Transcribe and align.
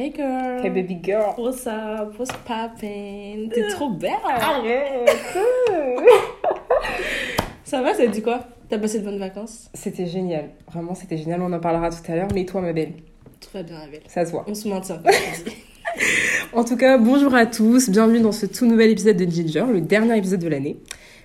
Hey 0.00 0.12
girl. 0.12 0.64
Hey 0.64 0.70
baby 0.70 0.94
girl. 0.94 1.34
What's 1.36 1.66
up? 1.66 2.16
What's 2.16 2.30
poppin'? 2.44 3.48
T'es 3.52 3.66
trop 3.66 3.90
belle. 3.90 4.12
Arrête. 4.24 5.10
Ça 7.64 7.82
va, 7.82 7.92
ça 7.94 8.06
te 8.06 8.12
dit 8.12 8.22
quoi? 8.22 8.46
T'as 8.68 8.78
passé 8.78 9.00
de 9.00 9.04
bonnes 9.04 9.18
vacances? 9.18 9.68
C'était 9.74 10.06
génial. 10.06 10.50
Vraiment, 10.70 10.94
c'était 10.94 11.16
génial. 11.16 11.42
On 11.42 11.52
en 11.52 11.58
parlera 11.58 11.90
tout 11.90 12.12
à 12.12 12.14
l'heure. 12.14 12.28
Mais 12.32 12.44
toi, 12.44 12.60
ma 12.60 12.72
belle, 12.72 12.92
Tout 13.40 13.48
va 13.52 13.64
bien, 13.64 13.80
Abel. 13.80 14.02
ça 14.06 14.24
se 14.24 14.30
voit. 14.30 14.44
On 14.46 14.54
se 14.54 14.68
maintient. 14.68 15.02
En 16.52 16.62
tout 16.62 16.76
cas, 16.76 16.96
bonjour 16.96 17.34
à 17.34 17.46
tous. 17.46 17.90
Bienvenue 17.90 18.20
dans 18.20 18.30
ce 18.30 18.46
tout 18.46 18.66
nouvel 18.66 18.90
épisode 18.90 19.16
de 19.16 19.28
Ginger, 19.28 19.64
le 19.68 19.80
dernier 19.80 20.16
épisode 20.16 20.38
de 20.38 20.48
l'année. 20.48 20.78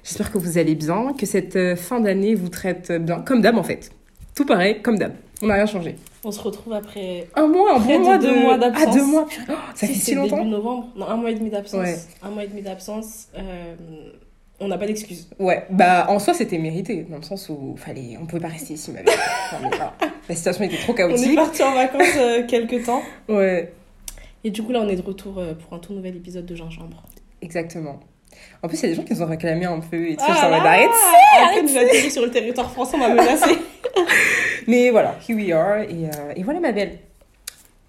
J'espère 0.03 0.31
que 0.31 0.39
vous 0.39 0.57
allez 0.57 0.73
bien, 0.73 1.13
que 1.13 1.27
cette 1.27 1.57
euh, 1.57 1.75
fin 1.75 1.99
d'année 1.99 2.33
vous 2.33 2.49
traite 2.49 2.91
bien. 2.91 3.21
Comme 3.21 3.43
d'hab, 3.43 3.55
en 3.55 3.63
fait. 3.63 3.91
Tout 4.33 4.47
pareil, 4.47 4.81
comme 4.81 4.97
d'hab. 4.97 5.13
On 5.43 5.45
n'a 5.45 5.53
rien 5.53 5.67
changé. 5.67 5.95
On 6.25 6.31
se 6.31 6.39
retrouve 6.39 6.73
après. 6.73 7.27
Un 7.35 7.47
mois, 7.47 7.75
un 7.75 7.79
bon 7.79 7.99
de 7.99 8.03
mois 8.03 8.17
deux 8.17 8.39
mois 8.41 8.57
d'absence. 8.57 8.85
Ah, 8.87 8.93
deux 8.93 9.05
mois. 9.05 9.27
Oh, 9.49 9.53
ça 9.75 9.87
fait 9.87 9.93
Si, 9.93 9.99
si 9.99 10.05
c'est 10.05 10.15
longtemps 10.15 10.37
Début 10.37 10.49
novembre. 10.49 10.87
Non, 10.95 11.07
un 11.07 11.15
mois 11.17 11.31
et 11.31 11.35
demi 11.35 11.49
d'absence. 11.49 11.81
Ouais. 11.81 11.97
Un 12.21 12.29
mois 12.29 12.43
et 12.45 12.47
demi 12.47 12.61
d'absence. 12.61 13.27
Euh, 13.37 13.75
on 14.59 14.67
n'a 14.69 14.77
pas 14.77 14.85
d'excuses. 14.85 15.27
Ouais, 15.39 15.65
bah 15.69 16.05
en 16.09 16.19
soi 16.19 16.33
c'était 16.33 16.57
mérité, 16.59 17.05
dans 17.09 17.17
le 17.17 17.23
sens 17.23 17.49
où 17.49 17.75
fallait, 17.75 18.17
on 18.21 18.25
pouvait 18.25 18.41
pas 18.41 18.47
rester 18.47 18.75
ici, 18.75 18.91
voilà. 18.91 19.11
La 20.29 20.35
situation 20.35 20.63
était 20.63 20.77
trop 20.77 20.93
On 20.93 20.95
est 20.95 20.97
chaotique. 20.99 21.35
parti 21.35 21.63
en 21.63 21.73
vacances 21.73 22.15
euh, 22.17 22.45
quelques 22.47 22.85
temps. 22.85 23.01
Ouais, 23.27 23.73
Et 24.45 24.51
du 24.51 24.63
coup, 24.63 24.71
là, 24.71 24.79
on 24.81 24.87
est 24.87 24.95
de 24.95 25.01
retour 25.01 25.39
euh, 25.39 25.53
pour 25.55 25.73
un 25.73 25.79
tout 25.79 25.91
nouvel 25.93 26.15
épisode 26.15 26.45
de 26.45 26.55
Gingembre. 26.55 27.03
exactement. 27.41 27.99
En 28.61 28.67
plus, 28.67 28.77
il 28.79 28.83
y 28.83 28.85
a 28.85 28.89
des 28.89 28.95
gens 28.95 29.03
qui 29.03 29.13
nous 29.13 29.21
ont 29.21 29.27
réclamé 29.27 29.65
un 29.65 29.79
peu 29.79 30.07
et 30.09 30.15
tout, 30.15 30.23
Ah 30.27 30.35
ça 30.35 30.49
va 30.49 30.59
d'arrêter. 30.61 30.89
Après, 31.41 31.61
nous 31.61 31.77
atterrir 31.77 32.11
sur 32.11 32.23
le 32.23 32.31
territoire 32.31 32.71
français, 32.71 32.95
on 32.95 32.99
m'a 32.99 33.09
menacé. 33.09 33.57
Mais 34.67 34.89
voilà, 34.91 35.15
here 35.27 35.35
we 35.37 35.51
are. 35.51 35.79
Et, 35.81 36.05
euh, 36.05 36.33
et 36.35 36.43
voilà, 36.43 36.59
ma 36.59 36.71
belle. 36.71 36.99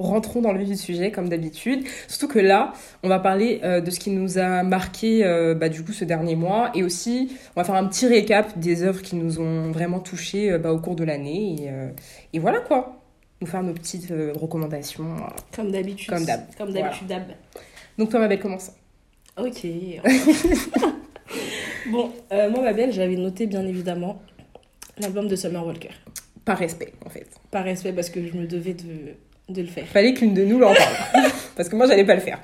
Rentrons 0.00 0.40
dans 0.40 0.52
le 0.52 0.58
vif 0.58 0.68
du 0.70 0.76
sujet, 0.76 1.12
comme 1.12 1.28
d'habitude. 1.28 1.84
Surtout 2.08 2.26
que 2.26 2.40
là, 2.40 2.72
on 3.04 3.08
va 3.08 3.20
parler 3.20 3.60
euh, 3.62 3.80
de 3.80 3.90
ce 3.92 4.00
qui 4.00 4.10
nous 4.10 4.38
a 4.38 4.64
marqué, 4.64 5.24
euh, 5.24 5.54
bah, 5.54 5.68
du 5.68 5.84
coup, 5.84 5.92
ce 5.92 6.04
dernier 6.04 6.34
mois. 6.34 6.72
Et 6.74 6.82
aussi, 6.82 7.36
on 7.54 7.60
va 7.60 7.64
faire 7.64 7.76
un 7.76 7.86
petit 7.86 8.08
récap 8.08 8.58
des 8.58 8.82
œuvres 8.82 9.02
qui 9.02 9.14
nous 9.14 9.38
ont 9.40 9.70
vraiment 9.70 10.00
touchés 10.00 10.58
bah, 10.58 10.72
au 10.72 10.80
cours 10.80 10.96
de 10.96 11.04
l'année. 11.04 11.56
Et, 12.32 12.36
et 12.36 12.38
voilà, 12.40 12.58
quoi. 12.60 13.00
Nous 13.40 13.46
faire 13.46 13.62
nos 13.62 13.72
petites 13.72 14.08
recommandations. 14.34 15.04
voilà. 15.04 15.36
Comme 15.54 15.70
d'habitude. 15.70 16.08
Comme 16.12 16.24
d'hab. 16.24 16.40
Comme 16.58 16.72
d'habitude, 16.72 17.06
d'hab. 17.06 17.22
Donc, 17.96 18.10
toi, 18.10 18.18
ma 18.18 18.26
belle, 18.26 18.40
commence. 18.40 18.72
Ok. 19.36 19.66
bon, 21.90 22.10
euh, 22.32 22.50
moi, 22.50 22.62
ma 22.62 22.72
belle, 22.72 22.92
j'avais 22.92 23.16
noté 23.16 23.46
bien 23.46 23.66
évidemment 23.66 24.22
l'album 24.98 25.26
de 25.26 25.36
Summer 25.36 25.66
Walker. 25.66 25.90
Par 26.44 26.58
respect, 26.58 26.92
en 27.04 27.10
fait. 27.10 27.26
Par 27.50 27.64
respect, 27.64 27.92
parce 27.92 28.10
que 28.10 28.26
je 28.26 28.36
me 28.36 28.46
devais 28.46 28.74
de, 28.74 29.14
de 29.48 29.62
le 29.62 29.68
faire. 29.68 29.86
Fallait 29.86 30.14
qu'une 30.14 30.34
de 30.34 30.44
nous 30.44 30.58
l'en 30.58 30.74
parle. 30.74 31.30
Parce 31.56 31.68
que 31.68 31.76
moi, 31.76 31.86
j'allais 31.86 32.04
pas 32.04 32.16
le 32.16 32.20
faire. 32.20 32.40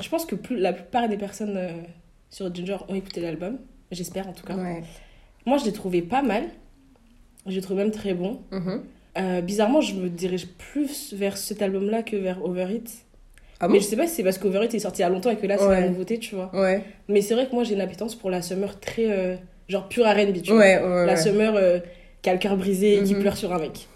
Je 0.00 0.08
pense 0.08 0.24
que 0.24 0.36
plus, 0.36 0.56
la 0.56 0.72
plupart 0.72 1.08
des 1.08 1.16
personnes 1.16 1.56
euh, 1.56 1.72
sur 2.30 2.54
Ginger 2.54 2.76
ont 2.88 2.94
écouté 2.94 3.20
l'album. 3.20 3.58
J'espère 3.90 4.28
en 4.28 4.32
tout 4.32 4.44
cas. 4.44 4.54
Ouais. 4.54 4.82
Moi, 5.44 5.58
je 5.58 5.64
l'ai 5.64 5.72
trouvé 5.72 6.02
pas 6.02 6.22
mal. 6.22 6.44
Je 7.46 7.52
l'ai 7.52 7.60
trouvé 7.60 7.82
même 7.82 7.92
très 7.92 8.14
bon. 8.14 8.40
Mhm. 8.52 8.82
Euh, 9.18 9.40
bizarrement, 9.40 9.80
je 9.80 9.94
me 9.94 10.08
dirige 10.08 10.46
plus 10.46 11.12
vers 11.14 11.36
cet 11.36 11.62
album-là 11.62 12.02
que 12.02 12.16
vers 12.16 12.44
Over 12.44 12.72
It. 12.72 13.04
Ah 13.62 13.68
bon 13.68 13.74
Mais 13.74 13.80
je 13.80 13.84
sais 13.84 13.96
pas 13.96 14.06
si 14.06 14.14
c'est 14.16 14.22
parce 14.24 14.36
qu'Over 14.38 14.64
It 14.64 14.74
est 14.74 14.78
sorti 14.80 15.00
il 15.00 15.02
y 15.02 15.06
a 15.06 15.08
longtemps 15.08 15.30
et 15.30 15.36
que 15.36 15.46
là, 15.46 15.56
c'est 15.56 15.64
Ouais. 15.66 15.80
la 15.80 15.88
nouveauté, 15.88 16.18
tu 16.18 16.34
vois. 16.34 16.50
Ouais. 16.52 16.82
Mais 17.08 17.20
c'est 17.22 17.32
vrai 17.34 17.46
que 17.46 17.54
moi, 17.54 17.62
j'ai 17.64 17.74
une 17.74 17.80
appétence 17.80 18.14
pour 18.16 18.28
la 18.30 18.42
Summer 18.42 18.78
très. 18.80 19.06
euh, 19.10 19.36
genre 19.68 19.88
pure 19.88 20.04
RB, 20.06 20.42
tu 20.42 20.50
vois. 20.52 20.60
Ouais. 20.60 21.06
La 21.06 21.16
Summer 21.16 21.54
euh, 21.56 21.78
qui 22.20 22.28
a 22.28 22.32
le 22.34 22.38
cœur 22.38 22.56
brisé 22.56 22.98
et 22.98 23.02
qui 23.04 23.14
Mhm. 23.14 23.20
pleure 23.22 23.36
sur 23.36 23.52
un 23.54 23.58
mec. 23.58 23.86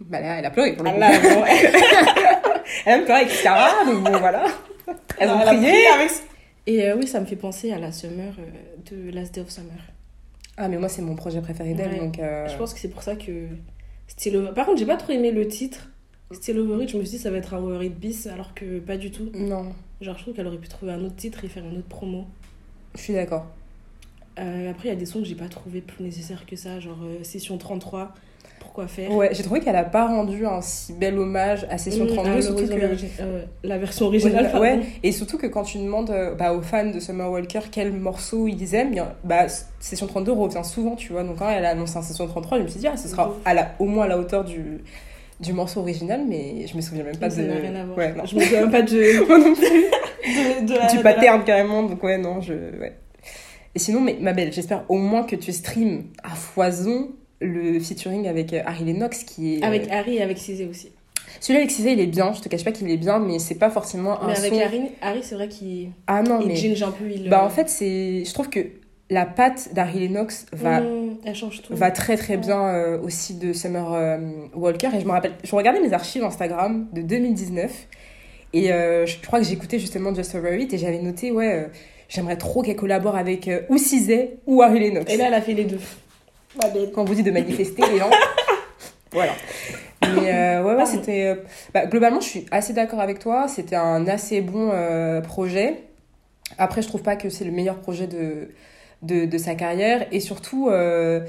Bah 0.00 0.20
là, 0.20 0.38
elle 0.38 0.46
a 0.46 0.50
pleuré 0.50 0.72
pour 0.72 0.84
le 0.84 0.90
Ah 0.90 0.94
coup. 0.94 1.00
là, 1.00 1.10
bon, 1.20 1.44
Elle 2.86 3.00
a 3.00 3.04
pleuré 3.04 3.20
avec 3.20 3.30
Scara, 3.32 3.84
donc 3.84 4.02
bon, 4.04 4.18
voilà. 4.18 4.44
Elles 5.18 5.28
Non, 5.28 5.34
ont 5.36 5.40
elle 5.42 5.58
prié. 5.58 5.86
avec- 5.94 6.10
Et 6.66 6.84
euh, 6.88 6.96
oui, 6.96 7.06
ça 7.06 7.20
me 7.20 7.26
fait 7.26 7.36
penser 7.36 7.70
à 7.72 7.78
la 7.78 7.92
Summer 7.92 8.32
euh, 8.38 8.90
de 8.90 9.10
Last 9.14 9.34
Day 9.34 9.42
of 9.42 9.50
Summer. 9.50 9.72
Ah, 10.56 10.68
mais 10.68 10.78
moi, 10.78 10.88
c'est 10.88 11.02
mon 11.02 11.14
projet 11.14 11.40
préféré 11.42 11.74
d'elle, 11.74 11.98
donc... 11.98 12.16
Je 12.18 12.56
pense 12.56 12.72
que 12.74 12.80
c'est 12.80 12.88
pour 12.88 13.02
ça 13.02 13.14
que 13.16 13.30
Over... 14.34 14.52
Par 14.54 14.66
contre, 14.66 14.78
j'ai 14.78 14.86
pas 14.86 14.96
trop 14.96 15.12
aimé 15.12 15.30
le 15.30 15.46
titre. 15.46 15.89
Still 16.32 16.58
Over 16.60 16.84
It, 16.84 16.90
je 16.90 16.96
me 16.96 17.02
suis 17.04 17.16
dit 17.16 17.22
ça 17.22 17.30
va 17.30 17.38
être 17.38 17.54
un 17.54 17.58
Over 17.58 17.84
It 17.86 17.98
bis, 17.98 18.26
alors 18.26 18.54
que 18.54 18.78
pas 18.78 18.96
du 18.96 19.10
tout. 19.10 19.30
Non, 19.34 19.66
Genre, 20.00 20.16
je 20.16 20.22
trouve 20.22 20.34
qu'elle 20.34 20.46
aurait 20.46 20.56
pu 20.58 20.68
trouver 20.68 20.92
un 20.92 21.04
autre 21.04 21.16
titre 21.16 21.44
et 21.44 21.48
faire 21.48 21.64
une 21.64 21.78
autre 21.78 21.88
promo. 21.88 22.24
je 22.94 23.00
suis 23.00 23.12
d'accord. 23.14 23.46
Euh, 24.38 24.70
après, 24.70 24.88
il 24.88 24.92
y 24.92 24.94
a 24.94 24.98
des 24.98 25.06
sons 25.06 25.18
que 25.18 25.26
j'ai 25.26 25.34
pas 25.34 25.48
trouvé 25.48 25.80
plus 25.80 26.02
nécessaires 26.04 26.46
que 26.46 26.56
ça, 26.56 26.78
genre 26.80 26.96
euh, 27.04 27.22
Session 27.24 27.58
33, 27.58 28.14
pourquoi 28.60 28.86
faire? 28.86 29.10
Ouais, 29.10 29.30
j'ai 29.32 29.42
trouvé 29.42 29.60
qu'elle 29.60 29.76
a 29.76 29.84
pas 29.84 30.06
rendu 30.06 30.46
un 30.46 30.62
si 30.62 30.92
bel 30.94 31.18
hommage 31.18 31.66
à 31.68 31.76
Session 31.76 32.04
Mmh, 32.04 32.14
32, 32.14 32.30
ah, 32.30 32.40
surtout 32.40 32.60
l'original, 32.60 32.96
que... 32.96 33.22
euh, 33.22 33.42
la 33.64 33.76
version 33.78 34.06
originale, 34.06 34.50
Ouais, 34.54 34.60
ouais, 34.60 34.80
et 35.02 35.12
surtout 35.12 35.36
que 35.36 35.48
quand 35.48 35.64
tu 35.64 35.78
demandes 35.78 36.10
euh, 36.10 36.34
bah, 36.36 36.54
aux 36.54 36.62
fans 36.62 36.90
de 36.90 37.00
Summer 37.00 37.30
Walker 37.30 37.60
quel 37.70 37.92
morceau 37.92 38.46
ils 38.46 38.74
aiment, 38.74 39.04
bah, 39.24 39.46
Session 39.80 40.06
32 40.06 40.32
revient 40.32 40.64
souvent, 40.64 40.94
tu 40.96 41.12
vois. 41.12 41.24
Donc 41.24 41.38
quand 41.38 41.50
elle 41.50 41.64
a 41.66 41.70
annoncé 41.70 41.98
un 41.98 42.02
Session 42.02 42.26
33, 42.26 42.58
je 42.58 42.62
me 42.62 42.68
suis 42.68 42.80
dit, 42.80 42.86
ah, 42.86 42.96
ce 42.96 43.08
sera 43.08 43.34
à 43.44 43.52
la, 43.52 43.74
au 43.80 43.84
moins 43.86 44.04
à 44.04 44.08
la 44.08 44.18
hauteur 44.18 44.44
du, 44.44 44.78
du 45.40 45.52
morceau 45.52 45.80
original, 45.80 46.22
mais 46.28 46.66
je 46.66 46.76
me 46.76 46.80
souviens 46.82 47.04
même 47.04 47.16
pas 47.16 47.28
de... 47.28 47.34
rien 47.42 47.74
à 47.74 47.84
voir. 47.84 47.98
Ouais, 47.98 48.12
non. 48.14 48.24
Je 48.26 48.36
me 48.36 48.40
souviens 48.40 48.60
même 48.62 48.70
pas 48.70 48.82
de, 48.82 49.26
Moi 49.26 49.38
non 49.38 49.54
plus. 49.54 49.64
de, 49.66 50.66
de 50.66 50.74
la- 50.74 50.86
du 50.86 50.98
de 50.98 51.02
la- 51.02 51.14
pattern 51.14 51.44
carrément, 51.44 51.82
donc 51.82 52.02
ouais, 52.02 52.18
non, 52.18 52.40
je... 52.40 52.52
Ouais. 52.52 52.96
Et 53.74 53.78
sinon, 53.78 54.00
mais, 54.00 54.16
ma 54.20 54.32
belle, 54.32 54.52
j'espère 54.52 54.84
au 54.88 54.96
moins 54.98 55.22
que 55.22 55.36
tu 55.36 55.52
streams 55.52 56.04
à 56.22 56.30
foison 56.30 57.10
le 57.40 57.78
featuring 57.80 58.26
avec 58.28 58.52
euh, 58.52 58.60
Harry 58.66 58.84
Lennox 58.84 59.24
qui 59.24 59.54
est... 59.56 59.64
Avec 59.64 59.84
euh, 59.84 59.92
Harry 59.92 60.16
et 60.16 60.22
avec 60.22 60.36
Cizé 60.38 60.66
aussi. 60.66 60.90
Celui-là 61.40 61.60
avec 61.60 61.70
Cizé, 61.70 61.92
il 61.92 62.00
est 62.00 62.06
bien, 62.06 62.32
je 62.32 62.40
te 62.40 62.48
cache 62.48 62.64
pas 62.64 62.72
qu'il 62.72 62.90
est 62.90 62.96
bien, 62.96 63.18
mais 63.20 63.38
c'est 63.38 63.54
pas 63.54 63.70
forcément 63.70 64.20
un 64.20 64.26
Mais 64.26 64.36
avec 64.38 64.52
son... 64.52 64.60
Harry, 64.60 64.80
Harry 65.00 65.20
c'est 65.22 65.36
vrai 65.36 65.48
qu'il 65.48 65.90
Ah 66.06 66.22
non, 66.22 66.40
il 66.42 66.48
mais... 66.48 66.56
ginge 66.56 66.82
un 66.82 66.90
peu. 66.90 67.04
Il, 67.08 67.28
Bah 67.30 67.44
en 67.44 67.48
fait, 67.48 67.68
c'est... 67.70 68.24
Je 68.26 68.34
trouve 68.34 68.50
que 68.50 68.58
la 69.10 69.26
patte 69.26 69.74
d'Harry 69.74 70.00
Lennox 70.00 70.46
va... 70.52 70.80
mmh, 70.80 71.18
elle 71.24 71.34
change 71.34 71.62
tout. 71.62 71.74
va 71.74 71.90
très 71.90 72.16
très 72.16 72.36
bien 72.36 72.60
euh, 72.68 73.00
aussi 73.02 73.34
de 73.34 73.52
Summer 73.52 73.92
euh, 73.92 74.18
Walker. 74.54 74.88
Et 74.96 75.00
je 75.00 75.04
me 75.04 75.10
rappelle 75.10 75.32
je 75.42 75.54
regardais 75.54 75.80
mes 75.80 75.92
archives 75.92 76.24
Instagram 76.24 76.86
de 76.92 77.02
2019 77.02 77.70
et 78.52 78.72
euh, 78.72 79.06
je 79.06 79.20
crois 79.20 79.40
que 79.40 79.44
j'écoutais 79.46 79.78
justement 79.78 80.14
Just 80.14 80.34
Over 80.34 80.60
It 80.60 80.72
et 80.72 80.78
j'avais 80.78 81.00
noté 81.00 81.30
ouais 81.32 81.52
euh, 81.52 81.66
j'aimerais 82.08 82.36
trop 82.36 82.62
qu'elle 82.62 82.76
collabore 82.76 83.16
avec 83.16 83.48
euh, 83.48 83.62
ou 83.68 83.78
Cizé 83.78 84.38
ou 84.46 84.62
Harry 84.62 84.80
Lennox. 84.80 85.12
Et 85.12 85.16
là, 85.16 85.26
elle 85.28 85.34
a 85.34 85.40
fait 85.40 85.54
les 85.54 85.64
deux. 85.64 85.80
Quand 86.92 87.02
on 87.02 87.04
vous 87.04 87.14
dit 87.14 87.22
de 87.22 87.30
manifester 87.30 87.82
les 87.92 87.98
gens. 87.98 88.10
Voilà. 89.12 89.32
Mais 90.02 90.32
euh, 90.32 90.62
ouais 90.62 90.74
ouais 90.76 90.86
c'était 90.86 91.24
euh, 91.26 91.34
bah, 91.74 91.86
globalement 91.86 92.20
je 92.20 92.28
suis 92.28 92.46
assez 92.52 92.72
d'accord 92.72 93.00
avec 93.00 93.18
toi. 93.18 93.48
C'était 93.48 93.76
un 93.76 94.06
assez 94.06 94.40
bon 94.40 94.70
euh, 94.72 95.20
projet. 95.20 95.82
Après 96.58 96.80
je 96.80 96.88
trouve 96.88 97.02
pas 97.02 97.16
que 97.16 97.28
c'est 97.28 97.44
le 97.44 97.50
meilleur 97.50 97.80
projet 97.80 98.06
de 98.06 98.50
de, 99.02 99.24
de 99.26 99.38
sa 99.38 99.54
carrière 99.54 100.06
et 100.12 100.20
surtout 100.20 100.68
euh, 100.68 101.20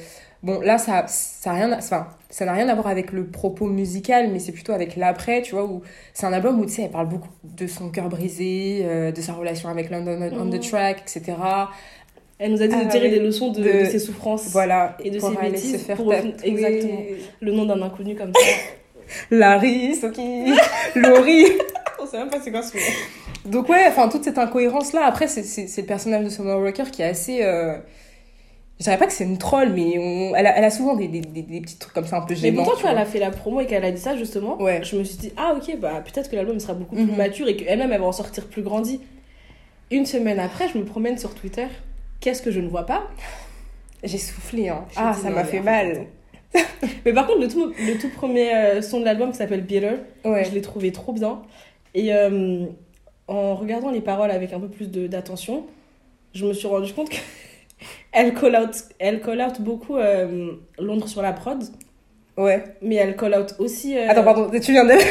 bon 0.44 0.60
là 0.62 0.78
ça 0.78 1.06
ça 1.08 1.52
a 1.52 1.54
rien 1.54 1.72
enfin 1.78 2.08
ça 2.30 2.46
n'a 2.46 2.54
rien 2.54 2.68
à 2.70 2.74
voir 2.76 2.88
avec 2.88 3.12
le 3.12 3.26
propos 3.28 3.66
musical 3.68 4.30
mais 4.32 4.40
c'est 4.40 4.52
plutôt 4.52 4.74
avec 4.74 4.96
l'après 4.96 5.42
tu 5.42 5.54
vois 5.56 5.64
où 5.66 5.82
c'est 6.14 6.26
un 6.26 6.34
album 6.34 6.60
où 6.60 6.66
tu 6.66 6.72
sais 6.74 6.84
elle 6.84 6.92
parle 6.92 7.08
beaucoup 7.10 7.30
de 7.44 7.68
son 7.68 7.90
cœur 7.90 8.10
brisé 8.10 8.82
euh, 8.86 9.12
de 9.12 9.22
sa 9.22 9.34
relation 9.34 9.70
avec 9.70 9.90
London 9.90 10.20
on 10.34 10.50
the 10.50 10.54
Mhm. 10.56 10.60
track 10.60 11.02
etc 11.04 11.38
Elle 12.40 12.52
nous 12.54 12.62
a 12.64 12.68
dit 12.68 12.76
Ah, 12.78 12.86
de 12.86 12.90
tirer 12.90 13.08
oui. 13.08 13.14
des 13.14 13.20
leçons 13.20 13.52
de, 13.52 13.62
De- 13.62 13.80
de 13.82 13.86
ses 13.86 14.00
souffrances. 14.00 14.48
voilà 14.50 14.98
Et 15.04 15.12
de 15.12 15.20
ses 15.20 15.36
bêtises, 15.38 15.74
se 15.74 15.78
faire 15.78 15.96
pour 15.96 16.12
exactement. 16.14 17.02
Le 17.40 17.52
nom 17.52 17.66
d'un 17.66 17.80
inconnu 17.84 18.16
comme 18.16 18.34
ça. 18.34 18.52
Larry 19.30 19.94
Soki 19.96 20.46
Laurie 20.96 21.46
On 22.02 22.06
sait 22.06 22.18
même 22.18 22.30
pas 22.30 22.40
c'est 22.42 22.52
quoi 22.52 22.62
ce. 22.64 22.78
Donc 23.48 23.70
ouais, 23.70 23.86
enfin 23.88 24.10
toute 24.10 24.24
cette 24.24 24.38
incohérence 24.38 24.94
là, 24.94 25.06
après 25.06 25.28
c'est, 25.28 25.44
c'est, 25.44 25.68
c'est 25.68 25.82
le 25.82 25.88
personnage 25.88 26.24
de 26.26 26.30
Summer 26.30 26.60
Walker 26.60 26.84
qui 26.92 27.02
est 27.02 27.06
assez... 27.06 27.44
Euh... 27.44 27.78
Je 28.80 28.86
dirais 28.86 28.98
pas 28.98 29.06
que 29.06 29.14
c'est 29.14 29.26
une 29.26 29.38
troll, 29.38 29.70
mais 29.74 30.00
on... 30.00 30.36
elle, 30.36 30.48
a, 30.48 30.58
elle 30.58 30.64
a 30.64 30.72
souvent 30.72 30.96
des, 30.96 31.08
des, 31.08 31.22
des, 31.22 31.44
des 31.44 31.62
petits 31.62 31.78
trucs 31.78 31.94
comme 31.94 32.08
ça 32.08 32.18
un 32.18 32.22
peu 32.22 32.34
Mais 32.34 32.40
gênants. 32.40 32.64
pourtant, 32.64 32.78
tu 32.78 32.82
vois, 32.82 32.92
elle 32.92 32.98
a 32.98 33.06
fait 33.06 33.20
la 33.20 33.30
promo 33.30 33.62
et 33.62 33.68
qu'elle 33.68 33.86
a 33.86 33.92
dit 33.92 34.02
ça 34.02 34.18
justement. 34.18 34.60
Ouais. 34.60 34.82
Je 34.84 34.96
me 34.96 35.04
suis 35.04 35.18
dit, 35.18 35.32
ah 35.38 35.54
ok, 35.56 35.78
bah 35.80 36.02
peut-être 36.04 36.32
que 36.32 36.36
l'album 36.36 36.60
sera 36.60 36.74
beaucoup 36.74 36.96
plus 36.96 37.04
Mhm. 37.06 37.16
mature 37.16 37.48
et 37.48 37.56
qu'elle-même 37.56 37.92
elle 37.92 38.00
va 38.02 38.08
en 38.08 38.12
sortir 38.12 38.48
plus 38.48 38.64
grandie. 38.64 39.00
Une 39.92 40.08
semaine 40.08 40.40
après, 40.40 40.68
je 40.70 40.80
me 40.80 40.84
promène 40.86 41.18
sur 41.20 41.36
Twitter. 41.36 41.68
Qu'est-ce 42.22 42.42
que 42.42 42.50
je 42.50 42.60
ne 42.60 42.68
vois 42.70 42.86
pas? 42.88 43.04
J'ai 44.04 44.18
soufflé, 44.18 44.70
hein. 44.70 44.86
J'ai 44.92 44.98
Ah, 45.00 45.14
dit 45.16 45.22
ça 45.22 45.30
m'a 45.30 45.44
mais 45.44 45.50
fait 45.50 45.60
mal. 45.60 46.06
Mais 47.06 47.14
par 47.14 47.28
contre, 47.28 47.40
le 47.42 47.48
tout, 47.48 47.72
le 47.80 48.00
tout 48.00 48.10
premier 48.10 48.52
euh, 48.56 48.82
son 48.82 49.00
de 49.00 49.06
l'album 49.06 49.32
qui 49.32 49.38
s'appelle 49.38 49.62
Bitter, 49.62 49.92
Ouais. 50.26 50.44
je 50.44 50.52
l'ai 50.52 50.62
trouvé 50.62 50.92
trop 50.92 51.14
bien. 51.14 51.42
Et 51.94 52.14
euh, 52.14 52.66
en 53.28 53.56
regardant 53.56 53.92
les 53.92 54.02
paroles 54.02 54.32
avec 54.32 54.54
un 54.54 54.60
peu 54.60 54.70
plus 54.70 54.90
d'attention, 54.90 55.66
je 56.34 56.46
me 56.46 56.54
suis 56.54 56.68
rendu 56.68 56.94
compte 56.94 57.10
qu'elle 57.10 58.34
call 58.40 58.56
out, 58.56 58.76
elle 59.00 59.22
call 59.22 59.42
out 59.42 59.60
beaucoup 59.62 59.98
euh, 59.98 60.54
Londres 60.80 61.08
sur 61.08 61.22
la 61.22 61.34
prod, 61.34 61.64
Ouais. 62.38 62.64
mais 62.82 62.96
elle 62.96 63.16
call 63.18 63.36
out 63.36 63.56
aussi. 63.60 63.98
euh, 63.98 64.08
Attends, 64.10 64.24
pardon, 64.24 64.50
tu 64.60 64.72
viens 64.72 64.86
de... 64.86 64.94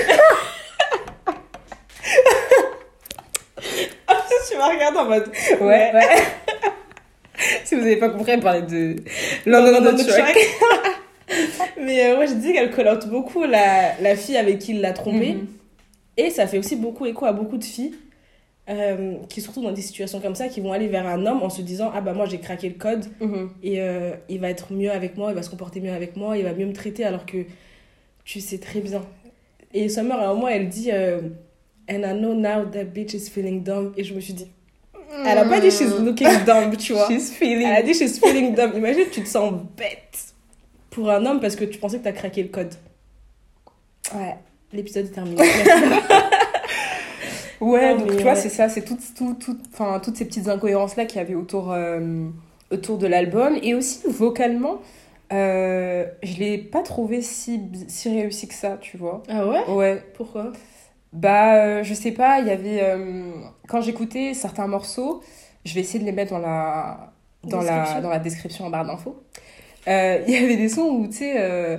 tu 4.50 4.56
m'as 4.56 4.68
regardé 4.72 4.98
en 4.98 5.04
mode. 5.06 5.28
Ouais, 5.60 5.92
ouais. 5.94 6.22
si 7.64 7.74
vous 7.74 7.82
avez 7.82 7.96
pas 7.96 8.08
compris, 8.08 8.32
elle 8.32 8.40
parlait 8.40 8.62
de 8.62 8.96
London 9.46 9.86
on 9.92 9.96
the 9.96 10.06
track. 10.06 10.36
mais 11.80 12.06
euh, 12.06 12.18
ouais, 12.18 12.26
je 12.26 12.34
dis 12.34 12.52
qu'elle 12.52 12.70
call 12.74 12.88
out 12.88 13.06
beaucoup 13.08 13.44
la, 13.44 13.92
la 14.00 14.16
fille 14.16 14.36
avec 14.36 14.58
qui 14.58 14.72
il 14.72 14.80
l'a 14.80 14.92
trompé. 14.92 15.34
Mhm. 15.34 15.46
Et 16.26 16.30
ça 16.30 16.46
fait 16.46 16.58
aussi 16.58 16.76
beaucoup 16.76 17.06
écho 17.06 17.24
à 17.26 17.32
beaucoup 17.32 17.56
de 17.56 17.64
filles 17.64 17.94
euh, 18.68 19.14
qui, 19.28 19.40
surtout 19.40 19.62
dans 19.62 19.72
des 19.72 19.82
situations 19.82 20.20
comme 20.20 20.34
ça, 20.34 20.48
qui 20.48 20.60
vont 20.60 20.72
aller 20.72 20.86
vers 20.88 21.06
un 21.06 21.24
homme 21.26 21.42
en 21.42 21.50
se 21.50 21.62
disant 21.62 21.90
Ah 21.94 22.00
bah 22.00 22.12
moi 22.12 22.26
j'ai 22.26 22.38
craqué 22.38 22.68
le 22.68 22.74
code 22.74 23.06
Mhm. 23.20 23.50
et 23.62 23.80
euh, 23.80 24.12
il 24.28 24.38
va 24.40 24.50
être 24.50 24.72
mieux 24.72 24.90
avec 24.92 25.16
moi, 25.16 25.30
il 25.30 25.34
va 25.34 25.42
se 25.42 25.50
comporter 25.50 25.80
mieux 25.80 25.92
avec 25.92 26.16
moi, 26.16 26.36
il 26.36 26.44
va 26.44 26.52
mieux 26.52 26.66
me 26.66 26.72
traiter 26.72 27.04
alors 27.04 27.24
que 27.26 27.38
tu 28.24 28.40
sais 28.40 28.58
très 28.58 28.80
bien. 28.80 29.02
Et 29.72 29.88
Summer, 29.88 30.18
à 30.20 30.28
un 30.28 30.34
moment, 30.34 30.48
elle 30.48 30.68
dit 30.68 30.90
euh, 30.92 31.20
And 31.90 32.02
I 32.04 32.12
know 32.18 32.34
now 32.34 32.64
that 32.66 32.84
bitch 32.84 33.14
is 33.14 33.28
feeling 33.30 33.62
dumb. 33.64 33.92
Et 33.96 34.04
je 34.04 34.14
me 34.14 34.20
suis 34.20 34.34
dit 34.34 34.46
Elle 35.24 35.38
a 35.38 35.44
pas 35.44 35.58
dit 35.60 35.70
she's 35.70 35.98
looking 35.98 36.28
dumb, 36.46 36.76
tu 36.76 36.92
vois. 36.92 37.08
She's 37.08 37.32
feeling. 37.32 37.66
Elle 37.66 37.76
a 37.76 37.82
dit 37.82 37.94
she's 37.94 38.18
feeling 38.20 38.54
dumb. 38.54 38.72
Imagine, 38.76 39.06
tu 39.10 39.22
te 39.22 39.28
sens 39.28 39.52
bête 39.76 40.34
pour 40.90 41.10
un 41.10 41.24
homme 41.26 41.40
parce 41.40 41.56
que 41.56 41.64
tu 41.64 41.78
pensais 41.78 41.98
que 41.98 42.04
t'as 42.04 42.12
craqué 42.12 42.42
le 42.42 42.48
code. 42.50 42.74
Ouais. 44.14 44.36
L'épisode 44.72 45.06
est 45.06 45.10
terminé. 45.10 45.42
Ouais, 47.60 47.92
Non, 47.92 47.98
donc 47.98 48.16
tu 48.16 48.22
vois, 48.22 48.32
ouais. 48.32 48.36
c'est 48.40 48.48
ça, 48.48 48.70
c'est 48.70 48.80
tout, 48.82 48.96
tout, 49.14 49.34
tout, 49.34 49.58
toutes 50.02 50.16
ces 50.16 50.24
petites 50.24 50.48
incohérences-là 50.48 51.04
qu'il 51.04 51.18
y 51.18 51.20
avait 51.20 51.34
autour, 51.34 51.72
euh, 51.72 52.26
autour 52.70 52.96
de 52.96 53.06
l'album. 53.06 53.58
Et 53.62 53.74
aussi, 53.74 54.00
vocalement, 54.08 54.78
euh, 55.30 56.06
je 56.22 56.38
l'ai 56.38 56.56
pas 56.56 56.82
trouvé 56.82 57.20
si, 57.20 57.60
si 57.86 58.08
réussi 58.08 58.48
que 58.48 58.54
ça, 58.54 58.78
tu 58.80 58.96
vois. 58.96 59.22
ah 59.28 59.46
ouais? 59.46 59.68
Ouais. 59.68 60.02
Pourquoi? 60.14 60.52
Bah, 61.12 61.56
euh, 61.56 61.82
je 61.82 61.92
sais 61.92 62.12
pas, 62.12 62.40
il 62.40 62.46
y 62.46 62.50
avait. 62.50 62.80
euh, 62.82 63.30
quand 63.68 63.82
j'écoutais 63.82 64.32
certains 64.32 64.66
morceaux, 64.66 65.20
je 65.66 65.74
vais 65.74 65.80
essayer 65.80 65.98
de 65.98 66.06
les 66.06 66.12
mettre 66.12 66.30
dans 66.32 66.38
la, 66.38 67.12
dans 67.44 67.58
la, 67.60 67.80
Description. 67.80 68.00
dans 68.00 68.08
la 68.10 68.18
description 68.20 68.64
en 68.64 68.70
barre 68.70 68.86
d'infos. 68.86 69.22
Euh, 69.86 70.22
Il 70.26 70.32
y 70.32 70.36
avait 70.38 70.56
des 70.56 70.70
sons 70.70 70.88
où, 70.88 71.06
tu 71.08 71.18
sais. 71.18 71.78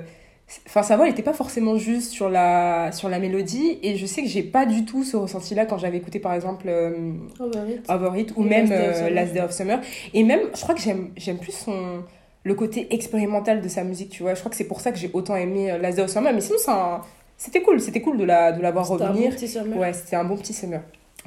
Enfin, 0.68 0.84
sa 0.84 0.98
voix 0.98 1.06
n'était 1.08 1.22
pas 1.24 1.34
forcément 1.34 1.78
juste 1.78 2.12
sur 2.12 2.30
la, 2.30 2.92
sur 2.92 3.08
la 3.10 3.20
mélodie, 3.20 3.80
et 3.84 3.96
je 3.96 4.06
sais 4.06 4.22
que 4.22 4.28
j'ai 4.28 4.44
pas 4.44 4.66
du 4.66 4.84
tout 4.86 5.04
ce 5.04 5.16
ressenti-là 5.18 5.66
quand 5.66 5.78
j'avais 5.78 5.98
écouté 5.98 6.20
par 6.20 6.34
exemple 6.34 6.68
euh, 6.68 7.14
oui. 7.40 7.80
Overhit 7.88 8.28
ou 8.36 8.46
Et 8.46 8.50
même 8.50 8.70
Last 8.70 8.74
Day 8.74 8.90
of 8.90 8.92
euh, 8.92 8.94
Summer. 9.00 9.12
Last 9.14 9.34
Day 9.34 9.40
of 9.42 9.52
Summer. 9.52 9.80
Et 10.14 10.24
même, 10.24 10.42
je 10.54 10.62
crois 10.62 10.76
que 10.76 10.82
j'aime 10.82 11.38
plus 11.40 11.54
son, 11.54 12.04
le 12.44 12.54
côté 12.56 12.94
expérimental 12.94 13.62
de 13.62 13.68
sa 13.70 13.84
musique, 13.84 14.10
tu 14.10 14.24
vois. 14.24 14.34
Je 14.34 14.40
crois 14.40 14.50
que 14.50 14.58
c'est 14.58 14.66
pour 14.68 14.82
ça 14.82 14.92
que 14.92 14.98
j'ai 14.98 15.10
autant 15.14 15.36
aimé 15.36 15.72
euh, 15.72 15.78
Last 15.78 15.96
Day 15.98 16.04
of 16.04 16.10
Summer, 16.10 16.34
mais 16.34 16.42
sinon, 16.42 16.58
un- 16.68 17.02
c'était 17.38 17.62
cool, 17.62 17.80
c'était 17.80 18.02
cool 18.02 18.18
de 18.18 18.24
la, 18.26 18.52
de 18.52 18.62
la 18.62 18.72
voir 18.72 18.86
C'était 18.86 19.04
un 19.04 19.08
revenir. 19.10 19.30
bon 19.30 19.36
petit 19.36 19.48
Summer. 19.48 19.78
Ouais, 19.80 19.94
c'était 19.94 20.16
un 20.18 20.24
bon 20.26 20.36
petit 20.38 20.54
summer. 20.54 20.82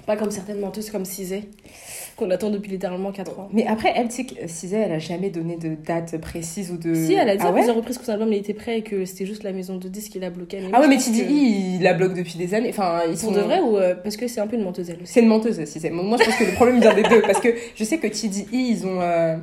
Pas 0.07 0.17
comme 0.17 0.31
certaines 0.31 0.61
menteuses 0.61 0.91
comme 0.91 1.05
Cizé, 1.07 1.45
qu'on 2.15 2.31
attend 2.31 2.51
depuis 2.51 2.71
littéralement 2.71 3.13
4 3.13 3.41
ans. 3.41 3.49
Mais 3.53 3.67
après, 3.67 3.93
elle, 3.95 4.09
tu 4.09 4.15
sais 4.15 4.25
que 4.25 4.35
Cizé, 4.47 4.77
elle 4.77 4.93
a 4.93 4.99
jamais 4.99 5.31
donné 5.31 5.57
de 5.57 5.75
date 5.75 6.17
précise 6.21 6.71
ou 6.71 6.77
de. 6.77 6.95
Si, 6.95 7.15
elle 7.15 7.29
a 7.29 7.37
dit 7.37 7.43
ah 7.45 7.49
à 7.49 7.51
ouais 7.51 7.57
plusieurs 7.59 7.77
reprises 7.77 7.99
que 7.99 8.05
son 8.05 8.13
album 8.13 8.33
il 8.33 8.39
était 8.39 8.55
prêt 8.55 8.79
et 8.79 8.83
que 8.83 9.05
c'était 9.05 9.27
juste 9.27 9.43
la 9.43 9.53
maison 9.53 9.77
de 9.77 9.89
disques 9.89 10.13
qui 10.13 10.21
l'a 10.21 10.31
bloqué. 10.31 10.59
Ah 10.73 10.81
ouais, 10.81 10.89
mais 10.89 10.97
TDI, 10.99 11.23
que- 11.25 11.31
il 11.31 11.83
la 11.83 11.95
bloque 11.95 12.15
depuis 12.15 12.39
des 12.39 12.55
années. 12.55 12.71
Enfin, 12.71 13.01
ils 13.09 13.17
sont. 13.17 13.27
Pour 13.29 13.37
de 13.37 13.41
vrai 13.41 13.61
ou 13.61 13.77
euh, 13.77 13.95
parce 13.95 14.17
que 14.17 14.29
c'est 14.29 14.41
un 14.41 14.47
peu 14.47 14.57
une 14.57 14.65
menteuse 14.65 14.91
elle 14.91 15.03
aussi 15.03 15.13
C'est 15.13 15.21
une 15.21 15.29
menteuse, 15.29 15.65
Cizé. 15.65 15.91
Moi, 15.91 16.17
je 16.19 16.25
pense 16.25 16.37
que 16.37 16.45
le 16.45 16.53
problème 16.53 16.81
vient 16.81 16.95
des 16.95 17.03
deux. 17.03 17.23
Parce 17.23 17.41
que 17.41 17.49
je 17.75 17.85
sais 17.85 17.99
que 17.99 18.07
TDI, 18.07 18.47
ils 18.53 18.87
ont. 18.87 19.01
euh, 19.01 19.37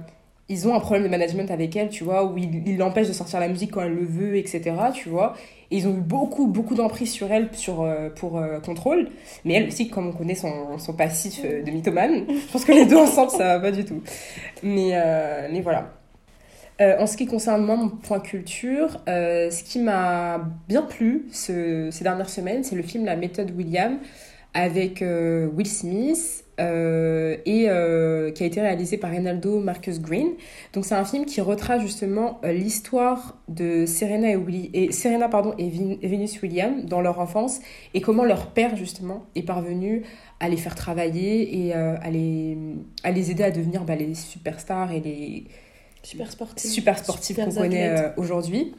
Ils 0.51 0.67
ont 0.67 0.75
un 0.75 0.79
problème 0.79 1.03
de 1.03 1.09
management 1.09 1.49
avec 1.51 1.75
elle, 1.75 1.89
tu 1.89 2.03
vois, 2.03 2.25
où 2.25 2.37
ils 2.37 2.77
l'empêchent 2.77 3.07
de 3.07 3.13
sortir 3.13 3.39
la 3.39 3.47
musique 3.47 3.71
quand 3.71 3.81
elle 3.81 3.95
le 3.95 4.05
veut, 4.05 4.35
etc., 4.37 4.91
tu 4.93 5.09
vois. 5.09 5.33
Et 5.71 5.77
ils 5.77 5.87
ont 5.87 5.91
eu 5.97 6.01
beaucoup, 6.01 6.47
beaucoup 6.47 6.75
d'emprise 6.75 7.11
sur 7.11 7.31
elle 7.31 7.49
sur, 7.53 7.81
euh, 7.81 8.09
pour 8.09 8.37
euh, 8.37 8.59
contrôle. 8.59 9.09
Mais 9.45 9.53
elle 9.55 9.67
aussi, 9.67 9.89
comme 9.89 10.07
on 10.09 10.11
connaît 10.11 10.35
son, 10.35 10.77
son 10.77 10.93
passif 10.93 11.41
euh, 11.45 11.63
de 11.63 11.71
mythomane, 11.71 12.25
je 12.29 12.51
pense 12.51 12.65
que 12.65 12.73
les 12.73 12.85
deux 12.85 12.97
ensemble, 12.97 13.31
ça 13.31 13.57
va 13.57 13.59
pas 13.61 13.71
du 13.71 13.85
tout. 13.85 14.01
Mais, 14.63 14.91
mais 15.51 15.61
voilà. 15.61 15.91
En 16.99 17.05
ce 17.05 17.15
qui 17.15 17.27
concerne 17.27 17.63
moi, 17.63 17.75
mon 17.75 17.89
point 17.89 18.19
culture, 18.19 18.99
ce 19.07 19.63
qui 19.63 19.79
m'a 19.79 20.41
bien 20.67 20.81
plu 20.81 21.27
ce- 21.31 21.89
ces 21.91 22.03
dernières 22.03 22.29
semaines, 22.29 22.63
c'est 22.63 22.75
le 22.75 22.81
film 22.81 23.05
La 23.05 23.15
méthode 23.15 23.51
William 23.55 23.99
avec 24.55 25.01
Will 25.03 25.67
Smith 25.67 26.40
euh, 26.59 27.37
et 27.45 27.65
euh, 27.69 28.31
qui 28.31 28.43
a 28.43 28.45
été 28.45 28.61
réalisé 28.61 28.97
par 28.97 29.09
Reynaldo 29.11 29.59
Marcus 29.59 29.99
Green. 30.01 30.29
Donc 30.73 30.85
c'est 30.85 30.95
un 30.95 31.05
film 31.05 31.25
qui 31.25 31.41
retrace 31.41 31.81
justement 31.81 32.39
euh, 32.43 32.51
l'histoire 32.51 33.37
de 33.47 33.85
Serena 33.85 34.29
et, 34.31 34.35
Willy, 34.35 34.69
et 34.73 34.91
Serena 34.91 35.29
pardon 35.29 35.53
et, 35.57 35.69
Vin- 35.69 35.97
et 36.01 36.07
Venus 36.07 36.41
Williams 36.41 36.85
dans 36.85 37.01
leur 37.01 37.19
enfance 37.19 37.59
et 37.93 38.01
comment 38.01 38.23
leur 38.25 38.47
père 38.47 38.75
justement 38.75 39.25
est 39.35 39.43
parvenu 39.43 40.03
à 40.39 40.49
les 40.49 40.57
faire 40.57 40.75
travailler 40.75 41.65
et 41.67 41.73
à, 41.73 42.09
les, 42.09 42.57
à 43.03 43.11
les 43.11 43.31
aider 43.31 43.43
à 43.43 43.51
devenir 43.51 43.83
bah, 43.83 43.95
les 43.95 44.13
superstars 44.15 44.91
et 44.91 44.99
les 44.99 45.45
Super 46.03 46.31
sportive. 46.31 46.71
super 46.71 46.97
sportifs 46.97 47.37
qu'on 47.37 47.51
connaît 47.51 48.11
aujourd'hui. 48.17 48.73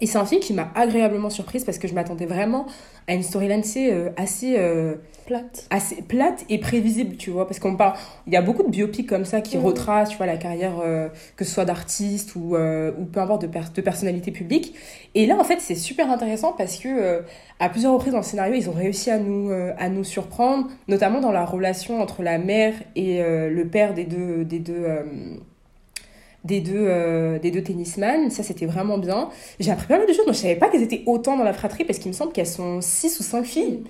Et 0.00 0.06
c'est 0.06 0.18
un 0.18 0.24
film 0.24 0.40
qui 0.40 0.52
m'a 0.52 0.68
agréablement 0.74 1.30
surprise 1.30 1.64
parce 1.64 1.78
que 1.78 1.88
je 1.88 1.94
m'attendais 1.94 2.26
vraiment 2.26 2.66
à 3.08 3.14
une 3.14 3.22
storyline 3.22 3.64
sais, 3.64 3.92
euh, 3.92 4.10
assez, 4.16 4.56
euh, 4.56 4.94
Plate. 5.26 5.66
assez 5.70 6.02
plate 6.02 6.44
et 6.48 6.58
prévisible, 6.58 7.16
tu 7.16 7.30
vois. 7.30 7.46
Parce 7.46 7.58
qu'on 7.58 7.76
parle, 7.76 7.96
il 8.26 8.32
y 8.32 8.36
a 8.36 8.42
beaucoup 8.42 8.62
de 8.62 8.68
biopics 8.70 9.08
comme 9.08 9.24
ça 9.24 9.40
qui 9.40 9.58
retracent, 9.58 10.10
tu 10.10 10.16
vois, 10.16 10.26
la 10.26 10.36
carrière, 10.36 10.74
euh, 10.84 11.08
que 11.36 11.44
ce 11.44 11.52
soit 11.52 11.64
d'artiste 11.64 12.36
ou, 12.36 12.54
euh, 12.56 12.92
ou 13.00 13.04
peu 13.04 13.20
importe 13.20 13.42
de, 13.42 13.46
per- 13.48 13.60
de 13.74 13.80
personnalité 13.80 14.30
publique. 14.30 14.74
Et 15.14 15.26
là, 15.26 15.36
en 15.38 15.44
fait, 15.44 15.60
c'est 15.60 15.74
super 15.74 16.10
intéressant 16.10 16.52
parce 16.56 16.76
que 16.78 16.88
euh, 16.88 17.20
à 17.58 17.68
plusieurs 17.68 17.92
reprises 17.92 18.12
dans 18.12 18.18
le 18.20 18.24
scénario, 18.24 18.54
ils 18.54 18.68
ont 18.70 18.74
réussi 18.74 19.10
à 19.10 19.18
nous, 19.18 19.50
euh, 19.50 19.72
à 19.78 19.88
nous 19.88 20.04
surprendre, 20.04 20.68
notamment 20.88 21.20
dans 21.20 21.32
la 21.32 21.44
relation 21.44 22.00
entre 22.00 22.22
la 22.22 22.38
mère 22.38 22.74
et 22.94 23.22
euh, 23.22 23.50
le 23.50 23.66
père 23.66 23.92
des 23.94 24.04
deux, 24.04 24.44
des 24.44 24.60
deux, 24.60 24.84
euh, 24.84 25.02
des 26.44 26.60
deux, 26.60 26.72
euh, 26.76 27.38
des 27.38 27.50
deux 27.50 27.62
tennisman. 27.62 28.30
Ça, 28.30 28.42
c'était 28.42 28.66
vraiment 28.66 28.98
bien. 28.98 29.28
J'ai 29.58 29.70
appris 29.70 29.86
pas 29.86 29.98
mal 29.98 30.06
de 30.06 30.12
choses. 30.12 30.24
Moi, 30.26 30.32
je 30.34 30.38
savais 30.38 30.56
pas 30.56 30.68
qu'elles 30.68 30.82
étaient 30.82 31.02
autant 31.06 31.36
dans 31.36 31.44
la 31.44 31.52
fratrie 31.52 31.84
parce 31.84 31.98
qu'il 31.98 32.08
me 32.10 32.16
semble 32.16 32.32
qu'elles 32.32 32.46
sont 32.46 32.80
six 32.80 33.18
ou 33.20 33.22
cinq 33.22 33.44
filles. 33.44 33.80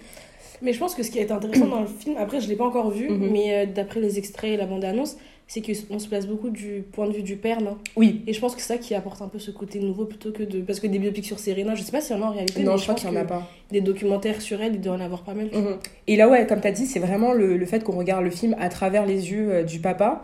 Mais 0.63 0.73
je 0.75 0.79
pense 0.79 0.95
que 0.95 1.03
ce 1.03 1.11
qui 1.11 1.19
est 1.19 1.31
intéressant 1.31 1.67
dans 1.67 1.81
le 1.81 1.87
film, 1.87 2.17
après 2.19 2.39
je 2.41 2.47
l'ai 2.49 2.57
pas 2.57 2.67
encore 2.67 2.91
vu, 2.91 3.09
Mhm. 3.09 3.31
mais 3.33 3.55
euh, 3.55 3.67
d'après 3.67 3.99
les 4.01 4.19
extraits 4.19 4.51
et 4.51 4.57
la 4.59 4.67
bande-annonce, 4.67 5.17
c'est 5.47 5.63
qu'on 5.63 5.99
se 5.99 6.07
place 6.07 6.27
beaucoup 6.29 6.51
du 6.51 6.85
point 6.93 7.09
de 7.09 7.13
vue 7.13 7.23
du 7.23 7.35
père, 7.37 7.61
non? 7.63 7.79
Oui. 7.97 8.23
Et 8.27 8.33
je 8.35 8.41
pense 8.41 8.55
que 8.55 8.61
c'est 8.61 8.75
ça 8.75 8.79
qui 8.79 8.95
apporte 8.95 9.21
un 9.23 9.27
peu 9.29 9.39
ce 9.39 9.51
côté 9.51 9.81
nouveau 9.81 10.05
plutôt 10.05 10.31
que 10.33 10.43
de. 10.43 10.61
Parce 10.61 10.79
que 10.79 10.87
des 10.87 10.99
biopics 11.01 11.25
sur 11.25 11.39
Serena, 11.41 11.75
je 11.75 11.83
sais 11.83 11.91
pas 11.91 12.01
s'il 12.03 12.15
y 12.15 12.21
en 12.21 12.23
a 12.23 12.27
en 12.27 12.33
réalité. 12.33 12.63
Non, 12.63 12.73
mais 12.73 12.79
je 12.79 12.83
crois 12.83 12.95
pense 12.95 13.03
qu'il 13.05 13.13
y 13.13 13.17
en 13.17 13.21
a 13.21 13.25
pas. 13.25 13.49
Des 13.73 13.81
documentaires 13.81 14.41
sur 14.43 14.61
elle, 14.61 14.75
il 14.75 14.81
doit 14.83 14.93
en 14.95 15.01
avoir 15.01 15.23
pas 15.25 15.35
mal. 15.35 15.47
Mhm. 15.53 15.79
Et 16.09 16.17
là, 16.17 16.29
ouais, 16.29 16.47
comme 16.47 16.61
tu 16.61 16.69
as 16.69 16.73
dit, 16.73 16.85
c'est 16.87 17.01
vraiment 17.01 17.33
le, 17.33 17.57
le 17.57 17.67
fait 17.67 17.83
qu'on 17.83 17.97
regarde 17.97 18.23
le 18.23 18.31
film 18.31 18.55
à 18.61 18.69
travers 18.69 19.07
les 19.07 19.33
yeux 19.33 19.51
euh, 19.51 19.63
du 19.65 19.81
papa. 19.81 20.23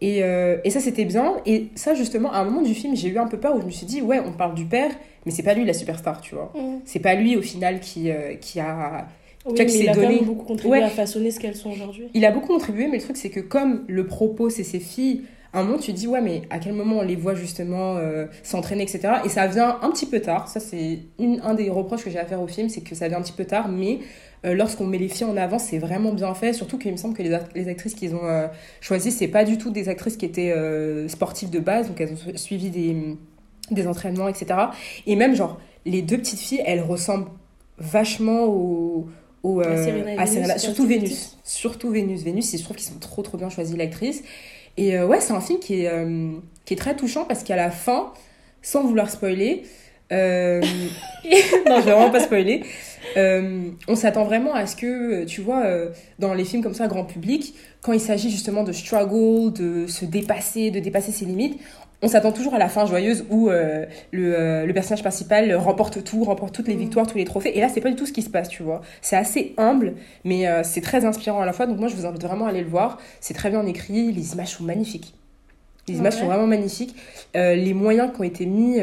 Et, 0.00 0.22
euh, 0.22 0.58
et 0.64 0.70
ça, 0.70 0.80
c'était 0.80 1.04
bien. 1.04 1.34
Et 1.46 1.68
ça, 1.76 1.94
justement, 1.94 2.32
à 2.32 2.38
un 2.38 2.44
moment 2.44 2.62
du 2.62 2.74
film, 2.74 2.94
j'ai 2.96 3.08
eu 3.08 3.18
un 3.18 3.26
peu 3.26 3.38
peur 3.38 3.56
où 3.56 3.60
je 3.60 3.66
me 3.66 3.70
suis 3.70 3.86
dit, 3.86 4.02
ouais, 4.02 4.20
on 4.20 4.32
parle 4.32 4.54
du 4.54 4.64
père, 4.66 4.90
mais 5.24 5.32
c'est 5.32 5.42
pas 5.42 5.54
lui 5.54 5.64
la 5.64 5.72
superstar, 5.72 6.20
tu 6.20 6.34
vois. 6.34 6.52
C'est 6.84 6.98
pas 7.00 7.14
lui, 7.14 7.36
au 7.36 7.42
final, 7.42 7.80
qui, 7.80 8.10
euh, 8.10 8.34
qui 8.34 8.60
a. 8.60 9.06
Oui, 9.46 9.52
Tu 9.56 9.62
vois 9.62 9.72
mais 9.74 9.78
il 9.80 9.88
a 9.90 9.94
donné. 9.94 10.20
beaucoup 10.22 10.44
contribué 10.44 10.78
Ouais. 10.78 10.82
à 10.84 10.88
façonner 10.88 11.30
ce 11.30 11.38
qu'elles 11.38 11.54
sont 11.56 11.70
aujourd'hui. 11.70 12.08
Il 12.14 12.24
a 12.24 12.30
beaucoup 12.30 12.48
contribué, 12.48 12.86
mais 12.86 12.96
le 12.96 13.02
truc, 13.02 13.16
c'est 13.18 13.28
que 13.30 13.40
comme 13.40 13.84
le 13.88 14.06
propos, 14.06 14.48
c'est 14.50 14.62
ses 14.64 14.80
filles, 14.80 15.22
un 15.60 15.64
moment, 15.64 15.78
tu 15.78 15.92
te 15.92 15.96
dis, 15.98 16.06
ouais, 16.08 16.20
mais 16.20 16.42
à 16.50 16.58
quel 16.58 16.72
moment 16.72 16.98
on 16.98 17.02
les 17.02 17.16
voit 17.16 17.34
justement 17.34 17.96
euh, 17.96 18.26
s'entraîner, 18.42 18.84
etc. 18.84 19.14
Et 19.24 19.28
ça 19.28 19.46
vient 19.46 19.78
un 19.82 19.90
petit 19.90 20.06
peu 20.06 20.20
tard. 20.20 20.48
Ça, 20.48 20.60
c'est 20.60 21.00
un 21.20 21.54
des 21.54 21.70
reproches 21.70 22.04
que 22.04 22.10
j'ai 22.10 22.18
à 22.18 22.24
faire 22.26 22.40
au 22.42 22.46
film, 22.46 22.68
c'est 22.68 22.80
que 22.82 22.94
ça 22.94 23.08
vient 23.08 23.18
un 23.18 23.22
petit 23.22 23.32
peu 23.32 23.44
tard, 23.44 23.68
mais 23.68 24.00
euh, 24.44 24.54
lorsqu'on 24.54 24.86
met 24.86 24.98
les 24.98 25.08
filles 25.08 25.26
en 25.26 25.36
avant, 25.36 25.58
c'est 25.58 25.78
vraiment 25.78 26.12
bien 26.12 26.34
fait. 26.34 26.52
Surtout 26.52 26.78
qu'il 26.78 26.92
me 26.92 26.96
semble 26.96 27.14
que 27.14 27.22
les, 27.22 27.32
act- 27.32 27.52
les 27.54 27.68
actrices 27.68 27.94
qu'ils 27.94 28.14
ont 28.14 28.24
euh, 28.24 28.48
choisies, 28.80 29.12
c'est 29.12 29.28
pas 29.28 29.44
du 29.44 29.58
tout 29.58 29.70
des 29.70 29.88
actrices 29.88 30.16
qui 30.16 30.26
étaient 30.26 30.52
euh, 30.52 31.08
sportives 31.08 31.50
de 31.50 31.58
base, 31.60 31.88
donc 31.88 32.00
elles 32.00 32.12
ont 32.12 32.16
su- 32.16 32.36
suivi 32.38 32.70
des, 32.70 33.16
des 33.70 33.86
entraînements, 33.86 34.28
etc. 34.28 34.72
Et 35.06 35.16
même, 35.16 35.34
genre, 35.34 35.58
les 35.86 36.02
deux 36.02 36.18
petites 36.18 36.38
filles, 36.40 36.62
elles 36.66 36.82
ressemblent 36.82 37.28
vachement 37.78 38.44
au. 38.44 39.08
au, 39.42 39.60
À 39.60 39.64
euh, 39.64 40.26
Serena 40.26 40.54
à 40.54 40.58
surtout 40.58 40.86
Vénus. 40.86 41.38
Surtout 41.44 41.90
Vénus. 41.90 42.22
Vénus, 42.22 42.56
je 42.56 42.62
trouve 42.62 42.76
qu'ils 42.76 42.86
sont 42.86 42.98
trop 42.98 43.22
trop 43.22 43.38
bien 43.38 43.50
choisis, 43.50 43.76
l'actrice. 43.76 44.22
Et 44.76 44.96
euh, 44.96 45.06
ouais, 45.06 45.20
c'est 45.20 45.32
un 45.32 45.40
film 45.40 45.60
qui 45.60 45.82
est, 45.82 45.88
euh, 45.88 46.32
qui 46.64 46.74
est 46.74 46.76
très 46.76 46.96
touchant 46.96 47.24
parce 47.24 47.42
qu'à 47.42 47.56
la 47.56 47.70
fin, 47.70 48.12
sans 48.62 48.82
vouloir 48.82 49.10
spoiler, 49.10 49.64
euh, 50.12 50.60
non, 51.68 51.80
je 51.80 51.84
vais 51.84 51.92
vraiment 51.92 52.10
pas 52.10 52.20
spoiler, 52.20 52.62
euh, 53.16 53.70
on 53.88 53.96
s'attend 53.96 54.24
vraiment 54.24 54.54
à 54.54 54.66
ce 54.66 54.76
que, 54.76 55.24
tu 55.24 55.40
vois, 55.40 55.64
euh, 55.64 55.90
dans 56.18 56.34
les 56.34 56.44
films 56.44 56.62
comme 56.62 56.74
ça, 56.74 56.86
grand 56.88 57.04
public, 57.04 57.54
quand 57.80 57.92
il 57.92 58.00
s'agit 58.00 58.30
justement 58.30 58.64
de 58.64 58.72
struggle, 58.72 59.52
de 59.52 59.86
se 59.86 60.04
dépasser, 60.04 60.70
de 60.70 60.80
dépasser 60.80 61.12
ses 61.12 61.24
limites, 61.24 61.58
on 62.04 62.08
s'attend 62.08 62.32
toujours 62.32 62.54
à 62.54 62.58
la 62.58 62.68
fin 62.68 62.84
joyeuse 62.84 63.24
où 63.30 63.48
euh, 63.48 63.86
le, 64.12 64.38
euh, 64.38 64.66
le 64.66 64.72
personnage 64.74 65.00
principal 65.02 65.54
remporte 65.54 66.04
tout, 66.04 66.22
remporte 66.22 66.54
toutes 66.54 66.68
les 66.68 66.74
Mm. 66.74 66.78
victoires, 66.78 67.06
tous 67.06 67.16
les 67.16 67.24
trophées. 67.24 67.56
Et 67.56 67.60
là, 67.60 67.68
c'est 67.68 67.80
pas 67.80 67.88
du 67.88 67.96
tout 67.96 68.04
ce 68.06 68.12
qui 68.12 68.20
se 68.22 68.28
passe, 68.28 68.48
tu 68.48 68.62
vois. 68.62 68.82
C'est 69.00 69.16
assez 69.16 69.54
humble, 69.56 69.94
mais 70.24 70.46
euh, 70.46 70.62
c'est 70.62 70.82
très 70.82 71.04
inspirant 71.06 71.40
à 71.40 71.46
la 71.46 71.52
fois. 71.54 71.66
Donc 71.66 71.78
moi, 71.78 71.88
je 71.88 71.96
vous 71.96 72.04
invite 72.04 72.22
vraiment 72.22 72.44
à 72.46 72.50
aller 72.50 72.62
le 72.62 72.68
voir. 72.68 72.98
C'est 73.20 73.34
très 73.34 73.48
bien 73.48 73.64
écrit, 73.66 74.12
les 74.12 74.34
images 74.34 74.50
sont 74.50 74.64
magnifiques. 74.64 75.14
Les 75.88 75.94
Ah 75.94 75.98
images 75.98 76.14
ouais 76.14 76.20
sont 76.20 76.26
vraiment 76.26 76.46
magnifiques. 76.46 76.94
Les 77.34 77.74
moyens 77.74 78.10
qui 78.14 78.20
ont 78.20 78.24
été 78.24 78.46
mis 78.46 78.78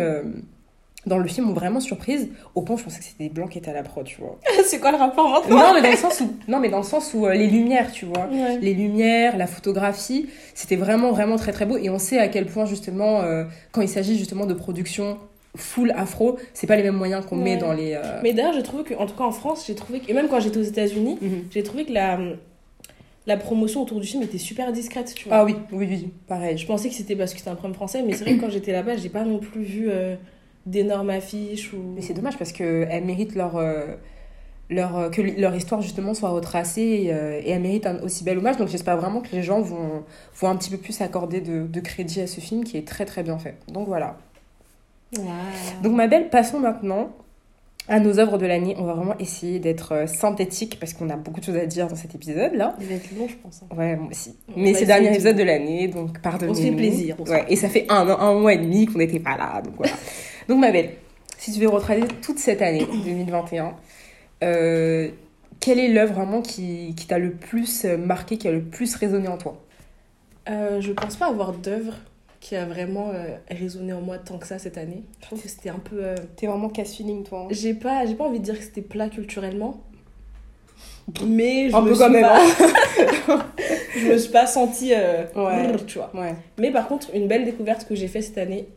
dans 1.05 1.17
le 1.17 1.27
film 1.27 1.47
m'ont 1.47 1.53
vraiment 1.53 1.79
surprise. 1.79 2.29
Au 2.53 2.61
point, 2.61 2.77
je 2.77 2.83
pensais 2.83 2.99
que 2.99 3.05
c'était 3.05 3.23
des 3.23 3.29
blancs 3.29 3.49
qui 3.49 3.57
étaient 3.57 3.71
à 3.71 3.73
la 3.73 3.83
prod, 3.83 4.05
tu 4.05 4.21
vois. 4.21 4.37
c'est 4.65 4.79
quoi 4.79 4.91
le 4.91 4.97
rapport 4.97 5.29
maintenant 5.29 5.57
non, 5.57 5.73
mais 5.73 5.81
dans 5.81 5.89
le 5.91 5.97
sens 5.97 6.21
où, 6.21 6.33
non, 6.47 6.59
mais 6.59 6.69
dans 6.69 6.77
le 6.77 6.83
sens 6.83 7.13
où 7.13 7.25
euh, 7.25 7.33
les 7.33 7.47
lumières, 7.47 7.91
tu 7.91 8.05
vois 8.05 8.27
Ouais. 8.31 8.59
les 8.59 8.73
lumières, 8.73 9.37
la 9.37 9.47
photographie, 9.47 10.27
c'était 10.53 10.75
vraiment 10.75 11.11
vraiment 11.11 11.37
très 11.37 11.51
très 11.53 11.65
beau 11.65 11.77
et 11.77 11.89
on 11.89 11.97
sait 11.99 12.19
à 12.19 12.27
quel 12.27 12.45
point 12.45 12.65
justement 12.65 13.21
euh, 13.21 13.45
quand 13.71 13.81
il 13.81 13.89
s'agit 13.89 14.17
justement 14.17 14.45
de 14.45 14.53
production 14.53 15.17
full 15.55 15.91
afro, 15.97 16.37
c'est 16.53 16.67
pas 16.67 16.75
les 16.77 16.83
mêmes 16.83 16.95
moyens 16.95 17.25
qu'on 17.25 17.35
met 17.35 17.57
dans 17.57 17.73
les. 17.73 17.93
euh, 17.93 18.19
Mais 18.23 18.31
d'ailleurs, 18.33 18.53
j'ai 18.53 18.63
trouvé 18.63 18.83
que, 18.83 18.93
en 18.93 19.05
tout 19.05 19.15
cas 19.15 19.23
en 19.25 19.31
France, 19.31 19.65
j'ai 19.67 19.75
trouvé 19.75 19.99
que, 19.99 20.09
et 20.09 20.13
même 20.13 20.27
quand 20.29 20.39
j'étais 20.39 20.59
aux 20.59 20.63
États-Unis, 20.63 21.17
mhm. 21.21 21.43
j'ai 21.51 21.61
trouvé 21.63 21.83
que 21.83 21.91
la, 21.91 22.17
la 23.27 23.37
promotion 23.37 23.81
autour 23.81 23.99
du 23.99 24.07
film 24.07 24.23
était 24.23 24.37
super 24.37 24.71
discrète, 24.71 25.13
tu 25.15 25.27
vois. 25.27 25.37
Ah 25.39 25.43
oui, 25.45 25.55
oui, 25.71 25.87
oui, 25.89 26.09
pareil. 26.27 26.57
Je 26.57 26.65
pensais 26.65 26.89
que 26.89 26.95
c'était 26.95 27.15
parce 27.15 27.33
que 27.33 27.39
c'était 27.39 27.49
un 27.51 27.55
problème 27.55 27.75
français, 27.75 28.01
mais 28.05 28.13
c'est 28.13 28.23
vrai 28.23 28.35
que 28.35 28.41
quand 28.41 28.49
j'étais 28.49 28.71
là-bas, 28.71 28.95
j'ai 28.97 29.09
pas 29.09 29.23
non 29.23 29.39
plus 29.39 29.61
vu 29.61 29.87
euh, 29.89 30.15
d'énormes 30.65 31.09
affiches 31.09 31.73
ou. 31.73 31.77
Mais 31.95 32.01
c'est 32.01 32.13
dommage 32.13 32.37
parce 32.37 32.51
qu'elles 32.51 33.03
méritent 33.05 33.35
leur, 33.35 33.57
euh, 33.57 33.95
leur, 34.69 34.97
euh, 34.97 35.09
que 35.09 35.21
leur 35.21 35.55
histoire 35.55 35.81
justement 35.81 36.13
soit 36.13 36.29
retracée 36.29 36.81
et, 36.81 37.13
euh, 37.13 37.39
et 37.43 37.49
elles 37.49 37.61
méritent 37.61 37.87
un 37.87 37.99
aussi 38.03 38.23
bel 38.23 38.37
hommage. 38.37 38.57
Donc 38.57 38.67
j'espère 38.69 38.97
vraiment 38.97 39.21
que 39.21 39.29
les 39.33 39.43
gens 39.43 39.61
vont, 39.61 40.03
vont 40.39 40.47
un 40.49 40.55
petit 40.55 40.69
peu 40.69 40.77
plus 40.77 41.01
accorder 41.01 41.41
de, 41.41 41.65
de 41.67 41.79
crédit 41.79 42.21
à 42.21 42.27
ce 42.27 42.39
film 42.39 42.63
qui 42.63 42.77
est 42.77 42.87
très 42.87 43.05
très 43.05 43.23
bien 43.23 43.37
fait. 43.37 43.55
Donc 43.67 43.87
voilà. 43.87 44.17
Donc 45.83 45.93
ma 45.93 46.07
belle, 46.07 46.29
passons 46.29 46.59
maintenant 46.59 47.09
à 47.87 47.99
nos 47.99 48.19
œuvres 48.19 48.37
de 48.37 48.45
l'année. 48.45 48.75
On 48.77 48.83
va 48.85 48.93
vraiment 48.93 49.17
essayer 49.19 49.59
d'être 49.59 50.07
synthétique 50.07 50.77
parce 50.79 50.93
qu'on 50.93 51.09
a 51.09 51.17
beaucoup 51.17 51.39
de 51.41 51.45
choses 51.45 51.57
à 51.57 51.65
dire 51.65 51.87
dans 51.87 51.95
cet 51.95 52.15
épisode 52.15 52.53
là. 52.53 52.75
Il 52.79 52.87
va 52.87 52.93
être 52.95 53.11
long, 53.17 53.27
je 53.27 53.35
pense. 53.35 53.63
hein. 53.63 53.75
Ouais, 53.75 53.95
moi 53.97 54.07
aussi. 54.11 54.35
On 54.55 54.61
Mais 54.61 54.73
c'est 54.73 54.81
le 54.81 54.85
dernier 54.87 55.09
épisode 55.09 55.35
de 55.35 55.43
l'année, 55.43 55.87
donc 55.89 56.21
pardonnez-nous. 56.21 56.53
On 56.57 56.61
se 56.61 56.61
fait 56.61 56.71
plaisir, 56.75 57.15
on 57.19 57.23
Ouais, 57.29 57.43
et 57.49 57.55
ça 57.57 57.67
fait 57.67 57.87
un, 57.89 58.07
an- 58.09 58.19
un 58.19 58.39
mois 58.39 58.53
et 58.53 58.57
demi 58.59 58.85
qu'on 58.85 58.99
n'était 58.99 59.19
pas 59.19 59.35
là, 59.35 59.61
donc 59.61 59.73
voilà. 59.77 59.93
donc 60.47 60.59
ma 60.59 60.71
belle, 60.71 60.95
si 61.37 61.51
tu 61.51 61.59
veux 61.59 61.69
retracer 61.69 62.03
toute 62.21 62.39
cette 62.39 62.61
année 62.61 62.85
2021, 63.03 63.75
euh, 64.43 65.09
quelle 65.59 65.79
est 65.79 65.87
l'œuvre 65.89 66.13
vraiment 66.13 66.41
qui, 66.41 66.93
qui 66.95 67.05
t'a 67.07 67.19
le 67.19 67.31
plus 67.31 67.85
euh, 67.85 67.97
marqué, 67.97 68.37
qui 68.37 68.47
a 68.47 68.51
le 68.51 68.61
plus 68.63 68.95
résonné 68.95 69.27
en 69.27 69.37
toi? 69.37 69.61
Euh, 70.49 70.81
je 70.81 70.91
pense 70.91 71.15
pas 71.15 71.27
avoir 71.27 71.53
d'œuvre 71.53 71.93
qui 72.39 72.55
a 72.55 72.65
vraiment 72.65 73.09
euh, 73.13 73.35
résonné 73.51 73.93
en 73.93 74.01
moi 74.01 74.17
tant 74.17 74.39
que 74.39 74.47
ça 74.47 74.57
cette 74.57 74.77
année. 74.79 75.03
Je 75.21 75.25
trouve 75.27 75.41
que 75.41 75.47
c'était 75.47 75.69
un 75.69 75.77
peu. 75.77 75.97
euh, 76.03 76.15
T'es 76.35 76.47
vraiment 76.47 76.69
casse-feeling, 76.69 77.23
toi. 77.23 77.41
hein. 77.41 77.47
J'ai 77.51 77.75
pas, 77.75 78.05
j'ai 78.07 78.15
pas 78.15 78.23
envie 78.23 78.39
de 78.39 78.43
dire 78.43 78.57
que 78.57 78.63
c'était 78.63 78.81
plat 78.81 79.09
culturellement. 79.09 79.79
Mais 81.25 81.69
je 81.69 81.75
Un 81.75 81.81
me 81.81 81.89
peu 81.89 81.93
suis 81.95 82.03
quand 82.03 82.09
même, 82.09 82.21
pas... 82.23 82.39
je 83.95 84.07
me 84.07 84.17
suis 84.17 84.31
pas 84.31 84.47
sentie 84.47 84.93
euh, 84.95 85.23
Ouais. 85.35 85.67
brrr, 85.67 85.85
tu 85.85 85.99
vois. 85.99 86.11
Ouais. 86.15 86.33
Mais 86.57 86.71
par 86.71 86.87
contre, 86.87 87.09
une 87.13 87.27
belle 87.27 87.45
découverte 87.45 87.87
que 87.87 87.93
j'ai 87.95 88.07
fait 88.07 88.21
cette 88.21 88.37
année 88.37 88.67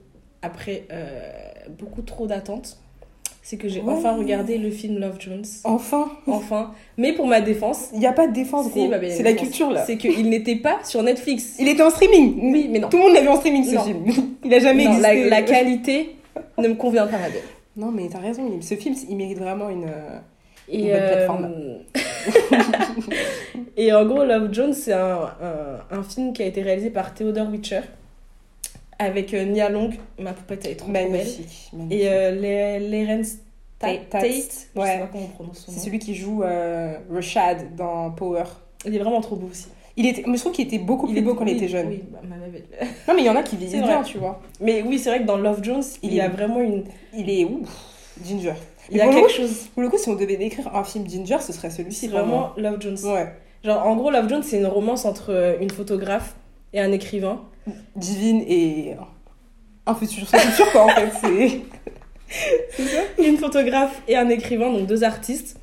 après 0.43 0.85
beaucoup 1.79 2.03
trop 2.03 2.27
d'attentes, 2.27 2.79
c'est 3.43 3.57
que 3.59 3.69
j'ai 3.69 3.83
enfin 3.87 4.17
regardé 4.17 4.57
le 4.57 4.71
film 4.71 4.99
Love 4.99 5.17
Jones. 5.19 5.45
Enfin, 5.65 6.09
Enfin, 6.27 6.73
mais 6.97 7.13
pour 7.13 7.27
ma 7.27 7.41
défense, 7.43 7.91
il 7.93 7.99
n'y 7.99 8.07
a 8.07 8.13
pas 8.13 8.27
de 8.27 8.33
défense, 8.33 8.71
gros. 8.71 8.87
C'est 8.87 9.23
la 9.23 9.33
défense, 9.33 9.39
culture, 9.49 9.71
là. 9.71 9.85
C'est 9.85 9.99
qu'il 9.99 10.29
n'était 10.31 10.57
pas 10.57 10.79
sur 10.83 11.03
Netflix. 11.03 11.57
Il 11.59 11.69
était 11.69 11.83
en 11.83 11.91
streaming. 11.91 12.53
Oui, 12.53 12.69
mais 12.71 12.79
non. 12.79 12.89
Tout 12.89 12.97
le 12.97 13.03
monde 13.03 13.13
l'a 13.15 13.21
vu 13.21 13.29
en 13.29 13.37
streaming, 13.37 13.65
ce 13.65 13.75
Non. 13.75 13.85
film. 13.85 14.05
Il 14.45 14.55
a 14.55 14.59
jamais 14.61 14.85
Non, 14.85 14.93
existé. 14.93 15.29
la 15.29 15.43
qualité 15.43 16.17
ne 16.59 16.69
me 16.69 16.75
convient 16.75 17.07
pas. 17.07 17.19
Non, 17.77 17.91
mais 17.91 18.09
t'as 18.11 18.19
raison. 18.21 18.49
Ce 18.63 18.75
film, 18.77 18.95
il 19.11 19.17
mérite 19.17 19.39
vraiment 19.39 19.69
une... 19.69 19.85
euh, 19.85 20.19
Une 20.73 20.81
bonne 20.83 20.91
euh, 20.93 21.09
plateforme. 21.09 21.51
et 23.77 23.93
en 23.93 24.05
gros, 24.07 24.25
Love 24.25 24.49
Jones, 24.53 24.73
c'est 24.73 24.93
un, 24.93 25.19
un, 25.43 25.99
un 25.99 26.03
film 26.03 26.33
qui 26.33 26.43
a 26.43 26.47
été 26.47 26.63
réalisé 26.63 26.91
par 26.91 27.13
Theodore 27.15 27.51
Witcher 27.51 27.81
avec 29.05 29.33
euh, 29.35 29.45
Nia 29.45 29.69
Long, 29.69 29.91
ma 30.19 30.33
poupette 30.33 30.65
elle 30.65 30.73
est 30.73 30.77
trop, 30.77 30.91
belle, 30.91 31.11
Magnifique. 31.11 31.71
et 31.91 32.09
euh, 32.09 32.79
Le- 32.81 33.07
Laurence 33.07 33.33
Ta- 33.79 33.89
Tate. 33.89 34.09
Tate, 34.11 34.25
je 34.27 34.31
sais 34.41 34.67
Ouais. 34.77 34.99
pas 35.01 35.07
comment 35.11 35.25
on 35.25 35.29
prononce 35.29 35.59
son 35.59 35.73
C'est 35.73 35.79
nom. 35.79 35.85
celui 35.85 35.99
qui 35.99 36.15
joue 36.15 36.43
euh, 36.43 36.97
Rashad 37.11 37.75
dans 37.77 38.11
Power. 38.13 38.45
Il 38.87 38.95
est 38.95 38.99
vraiment 38.99 39.21
trop 39.21 39.37
beau 39.37 39.49
aussi. 39.51 39.67
Il 39.97 40.07
était, 40.07 40.25
mais 40.27 40.37
je 40.37 40.41
trouve 40.41 40.53
qu'il 40.53 40.67
était 40.67 40.79
beaucoup 40.79 41.07
plus 41.07 41.23
beau 41.23 41.35
quand 41.35 41.47
il 41.47 41.57
était 41.57 41.69
jeune. 41.69 41.87
Oui, 41.89 42.03
bah, 42.11 42.19
ma. 42.25 42.37
Non, 42.37 43.15
mais 43.15 43.23
il 43.23 43.25
y 43.27 43.31
en 43.31 43.37
a 43.37 43.43
qui 43.45 43.57
vieillissent 43.57 43.77
C'est 43.81 43.83
bien, 43.87 44.03
tu 44.03 44.19
vois. 44.19 44.41
Mais 44.61 44.83
oui, 44.83 44.99
c'est 44.99 45.09
vrai 45.11 45.21
que 45.21 45.25
dans 45.27 45.37
Love 45.37 45.63
Jones, 45.63 45.83
il, 46.03 46.11
Il 46.11 46.15
y 46.17 46.21
a 46.21 46.25
est- 46.27 46.29
vraiment 46.29 46.61
une. 46.61 46.85
Il 47.17 47.31
est 47.31 47.45
ouf, 47.45 47.69
Ginger. 48.25 48.55
Il 48.91 48.97
y 48.97 49.01
a 49.01 49.07
quelque 49.09 49.23
coup- 49.27 49.29
chose. 49.33 49.69
Pour 49.73 49.83
le 49.83 49.89
coup, 49.89 49.97
si 49.99 50.09
on 50.09 50.15
devait 50.15 50.37
décrire 50.37 50.75
un 50.75 50.83
film 50.85 51.09
Ginger, 51.09 51.39
ce 51.41 51.53
serait 51.53 51.71
celui-ci. 51.71 52.01
C'est 52.07 52.09
vraiment 52.09 52.51
Love 52.57 52.81
Jones. 52.81 52.99
Ouais. 53.05 53.29
Genre, 53.63 53.87
en 53.87 53.97
gros, 53.97 54.11
Love 54.11 54.29
Jones, 54.29 54.43
c'est 54.43 54.59
une 54.59 54.67
romance 54.67 55.05
entre 55.05 55.57
une 55.61 55.71
photographe 55.71 56.35
et 56.73 56.81
un 56.81 56.91
écrivain. 56.93 57.41
Divine 57.97 58.43
et 58.47 58.95
un 59.87 59.95
futur, 59.95 60.29
c'est 60.29 60.39
futur 60.39 60.71
quoi 60.73 60.85
en 60.85 60.89
fait. 60.89 61.11
C'est 61.21 61.63
une 63.29 63.37
photographe 63.39 64.03
et 64.09 64.17
un 64.17 64.29
écrivain, 64.29 64.71
donc 64.73 64.87
deux 64.87 65.05
artistes, 65.05 65.59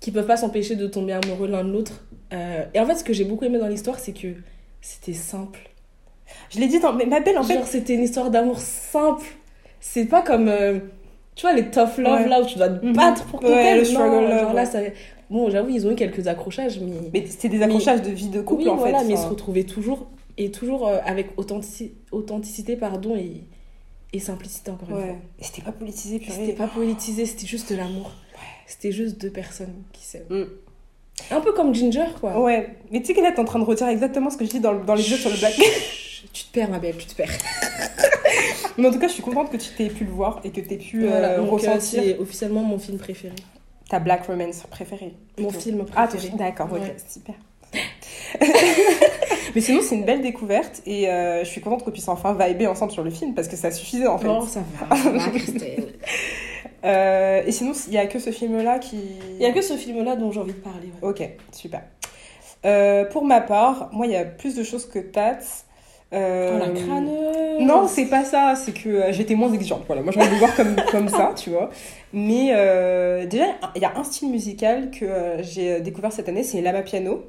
qui 0.00 0.10
peuvent 0.10 0.26
pas 0.26 0.36
s'empêcher 0.36 0.76
de 0.76 0.86
tomber 0.86 1.12
amoureux 1.12 1.48
l'un 1.48 1.64
de 1.64 1.70
l'autre. 1.72 2.04
Euh, 2.32 2.64
et 2.74 2.80
en 2.80 2.86
fait, 2.86 2.96
ce 2.96 3.04
que 3.04 3.12
j'ai 3.12 3.24
beaucoup 3.24 3.44
aimé 3.44 3.58
dans 3.58 3.68
l'histoire, 3.68 3.98
c'est 3.98 4.12
que 4.12 4.28
c'était 4.80 5.12
simple. 5.12 5.60
Je 6.50 6.58
l'ai 6.58 6.66
dit 6.68 6.80
dans 6.80 6.92
mais 6.92 7.06
ma 7.06 7.20
belle 7.20 7.38
en 7.38 7.42
fait. 7.42 7.54
Genre, 7.54 7.66
c'était 7.66 7.94
une 7.94 8.02
histoire 8.02 8.30
d'amour 8.30 8.58
simple. 8.58 9.24
C'est 9.80 10.06
pas 10.06 10.22
comme, 10.22 10.48
euh, 10.48 10.78
tu 11.36 11.42
vois, 11.42 11.52
les 11.54 11.70
tough 11.70 11.98
love, 11.98 12.22
Ouais. 12.22 12.28
là 12.28 12.40
où 12.40 12.46
tu 12.46 12.58
dois 12.58 12.68
te 12.68 12.84
Mhm. 12.84 12.92
battre 12.94 13.24
pour 13.26 13.42
Ouais, 13.42 13.50
quelqu'un. 13.50 13.76
le 13.76 13.84
struggle 13.84 14.20
love, 14.28 14.54
là, 14.54 14.62
ouais. 14.62 14.66
ça... 14.66 14.78
Bon, 15.30 15.50
j'avoue, 15.50 15.70
ils 15.70 15.86
ont 15.86 15.90
eu 15.92 15.96
quelques 15.96 16.26
accrochages, 16.28 16.80
mais... 16.80 16.92
Mais 17.12 17.26
c'était 17.26 17.48
des 17.48 17.62
accrochages 17.62 18.00
de 18.02 18.10
vie 18.10 18.28
de 18.28 18.40
couple 18.40 18.62
oui, 18.62 18.68
en 18.68 18.76
voilà, 18.76 19.00
fait. 19.00 19.04
mais 19.06 19.14
ils 19.14 19.18
se 19.18 19.26
retrouvaient 19.26 19.64
toujours, 19.64 20.06
et 20.38 20.50
toujours 20.50 20.86
euh, 20.88 20.98
avec 21.04 21.36
authentici- 21.38 21.92
authenticité, 22.12 22.76
pardon, 22.76 23.16
et, 23.16 23.42
et 24.12 24.18
simplicité, 24.20 24.70
encore 24.70 24.88
une 24.90 24.96
fois. 24.96 25.04
Ouais. 25.04 25.18
Et 25.38 25.44
c'était 25.44 25.62
pas 25.62 25.72
politisé, 25.72 26.18
purée. 26.18 26.32
C'était 26.38 26.52
pas 26.52 26.66
politisé, 26.68 27.26
c'était 27.26 27.46
juste 27.46 27.70
de 27.72 27.76
l'amour. 27.76 28.12
C'était 28.66 28.92
juste 28.92 29.20
deux 29.20 29.30
personnes 29.30 29.74
qui 29.92 30.04
s'aiment. 30.04 30.26
Mm. 30.28 30.44
Un 31.30 31.40
peu 31.40 31.52
comme 31.52 31.74
Ginger, 31.74 32.06
quoi. 32.20 32.38
Ouais. 32.40 32.76
Mais 32.90 33.00
tu 33.00 33.06
sais 33.06 33.14
que 33.14 33.20
là, 33.20 33.32
t'es 33.32 33.40
en 33.40 33.44
train 33.44 33.58
de 33.60 33.64
retirer 33.64 33.90
exactement 33.90 34.28
ce 34.28 34.36
que 34.36 34.44
je 34.44 34.50
dis 34.50 34.60
dans, 34.60 34.74
dans 34.74 34.94
les 34.94 35.02
jeux 35.02 35.16
sur 35.16 35.30
le 35.30 35.36
black. 35.38 35.54
Tu 36.32 36.44
te 36.44 36.52
perds, 36.52 36.68
ma 36.70 36.78
belle, 36.78 36.96
tu 36.96 37.06
te 37.06 37.14
perds. 37.14 37.30
Mais 38.78 38.88
en 38.88 38.92
tout 38.92 38.98
cas, 38.98 39.08
je 39.08 39.14
suis 39.14 39.22
contente 39.22 39.50
que 39.50 39.56
tu 39.56 39.70
t'aies 39.76 39.88
pu 39.88 40.04
le 40.04 40.10
voir 40.10 40.40
et 40.44 40.50
que 40.50 40.60
t'aies 40.60 40.76
pu 40.76 41.06
Voilà, 41.06 41.30
euh, 41.32 41.36
donc, 41.38 41.50
ressentir 41.52 41.80
c'est 42.02 42.18
officiellement 42.18 42.62
mon 42.62 42.78
film 42.78 42.98
préféré. 42.98 43.34
ta 43.88 44.00
black 44.00 44.26
romance 44.26 44.64
préférée. 44.70 45.14
Mon 45.38 45.50
film 45.50 45.86
Ah, 45.94 46.06
préféré. 46.08 46.30
ton- 46.32 46.36
d'accord, 46.36 46.68
ok, 46.72 46.80
Ouais. 46.80 46.96
super. 47.08 47.34
Mais 49.54 49.60
sinon, 49.60 49.80
c'est 49.82 49.94
une 49.94 50.04
belle 50.04 50.20
découverte 50.20 50.82
et 50.86 51.08
euh, 51.08 51.40
je 51.44 51.48
suis 51.48 51.60
contente 51.60 51.84
qu'on 51.84 51.90
puisse 51.90 52.08
enfin 52.08 52.36
vibrer 52.38 52.66
ensemble 52.66 52.92
sur 52.92 53.02
le 53.02 53.10
film 53.10 53.34
parce 53.34 53.48
que 53.48 53.56
ça 53.56 53.70
suffisait 53.70 54.06
en 54.06 54.18
fait. 54.18 54.28
Oh, 54.28 54.46
ça 54.46 54.60
va, 54.78 54.96
ça 55.02 55.10
va, 55.10 55.30
Christelle. 55.30 55.94
Euh, 56.84 57.42
et 57.46 57.52
sinon, 57.52 57.72
il 57.88 57.94
y 57.94 57.98
a 57.98 58.06
que 58.06 58.18
ce 58.18 58.30
film-là 58.30 58.78
qui. 58.78 58.98
Il 59.36 59.42
y 59.42 59.46
a 59.46 59.52
que 59.52 59.62
ce 59.62 59.74
film-là 59.74 60.16
dont 60.16 60.30
j'ai 60.30 60.40
envie 60.40 60.52
de 60.52 60.58
parler. 60.58 60.88
ouais. 61.02 61.08
Ok, 61.08 61.28
super. 61.52 61.82
Euh, 62.64 63.04
pour 63.06 63.24
ma 63.24 63.40
part, 63.40 63.88
moi, 63.92 64.06
il 64.06 64.12
y 64.12 64.16
a 64.16 64.24
plus 64.24 64.54
de 64.54 64.62
choses 64.62 64.86
que 64.86 64.98
Tats. 64.98 65.38
Euh, 66.12 66.52
Oh, 66.54 66.58
la 66.58 66.68
crâneuse 66.80 67.60
Non, 67.62 67.88
c'est 67.88 68.06
pas 68.06 68.24
ça, 68.24 68.54
c'est 68.54 68.72
que 68.72 68.88
euh, 68.88 69.12
j'étais 69.12 69.34
moins 69.34 69.52
exigeante. 69.52 69.82
Voilà, 69.86 70.02
moi, 70.02 70.12
je 70.12 70.20
vais 70.20 70.30
le 70.30 70.36
voir 70.36 70.54
comme, 70.54 70.76
comme 70.92 71.08
ça, 71.08 71.32
tu 71.36 71.50
vois. 71.50 71.70
Mais 72.12 72.50
euh, 72.52 73.26
déjà, 73.26 73.46
il 73.74 73.82
y 73.82 73.84
a 73.84 73.92
un 73.96 74.04
style 74.04 74.30
musical 74.30 74.90
que 74.92 75.38
j'ai 75.40 75.80
découvert 75.80 76.12
cette 76.12 76.28
année, 76.28 76.44
c'est 76.44 76.60
l'ama 76.60 76.82
piano. 76.82 77.24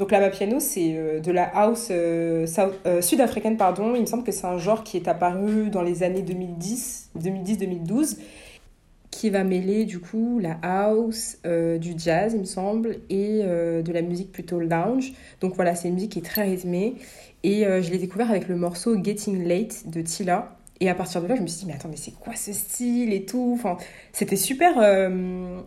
Donc 0.00 0.12
l'ama 0.12 0.30
piano, 0.30 0.60
c'est 0.60 0.94
euh, 0.94 1.20
de 1.20 1.30
la 1.30 1.44
house 1.44 1.88
euh, 1.90 2.46
euh, 2.86 3.02
sud-africaine, 3.02 3.58
pardon. 3.58 3.94
Il 3.94 4.00
me 4.00 4.06
semble 4.06 4.24
que 4.24 4.32
c'est 4.32 4.46
un 4.46 4.56
genre 4.56 4.82
qui 4.82 4.96
est 4.96 5.08
apparu 5.08 5.68
dans 5.68 5.82
les 5.82 6.02
années 6.02 6.22
2010, 6.22 7.10
2010-2012, 7.20 8.16
qui 9.10 9.28
va 9.28 9.44
mêler 9.44 9.84
du 9.84 9.98
coup 9.98 10.38
la 10.40 10.56
house, 10.62 11.36
du 11.44 11.92
jazz, 11.98 12.32
il 12.32 12.40
me 12.40 12.44
semble, 12.46 12.96
et 13.10 13.42
de 13.42 13.92
la 13.92 14.00
musique 14.00 14.32
plutôt 14.32 14.58
lounge. 14.58 15.12
Donc 15.42 15.54
voilà, 15.54 15.74
c'est 15.74 15.88
une 15.88 15.94
musique 15.94 16.12
qui 16.12 16.20
est 16.20 16.22
très 16.22 16.44
rythmée. 16.44 16.94
Et 17.42 17.64
je 17.64 17.90
l'ai 17.90 17.98
découvert 17.98 18.30
avec 18.30 18.48
le 18.48 18.56
morceau 18.56 18.96
Getting 19.02 19.46
Late 19.46 19.90
de 19.90 20.00
Tila. 20.00 20.56
Et 20.82 20.88
à 20.88 20.94
partir 20.94 21.20
de 21.20 21.26
là, 21.26 21.36
je 21.36 21.42
me 21.42 21.46
suis 21.46 21.58
dit, 21.60 21.66
mais 21.66 21.74
attends, 21.74 21.90
mais 21.90 21.98
c'est 21.98 22.14
quoi 22.14 22.34
ce 22.36 22.54
style 22.54 23.12
et 23.12 23.26
tout? 23.26 23.52
Enfin, 23.54 23.76
C'était 24.14 24.36
super 24.36 24.76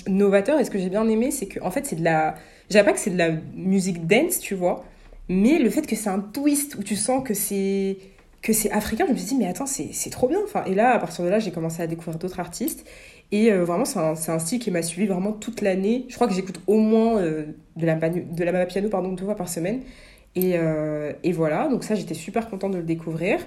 novateur. 0.07 0.59
Et 0.59 0.65
ce 0.65 0.71
que 0.71 0.79
j'ai 0.79 0.89
bien 0.89 1.07
aimé, 1.07 1.29
c'est 1.29 1.45
que 1.45 1.59
en 1.61 1.69
fait, 1.69 1.85
c'est 1.85 1.97
de 1.97 2.03
la. 2.03 2.33
Je 2.73 2.83
pas 2.83 2.93
que 2.93 2.99
c'est 2.99 3.11
de 3.11 3.17
la 3.17 3.31
musique 3.55 4.07
dance, 4.07 4.39
tu 4.39 4.55
vois. 4.55 4.83
Mais 5.29 5.59
le 5.59 5.69
fait 5.69 5.85
que 5.85 5.95
c'est 5.95 6.09
un 6.09 6.19
twist 6.19 6.75
où 6.75 6.83
tu 6.83 6.95
sens 6.95 7.23
que 7.23 7.33
c'est 7.33 7.97
que 8.41 8.51
c'est 8.51 8.71
africain, 8.71 9.05
je 9.07 9.13
me 9.13 9.17
suis 9.17 9.27
dit, 9.27 9.35
mais 9.37 9.47
attends, 9.47 9.65
c'est 9.65 10.09
trop 10.09 10.27
bien. 10.27 10.39
Enfin, 10.43 10.65
et 10.65 10.75
là, 10.75 10.93
à 10.93 10.99
partir 10.99 11.23
de 11.23 11.29
là, 11.29 11.39
j'ai 11.39 11.51
commencé 11.51 11.81
à 11.81 11.87
découvrir 11.87 12.17
d'autres 12.17 12.41
artistes. 12.41 12.85
Et 13.31 13.51
euh, 13.51 13.63
vraiment, 13.63 13.85
c'est 13.85 13.99
un, 13.99 14.15
un 14.27 14.39
style 14.39 14.59
qui 14.59 14.69
m'a 14.69 14.81
suivi 14.81 15.07
vraiment 15.07 15.31
toute 15.31 15.61
l'année. 15.61 16.05
Je 16.09 16.15
crois 16.15 16.27
que 16.27 16.33
j'écoute 16.33 16.59
au 16.67 16.77
moins 16.77 17.19
euh, 17.19 17.45
de 17.77 17.85
la, 17.85 17.95
de 17.95 18.65
piano 18.65 18.89
pardon, 18.89 19.13
deux 19.13 19.23
fois 19.23 19.35
par 19.35 19.47
semaine. 19.47 19.81
Et, 20.35 20.57
euh, 20.57 21.13
et 21.23 21.31
voilà, 21.31 21.69
donc 21.69 21.83
ça, 21.85 21.95
j'étais 21.95 22.15
super 22.15 22.49
contente 22.49 22.73
de 22.73 22.77
le 22.77 22.83
découvrir. 22.83 23.39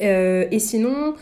Et 0.00 0.58
sinon, 0.58 1.14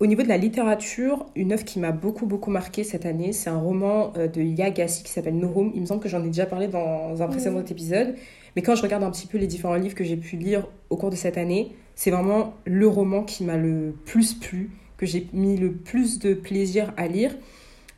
au 0.00 0.06
niveau 0.06 0.22
de 0.22 0.28
la 0.28 0.36
littérature, 0.36 1.26
une 1.34 1.52
œuvre 1.52 1.64
qui 1.64 1.78
m'a 1.78 1.92
beaucoup, 1.92 2.26
beaucoup 2.26 2.50
marqué 2.50 2.84
cette 2.84 3.06
année, 3.06 3.32
c'est 3.32 3.50
un 3.50 3.58
roman 3.58 4.12
euh, 4.16 4.28
de 4.28 4.40
Yagassi 4.40 5.02
qui 5.02 5.10
s'appelle 5.10 5.36
No. 5.36 5.72
Il 5.74 5.80
me 5.80 5.86
semble 5.86 6.02
que 6.02 6.08
j'en 6.08 6.22
ai 6.22 6.28
déjà 6.28 6.46
parlé 6.46 6.68
dans 6.68 7.20
un 7.20 7.26
précédent 7.26 7.64
épisode. 7.64 8.14
Mais 8.56 8.62
quand 8.62 8.74
je 8.74 8.82
regarde 8.82 9.02
un 9.02 9.10
petit 9.10 9.26
peu 9.26 9.38
les 9.38 9.46
différents 9.46 9.76
livres 9.76 9.94
que 9.94 10.04
j'ai 10.04 10.16
pu 10.16 10.36
lire 10.36 10.66
au 10.90 10.96
cours 10.96 11.10
de 11.10 11.16
cette 11.16 11.38
année, 11.38 11.72
c'est 11.94 12.10
vraiment 12.10 12.54
le 12.64 12.86
roman 12.86 13.24
qui 13.24 13.44
m'a 13.44 13.56
le 13.56 13.94
plus 14.04 14.34
plu, 14.34 14.70
que 14.96 15.06
j'ai 15.06 15.26
mis 15.32 15.56
le 15.56 15.72
plus 15.72 16.18
de 16.18 16.34
plaisir 16.34 16.92
à 16.96 17.08
lire. 17.08 17.34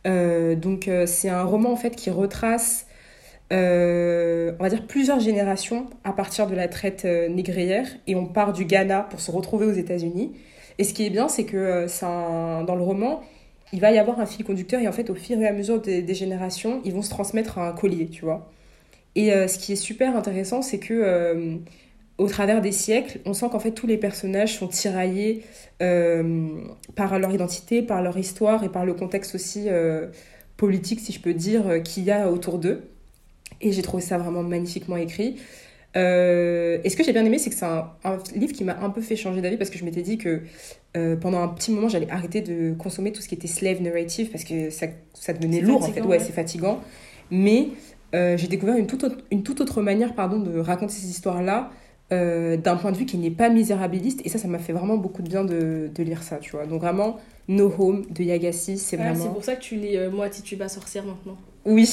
Euh, 0.07 0.55
donc 0.55 0.89
euh, 0.89 1.05
c'est 1.07 1.29
un 1.29 1.45
roman 1.45 1.73
en 1.73 1.77
fait 1.77 1.95
qui 1.95 2.09
retrace, 2.09 2.87
euh, 3.53 4.53
on 4.59 4.63
va 4.63 4.71
dire, 4.71 4.87
plusieurs 4.87 5.21
générations 5.21 5.91
à 6.05 6.13
partir 6.13 6.47
de 6.47 6.55
la 6.55 6.69
traite 6.69 7.05
négrière. 7.05 7.87
Et 8.07 8.15
on 8.15 8.27
part 8.27 8.53
du 8.53 8.65
Ghana 8.65 9.03
pour 9.11 9.21
se 9.21 9.31
retrouver 9.31 9.67
aux 9.67 9.73
États-Unis. 9.73 10.33
Et 10.81 10.85
ce 10.85 10.95
qui 10.95 11.05
est 11.05 11.11
bien, 11.11 11.29
c'est 11.29 11.45
que 11.45 11.59
euh, 11.59 12.65
dans 12.65 12.75
le 12.75 12.83
roman, 12.83 13.23
il 13.75 13.81
va 13.81 13.93
y 13.93 13.99
avoir 13.99 14.19
un 14.19 14.25
fil 14.25 14.47
conducteur 14.47 14.81
et 14.81 14.89
en 14.89 14.93
fait, 14.93 15.11
au 15.11 15.15
fur 15.15 15.39
et 15.39 15.47
à 15.47 15.53
mesure 15.53 15.79
des, 15.79 16.15
générations, 16.15 16.81
ils 16.87 16.95
vont 16.95 17.03
se 17.03 17.11
transmettre 17.11 17.59
un 17.59 17.73
collier, 17.73 18.09
tu 18.09 18.25
vois. 18.25 18.51
Et 19.15 19.31
euh, 19.31 19.47
ce 19.47 19.59
qui 19.59 19.75
est 19.75 19.77
super 19.77 20.17
intéressant, 20.17 20.63
c'est 20.63 20.79
que 20.79 20.95
euh, 20.95 21.57
au 22.17 22.29
travers 22.29 22.63
des 22.63 22.73
siècles, 22.73 23.21
on 23.27 23.35
sent 23.35 23.51
qu'en 23.53 23.59
fait 23.59 23.73
tous 23.73 23.87
les 23.87 23.99
personnages 23.99 24.57
sont 24.57 24.69
tiraillés 24.69 25.43
par 25.79 27.19
leur 27.19 27.31
identité, 27.31 27.83
par 27.83 28.03
leur 28.03 28.17
histoire 28.17 28.65
et 28.65 28.71
par 28.71 28.87
le 28.87 28.95
contexte 28.95 29.35
aussi 29.35 29.69
politique, 30.57 31.01
si 31.01 31.13
je 31.13 31.21
peux 31.21 31.35
dire, 31.35 31.83
qu'il 31.83 32.05
y 32.05 32.11
a 32.11 32.31
autour 32.31 32.59
d'eux. 32.59 32.83
Et 33.61 33.73
j'ai 33.73 33.83
trouvé 33.83 34.03
ça 34.03 34.17
vraiment 34.19 34.43
magnifiquement 34.43 34.97
écrit. 34.97 35.37
Euh, 35.97 36.79
et 36.85 36.91
ce 36.91 36.97
que 36.97 37.03
j'ai 37.03 37.13
bien 37.13 37.25
aimé, 37.25 37.39
c'est 37.39 37.51
que 37.51 37.57
c'est 37.57 37.65
un, 37.65 37.91
un 38.05 38.19
livre 38.37 38.53
qui 38.53 38.63
m'a 38.65 38.79
un 38.81 38.91
peu 38.91 39.01
fait 39.01 39.17
changer 39.17 39.41
d'avis 39.41 39.57
parce 39.57 39.71
que 39.71 39.79
je 39.79 39.85
m'étais 39.85 40.03
dit 40.03 40.19
que 40.19 40.43
euh, 40.97 41.17
pendant 41.17 41.41
un 41.41 41.49
petit 41.49 41.73
moment, 41.73 41.89
j'allais 41.89 42.11
arrêter 42.11 42.41
de 42.41 42.75
consommer 42.75 43.13
tout 43.13 43.21
ce 43.23 43.29
qui 43.29 43.35
était 43.35 43.49
slave 43.49 43.83
narrative 43.83 44.31
parce 44.31 44.45
que 44.45 44.71
ça, 44.71 44.87
ça 45.15 45.33
devenait 45.33 45.61
lourd 45.61 45.83
en 45.83 45.89
fait. 45.89 46.01
Ouais, 46.01 46.07
ouais. 46.07 46.19
c'est 46.21 46.33
fatigant. 46.33 46.81
Mais 47.31 47.69
euh, 48.15 48.37
j'ai 48.37 48.49
découvert 48.49 48.77
une 48.77 48.87
toute 48.87 49.05
autre, 49.05 49.19
une 49.31 49.43
toute 49.43 49.61
autre 49.61 49.83
manière 49.83 50.15
pardon, 50.15 50.39
de 50.39 50.59
raconter 50.59 50.95
ces 50.95 51.09
histoires-là 51.11 51.71
euh, 52.13 52.57
d'un 52.57 52.77
point 52.77 52.91
de 52.91 52.97
vue 52.97 53.07
qui 53.07 53.19
n'est 53.19 53.31
pas 53.31 53.49
misérabiliste. 53.51 54.21
Et 54.25 54.29
ça, 54.29 54.39
ça 54.39 54.49
m'a 54.49 54.59
fait 54.59 54.73
vraiment 54.73 54.97
beaucoup 54.97 55.23
de 55.23 55.29
bien 55.29 55.45
de, 55.45 55.91
de 55.93 56.03
lire 56.03 56.23
ça, 56.23 56.37
tu 56.39 56.53
vois. 56.53 56.67
Donc 56.67 56.83
vraiment, 56.83 57.19
No 57.49 57.73
Home 57.79 58.05
de 58.11 58.23
Yagassi, 58.23 58.79
c'est 58.79 58.97
Ah, 58.99 59.11
vraiment... 59.11 59.25
C'est 59.25 59.33
pour 59.33 59.45
ça 59.45 59.57
que 59.57 59.63
tu 59.63 59.75
lis 59.77 59.97
Moi, 60.13 60.29
Tituba 60.29 60.69
sorcière 60.69 61.05
maintenant. 61.05 61.37
Oui, 61.67 61.89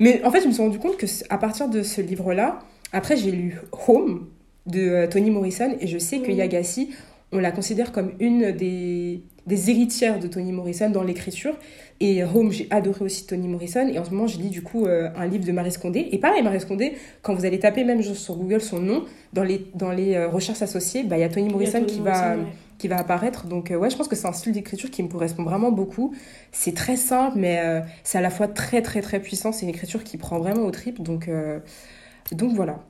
mais 0.00 0.22
en 0.24 0.30
fait, 0.30 0.42
je 0.42 0.48
me 0.48 0.52
suis 0.52 0.62
rendu 0.62 0.78
compte 0.78 0.96
que 0.98 1.06
à 1.30 1.38
partir 1.38 1.68
de 1.68 1.82
ce 1.82 2.00
livre-là, 2.02 2.60
après, 2.92 3.16
j'ai 3.16 3.30
lu 3.30 3.60
Home 3.86 4.26
de 4.66 4.80
euh, 4.80 5.06
Toni 5.06 5.30
Morrison 5.30 5.76
et 5.80 5.86
je 5.86 5.98
sais 5.98 6.20
que. 6.20 6.30
Yagassi, 6.30 6.90
on 7.32 7.38
la 7.38 7.52
considère 7.52 7.92
comme 7.92 8.12
une 8.20 8.52
des, 8.52 9.22
des 9.46 9.70
héritières 9.70 10.18
de 10.18 10.28
Toni 10.28 10.52
Morrison 10.52 10.90
dans 10.90 11.02
l'écriture. 11.02 11.54
Et 12.00 12.22
Home, 12.22 12.52
j'ai 12.52 12.68
adoré 12.70 13.04
aussi 13.04 13.26
Toni 13.26 13.48
Morrison. 13.48 13.88
Et 13.88 13.98
en 13.98 14.04
ce 14.04 14.10
moment, 14.10 14.26
je 14.26 14.38
lis 14.38 14.50
du 14.50 14.62
coup 14.62 14.86
euh, 14.86 15.10
un 15.16 15.26
livre 15.26 15.44
de 15.44 15.52
Marie 15.52 15.72
Scondé. 15.72 16.08
Et 16.12 16.18
pareil, 16.18 16.42
Marie 16.42 16.60
Scondé, 16.60 16.94
quand 17.22 17.34
vous 17.34 17.44
allez 17.44 17.58
taper 17.58 17.84
même 17.84 18.02
sur 18.02 18.36
Google 18.36 18.60
son 18.60 18.78
nom, 18.78 19.04
dans 19.32 19.42
les, 19.42 19.66
dans 19.74 19.90
les 19.90 20.14
euh, 20.14 20.28
recherches 20.28 20.62
associées, 20.62 21.02
bah, 21.02 21.18
il 21.18 21.20
y 21.20 21.24
a 21.24 21.28
Toni 21.28 21.48
a 21.48 21.52
Morrison 21.52 21.80
Toni 21.80 21.86
qui 21.86 22.00
va 22.00 22.36
ouais. 22.36 22.42
qui 22.78 22.88
va 22.88 22.98
apparaître. 22.98 23.46
Donc, 23.46 23.70
euh, 23.70 23.76
ouais, 23.76 23.90
je 23.90 23.96
pense 23.96 24.06
que 24.06 24.14
c'est 24.14 24.28
un 24.28 24.32
style 24.32 24.52
d'écriture 24.52 24.90
qui 24.90 25.02
me 25.02 25.08
correspond 25.08 25.42
vraiment 25.42 25.72
beaucoup. 25.72 26.14
C'est 26.52 26.74
très 26.74 26.96
simple, 26.96 27.36
mais 27.38 27.82
c'est 28.04 28.18
à 28.18 28.22
la 28.22 28.30
fois 28.30 28.46
très, 28.46 28.80
très, 28.80 29.02
très 29.02 29.20
puissant. 29.20 29.50
C'est 29.50 29.64
une 29.64 29.70
écriture 29.70 30.04
qui 30.04 30.16
prend 30.18 30.38
vraiment 30.38 30.62
au 30.62 30.70
trip. 30.70 31.02
Donc, 31.02 31.28
donc 32.32 32.54
voilà. 32.54 32.84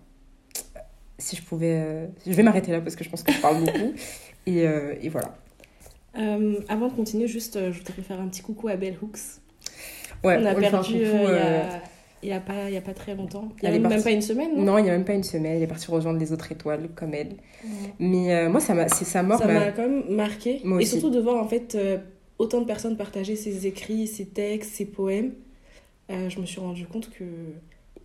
Si 1.18 1.36
je 1.36 1.42
pouvais. 1.42 1.80
euh, 1.82 2.06
Je 2.26 2.32
vais 2.32 2.42
m'arrêter 2.42 2.70
là 2.72 2.80
parce 2.80 2.94
que 2.96 3.02
je 3.04 3.10
pense 3.10 3.22
que 3.22 3.32
je 3.32 3.40
parle 3.40 3.64
beaucoup. 3.64 3.92
Et, 4.46 4.66
euh, 4.66 4.94
et 5.02 5.10
voilà. 5.10 5.34
Euh, 6.18 6.54
avant 6.70 6.88
de 6.88 6.94
continuer, 6.94 7.28
juste, 7.28 7.58
je 7.70 7.78
voudrais 7.78 8.00
faire 8.02 8.18
un 8.18 8.28
petit 8.28 8.40
coucou 8.40 8.68
à 8.68 8.76
Bell 8.76 8.96
Hooks. 9.02 9.18
Ouais, 10.24 10.38
on 10.40 10.46
a 10.46 10.52
un 10.52 10.54
perdu 10.54 10.94
euh, 10.96 11.00
il 11.02 11.14
euh, 11.28 11.62
a- 11.64 11.82
il 12.22 12.28
y 12.30 12.32
a, 12.32 12.40
pas, 12.40 12.70
y 12.70 12.76
a 12.78 12.80
pas 12.80 12.94
très 12.94 13.14
longtemps. 13.14 13.50
Il 13.62 13.64
y 13.64 13.66
a 13.68 13.72
même, 13.72 13.82
partie. 13.82 14.02
pas 14.02 14.10
une 14.10 14.22
semaine, 14.22 14.56
non, 14.56 14.62
Non, 14.64 14.78
il 14.78 14.84
n'y 14.84 14.88
a 14.88 14.92
même 14.94 15.04
pas 15.04 15.12
une 15.12 15.22
semaine. 15.22 15.56
Elle 15.56 15.62
est 15.62 15.66
partie 15.66 15.90
rejoindre 15.90 16.18
les 16.18 16.32
autres 16.32 16.50
étoiles 16.50 16.88
comme 16.96 17.12
elle. 17.12 17.28
Ouais. 17.62 17.92
Mais 17.98 18.34
euh, 18.34 18.48
moi, 18.48 18.58
c'est 18.60 19.04
sa 19.04 19.22
mort. 19.22 19.38
Ça 19.38 19.46
m'a- 19.46 19.52
m'a 19.66 19.70
quand 19.72 19.82
même 19.86 20.04
marqué. 20.08 20.62
Moi 20.64 20.78
Et 20.80 20.84
aussi. 20.84 20.92
surtout 20.92 21.10
de 21.10 21.20
voir 21.20 21.36
en 21.44 21.46
fait 21.46 21.74
euh, 21.74 21.98
autant 22.38 22.60
de 22.62 22.66
personnes 22.66 22.96
partager 22.96 23.36
ses 23.36 23.66
écrits, 23.66 24.06
ses 24.06 24.24
textes, 24.26 24.72
ses 24.72 24.86
poèmes. 24.86 25.32
Je 26.08 26.40
me 26.40 26.46
suis 26.46 26.60
rendu 26.60 26.86
compte 26.86 27.10
que 27.10 27.24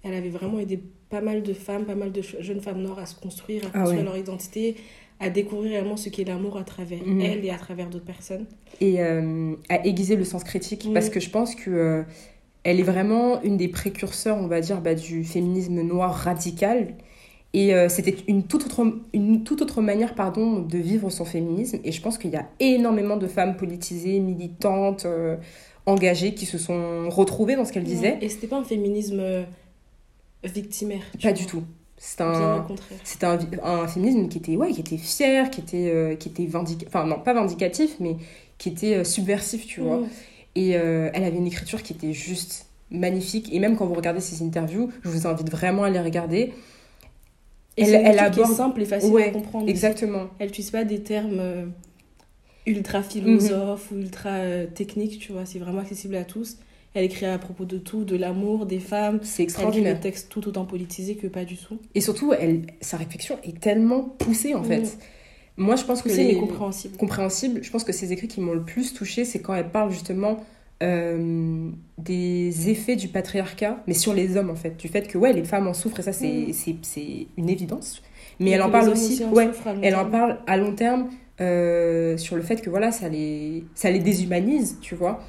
elle 0.03 0.13
avait 0.13 0.29
vraiment 0.29 0.59
aidé 0.59 0.79
pas 1.09 1.21
mal 1.21 1.43
de 1.43 1.53
femmes, 1.53 1.85
pas 1.85 1.95
mal 1.95 2.11
de 2.11 2.21
jeunes 2.21 2.59
femmes 2.61 2.81
noires 2.81 2.99
à 2.99 3.05
se 3.05 3.15
construire, 3.15 3.63
à 3.65 3.69
Ah 3.73 3.79
construire 3.79 3.99
ouais. 4.01 4.05
leur 4.05 4.17
identité, 4.17 4.75
à 5.19 5.29
découvrir 5.29 5.71
réellement 5.71 5.95
ce 5.97 6.09
qu'est 6.09 6.23
l'amour 6.25 6.57
à 6.57 6.63
travers 6.63 6.99
Mhm. 7.05 7.21
elle 7.21 7.45
et 7.45 7.49
à 7.51 7.57
travers 7.57 7.89
d'autres 7.89 8.03
personnes. 8.05 8.45
et 8.81 9.01
euh, 9.01 9.53
à 9.69 9.85
aiguiser 9.85 10.15
le 10.15 10.23
sens 10.25 10.43
critique 10.43 10.87
parce 10.93 11.09
que 11.09 11.19
je 11.19 11.29
pense 11.29 11.55
que 11.55 11.69
euh, 11.69 12.03
elle 12.63 12.79
est 12.79 12.83
vraiment 12.83 13.41
une 13.43 13.55
des 13.57 13.67
précurseurs 13.67 14.37
on 14.37 14.47
va 14.47 14.59
dire 14.61 14.81
bah, 14.81 14.95
du 14.95 15.23
féminisme 15.23 15.81
noir 15.83 16.13
radical 16.13 16.95
et 17.53 17.73
euh, 17.75 17.87
c'était 17.87 18.15
une 18.27 18.43
toute 18.43 18.65
autre 18.65 18.83
une 19.13 19.43
toute 19.43 19.61
autre 19.61 19.81
manière 19.81 20.15
pardon 20.15 20.59
de 20.59 20.77
vivre 20.79 21.09
son 21.11 21.23
féminisme 21.25 21.79
et 21.83 21.91
je 21.91 22.01
pense 22.01 22.17
qu'il 22.17 22.31
y 22.31 22.35
a 22.35 22.49
énormément 22.59 23.15
de 23.15 23.27
femmes 23.27 23.55
politisées 23.55 24.19
militantes 24.19 25.05
engagées 25.85 26.33
qui 26.33 26.45
se 26.45 26.57
sont 26.57 27.09
retrouvées 27.09 27.55
dans 27.55 27.65
ce 27.65 27.71
qu'elle 27.73 27.83
disait 27.83 28.17
Et 28.21 28.29
c'était 28.29 28.47
pas 28.47 28.57
un 28.57 28.63
féminisme 28.63 29.21
victimaire. 30.43 31.01
pas 31.13 31.19
vois. 31.29 31.31
du 31.33 31.45
tout 31.45 31.63
c'est 31.97 32.19
un 32.21 32.65
un, 33.63 33.87
féminisme 33.87 34.27
qui 34.27 34.37
était 34.37 34.57
ouais 34.57 34.71
qui 34.73 34.81
était 34.81 34.97
fier 34.97 35.49
qui 35.49 35.61
était 35.61 35.89
euh, 35.89 36.15
qui 36.15 36.27
était 36.29 36.49
enfin 36.87 37.05
non 37.05 37.17
pas 37.19 37.33
vindicatif 37.33 37.95
mais 38.01 38.17
qui 38.57 38.69
était 38.69 38.95
euh, 38.95 39.03
subversif 39.05 39.65
tu 39.65 39.79
vois 39.81 39.97
Mhm. 39.99 40.07
Et 40.55 40.75
euh, 40.77 41.09
elle 41.13 41.23
avait 41.23 41.37
une 41.37 41.47
écriture 41.47 41.81
qui 41.81 41.93
était 41.93 42.13
juste 42.13 42.67
magnifique. 42.91 43.51
Et 43.51 43.57
même 43.59 43.75
quand 43.75 43.87
vous 43.87 43.95
regardez 43.95 44.19
ses 44.21 44.43
interviews, 44.45 44.91
je 45.03 45.09
vous 45.09 45.25
invite 45.25 45.49
vraiment 45.49 45.81
à 45.83 45.89
les 45.89 45.99
regarder. 45.99 46.53
Et 47.75 47.81
Elle- 47.81 47.95
elle 47.95 48.15
est 48.17 48.19
aborde- 48.19 48.53
simple 48.53 48.81
et 48.83 48.85
facile 48.85 49.09
Ouais, 49.11 49.29
à 49.29 49.31
comprendre. 49.31 49.67
Exactement. 49.67 50.27
Elle 50.37 50.47
n'utilise 50.49 50.69
pas 50.69 50.83
des 50.83 51.01
termes 51.01 51.71
ultra 52.67 53.01
philosophes 53.01 53.89
ou 53.91 53.95
ultra 53.95 54.41
techniques, 54.75 55.17
tu 55.19 55.31
vois. 55.31 55.45
C'est 55.47 55.57
vraiment 55.57 55.79
accessible 55.81 56.15
à 56.15 56.23
tous. 56.23 56.57
Elle 56.95 57.05
écrit 57.05 57.25
à 57.25 57.37
propos 57.39 57.65
de 57.65 57.77
tout, 57.77 58.03
de 58.03 58.15
l'amour, 58.15 58.65
des 58.65 58.79
femmes. 58.79 59.19
C'est 59.23 59.27
Elle 59.27 59.31
écrit 59.33 59.43
extraordinaire. 59.43 59.95
des 59.95 59.99
textes 60.01 60.29
tout 60.29 60.47
autant 60.47 60.65
politisés 60.65 61.15
que 61.15 61.27
pas 61.27 61.43
du 61.45 61.57
tout. 61.57 61.79
Et 61.95 62.01
surtout, 62.01 62.33
elle, 62.33 62.61
sa 62.81 62.97
réflexion 62.97 63.37
est 63.43 63.59
tellement 63.59 64.03
poussée 64.03 64.53
en 64.53 64.63
fait. 64.63 64.97
Moi, 65.57 65.75
je 65.75 65.83
pense 65.83 66.01
que 66.01 66.09
Poussé 66.09 66.23
les... 66.23 66.37
compréhensible. 66.37 66.97
compréhensible, 66.97 67.63
je 67.63 67.69
pense 67.71 67.83
que 67.83 67.91
ces 67.93 68.11
écrits 68.11 68.27
qui 68.27 68.41
m'ont 68.41 68.53
le 68.53 68.63
plus 68.63 68.93
touchée, 68.93 69.23
c'est 69.25 69.39
quand 69.39 69.53
elle 69.53 69.69
parle 69.69 69.91
justement 69.91 70.43
euh, 70.81 71.69
des 71.97 72.69
effets 72.69 72.95
du 72.95 73.07
patriarcat, 73.07 73.81
mais 73.87 73.93
sur 73.93 74.13
les 74.13 74.35
hommes 74.37 74.49
en 74.49 74.55
fait. 74.55 74.77
Du 74.77 74.87
fait 74.87 75.07
que 75.07 75.17
ouais, 75.17 75.31
les 75.33 75.43
femmes 75.43 75.67
en 75.67 75.73
souffrent 75.73 75.99
et 75.99 76.03
ça, 76.03 76.11
c'est 76.13 76.53
c'est- 76.53 76.75
c'est 76.81 77.27
une 77.37 77.49
évidence. 77.49 78.01
Mais 78.39 78.49
Et 78.49 78.53
elle 78.53 78.61
en 78.63 78.71
parle 78.71 78.89
aussi. 78.89 79.23
ouais, 79.31 79.49
Elle 79.83 79.95
en 79.95 80.09
parle 80.09 80.39
à 80.47 80.57
long 80.57 80.73
terme 80.73 81.09
euh, 81.39 82.17
sur 82.17 82.35
le 82.35 82.41
fait 82.41 82.61
que 82.61 82.69
voilà, 82.69 82.91
ça 82.91 83.07
les, 83.09 83.63
ça 83.75 83.89
les 83.91 83.99
déshumanise, 83.99 84.77
tu 84.81 84.95
vois. 84.95 85.23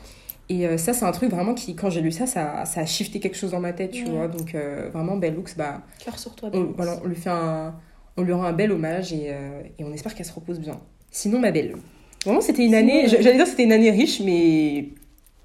Et 0.49 0.67
euh, 0.67 0.77
ça, 0.77 0.93
c'est 0.93 1.05
un 1.05 1.13
truc 1.13 1.31
vraiment 1.31 1.55
qui, 1.55 1.75
quand 1.75 1.89
j'ai 1.89 2.03
lu 2.03 2.13
ça, 2.13 2.27
ça, 2.27 2.65
ça 2.67 2.81
a 2.81 2.87
shifté 2.87 3.19
quelque 3.19 3.37
chose 3.37 3.53
dans 3.53 3.61
ma 3.61 3.73
tête, 3.73 3.93
tu 3.93 4.05
vois. 4.05 4.29
Donc, 4.29 4.55
euh, 4.55 4.91
vraiment, 4.93 5.17
Looks, 5.17 5.57
bah, 5.57 5.83
Cœur 6.05 6.19
sur 6.19 6.35
toi, 6.35 6.51
on, 6.53 6.73
voilà, 6.77 6.99
on 7.03 7.09
lui 7.09 7.17
fait 7.17 7.31
un, 7.31 7.75
on 8.17 8.23
lui 8.23 8.33
rend 8.33 8.45
un 8.45 8.53
bel 8.53 8.71
hommage 8.71 9.13
et, 9.13 9.29
euh, 9.29 9.63
et 9.79 9.85
on 9.85 9.93
espère 9.93 10.15
qu'elle 10.15 10.27
se 10.27 10.33
repose 10.33 10.61
bien. 10.61 10.79
Sinon, 11.11 11.39
ma 11.39 11.51
belle. 11.51 11.77
Vraiment, 12.25 12.41
c'était 12.41 12.65
une 12.65 12.75
Sinon, 12.75 12.79
année, 12.81 13.09
j'allais 13.09 13.37
dire 13.37 13.47
c'était 13.47 13.65
une 13.65 13.73
année 13.73 13.91
riche, 13.91 14.21
mais 14.21 14.89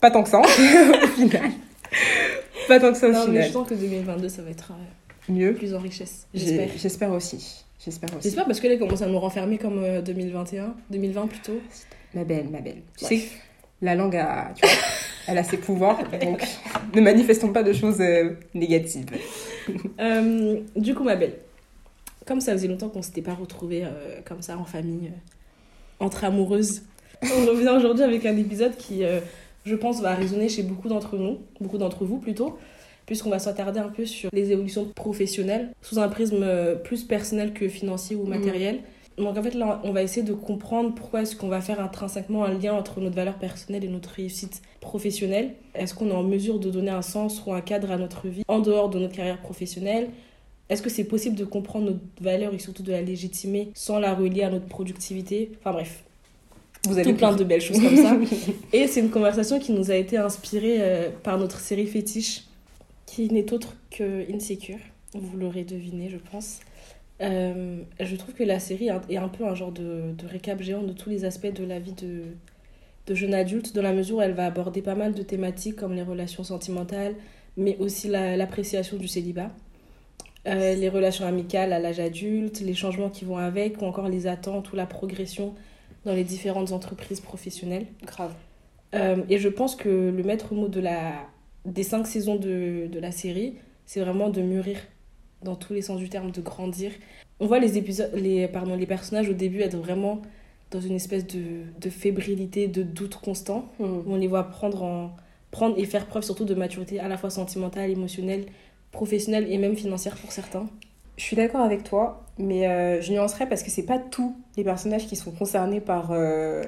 pas 0.02 0.12
tant 0.12 0.24
que 0.24 0.30
ça, 0.30 0.42
au 1.04 1.08
final. 1.08 1.52
Pas 2.68 2.80
tant 2.80 2.92
que 2.92 2.98
ça, 2.98 3.08
au 3.10 3.14
Non, 3.14 3.28
mais 3.30 3.44
je 3.48 3.52
sens 3.54 3.68
que 3.68 3.76
2022, 3.76 4.28
ça 4.28 4.42
va 4.42 4.50
être 4.50 4.74
Mieux. 5.30 5.54
plus 5.54 5.74
en 5.74 5.80
richesse. 5.80 6.28
J'espère. 6.34 6.70
J'espère 6.78 7.12
aussi. 7.12 7.64
J'espère 7.84 8.10
aussi. 8.10 8.24
J'espère 8.24 8.46
parce 8.46 8.60
que 8.60 8.68
là, 8.68 8.78
commence 8.78 9.02
à 9.02 9.08
nous 9.08 9.20
renfermer 9.20 9.58
comme 9.58 9.80
euh, 9.82 10.02
2021, 10.02 10.76
2020 10.90 11.28
plutôt. 11.28 11.60
Ma 12.14 12.24
belle, 12.24 12.50
ma 12.50 12.60
belle. 12.60 12.82
Tu 12.98 13.06
sais, 13.06 13.22
la 13.82 13.96
langue 13.96 14.16
a, 14.16 14.54
tu 14.56 14.66
vois, 14.66 14.76
elle 15.28 15.38
a 15.38 15.44
ses 15.44 15.58
pouvoirs, 15.58 16.00
donc 16.22 16.44
ne 16.94 17.02
manifestons 17.02 17.52
pas 17.52 17.64
de 17.64 17.74
choses 17.74 18.02
euh, 18.02 18.32
négatives. 18.54 19.06
Euh, 20.00 20.62
du 20.76 20.96
coup, 20.96 21.04
ma 21.04 21.16
belle, 21.16 21.36
comme 22.26 22.42
ça 22.42 22.54
faisait 22.54 22.68
longtemps 22.68 22.90
qu'on 22.90 23.04
s'était 23.04 23.22
pas 23.22 23.36
retrouvés 23.36 23.84
euh, 23.84 24.20
comme 24.26 24.42
ça 24.42 24.58
en 24.58 24.64
famille, 24.64 25.12
entre 26.00 26.24
amoureuses, 26.24 26.82
on 27.22 27.46
revient 27.46 27.70
aujourd'hui 27.78 28.04
avec 28.04 28.26
un 28.26 28.36
épisode 28.36 28.76
qui, 28.78 29.04
je 29.66 29.76
pense, 29.76 30.02
va 30.02 30.16
résonner 30.16 30.50
chez 30.50 30.64
beaucoup 30.64 30.88
d'entre 30.88 31.18
nous, 31.18 31.38
beaucoup 31.62 31.78
d'entre 31.78 32.04
vous 32.04 32.18
plutôt, 32.18 32.58
puisqu'on 33.06 33.30
va 33.30 33.38
s'attarder 33.38 33.80
un 33.80 33.90
peu 33.90 34.08
sur 34.08 34.32
les 34.34 34.52
évolutions 34.52 34.86
professionnelles 34.86 35.70
sous 35.84 36.00
un 36.00 36.08
prisme 36.08 36.48
plus 36.84 37.04
personnel 37.04 37.54
que 37.54 37.68
financier 37.70 38.16
ou 38.16 38.26
matériel. 38.26 38.80
Donc 39.20 39.38
en 39.38 39.44
fait 39.44 39.54
là, 39.54 39.82
on 39.84 39.92
va 39.92 40.02
essayer 40.02 40.26
de 40.26 40.34
comprendre 40.34 40.96
pourquoi 40.96 41.22
est-ce 41.22 41.36
qu'on 41.36 41.50
va 41.50 41.60
faire 41.62 41.82
intrinsèquement 41.82 42.46
un 42.46 42.54
lien 42.54 42.74
entre 42.74 43.02
notre 43.02 43.16
valeur 43.16 43.36
personnelle 43.36 43.84
et 43.84 43.90
notre 43.90 44.10
réussite 44.12 44.62
professionnelle. 44.80 45.56
Est-ce 45.76 45.94
qu'on 45.94 46.10
est 46.10 46.14
en 46.14 46.24
mesure 46.24 46.60
de 46.60 46.70
donner 46.70 46.92
un 46.92 47.02
sens 47.02 47.44
ou 47.46 47.54
un 47.54 47.62
cadre 47.62 47.92
à 47.92 47.98
notre 47.98 48.28
vie 48.28 48.44
en 48.48 48.60
dehors 48.60 48.90
de 48.90 48.98
notre 48.98 49.14
carrière 49.14 49.42
professionnelle? 49.42 50.10
Est-ce 50.70 50.82
que 50.82 50.90
c'est 50.90 51.04
possible 51.04 51.36
de 51.36 51.46
comprendre 51.46 51.86
notre 51.86 52.00
valeur 52.22 52.54
et 52.54 52.60
surtout 52.60 52.84
de 52.84 52.92
la 52.92 53.02
légitimer 53.02 53.72
sans 53.74 54.00
la 54.00 54.14
relier 54.14 54.44
à 54.44 54.50
notre 54.50 54.68
productivité? 54.68 55.52
Enfin 55.60 55.74
bref, 55.74 56.04
Vous 56.88 57.02
tout 57.02 57.14
plein 57.16 57.36
de 57.36 57.44
belles 57.44 57.62
choses 57.62 57.82
comme 57.82 57.98
ça. 57.98 58.16
Et 58.74 58.88
c'est 58.88 59.02
une 59.02 59.10
conversation 59.10 59.60
qui 59.60 59.74
nous 59.74 59.92
a 59.92 59.96
été 59.96 60.18
inspirée 60.18 60.78
euh, 60.80 61.10
par 61.24 61.38
notre 61.38 61.60
série 61.60 61.88
fétiche, 61.88 62.44
qui 63.06 63.30
n'est 63.34 63.52
autre 63.52 63.76
que 63.90 64.32
Insecure. 64.32 64.78
Vous 65.16 65.38
l'aurez 65.38 65.64
deviné, 65.64 66.08
je 66.10 66.18
pense. 66.32 66.60
Euh, 67.22 67.82
je 68.00 68.16
trouve 68.16 68.34
que 68.34 68.44
la 68.44 68.60
série 68.60 68.90
est 69.10 69.18
un 69.18 69.30
peu 69.30 69.46
un 69.46 69.56
genre 69.56 69.72
de, 69.72 70.14
de 70.18 70.28
récap 70.28 70.62
géant 70.62 70.84
de 70.84 70.94
tous 70.94 71.10
les 71.10 71.26
aspects 71.26 71.54
de 71.54 71.66
la 71.66 71.80
vie 71.80 71.94
de, 71.94 72.24
de 73.08 73.16
jeune 73.16 73.34
adulte, 73.34 73.76
dans 73.76 73.82
la 73.82 73.94
mesure 73.94 74.18
où 74.18 74.22
elle 74.22 74.34
va 74.34 74.46
aborder 74.46 74.82
pas 74.82 74.96
mal 74.96 75.14
de 75.14 75.24
thématiques 75.24 75.76
comme 75.76 75.94
les 75.94 76.04
relations 76.04 76.44
sentimentales, 76.44 77.16
mais 77.58 77.78
aussi 77.80 78.08
la- 78.08 78.38
l'appréciation 78.38 78.98
du 78.98 79.08
célibat, 79.08 79.52
euh, 80.48 80.76
les 80.76 80.90
relations 80.90 81.26
amicales 81.26 81.74
à 81.74 81.80
l'âge 81.80 82.00
adulte, 82.00 82.62
les 82.62 82.74
changements 82.74 83.10
qui 83.10 83.26
vont 83.26 83.38
avec, 83.38 83.82
ou 83.82 83.86
encore 83.86 84.08
les 84.08 84.28
attentes 84.28 84.72
ou 84.72 84.76
la 84.76 84.86
progression 84.86 85.48
dans 85.48 85.56
dans 86.06 86.14
les 86.14 86.24
différentes 86.24 86.72
entreprises 86.72 87.20
professionnelles. 87.20 87.86
Grave. 88.06 88.34
Euh, 88.96 89.18
et 89.30 89.38
je 89.38 89.50
pense 89.50 89.76
que 89.76 89.90
le 89.90 90.24
maître 90.24 90.54
mot 90.54 90.70
de 90.70 90.80
la, 90.80 91.28
des 91.66 91.84
cinq 91.84 92.08
saisons 92.08 92.38
de, 92.38 92.88
de 92.88 93.00
la 93.00 93.12
série, 93.12 93.56
c'est 93.86 94.00
vraiment 94.00 94.30
de 94.30 94.42
mûrir 94.42 94.78
dans 95.44 95.56
tous 95.56 95.74
les 95.74 95.82
sens 95.82 96.00
du 96.00 96.10
terme, 96.10 96.32
de 96.32 96.42
grandir. 96.42 96.92
On 97.40 97.48
voit 97.48 97.60
les, 97.60 97.78
épisodes, 97.78 98.12
les, 98.14 98.48
pardon, 98.48 98.76
les 98.76 98.86
personnages 98.86 99.30
au 99.30 99.34
début 99.34 99.62
être 99.62 99.78
vraiment 99.78 100.22
dans 100.72 100.82
une 100.82 100.96
espèce 100.96 101.26
de, 101.26 101.64
de 101.80 101.90
fébrilité, 101.90 102.68
de 102.68 102.84
doute 102.84 103.16
constant. 103.16 103.70
Mm. 103.80 103.84
Où 103.84 104.04
on 104.08 104.16
les 104.16 104.28
voit 104.28 104.44
prendre, 104.44 104.84
en, 104.84 105.16
prendre 105.52 105.78
et 105.78 105.86
faire 105.86 106.06
preuve 106.06 106.24
surtout 106.24 106.46
de 106.46 106.54
maturité 106.54 107.00
à 107.00 107.08
la 107.08 107.18
fois 107.18 107.30
sentimentale, 107.30 107.90
émotionnelle, 107.90 108.46
professionnelle 108.92 109.48
et 109.50 109.58
même 109.58 109.76
financière 109.76 110.16
pour 110.16 110.32
certains. 110.32 110.68
Je 111.18 111.24
suis 111.24 111.36
d'accord 111.36 111.62
avec 111.62 111.84
toi, 111.84 112.26
mais 112.38 112.68
euh, 112.68 113.02
je 113.02 113.12
nuancerais 113.12 113.48
parce 113.48 113.62
que 113.62 113.70
c'est 113.70 113.84
pas 113.84 114.00
tous 114.00 114.36
les 114.56 114.64
personnages 114.64 115.06
qui 115.06 115.18
sont 115.18 115.32
concernés 115.32 115.82
par 115.82 116.12
euh, 116.12 116.64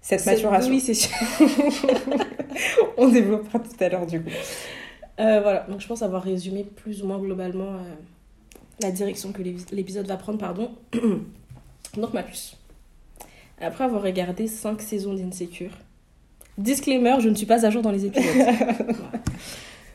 cette 0.00 0.24
maturation. 0.24 0.70
Oui, 0.70 0.80
c'est 0.80 0.94
sûr. 0.94 1.14
On 2.96 3.08
développera 3.08 3.58
tout 3.58 3.84
à 3.84 3.88
l'heure 3.88 4.06
du 4.06 4.22
coup. 4.22 4.30
Euh, 5.20 5.40
voilà, 5.40 5.60
donc 5.68 5.80
je 5.80 5.86
pense 5.86 6.02
avoir 6.02 6.22
résumé 6.22 6.64
plus 6.64 7.02
ou 7.02 7.06
moins 7.06 7.18
globalement 7.18 7.74
euh, 7.74 7.94
la 8.82 8.90
direction 8.90 9.32
que 9.32 9.42
l'ép- 9.42 9.70
l'épisode 9.70 10.06
va 10.06 10.16
prendre, 10.16 10.38
pardon. 10.38 10.72
donc 11.96 12.12
ma 12.12 12.22
puce. 12.22 12.56
Après 13.60 13.84
avoir 13.84 14.02
regardé 14.02 14.48
5 14.48 14.82
saisons 14.82 15.14
d'Insecure, 15.14 15.70
disclaimer, 16.58 17.14
je 17.20 17.28
ne 17.28 17.34
suis 17.36 17.46
pas 17.46 17.64
à 17.64 17.70
jour 17.70 17.82
dans 17.82 17.92
les 17.92 18.06
épisodes. 18.06 18.24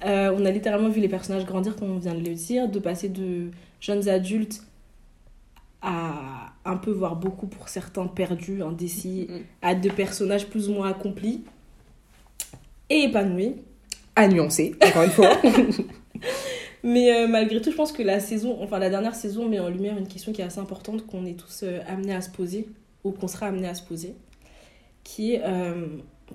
Euh, 0.05 0.33
on 0.39 0.45
a 0.45 0.49
littéralement 0.51 0.87
vu 0.87 1.01
les 1.01 1.09
personnages 1.09 1.45
grandir, 1.45 1.75
comme 1.75 1.91
on 1.91 1.97
vient 1.97 2.13
de 2.13 2.21
le 2.25 2.33
dire, 2.33 2.69
de 2.69 2.79
passer 2.79 3.09
de 3.09 3.51
jeunes 3.81 4.07
adultes 4.07 4.63
à 5.81 6.53
un 6.63 6.77
peu, 6.77 6.91
voire 6.91 7.17
beaucoup 7.17 7.47
pour 7.47 7.67
certains, 7.67 8.07
perdus, 8.07 8.63
indécis, 8.63 9.27
Mm. 9.29 9.33
à 9.61 9.75
de 9.75 9.89
personnages 9.89 10.47
plus 10.47 10.69
ou 10.69 10.73
moins 10.75 10.89
accomplis 10.89 11.43
et 12.89 13.03
épanouis. 13.03 13.55
À 14.19 14.27
nuancer, 14.27 14.75
encore 14.85 15.03
une 15.03 15.11
fois. 15.11 15.37
Mais 16.83 17.13
euh, 17.13 17.27
malgré 17.29 17.61
tout, 17.61 17.71
je 17.71 17.75
pense 17.77 17.93
que 17.93 18.03
la 18.03 18.19
saison, 18.19 18.57
enfin 18.61 18.77
la 18.77 18.89
dernière 18.89 19.15
saison 19.15 19.47
met 19.47 19.61
en 19.61 19.69
lumière 19.69 19.97
une 19.97 20.09
question 20.09 20.33
qui 20.33 20.41
est 20.41 20.43
assez 20.43 20.59
importante 20.59 21.07
qu'on 21.07 21.25
est 21.25 21.39
tous 21.39 21.61
euh, 21.63 21.79
amenés 21.87 22.13
à 22.13 22.19
se 22.19 22.29
poser, 22.29 22.67
ou 23.05 23.11
qu'on 23.11 23.29
sera 23.29 23.45
amenés 23.45 23.69
à 23.69 23.75
se 23.75 23.81
poser, 23.81 24.15
qui 25.05 25.35
est 25.35 25.41
euh, 25.45 25.85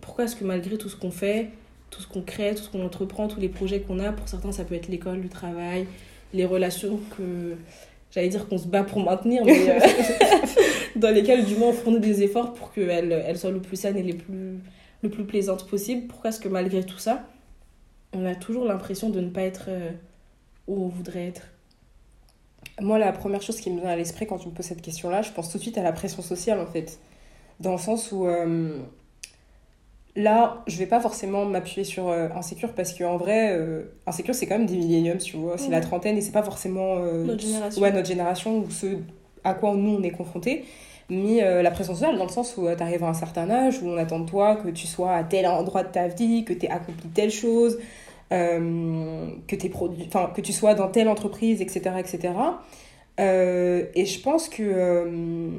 pourquoi 0.01 0.25
est-ce 0.25 0.35
que 0.35 0.44
malgré 0.44 0.79
tout 0.79 0.88
ce 0.88 0.97
qu'on 0.97 1.11
fait, 1.11 1.51
tout 1.90 2.01
ce 2.01 2.09
qu'on 2.09 2.23
crée, 2.23 2.55
tout 2.55 2.62
ce 2.62 2.70
qu'on 2.70 2.83
entreprend, 2.87 3.29
tous 3.29 3.38
les 3.38 3.51
projets 3.51 3.81
qu'on 3.81 3.99
a, 3.99 4.12
pour 4.12 4.29
certains 4.29 4.53
ça 4.53 4.64
peut 4.64 4.77
être 4.77 4.88
l'école, 4.88 5.20
le 5.20 5.29
travail, 5.29 5.87
les 6.33 6.47
relations 6.47 6.99
que 7.18 7.55
j'allais 8.11 8.31
dire 8.31 8.49
qu'on 8.49 8.57
se 8.57 8.66
bat 8.66 8.83
pour 8.83 9.01
maintenir, 9.01 9.44
mais 9.44 9.79
dans 10.97 11.11
lesquelles 11.11 11.44
du 11.44 11.57
moins 11.57 11.68
on 11.68 11.75
fournit 11.75 12.01
des 12.01 12.23
efforts 12.23 12.55
pour 12.55 12.73
qu'elles 12.73 13.12
elles 13.12 13.37
soient 13.37 13.51
le 13.51 13.61
plus 13.61 13.77
saines 13.77 13.99
et 13.99 14.03
les 14.03 14.14
plus, 14.14 14.59
le 15.03 15.11
plus 15.11 15.25
plaisantes 15.25 15.66
possible. 15.68 16.07
Pourquoi 16.07 16.31
est-ce 16.31 16.40
que 16.40 16.49
malgré 16.49 16.83
tout 16.83 16.97
ça, 16.97 17.27
on 18.14 18.24
a 18.27 18.35
toujours 18.35 18.64
l'impression 18.64 19.11
de 19.11 19.20
ne 19.20 19.29
pas 19.29 19.42
être 19.42 19.66
euh, 19.68 19.90
où 20.66 20.85
on 20.85 20.88
voudrait 20.88 21.27
être 21.27 21.42
Moi, 22.81 22.98
la 22.98 23.12
première 23.12 23.42
chose 23.42 23.61
qui 23.61 23.70
me 23.70 23.81
vient 23.81 23.90
à 23.90 23.96
l'esprit 23.96 24.27
quand 24.27 24.38
tu 24.38 24.48
me 24.48 24.55
poses 24.55 24.66
cette 24.66 24.83
question-là, 24.83 25.22
je 25.22 25.33
pense 25.33 25.50
tout 25.50 25.59
de 25.59 25.62
suite 25.62 25.79
à 25.79 25.83
la 25.83 25.92
pression 25.92 26.22
sociale 26.22 26.61
en 26.61 26.66
fait. 26.66 26.98
Dans 27.61 27.72
le 27.72 27.79
sens 27.79 28.11
où 28.12 28.27
euh, 28.27 28.79
là, 30.16 30.62
je 30.66 30.77
vais 30.77 30.87
pas 30.87 31.00
forcément 31.00 31.44
m'appuyer 31.44 31.85
sur 31.85 32.09
euh, 32.09 32.29
Insécure 32.35 32.72
parce 32.72 32.92
qu'en 32.96 33.16
vrai, 33.16 33.53
euh, 33.53 33.83
Insécure 34.07 34.35
c'est 34.35 34.46
quand 34.46 34.59
même 34.59 34.66
des 34.66 34.77
milléniums, 34.77 35.18
tu 35.18 35.37
vois. 35.37 35.59
C'est 35.59 35.70
la 35.70 35.81
trentaine 35.81 36.16
et 36.16 36.20
c'est 36.20 36.33
pas 36.33 36.42
forcément 36.42 36.96
euh, 36.98 37.24
Notre 37.24 37.42
génération. 37.42 37.83
Ouais, 37.83 37.92
notre 37.92 38.09
génération 38.09 38.59
ou 38.59 38.70
ce 38.70 38.98
à 39.42 39.55
quoi 39.55 39.74
nous 39.74 39.96
on 39.98 40.03
est 40.03 40.11
confrontés. 40.11 40.64
Mais 41.11 41.42
euh, 41.44 41.61
la 41.61 41.70
pression 41.70 41.92
sociale, 41.92 42.16
dans 42.16 42.24
le 42.24 42.31
sens 42.31 42.57
où 42.57 42.66
tu 42.74 42.83
arrives 42.83 43.05
à 43.05 43.09
un 43.09 43.14
certain 43.14 43.50
âge, 43.50 43.83
où 43.83 43.88
on 43.88 43.98
attend 43.98 44.20
de 44.20 44.27
toi 44.29 44.57
que 44.57 44.68
tu 44.68 44.87
sois 44.87 45.14
à 45.14 45.22
tel 45.22 45.46
endroit 45.46 45.83
de 45.83 45.92
ta 45.92 46.09
vie, 46.09 46.44
que 46.44 46.55
tu 46.55 46.64
aies 46.64 46.70
accompli 46.70 47.09
telle 47.11 47.31
chose, 47.31 47.79
euh, 48.32 49.28
que, 49.46 49.56
t'aies 49.56 49.68
produit, 49.68 50.04
enfin, 50.06 50.30
que 50.34 50.40
tu 50.40 50.52
sois 50.52 50.74
dans 50.74 50.88
telle 50.88 51.08
entreprise, 51.08 51.60
etc. 51.60 51.90
etc. 51.98 52.34
Euh, 53.20 53.87
et 53.94 54.06
je 54.06 54.20
pense 54.20 54.48
que 54.48 54.62
euh, 54.62 55.50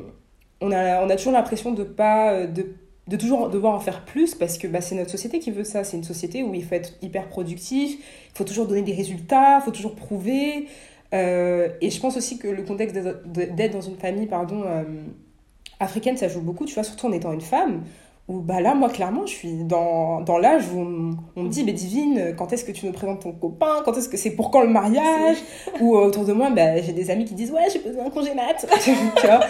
on, 0.61 0.71
a, 0.71 1.05
on 1.05 1.09
a 1.09 1.15
toujours 1.15 1.33
l'impression 1.33 1.71
de 1.71 1.83
pas 1.83 2.45
de, 2.47 2.73
de 3.07 3.17
toujours 3.17 3.49
devoir 3.49 3.75
en 3.75 3.79
faire 3.79 4.03
plus 4.03 4.35
parce 4.35 4.57
que 4.57 4.67
bah, 4.67 4.81
c'est 4.81 4.95
notre 4.95 5.11
société 5.11 5.39
qui 5.39 5.51
veut 5.51 5.63
ça. 5.63 5.83
C'est 5.83 5.97
une 5.97 6.03
société 6.03 6.43
où 6.43 6.53
il 6.53 6.63
faut 6.63 6.75
être 6.75 6.93
hyper 7.01 7.27
productif, 7.29 7.99
il 7.99 8.37
faut 8.37 8.45
toujours 8.45 8.67
donner 8.67 8.81
des 8.81 8.93
résultats, 8.93 9.59
il 9.59 9.63
faut 9.63 9.71
toujours 9.71 9.95
prouver. 9.95 10.67
Et 11.13 11.89
je 11.89 11.99
pense 12.01 12.17
aussi 12.17 12.37
que 12.37 12.49
le 12.49 12.63
contexte 12.63 12.93
d'être 12.95 13.71
dans 13.71 13.79
une 13.79 13.95
famille 13.95 14.25
pardon, 14.25 14.65
africaine, 15.79 16.17
ça 16.17 16.27
joue 16.27 16.41
beaucoup, 16.41 16.65
tu 16.65 16.73
vois, 16.73 16.83
surtout 16.83 17.07
en 17.07 17.13
étant 17.13 17.31
une 17.31 17.39
femme. 17.41 17.83
Où 18.27 18.39
bah 18.39 18.59
là, 18.59 18.73
moi, 18.73 18.89
clairement, 18.89 19.27
je 19.27 19.33
suis 19.33 19.63
dans, 19.65 20.21
dans 20.21 20.39
l'âge 20.39 20.63
où 20.73 20.79
on, 20.79 21.17
on 21.35 21.43
me 21.43 21.49
dit, 21.49 21.63
mais 21.63 21.73
Divine, 21.73 22.33
quand 22.35 22.51
est-ce 22.53 22.65
que 22.65 22.71
tu 22.71 22.87
nous 22.87 22.91
présentes 22.91 23.21
ton 23.21 23.31
copain? 23.31 23.83
Quand 23.85 23.95
est-ce 23.95 24.09
que 24.09 24.17
c'est 24.17 24.31
pour 24.31 24.49
quand 24.49 24.61
le 24.61 24.69
mariage? 24.69 25.37
Ou 25.79 25.95
euh, 25.95 26.07
autour 26.07 26.25
de 26.25 26.33
moi, 26.33 26.49
bah, 26.49 26.81
j'ai 26.81 26.91
des 26.91 27.11
amis 27.11 27.25
qui 27.25 27.35
disent, 27.35 27.51
ouais, 27.51 27.67
j'ai 27.71 27.77
besoin 27.77 28.03
d'un 28.03 28.09
congé 28.09 28.33
mat. 28.33 28.65
tu 28.81 29.27
vois? 29.27 29.41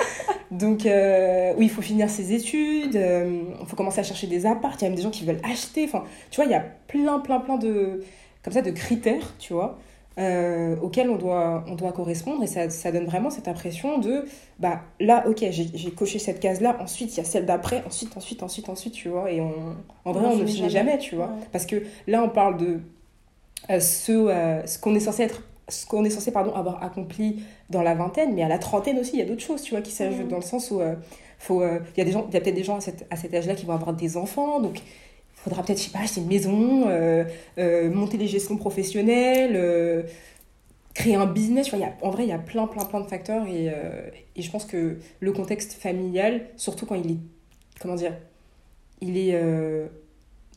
Donc, 0.51 0.85
euh, 0.85 1.53
oui, 1.57 1.65
il 1.67 1.69
faut 1.69 1.81
finir 1.81 2.09
ses 2.09 2.33
études, 2.33 2.97
euh, 2.97 3.43
il 3.61 3.65
faut 3.65 3.77
commencer 3.77 4.01
à 4.01 4.03
chercher 4.03 4.27
des 4.27 4.45
apparts, 4.45 4.75
il 4.79 4.81
y 4.81 4.85
a 4.85 4.89
même 4.89 4.97
des 4.97 5.03
gens 5.03 5.09
qui 5.09 5.23
veulent 5.23 5.41
acheter. 5.49 5.85
Enfin, 5.85 6.03
tu 6.29 6.35
vois, 6.35 6.45
il 6.45 6.51
y 6.51 6.55
a 6.55 6.65
plein, 6.87 7.19
plein, 7.19 7.39
plein 7.39 7.57
de, 7.57 8.03
comme 8.43 8.53
ça, 8.53 8.61
de 8.61 8.71
critères, 8.71 9.35
tu 9.39 9.53
vois, 9.53 9.77
euh, 10.17 10.75
auxquels 10.81 11.09
on 11.09 11.17
doit, 11.17 11.63
on 11.67 11.75
doit 11.75 11.91
correspondre. 11.91 12.43
Et 12.43 12.47
ça, 12.47 12.69
ça 12.69 12.91
donne 12.91 13.05
vraiment 13.05 13.29
cette 13.29 13.47
impression 13.47 13.97
de, 13.99 14.25
bah 14.59 14.81
là, 14.99 15.25
ok, 15.27 15.45
j'ai 15.51 15.91
coché 15.91 16.19
cette 16.19 16.39
case-là, 16.39 16.77
ensuite 16.81 17.13
il 17.13 17.17
y 17.17 17.21
a 17.21 17.23
celle 17.25 17.45
d'après, 17.45 17.83
ensuite, 17.85 18.15
ensuite, 18.17 18.43
ensuite, 18.43 18.69
ensuite, 18.69 18.93
tu 18.93 19.09
vois. 19.09 19.31
Et 19.31 19.41
on, 19.41 19.53
en 20.05 20.11
vrai, 20.11 20.25
On 20.27 20.31
on 20.31 20.37
ne 20.37 20.45
finit 20.45 20.69
jamais. 20.69 20.91
jamais, 20.91 20.97
tu 20.99 21.15
vois. 21.15 21.27
Ouais. 21.27 21.45
Parce 21.51 21.65
que 21.65 21.83
là, 22.07 22.23
on 22.23 22.29
parle 22.29 22.57
de 22.57 22.79
euh, 23.69 23.79
ce, 23.79 24.11
euh, 24.11 24.65
ce 24.65 24.79
qu'on 24.79 24.95
est 24.95 24.99
censé 24.99 25.23
être 25.23 25.41
ce 25.67 25.87
qu'on 25.87 26.05
est 26.05 26.11
censé 26.11 26.31
pardon, 26.31 26.53
avoir 26.53 26.83
accompli 26.83 27.41
dans 27.71 27.81
la 27.81 27.95
vingtaine, 27.95 28.35
mais 28.35 28.43
à 28.43 28.47
la 28.47 28.59
trentaine 28.59 28.99
aussi, 28.99 29.13
il 29.13 29.19
y 29.19 29.23
a 29.23 29.25
d'autres 29.25 29.41
choses, 29.41 29.63
tu 29.63 29.71
vois, 29.71 29.81
qui 29.81 29.91
s'ajoutent 29.91 30.27
dans 30.27 30.35
le 30.35 30.43
sens 30.43 30.69
où 30.69 30.79
euh, 30.79 30.93
faut, 31.39 31.63
euh, 31.63 31.79
il 31.95 31.97
y 31.97 32.01
a 32.01 32.05
des 32.05 32.11
gens, 32.11 32.27
il 32.29 32.33
y 32.35 32.37
a 32.37 32.41
peut-être 32.41 32.53
des 32.55 32.63
gens 32.63 32.75
à, 32.77 32.81
cette- 32.81 33.07
à 33.09 33.15
cet 33.15 33.33
âge-là 33.33 33.55
qui 33.55 33.65
vont 33.65 33.73
avoir 33.73 33.93
des 33.93 34.15
enfants, 34.15 34.59
donc 34.59 34.79
faudra 35.45 35.63
peut-être, 35.63 35.77
je 35.77 35.83
sais 35.83 35.91
pas, 35.91 35.99
acheter 35.99 36.21
une 36.21 36.27
maison, 36.27 36.85
euh, 36.87 37.23
euh, 37.57 37.89
monter 37.89 38.17
les 38.17 38.27
gestions 38.27 38.57
professionnelles, 38.57 39.53
euh, 39.55 40.03
créer 40.93 41.15
un 41.15 41.27
business. 41.27 41.67
Y 41.67 41.83
a, 41.83 41.93
en 42.01 42.09
vrai, 42.09 42.23
il 42.23 42.29
y 42.29 42.33
a 42.33 42.39
plein, 42.39 42.67
plein, 42.67 42.83
plein 42.83 42.99
de 42.99 43.07
facteurs 43.07 43.47
et, 43.47 43.71
et 44.35 44.41
je 44.41 44.51
pense 44.51 44.65
que 44.65 44.97
le 45.19 45.31
contexte 45.31 45.73
familial, 45.73 46.47
surtout 46.57 46.85
quand 46.85 46.95
il 46.95 47.11
est, 47.11 47.17
comment 47.79 47.95
dire, 47.95 48.13
il 49.01 49.17
est 49.17 49.39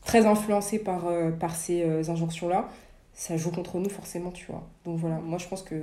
très 0.04 0.26
influencé 0.26 0.78
par, 0.78 1.06
par 1.38 1.54
ces 1.54 2.08
injonctions-là, 2.08 2.68
ça 3.12 3.36
joue 3.36 3.50
contre 3.50 3.78
nous 3.78 3.90
forcément, 3.90 4.30
tu 4.30 4.46
vois. 4.46 4.66
Donc 4.84 4.98
voilà, 4.98 5.18
moi 5.18 5.38
je 5.38 5.48
pense 5.48 5.62
que, 5.62 5.74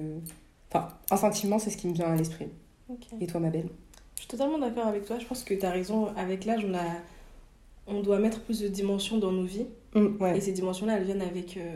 enfin, 0.71 0.87
instinctivement, 1.11 1.59
c'est 1.59 1.69
ce 1.69 1.77
qui 1.77 1.87
me 1.87 1.93
vient 1.93 2.07
à 2.07 2.15
l'esprit. 2.15 2.47
Et 3.19 3.27
toi, 3.27 3.39
ma 3.39 3.49
belle? 3.49 3.69
Je 4.15 4.21
suis 4.21 4.29
totalement 4.29 4.57
d'accord 4.57 4.87
avec 4.87 5.05
toi. 5.05 5.19
Je 5.19 5.25
pense 5.25 5.43
que 5.43 5.53
tu 5.53 5.65
as 5.65 5.71
raison. 5.71 6.07
Avec 6.15 6.45
l'âge, 6.45 6.65
on, 6.65 6.73
a... 6.73 6.85
on 7.88 8.02
doit 8.02 8.19
mettre 8.19 8.41
plus 8.41 8.62
de 8.62 8.67
dimensions 8.67 9.17
dans 9.17 9.32
nos 9.32 9.43
vies. 9.43 9.67
Ouais. 9.95 10.38
Et 10.38 10.41
ces 10.41 10.52
dimensions-là, 10.52 10.98
elles 10.98 11.06
viennent 11.06 11.21
avec 11.21 11.58
euh, 11.58 11.76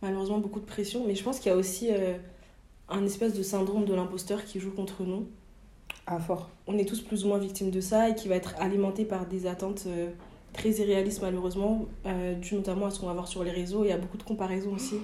malheureusement 0.00 0.38
beaucoup 0.38 0.60
de 0.60 0.64
pression. 0.64 1.04
Mais 1.06 1.14
je 1.14 1.22
pense 1.22 1.38
qu'il 1.38 1.50
y 1.50 1.54
a 1.54 1.56
aussi 1.56 1.88
euh, 1.90 2.14
un 2.88 3.04
espèce 3.04 3.34
de 3.34 3.42
syndrome 3.42 3.84
de 3.84 3.94
l'imposteur 3.94 4.44
qui 4.44 4.58
joue 4.58 4.72
contre 4.72 5.02
nous. 5.04 5.28
Ah, 6.06 6.18
fort. 6.18 6.50
On 6.66 6.78
est 6.78 6.84
tous 6.84 7.00
plus 7.00 7.24
ou 7.24 7.28
moins 7.28 7.38
victimes 7.38 7.70
de 7.70 7.80
ça 7.80 8.08
et 8.08 8.14
qui 8.14 8.28
va 8.28 8.34
être 8.34 8.54
alimenté 8.58 9.04
par 9.04 9.26
des 9.26 9.46
attentes 9.46 9.84
euh, 9.86 10.10
très 10.52 10.70
irréalistes 10.70 11.22
malheureusement, 11.22 11.86
dû 12.40 12.56
notamment 12.56 12.86
à 12.86 12.90
ce 12.90 13.00
qu'on 13.00 13.06
va 13.06 13.14
voir 13.14 13.28
sur 13.28 13.42
les 13.44 13.50
réseaux. 13.50 13.84
Il 13.84 13.88
y 13.88 13.92
a 13.92 13.96
beaucoup 13.96 14.18
de 14.18 14.22
comparaisons 14.22 14.72
aussi 14.72 14.96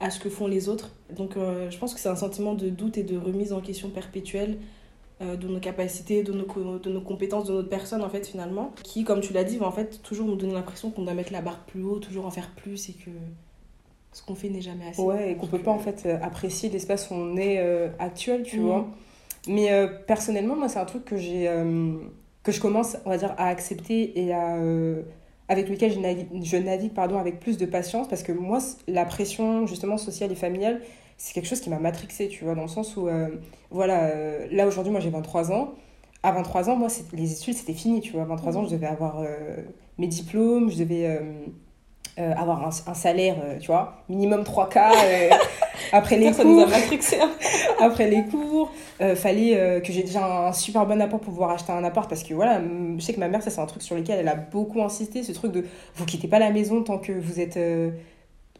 à 0.00 0.10
ce 0.10 0.20
que 0.20 0.30
font 0.30 0.46
les 0.46 0.70
autres. 0.70 0.92
Donc 1.14 1.34
je 1.34 1.76
pense 1.76 1.92
que 1.92 2.00
c'est 2.00 2.08
un 2.08 2.16
sentiment 2.16 2.54
de 2.54 2.70
doute 2.70 2.96
et 2.96 3.02
de 3.02 3.18
remise 3.18 3.52
en 3.52 3.60
question 3.60 3.90
perpétuelle 3.90 4.56
de 5.20 5.48
nos 5.48 5.60
capacités, 5.60 6.22
de 6.22 6.32
nos, 6.32 6.78
de 6.78 6.90
nos 6.90 7.00
compétences, 7.00 7.46
de 7.46 7.52
notre 7.54 7.68
personne 7.70 8.02
en 8.02 8.10
fait 8.10 8.26
finalement, 8.26 8.72
qui 8.82 9.02
comme 9.04 9.20
tu 9.20 9.32
l'as 9.32 9.44
dit 9.44 9.56
va 9.56 9.66
en 9.66 9.72
fait 9.72 10.02
toujours 10.02 10.26
nous 10.26 10.36
donner 10.36 10.52
l'impression 10.52 10.90
qu'on 10.90 11.02
doit 11.04 11.14
mettre 11.14 11.32
la 11.32 11.40
barre 11.40 11.60
plus 11.64 11.82
haut, 11.82 11.98
toujours 11.98 12.26
en 12.26 12.30
faire 12.30 12.50
plus 12.54 12.90
et 12.90 12.92
que 12.92 13.10
ce 14.12 14.22
qu'on 14.22 14.34
fait 14.34 14.48
n'est 14.50 14.60
jamais 14.60 14.88
assez. 14.88 15.00
Ouais, 15.02 15.32
et 15.32 15.36
qu'on 15.36 15.46
peut 15.46 15.58
pas 15.58 15.70
en 15.70 15.78
fait 15.78 16.04
euh, 16.06 16.18
apprécier 16.22 16.68
l'espace 16.68 17.10
où 17.10 17.14
on 17.14 17.36
est 17.36 17.58
euh, 17.60 17.88
actuel, 17.98 18.42
tu 18.42 18.58
Mhm. 18.60 18.66
vois. 18.66 18.86
Mais 19.48 19.72
euh, 19.72 19.86
personnellement, 20.06 20.56
moi, 20.56 20.68
c'est 20.68 20.78
un 20.80 20.84
truc 20.84 21.04
que 21.04 21.16
j'ai, 21.16 21.48
euh, 21.48 21.94
que 22.42 22.50
je 22.52 22.60
commence, 22.60 22.96
on 23.04 23.10
va 23.10 23.16
dire, 23.18 23.34
à 23.38 23.48
accepter 23.48 24.18
et 24.20 24.32
à, 24.34 24.56
euh, 24.56 25.02
avec 25.48 25.68
lequel 25.68 25.92
je 25.92 25.98
navigue, 26.00 26.26
je 26.44 26.56
navigue 26.56 26.92
pardon, 26.92 27.18
avec 27.18 27.38
plus 27.40 27.56
de 27.56 27.64
patience 27.66 28.08
parce 28.08 28.22
que 28.22 28.32
moi, 28.32 28.58
la 28.88 29.04
pression 29.04 29.66
justement 29.66 29.98
sociale 29.98 30.32
et 30.32 30.34
familiale, 30.34 30.80
c'est 31.18 31.32
quelque 31.32 31.46
chose 31.48 31.60
qui 31.60 31.70
m'a 31.70 31.78
matrixée, 31.78 32.28
tu 32.28 32.44
vois, 32.44 32.54
dans 32.54 32.62
le 32.62 32.68
sens 32.68 32.96
où, 32.96 33.08
euh, 33.08 33.28
voilà, 33.70 34.04
euh, 34.04 34.46
là 34.50 34.66
aujourd'hui, 34.66 34.92
moi 34.92 35.00
j'ai 35.00 35.10
23 35.10 35.52
ans. 35.52 35.70
À 36.22 36.32
23 36.32 36.70
ans, 36.70 36.76
moi, 36.76 36.88
les 37.12 37.32
études, 37.32 37.54
c'était 37.54 37.72
fini, 37.72 38.00
tu 38.00 38.12
vois. 38.12 38.22
À 38.22 38.26
23 38.26 38.56
ans, 38.58 38.64
je 38.64 38.70
devais 38.70 38.86
avoir 38.86 39.20
euh, 39.20 39.56
mes 39.98 40.08
diplômes, 40.08 40.70
je 40.70 40.78
devais 40.78 41.20
avoir 42.18 42.64
un, 42.66 42.70
un 42.90 42.94
salaire, 42.94 43.36
tu 43.60 43.66
vois, 43.66 43.98
minimum 44.08 44.42
3K 44.42 44.78
euh, 44.78 45.30
après 45.92 46.16
les 46.16 46.32
cours. 46.32 46.66
matrixé. 46.66 47.18
hein. 47.20 47.30
après 47.78 48.08
les 48.08 48.24
cours, 48.24 48.72
fallait 49.14 49.82
que 49.84 49.92
j'ai 49.92 50.02
déjà 50.02 50.48
un 50.48 50.52
super 50.52 50.86
bon 50.86 51.00
apport 51.02 51.20
pour 51.20 51.32
pouvoir 51.34 51.50
acheter 51.50 51.72
un 51.72 51.84
appart 51.84 52.08
parce 52.08 52.22
que 52.22 52.32
voilà, 52.32 52.60
je 52.96 53.04
sais 53.04 53.12
que 53.12 53.20
ma 53.20 53.28
mère, 53.28 53.42
ça 53.42 53.50
c'est 53.50 53.60
un 53.60 53.66
truc 53.66 53.82
sur 53.82 53.94
lequel 53.96 54.18
elle 54.18 54.28
a 54.28 54.34
beaucoup 54.34 54.82
insisté, 54.82 55.22
ce 55.22 55.32
truc 55.32 55.52
de 55.52 55.64
vous 55.94 56.06
quittez 56.06 56.26
pas 56.26 56.38
la 56.38 56.50
maison 56.50 56.82
tant 56.82 56.98
que 56.98 57.12
vous 57.12 57.38
êtes. 57.38 57.58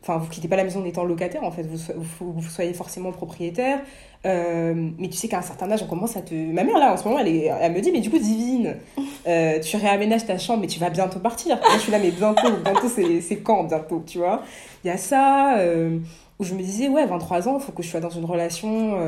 Enfin, 0.09 0.19
vous 0.19 0.29
quittez 0.29 0.47
pas 0.47 0.55
la 0.57 0.62
maison 0.62 0.83
en 0.83 0.85
étant 0.85 1.03
locataire, 1.05 1.42
en 1.42 1.51
fait, 1.51 1.64
vous, 1.64 1.79
so- 1.79 1.92
vous, 1.97 2.33
vous 2.33 2.49
soyez 2.49 2.73
forcément 2.75 3.11
propriétaire. 3.11 3.81
Euh, 4.25 4.73
mais 4.99 5.09
tu 5.09 5.16
sais 5.16 5.27
qu'à 5.27 5.38
un 5.38 5.42
certain 5.42 5.69
âge, 5.71 5.83
on 5.83 5.87
commence 5.88 6.16
à 6.16 6.23
te. 6.23 6.33
Ma 6.35 6.62
mère, 6.62 6.79
là, 6.79 6.92
en 6.92 6.97
ce 6.97 7.05
moment, 7.05 7.19
elle, 7.19 7.29
est... 7.29 7.47
elle 7.61 7.73
me 7.73 7.81
dit, 7.81 7.90
mais 7.90 8.01
du 8.01 8.09
coup, 8.11 8.19
divine, 8.19 8.77
euh, 9.27 9.59
tu 9.61 9.77
réaménages 9.77 10.25
ta 10.25 10.38
chambre, 10.38 10.61
mais 10.61 10.66
tu 10.69 10.79
vas 10.79 10.90
bientôt 10.90 11.19
partir. 11.19 11.57
Moi, 11.57 11.71
je 11.75 11.81
suis 11.81 11.90
là, 11.92 11.99
mais 11.99 12.11
bientôt, 12.12 12.47
bientôt, 12.64 12.88
c'est 12.88 13.21
c'est 13.21 13.38
quand, 13.38 13.64
bientôt, 13.64 14.03
tu 14.07 14.19
vois? 14.19 14.42
Il 14.85 14.88
y 14.88 14.90
a 14.90 14.97
ça. 14.97 15.59
euh, 15.59 15.99
où 16.38 16.45
je 16.45 16.55
me 16.55 16.61
disais, 16.62 16.88
ouais, 16.88 17.07
23 17.07 17.49
ans, 17.49 17.57
il 17.59 17.64
faut 17.64 17.73
que 17.73 17.83
je 17.83 17.88
sois 17.88 18.01
dans 18.01 18.11
une 18.11 18.27
relation 18.27 18.99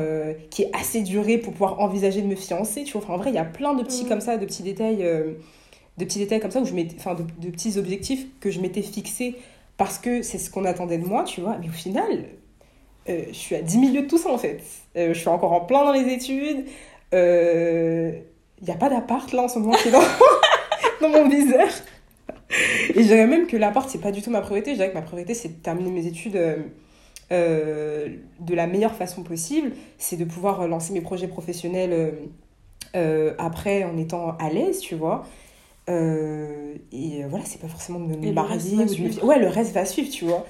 qui 0.49 0.63
est 0.63 0.71
assez 0.75 1.01
durée 1.01 1.37
pour 1.37 1.53
pouvoir 1.53 1.79
envisager 1.79 2.23
de 2.23 2.27
me 2.27 2.35
fiancer, 2.35 2.83
tu 2.83 2.93
vois. 2.93 3.03
Enfin, 3.03 3.13
en 3.13 3.17
vrai, 3.17 3.29
il 3.29 3.35
y 3.35 3.39
a 3.39 3.45
plein 3.45 3.75
de 3.75 3.83
petits 3.83 4.03
Mhm. 4.03 4.09
comme 4.09 4.19
ça, 4.21 4.37
de 4.37 4.45
petits 4.47 4.63
détails, 4.63 4.97
de 4.97 6.05
petits 6.05 6.17
détails 6.17 6.39
comme 6.39 6.49
ça, 6.49 6.59
où 6.59 6.65
je 6.65 6.73
enfin, 6.97 7.13
de, 7.13 7.23
de 7.39 7.51
petits 7.51 7.77
objectifs 7.77 8.25
que 8.39 8.49
je 8.49 8.59
m'étais 8.59 8.81
fixés 8.81 9.35
parce 9.79 9.97
que 9.97 10.21
c'est 10.21 10.37
ce 10.37 10.51
qu'on 10.51 10.65
attendait 10.65 10.97
de 10.97 11.05
moi, 11.05 11.23
tu 11.23 11.39
vois. 11.39 11.57
Mais 11.59 11.69
au 11.69 11.71
final, 11.71 12.25
euh, 13.07 13.23
je 13.29 13.33
suis 13.35 13.55
à 13.55 13.61
10 13.61 13.77
milieux 13.77 14.01
de 14.01 14.07
tout 14.07 14.17
ça, 14.17 14.29
en 14.29 14.37
fait. 14.37 14.61
Euh, 14.97 15.13
je 15.13 15.19
suis 15.19 15.29
encore 15.29 15.53
en 15.53 15.61
plein 15.61 15.85
dans 15.85 15.93
les 15.93 16.13
études. 16.13 16.65
Euh, 17.13 18.11
Il 18.61 18.65
n'y 18.65 18.71
a 18.73 18.75
pas 18.75 18.89
d'appart, 18.89 19.31
là, 19.31 19.43
en 19.43 19.47
ce 19.47 19.57
moment, 19.57 19.73
qui 19.75 19.87
est 19.87 19.91
dans, 21.01 21.09
mon 21.09 21.29
viseur. 21.29 21.69
Et 22.93 23.03
je 23.03 23.07
dirais 23.07 23.25
même 23.25 23.47
que 23.47 23.55
l'appart, 23.55 23.89
c'est 23.89 24.01
pas 24.01 24.11
du 24.11 24.21
tout 24.21 24.29
ma 24.29 24.41
priorité. 24.41 24.71
Je 24.71 24.75
dirais 24.75 24.89
que 24.89 24.95
ma 24.95 25.01
priorité, 25.01 25.33
c'est 25.33 25.47
de 25.47 25.63
terminer 25.63 25.91
mes 25.91 26.07
études 26.07 26.35
euh, 26.35 26.57
euh, 27.31 28.09
de 28.41 28.55
la 28.55 28.67
meilleure 28.67 28.95
façon 28.95 29.23
possible. 29.23 29.71
C'est 29.97 30.17
de 30.17 30.25
pouvoir 30.25 30.67
lancer 30.67 30.91
mes 30.91 31.01
projets 31.01 31.29
professionnels 31.29 31.93
euh, 31.93 32.11
euh, 32.95 33.33
après 33.37 33.85
en 33.85 33.97
étant 33.97 34.35
à 34.39 34.49
l'aise, 34.49 34.79
tu 34.79 34.95
vois. 34.95 35.25
Euh, 35.89 36.75
et 36.91 37.23
euh, 37.23 37.27
voilà, 37.29 37.45
c'est 37.45 37.59
pas 37.59 37.67
forcément 37.67 37.99
de 37.99 38.05
me 38.15 38.31
marier 38.31 38.75
me-. 38.77 39.25
Ouais, 39.25 39.39
le 39.39 39.47
reste 39.47 39.73
va 39.73 39.85
suivre, 39.85 40.09
tu 40.11 40.25
vois. 40.25 40.45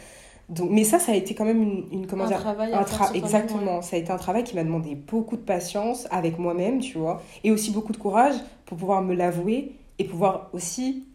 Donc, 0.49 0.69
mais 0.71 0.83
ça, 0.83 0.97
ça 0.99 1.11
a 1.11 1.15
été 1.15 1.35
quand 1.35 1.45
même 1.45 1.61
une, 1.61 1.85
une 1.91 2.07
comment 2.07 2.23
Un 2.25 2.27
dire, 2.27 2.39
travail 2.39 2.73
un 2.73 2.81
tra- 2.81 3.13
exactement. 3.15 3.81
Ça 3.81 3.95
a 3.95 3.99
été 3.99 4.11
un 4.11 4.17
travail 4.17 4.43
qui 4.43 4.55
m'a 4.55 4.63
demandé 4.63 4.95
beaucoup 4.95 5.37
de 5.37 5.41
patience 5.43 6.07
avec 6.11 6.39
moi-même, 6.39 6.79
tu 6.79 6.97
vois, 6.97 7.21
et 7.43 7.51
aussi 7.51 7.71
beaucoup 7.71 7.91
de 7.93 7.97
courage 7.97 8.33
pour 8.65 8.77
pouvoir 8.77 9.01
me 9.03 9.13
l'avouer 9.13 9.73
et 9.99 10.05
pouvoir 10.05 10.49
aussi 10.53 11.05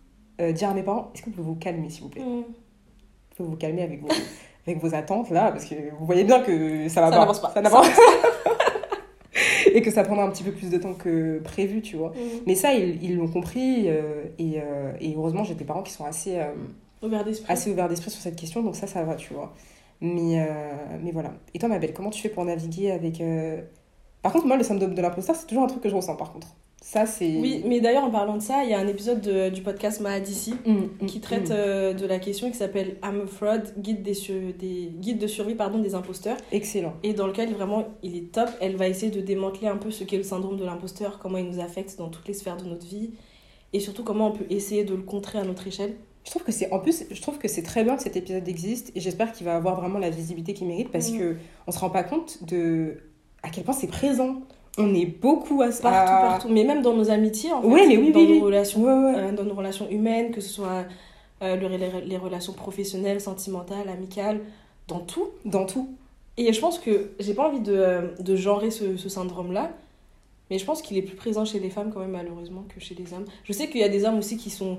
euh, 0.41 0.53
dire 0.53 0.71
à 0.71 0.75
mes 0.75 0.83
parents 0.85 1.11
est-ce 1.15 1.23
que 1.23 1.31
vous 1.31 1.37
pouvez 1.37 1.49
vous 1.49 1.55
calmer, 1.57 1.91
s'il 1.91 2.03
vous 2.05 2.11
plaît? 2.11 2.23
Mm. 2.23 2.27
Vous 2.45 3.37
pouvez 3.37 3.49
vous 3.49 3.57
calmer 3.57 3.83
avec 3.83 4.01
vos, 4.03 4.09
avec 4.67 4.81
vos 4.81 4.95
attentes 4.95 5.31
là, 5.31 5.51
parce 5.51 5.65
que 5.65 5.75
vous 5.99 6.07
voyez 6.07 6.23
bien 6.25 6.41
que 6.41 6.89
ça 6.89 7.01
va 7.01 7.11
Ça 7.11 7.17
pas. 7.19 7.27
pas. 7.27 7.51
Ça 7.55 7.61
n'avance 7.61 7.87
et 9.75 9.83
que 9.83 9.91
ça 9.91 10.05
prendra 10.05 10.25
un 10.25 10.31
petit 10.31 10.45
peu 10.45 10.53
plus 10.53 10.71
de 10.71 10.79
temps 10.79 10.95
que 10.95 11.41
prévu, 11.41 11.83
tu 11.83 11.97
vois. 11.97 12.11
Mm. 12.11 12.43
Mais 12.47 12.55
ça, 12.55 12.73
ils 12.73 13.03
ils 13.03 13.17
l'ont 13.17 13.29
compris 13.29 13.89
euh, 13.89 14.25
et, 14.39 14.61
euh, 14.61 14.93
et 15.01 15.15
heureusement, 15.15 15.43
j'ai 15.43 15.55
des 15.55 15.65
parents 15.65 15.83
qui 15.83 15.93
sont 15.93 16.05
assez, 16.05 16.39
euh, 16.39 16.55
Ouvert 17.03 17.25
d'esprit. 17.25 17.53
assez 17.53 17.71
ouverts 17.71 17.89
d'esprit 17.89 18.11
sur 18.11 18.23
cette 18.23 18.37
question, 18.37 18.63
donc 18.63 18.77
ça, 18.77 18.87
ça 18.87 19.03
va, 19.03 19.17
tu 19.17 19.35
vois. 19.35 19.53
Mais, 20.01 20.47
mais 21.03 21.13
voilà. 21.13 21.33
Et 21.55 21.59
toi, 21.59 21.69
ma 21.69 21.79
belle, 21.79 21.95
comment 21.95 22.11
tu 22.11 22.21
fais 22.21 22.29
pour 22.29 22.45
naviguer 22.45 22.91
avec. 22.91 23.23
Par 24.23 24.33
contre, 24.33 24.47
moi, 24.47 24.57
le 24.57 24.63
syndrome 24.63 24.95
de 24.95 25.01
l'imposteur, 25.01 25.35
c'est 25.35 25.47
toujours 25.47 25.65
un 25.65 25.67
truc 25.67 25.83
que 25.83 25.89
je 25.89 25.95
ressens, 25.95 26.17
par 26.17 26.33
contre. 26.33 26.49
Ça, 26.87 27.07
c'est. 27.07 27.39
Oui, 27.41 27.63
mais 27.67 27.81
d'ailleurs, 27.81 28.05
en 28.05 28.11
parlant 28.11 28.37
de 28.37 28.43
ça, 28.43 28.63
il 28.63 28.69
y 28.69 28.75
a 28.75 28.79
un 28.79 28.87
épisode 28.87 29.23
de- 29.23 29.49
du 29.49 29.63
podcast 29.63 30.01
Mahadissi 30.03 30.53
Mm, 30.67 30.73
mm, 31.01 31.07
qui 31.07 31.19
traite 31.21 31.49
mm. 31.49 31.53
euh, 31.53 31.95
de 31.95 32.05
la 32.05 32.19
question 32.19 32.51
qui 32.51 32.59
s'appelle 32.59 32.97
I'm 33.03 33.23
a 33.23 33.27
fraud, 33.27 33.63
guide, 33.79 34.03
des 34.03 34.13
sur- 34.13 34.53
des, 34.59 34.93
guide 35.01 35.19
de 35.19 35.27
survie 35.27 35.55
pardon, 35.55 35.79
des 35.79 35.95
imposteurs. 35.95 36.37
Excellent. 36.53 36.93
Et 37.03 37.15
dans 37.15 37.27
lequel 37.27 37.55
vraiment 37.55 37.87
il 38.03 38.15
est 38.19 38.31
top. 38.33 38.51
Elle 38.61 38.77
va 38.77 38.87
essayer 38.87 39.11
de 39.11 39.23
démanteler 39.23 39.67
un 39.67 39.79
peu 39.79 39.91
ce 39.91 40.05
qu'est 40.05 40.19
le 40.19 40.25
syndrome 40.25 40.59
de 40.59 40.65
l'imposteur, 40.67 41.19
comment 41.21 41.39
il 41.39 41.47
nous 41.47 41.59
affecte 41.59 41.97
dans 41.97 42.11
toutes 42.11 42.29
les 42.29 42.35
sphères 42.35 42.59
de 42.59 42.65
notre 42.67 42.87
vie. 42.87 43.13
Et 43.73 43.81
surtout 43.81 44.05
comment 44.05 44.29
on 44.29 44.33
peut 44.33 44.45
essayer 44.51 44.85
de 44.85 44.95
le 44.95 45.03
contrer 45.03 45.39
à 45.39 45.45
notre 45.45 45.67
échelle. 45.67 45.95
Je 46.25 46.31
trouve 46.31 46.43
que 46.45 46.53
c'est 46.53 46.71
en 46.71 46.81
plus, 46.81 47.05
je 47.11 47.21
trouve 47.23 47.39
que 47.39 47.49
c'est 47.49 47.63
très 47.63 47.83
bien 47.83 47.97
que 47.97 48.03
cet 48.03 48.17
épisode 48.17 48.47
existe 48.47 48.93
et 48.95 49.01
j'espère 49.01 49.33
qu'il 49.33 49.47
va 49.47 49.57
avoir 49.57 49.81
vraiment 49.81 49.99
la 49.99 50.11
visibilité 50.11 50.53
qu'il 50.53 50.67
mérite 50.69 50.91
parce 50.91 51.11
Mhm. 51.13 51.19
que 51.19 51.37
on 51.67 51.73
se 51.73 51.79
rend 51.79 51.89
pas 51.91 52.03
compte 52.05 52.45
de 52.45 52.99
à 53.43 53.49
quel 53.49 53.65
point 53.65 53.75
c'est 53.75 53.87
présent. 53.89 54.43
On 54.77 54.93
est 54.95 55.07
beaucoup 55.07 55.63
à 55.63 55.69
Partout, 55.69 55.87
à- 55.87 56.21
partout. 56.29 56.49
Mais 56.49 56.65
même 56.65 56.83
dans 56.83 56.95
nos 56.95 57.11
amitiés, 57.11 57.53
en 57.53 57.63
fait. 57.63 57.69
Ouais, 57.69 57.87
mais 57.87 57.97
oui, 57.97 58.11
dans 58.13 58.19
oui, 58.21 58.27
nos 58.27 58.33
oui. 58.35 58.41
relations 58.41 58.83
Ouais, 58.83 58.93
ouais. 58.93 59.15
euh, 59.19 59.33
dans 59.33 59.45
nos 59.45 59.55
relations 59.55 59.89
humaines, 59.89 60.33
que 60.33 60.41
ce 60.41 60.49
soit 60.49 60.85
euh, 61.43 61.57
le- 61.57 61.69
les, 61.69 62.01
les 62.07 62.17
relations 62.17 62.53
professionnelles, 62.53 63.21
sentimentales, 63.21 63.89
amicales, 63.89 64.41
dans 64.89 65.01
tout. 65.01 65.29
Dans 65.45 65.65
tout. 65.67 65.89
Et 66.37 66.53
je 66.53 66.61
pense 66.61 66.79
que 66.81 67.11
j'ai 67.21 67.35
pas 67.35 67.49
envie 67.49 67.61
de, 67.61 67.73
euh, 67.73 68.01
de 68.19 68.35
genrer 68.35 68.71
ce, 68.73 68.97
ce 68.97 69.09
syndrome-là, 69.09 69.71
mais 70.51 70.59
je 70.59 70.65
pense 70.65 70.83
qu'il 70.83 70.97
est 70.97 71.03
plus 71.03 71.17
présent 71.17 71.45
chez 71.45 71.61
les 71.61 71.71
femmes 71.71 71.91
quand 71.93 72.01
même 72.01 72.11
malheureusement 72.11 72.65
que 72.75 72.81
chez 72.81 72.95
les 72.97 73.13
hommes. 73.15 73.25
Je 73.45 73.53
sais 73.53 73.69
qu'il 73.69 73.81
y 73.81 73.85
a 73.85 73.89
des 73.89 74.05
hommes 74.05 74.19
aussi 74.19 74.37
qui 74.37 74.51
sont 74.51 74.79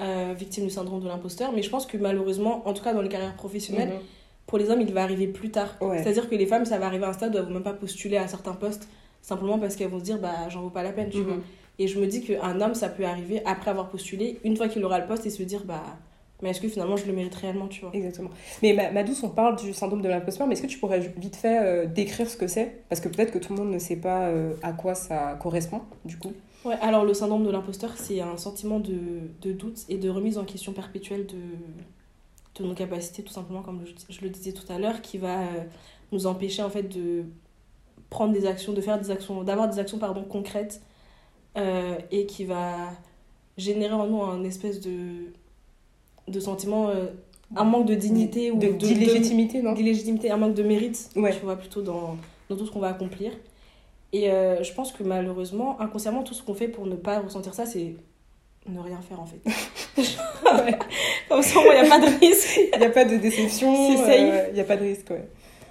euh, 0.00 0.32
victimes 0.38 0.64
du 0.64 0.70
syndrome 0.70 1.00
de 1.02 1.08
l'imposteur, 1.08 1.50
mais 1.52 1.62
je 1.62 1.68
pense 1.70 1.86
que 1.86 1.96
malheureusement, 1.96 2.62
en 2.66 2.72
tout 2.72 2.82
cas 2.84 2.94
dans 2.94 3.02
les 3.02 3.08
carrières 3.08 3.34
professionnelles, 3.34 3.88
Mhm. 3.90 4.00
pour 4.46 4.58
les 4.58 4.70
hommes, 4.70 4.80
il 4.80 4.92
va 4.92 5.02
arriver 5.02 5.26
plus 5.26 5.50
tard. 5.50 5.74
Ouais. 5.80 6.00
C'est-à-dire 6.02 6.28
que 6.30 6.34
les 6.36 6.46
femmes, 6.46 6.64
ça 6.64 6.78
va 6.78 6.86
arriver 6.86 7.04
à 7.04 7.08
un 7.10 7.12
stade 7.12 7.34
où 7.34 7.38
elles 7.38 7.44
vont 7.44 7.50
même 7.50 7.62
pas 7.64 7.72
postuler 7.74 8.16
à 8.16 8.26
certains 8.28 8.54
postes, 8.54 8.88
simplement 9.22 9.58
parce 9.58 9.76
qu'elles 9.76 9.88
vont 9.90 9.98
se 10.00 10.04
dire, 10.04 10.18
bah 10.20 10.48
j'en 10.50 10.62
vaux 10.62 10.70
pas 10.70 10.82
la 10.82 10.92
peine, 10.92 11.10
tu 11.10 11.18
Mhm. 11.18 11.24
vois. 11.24 11.38
Et 11.78 11.88
je 11.88 11.98
me 12.00 12.06
dis 12.06 12.22
qu'un 12.22 12.60
homme, 12.60 12.74
ça 12.74 12.88
peut 12.90 13.04
arriver 13.06 13.42
après 13.46 13.70
avoir 13.70 13.88
postulé, 13.88 14.38
une 14.44 14.56
fois 14.56 14.68
qu'il 14.68 14.84
aura 14.84 14.98
le 14.98 15.06
poste, 15.06 15.26
et 15.26 15.30
se 15.30 15.42
dire, 15.42 15.64
bah, 15.64 15.82
mais 16.42 16.50
est-ce 16.50 16.60
que 16.60 16.68
finalement 16.68 16.96
je 16.96 17.06
le 17.06 17.12
mérite 17.12 17.34
réellement, 17.36 17.68
tu 17.68 17.80
vois? 17.82 17.90
Exactement. 17.94 18.30
Mais 18.62 18.72
Ma- 18.74 18.90
Madouce, 18.90 19.22
on 19.22 19.30
parle 19.30 19.56
du 19.56 19.72
syndrome 19.72 20.02
de 20.02 20.08
l'imposteur, 20.08 20.46
mais 20.46 20.54
est-ce 20.54 20.62
que 20.62 20.66
tu 20.66 20.78
pourrais 20.78 21.00
vite 21.16 21.36
fait 21.36 21.58
euh, 21.64 21.86
décrire 21.86 22.28
ce 22.28 22.36
que 22.36 22.46
c'est? 22.48 22.82
Parce 22.88 23.00
que 23.00 23.08
peut-être 23.08 23.32
que 23.32 23.38
tout 23.38 23.54
le 23.54 23.60
monde 23.60 23.70
ne 23.72 23.78
sait 23.78 23.96
pas 23.96 24.26
euh, 24.28 24.54
à 24.62 24.72
quoi 24.72 24.94
ça 24.94 25.38
correspond, 25.40 25.82
du 26.04 26.18
coup. 26.18 26.32
Ouais, 26.64 26.76
alors 26.80 27.04
le 27.04 27.14
syndrome 27.14 27.44
de 27.44 27.50
l'imposteur, 27.50 27.92
c'est 27.96 28.20
un 28.20 28.36
sentiment 28.36 28.80
de, 28.80 28.98
de 29.40 29.52
doute 29.52 29.80
et 29.88 29.98
de 29.98 30.08
remise 30.08 30.36
en 30.38 30.44
question 30.44 30.72
perpétuelle 30.72 31.26
de, 31.26 31.36
de 32.62 32.64
nos 32.66 32.74
capacités, 32.74 33.22
tout 33.22 33.32
simplement, 33.32 33.62
comme 33.62 33.84
je, 33.86 33.92
je 34.12 34.20
le 34.20 34.28
disais 34.28 34.52
tout 34.52 34.70
à 34.70 34.78
l'heure, 34.78 35.00
qui 35.00 35.18
va 35.18 35.40
euh, 35.42 35.64
nous 36.12 36.26
empêcher 36.26 36.62
en 36.62 36.70
fait 36.70 36.82
de 36.84 37.24
prendre 38.12 38.32
des 38.32 38.46
actions, 38.46 38.72
de 38.72 38.80
faire 38.80 38.98
des 39.00 39.10
actions, 39.10 39.42
d'avoir 39.42 39.68
des 39.68 39.78
actions 39.78 39.98
pardon, 39.98 40.22
concrètes 40.22 40.80
euh, 41.56 41.96
et 42.10 42.26
qui 42.26 42.44
va 42.44 42.90
générer 43.56 43.94
en 43.94 44.06
nous 44.06 44.22
un 44.22 44.44
espèce 44.44 44.80
de, 44.80 45.32
de 46.28 46.40
sentiment, 46.40 46.88
euh, 46.90 47.06
un 47.56 47.64
manque 47.64 47.86
de 47.86 47.94
dignité 47.94 48.50
ou 48.50 48.58
De- 48.58 48.68
de, 48.68 48.72
D'illégitimité, 48.72 49.62
non? 49.62 49.72
d'illégitimité, 49.72 50.30
un 50.30 50.36
manque 50.36 50.54
de 50.54 50.62
mérite, 50.62 51.10
Ouais. 51.16 51.32
tu 51.32 51.40
vois, 51.44 51.56
plutôt 51.56 51.82
dans, 51.82 52.16
dans 52.48 52.56
tout 52.56 52.66
ce 52.66 52.70
qu'on 52.70 52.80
va 52.80 52.88
accomplir. 52.88 53.32
Et 54.12 54.30
euh, 54.30 54.62
je 54.62 54.72
pense 54.74 54.92
que 54.92 55.02
malheureusement, 55.02 55.80
inconsciemment, 55.80 56.22
tout 56.22 56.34
ce 56.34 56.42
qu'on 56.42 56.54
fait 56.54 56.68
pour 56.68 56.86
ne 56.86 56.96
pas 56.96 57.20
ressentir 57.20 57.54
ça, 57.54 57.64
c'est 57.66 57.94
ne 58.68 58.78
rien 58.78 59.00
faire 59.00 59.20
en 59.20 59.26
fait. 59.26 59.40
Comme 61.28 61.42
ça, 61.42 61.60
il 61.64 61.80
n'y 61.80 61.86
a 61.86 61.88
pas 61.88 61.98
de 61.98 62.18
risque. 62.20 62.60
Il 62.74 62.78
n'y 62.78 62.84
a 62.86 62.90
pas 62.90 63.04
de 63.04 63.16
déception, 63.16 63.74
C'est 63.96 63.96
safe. 64.04 64.46
il 64.50 64.54
n'y 64.54 64.60
a 64.60 64.64
pas 64.64 64.76
de 64.76 64.82
risque, 64.84 65.08
ouais. 65.10 65.26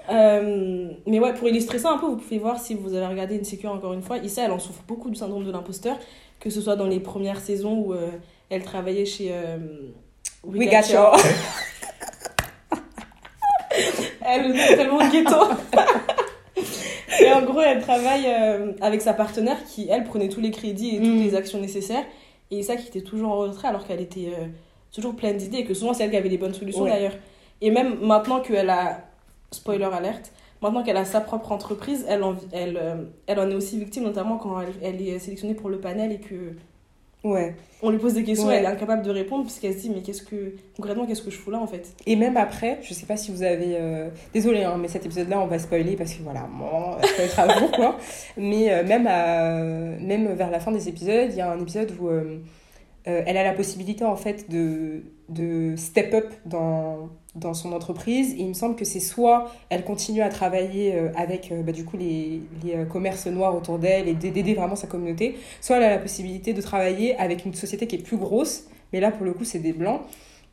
Euh, 0.09 0.89
mais 1.05 1.19
ouais, 1.19 1.33
pour 1.33 1.47
illustrer 1.47 1.79
ça 1.79 1.91
un 1.91 1.97
peu, 1.97 2.07
vous 2.07 2.17
pouvez 2.17 2.39
voir 2.39 2.59
si 2.59 2.73
vous 2.73 2.93
avez 2.93 3.05
regardé 3.05 3.39
Insecure 3.39 3.71
encore 3.71 3.93
une 3.93 4.01
fois. 4.01 4.17
Issa, 4.17 4.43
elle 4.45 4.51
en 4.51 4.59
souffre 4.59 4.83
beaucoup 4.87 5.09
du 5.09 5.15
syndrome 5.15 5.45
de 5.45 5.51
l'imposteur, 5.51 5.97
que 6.39 6.49
ce 6.49 6.59
soit 6.61 6.75
dans 6.75 6.87
les 6.87 6.99
premières 6.99 7.39
saisons 7.39 7.75
où 7.77 7.93
euh, 7.93 8.09
elle 8.49 8.63
travaillait 8.63 9.05
chez 9.05 9.29
euh, 9.31 9.57
We 10.43 10.69
got 10.69 10.91
you. 10.91 10.99
Elle 14.25 14.47
le 14.47 14.53
dit 14.53 14.75
tellement 14.75 15.09
ghetto. 15.09 15.35
et 17.21 17.31
en 17.33 17.41
gros, 17.43 17.61
elle 17.61 17.81
travaille 17.81 18.25
euh, 18.27 18.71
avec 18.81 19.01
sa 19.01 19.13
partenaire 19.13 19.63
qui, 19.65 19.87
elle, 19.89 20.03
prenait 20.03 20.29
tous 20.29 20.41
les 20.41 20.51
crédits 20.51 20.95
et 20.95 20.99
toutes 20.99 21.07
Mm. 21.07 21.23
les 21.23 21.35
actions 21.35 21.59
nécessaires. 21.59 22.03
Et 22.49 22.63
ça 22.63 22.75
qui 22.75 22.87
était 22.87 23.01
toujours 23.01 23.31
en 23.31 23.37
retrait 23.37 23.67
alors 23.69 23.87
qu'elle 23.87 24.01
était 24.01 24.33
toujours 24.91 25.15
pleine 25.15 25.37
d'idées 25.37 25.59
et 25.59 25.65
que 25.65 25.73
souvent 25.73 25.93
c'est 25.93 26.03
elle 26.03 26.11
qui 26.11 26.17
avait 26.17 26.27
les 26.29 26.37
bonnes 26.37 26.53
solutions 26.53 26.83
Ouais. 26.83 26.89
d'ailleurs. 26.89 27.15
Et 27.61 27.71
même 27.71 27.97
maintenant 28.01 28.41
qu'elle 28.41 28.69
a, 28.69 28.99
spoiler 29.53 29.85
alerte, 29.91 30.31
maintenant 30.61 30.83
qu'elle 30.83 30.97
a 30.97 31.05
sa 31.05 31.21
propre 31.21 31.51
entreprise, 31.51 32.05
elle 32.07 32.23
en, 32.23 32.35
elle, 32.51 32.77
euh, 32.81 32.95
elle 33.27 33.39
en 33.39 33.49
est 33.49 33.55
aussi 33.55 33.77
victime, 33.77 34.03
notamment 34.03 34.37
quand 34.37 34.59
elle, 34.61 34.73
elle 34.81 35.01
est 35.07 35.19
sélectionnée 35.19 35.53
pour 35.55 35.69
le 35.69 35.79
panel 35.79 36.11
et 36.11 36.19
que 36.19 36.53
Ouais. 37.23 37.53
on 37.83 37.91
lui 37.91 37.99
pose 37.99 38.15
des 38.15 38.23
questions, 38.23 38.47
Ouais. 38.47 38.55
elle 38.55 38.63
est 38.63 38.67
incapable 38.67 39.03
de 39.03 39.11
répondre 39.11 39.43
puisqu'elle 39.43 39.73
se 39.75 39.81
dit 39.81 39.91
mais 39.91 40.01
qu'est-ce 40.01 40.23
que 40.23 40.55
concrètement 40.75 41.05
qu'est-ce 41.05 41.21
que 41.21 41.29
je 41.29 41.37
fous 41.37 41.51
là 41.51 41.59
en 41.59 41.67
fait? 41.67 41.93
Et 42.07 42.15
même 42.15 42.35
après, 42.35 42.79
je 42.81 42.95
sais 42.95 43.05
pas 43.05 43.15
si 43.15 43.29
vous 43.31 43.43
avez. 43.43 43.75
Euh... 43.79 44.09
Désolée, 44.33 44.63
hein, 44.63 44.77
mais 44.79 44.87
cet 44.87 45.05
épisode-là, 45.05 45.39
on 45.39 45.45
va 45.45 45.59
spoiler 45.59 45.95
parce 45.95 46.13
que 46.15 46.23
voilà, 46.23 46.47
bon, 46.51 46.99
ça 46.99 47.07
va 47.17 47.23
être 47.23 47.39
à 47.39 47.59
vous, 47.59 47.67
quoi. 47.67 47.97
Mais 48.37 48.73
euh, 48.73 48.83
même, 48.83 49.05
à... 49.05 49.53
même 50.03 50.33
vers 50.33 50.49
la 50.49 50.59
fin 50.59 50.71
des 50.71 50.89
épisodes, 50.89 51.27
il 51.29 51.35
y 51.35 51.41
a 51.41 51.51
un 51.51 51.59
épisode 51.59 51.91
où 51.99 52.07
euh, 52.07 52.39
euh, 53.07 53.21
elle 53.27 53.37
a 53.37 53.43
la 53.43 53.53
possibilité, 53.53 54.03
en 54.03 54.15
fait, 54.15 54.49
de, 54.49 55.03
de 55.29 55.75
step 55.75 56.15
up 56.15 56.33
dans, 56.45 57.09
dans 57.35 57.53
son 57.53 57.71
entreprise. 57.71 58.33
Et 58.33 58.41
il 58.41 58.47
me 58.49 58.53
semble 58.53 58.75
que 58.75 58.85
c'est 58.85 58.99
soit 58.99 59.51
elle 59.69 59.83
continue 59.83 60.21
à 60.21 60.29
travailler 60.29 60.95
euh, 60.95 61.09
avec, 61.15 61.51
euh, 61.51 61.63
bah, 61.63 61.71
du 61.71 61.85
coup, 61.85 61.97
les, 61.97 62.41
les 62.63 62.75
euh, 62.75 62.85
commerces 62.85 63.27
noirs 63.27 63.55
autour 63.55 63.79
d'elle 63.79 64.07
et 64.07 64.13
d'aider 64.13 64.53
vraiment 64.53 64.75
sa 64.75 64.87
communauté, 64.87 65.37
soit 65.61 65.77
elle 65.77 65.83
a 65.83 65.89
la 65.89 65.99
possibilité 65.99 66.53
de 66.53 66.61
travailler 66.61 67.15
avec 67.17 67.45
une 67.45 67.53
société 67.53 67.87
qui 67.87 67.95
est 67.95 68.03
plus 68.03 68.17
grosse, 68.17 68.65
mais 68.93 68.99
là, 68.99 69.11
pour 69.11 69.25
le 69.25 69.33
coup, 69.33 69.45
c'est 69.45 69.59
des 69.59 69.73
blancs. 69.73 70.01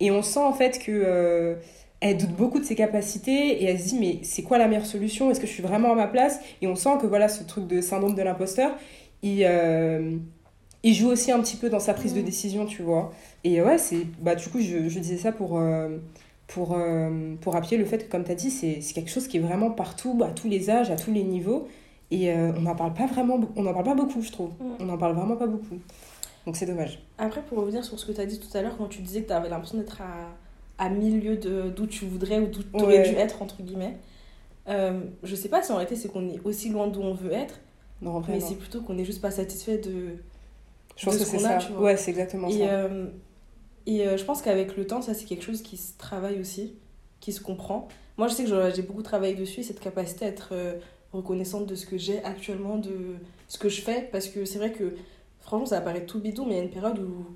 Et 0.00 0.10
on 0.10 0.22
sent 0.22 0.40
en 0.40 0.52
fait 0.52 0.78
que 0.78 0.92
euh, 0.92 1.56
elle 2.00 2.16
doute 2.16 2.30
beaucoup 2.30 2.60
de 2.60 2.64
ses 2.64 2.76
capacités 2.76 3.62
et 3.62 3.64
elle 3.64 3.80
se 3.80 3.88
dit 3.88 3.98
mais 3.98 4.18
c'est 4.22 4.42
quoi 4.42 4.58
la 4.58 4.68
meilleure 4.68 4.86
solution? 4.86 5.30
Est-ce 5.30 5.40
que 5.40 5.46
je 5.46 5.52
suis 5.52 5.62
vraiment 5.62 5.90
à 5.90 5.94
ma 5.96 6.06
place? 6.06 6.38
Et 6.62 6.68
on 6.68 6.76
sent 6.76 6.98
que 7.00 7.06
voilà 7.06 7.28
ce 7.28 7.42
truc 7.42 7.66
de 7.66 7.80
syndrome 7.80 8.14
de 8.14 8.22
l'imposteur, 8.22 8.70
il, 9.22 9.42
euh, 9.44 10.16
il 10.84 10.94
joue 10.94 11.08
aussi 11.08 11.32
un 11.32 11.40
petit 11.40 11.56
peu 11.56 11.68
dans 11.68 11.80
sa 11.80 11.94
prise 11.94 12.14
de 12.14 12.20
décision, 12.20 12.66
tu 12.66 12.82
vois. 12.82 13.12
Et 13.42 13.60
ouais, 13.60 13.78
c'est 13.78 14.06
bah 14.20 14.36
du 14.36 14.48
coup 14.48 14.60
je, 14.60 14.88
je 14.88 14.98
disais 15.00 15.16
ça 15.16 15.32
pour 15.32 15.58
euh, 15.58 15.98
pour 16.48 16.72
euh, 16.76 17.34
pour 17.40 17.54
appuyer 17.56 17.76
le 17.78 17.84
fait 17.84 18.06
que 18.06 18.10
comme 18.10 18.24
tu 18.24 18.32
as 18.32 18.34
dit, 18.34 18.50
c'est 18.50 18.80
quelque 18.94 19.10
chose 19.10 19.28
qui 19.28 19.36
est 19.36 19.40
vraiment 19.40 19.70
partout, 19.70 20.20
à 20.24 20.30
tous 20.30 20.48
les 20.48 20.70
âges, 20.70 20.90
à 20.90 20.96
tous 20.96 21.12
les 21.12 21.22
niveaux. 21.22 21.68
Et 22.10 22.32
euh, 22.32 22.52
on 22.56 22.62
n'en 22.62 22.74
parle 22.74 22.94
pas 22.94 23.06
vraiment, 23.06 23.38
on 23.54 23.62
n'en 23.62 23.72
parle 23.74 23.84
pas 23.84 23.94
beaucoup, 23.94 24.22
je 24.22 24.32
trouve. 24.32 24.50
Mm. 24.58 24.72
On 24.80 24.84
n'en 24.86 24.96
parle 24.98 25.14
vraiment 25.14 25.36
pas 25.36 25.46
beaucoup. 25.46 25.76
Donc 26.46 26.56
c'est 26.56 26.64
dommage. 26.66 27.00
Après, 27.18 27.42
pour 27.42 27.58
revenir 27.58 27.84
sur 27.84 27.98
ce 27.98 28.06
que 28.06 28.12
tu 28.12 28.20
as 28.20 28.26
dit 28.26 28.40
tout 28.40 28.48
à 28.56 28.62
l'heure, 28.62 28.76
quand 28.78 28.86
tu 28.88 29.02
disais 29.02 29.22
que 29.22 29.26
tu 29.28 29.32
avais 29.34 29.50
l'impression 29.50 29.76
d'être 29.76 30.00
à, 30.00 30.84
à 30.84 30.88
de- 30.88 31.68
d'où 31.68 31.86
tu 31.86 32.06
voudrais 32.06 32.38
ou 32.40 32.46
d'où 32.46 32.62
tu 32.62 32.82
aurais 32.82 33.00
Ouais. 33.00 33.08
dû 33.10 33.14
être, 33.16 33.42
entre 33.42 33.62
guillemets, 33.62 33.96
euh, 34.68 35.00
je 35.22 35.34
sais 35.34 35.50
pas 35.50 35.62
si 35.62 35.70
en 35.72 35.76
réalité 35.76 35.96
c'est 35.96 36.08
qu'on 36.08 36.26
est 36.28 36.40
aussi 36.44 36.70
loin 36.70 36.86
d'où 36.88 37.02
on 37.02 37.12
veut 37.12 37.32
être, 37.32 37.60
Non, 38.00 38.22
mais 38.26 38.40
c'est 38.40 38.54
plutôt 38.54 38.80
qu'on 38.80 38.94
n'est 38.94 39.04
juste 39.04 39.20
pas 39.20 39.30
satisfait 39.30 39.76
de. 39.76 40.16
Je 40.96 41.04
pense 41.04 41.14
de 41.14 41.18
que 41.20 41.24
ce 41.26 41.30
c'est 41.32 41.36
qu'on 41.36 41.44
a, 41.44 41.60
ça. 41.60 41.66
tu 41.66 41.72
vois. 41.72 41.82
Ouais, 41.82 41.96
c'est 41.98 42.10
exactement 42.10 42.48
Et, 42.48 42.58
ça. 42.60 42.88
Et 43.88 44.06
euh, 44.06 44.16
je 44.16 44.24
pense 44.24 44.42
qu'avec 44.42 44.76
le 44.76 44.86
temps, 44.86 45.00
ça 45.02 45.14
c'est 45.14 45.24
quelque 45.24 45.42
chose 45.44 45.62
qui 45.62 45.76
se 45.76 45.96
travaille 45.98 46.38
aussi, 46.40 46.74
qui 47.20 47.32
se 47.32 47.40
comprend. 47.40 47.88
Moi 48.16 48.28
je 48.28 48.34
sais 48.34 48.44
que 48.44 48.70
j'ai 48.74 48.82
beaucoup 48.82 49.02
travaillé 49.02 49.34
dessus, 49.34 49.62
cette 49.62 49.80
capacité 49.80 50.24
à 50.24 50.28
être 50.28 50.50
euh, 50.52 50.74
reconnaissante 51.12 51.66
de 51.66 51.74
ce 51.74 51.86
que 51.86 51.96
j'ai 51.98 52.22
actuellement, 52.24 52.76
de 52.76 53.16
ce 53.48 53.58
que 53.58 53.68
je 53.68 53.80
fais, 53.80 54.08
parce 54.12 54.28
que 54.28 54.44
c'est 54.44 54.58
vrai 54.58 54.72
que 54.72 54.94
franchement 55.40 55.66
ça 55.66 55.80
paraît 55.80 56.04
tout 56.06 56.20
bidon, 56.20 56.44
mais 56.46 56.54
il 56.54 56.56
y 56.58 56.60
a 56.60 56.64
une 56.64 56.70
période 56.70 56.98
où 56.98 57.26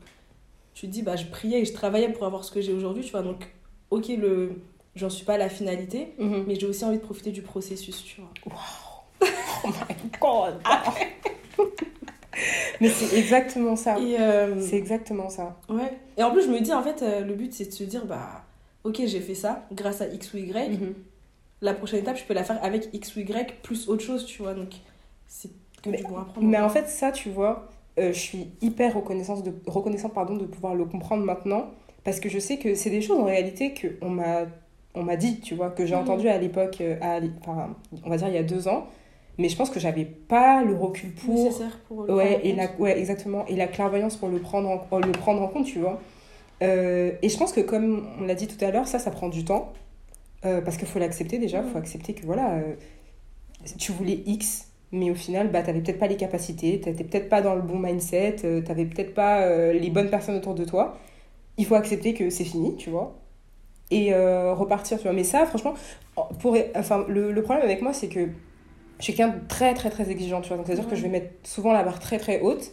tu 0.74 0.86
te 0.86 0.92
dis 0.92 1.02
bah 1.02 1.16
je 1.16 1.26
priais 1.26 1.60
et 1.60 1.64
je 1.64 1.72
travaillais 1.72 2.10
pour 2.12 2.24
avoir 2.26 2.44
ce 2.44 2.50
que 2.52 2.60
j'ai 2.60 2.72
aujourd'hui, 2.72 3.02
tu 3.04 3.10
vois. 3.12 3.22
Donc 3.22 3.52
ok, 3.90 4.08
le 4.08 4.60
j'en 4.94 5.08
suis 5.08 5.24
pas 5.24 5.34
à 5.34 5.38
la 5.38 5.48
finalité, 5.48 6.12
Mhm. 6.18 6.44
mais 6.46 6.54
j'ai 6.60 6.66
aussi 6.66 6.84
envie 6.84 6.98
de 6.98 7.02
profiter 7.02 7.30
du 7.30 7.42
processus, 7.42 8.04
tu 8.04 8.20
vois. 8.20 8.30
Oh 9.64 9.68
my 9.68 9.96
god! 10.20 10.60
Mais 12.80 12.88
c'est 12.88 13.16
exactement 13.18 13.76
ça. 13.76 13.96
Euh, 13.98 14.60
C'est 14.60 14.76
exactement 14.76 15.28
ça. 15.28 15.56
ouais. 15.68 15.98
et 16.16 16.22
en 16.22 16.30
plus 16.30 16.42
je 16.42 16.48
me 16.48 16.60
dis 16.60 16.72
en 16.72 16.82
fait 16.82 17.02
euh, 17.02 17.20
le 17.24 17.34
but 17.34 17.52
c'est 17.52 17.66
de 17.66 17.72
se 17.72 17.84
dire 17.84 18.04
bah 18.06 18.42
ok 18.84 19.02
j'ai 19.06 19.20
fait 19.20 19.34
ça 19.34 19.66
grâce 19.72 20.00
à 20.00 20.06
X 20.06 20.32
ou 20.34 20.38
Y. 20.38 20.70
Mhm. 20.80 20.94
la 21.60 21.74
prochaine 21.74 22.00
étape, 22.00 22.16
je 22.16 22.24
peux 22.24 22.34
la 22.34 22.42
faire 22.44 22.58
avec 22.64 22.88
X 22.92 23.14
ou 23.16 23.20
Y 23.20 23.54
plus 23.62 23.88
autre 23.88 24.02
chose, 24.02 24.26
tu 24.26 24.42
vois. 24.42 24.52
Donc, 24.54 24.70
c'est 25.28 25.50
que 25.82 25.90
Mais- 25.90 25.98
prendre. 26.02 26.26
Mais 26.40 26.58
en 26.58 26.68
fait, 26.68 26.88
ça, 26.88 27.12
tu 27.12 27.30
vois, 27.30 27.68
euh, 28.00 28.12
je 28.12 28.18
suis 28.18 28.48
hyper 28.60 28.94
reconnaissante 28.94 29.44
de, 29.44 29.52
reconnaissante, 29.68 30.12
pardon, 30.12 30.34
de 30.36 30.44
pouvoir 30.44 30.74
le 30.74 30.84
comprendre 30.86 31.22
maintenant. 31.24 31.70
Parce 32.02 32.18
que 32.18 32.28
je 32.28 32.40
sais 32.40 32.56
que 32.58 32.74
c'est 32.74 32.90
des 32.90 33.00
choses 33.00 33.20
en 33.20 33.26
réalité 33.26 33.74
qu'on 33.74 34.08
m'a, 34.10 34.46
on 34.96 35.04
m'a 35.04 35.14
dit, 35.14 35.38
tu 35.38 35.54
vois, 35.54 35.70
que 35.70 35.86
j'ai 35.86 35.94
Mhm. 35.94 36.00
entendu 36.02 36.28
à 36.28 36.36
l'époque, 36.38 36.82
à 37.00 37.20
l'é- 37.20 37.30
enfin, 37.46 37.76
on 38.04 38.10
va 38.10 38.16
dire 38.16 38.26
il 38.26 38.34
y 38.34 38.38
a 38.38 38.42
deux 38.42 38.66
ans. 38.66 38.88
Mais 39.38 39.48
je 39.48 39.56
pense 39.56 39.70
que 39.70 39.80
j'avais 39.80 40.04
pas 40.04 40.62
le 40.62 40.74
recul 40.74 41.12
pour. 41.14 41.34
nécessaire 41.34 41.78
pour 41.88 42.04
le 42.04 42.14
Ouais, 42.14 42.40
et 42.44 42.54
la, 42.54 42.68
ouais, 42.78 42.98
exactement. 42.98 43.46
Et 43.46 43.56
la 43.56 43.66
clairvoyance 43.66 44.16
pour 44.16 44.28
le 44.28 44.38
prendre 44.38 44.68
en, 44.68 44.98
le 44.98 45.12
prendre 45.12 45.42
en 45.42 45.48
compte, 45.48 45.66
tu 45.66 45.78
vois. 45.78 46.00
Euh, 46.62 47.12
et 47.22 47.28
je 47.28 47.36
pense 47.38 47.52
que, 47.52 47.60
comme 47.60 48.06
on 48.20 48.24
l'a 48.24 48.34
dit 48.34 48.46
tout 48.46 48.62
à 48.64 48.70
l'heure, 48.70 48.86
ça, 48.86 48.98
ça 48.98 49.10
prend 49.10 49.28
du 49.28 49.44
temps. 49.44 49.72
Euh, 50.44 50.60
parce 50.60 50.76
qu'il 50.76 50.88
faut 50.88 50.98
l'accepter 50.98 51.38
déjà. 51.38 51.62
Il 51.64 51.70
faut 51.70 51.78
accepter 51.78 52.14
que, 52.14 52.26
voilà, 52.26 52.54
euh, 52.56 52.74
tu 53.78 53.92
voulais 53.92 54.22
X, 54.26 54.68
mais 54.92 55.10
au 55.10 55.14
final, 55.14 55.50
bah, 55.50 55.62
t'avais 55.62 55.80
peut-être 55.80 55.98
pas 55.98 56.06
les 56.08 56.16
capacités, 56.16 56.80
t'étais 56.80 57.04
peut-être 57.04 57.28
pas 57.28 57.42
dans 57.42 57.54
le 57.54 57.62
bon 57.62 57.78
mindset, 57.78 58.36
euh, 58.44 58.60
t'avais 58.60 58.84
peut-être 58.86 59.14
pas 59.14 59.42
euh, 59.42 59.72
les 59.72 59.90
bonnes 59.90 60.10
personnes 60.10 60.36
autour 60.36 60.54
de 60.54 60.64
toi. 60.64 60.98
Il 61.58 61.66
faut 61.66 61.74
accepter 61.76 62.14
que 62.14 62.30
c'est 62.30 62.44
fini, 62.44 62.76
tu 62.76 62.90
vois. 62.90 63.14
Et 63.90 64.14
euh, 64.14 64.54
repartir, 64.54 64.98
tu 64.98 65.04
vois. 65.04 65.12
Mais 65.12 65.24
ça, 65.24 65.46
franchement, 65.46 65.74
pour, 66.40 66.56
enfin, 66.76 67.04
le, 67.08 67.32
le 67.32 67.42
problème 67.42 67.64
avec 67.64 67.82
moi, 67.82 67.92
c'est 67.92 68.08
que 68.08 68.28
je 69.02 69.06
suis 69.06 69.14
quelqu'un 69.14 69.34
de 69.36 69.48
très, 69.48 69.74
très, 69.74 69.90
très 69.90 70.08
exigeant, 70.12 70.40
tu 70.40 70.48
vois. 70.48 70.56
Donc, 70.58 70.66
c'est-à-dire 70.66 70.86
que 70.86 70.94
je 70.94 71.02
vais 71.02 71.08
mettre 71.08 71.26
souvent 71.42 71.72
la 71.72 71.82
barre 71.82 71.98
très, 71.98 72.18
très 72.18 72.40
haute 72.40 72.70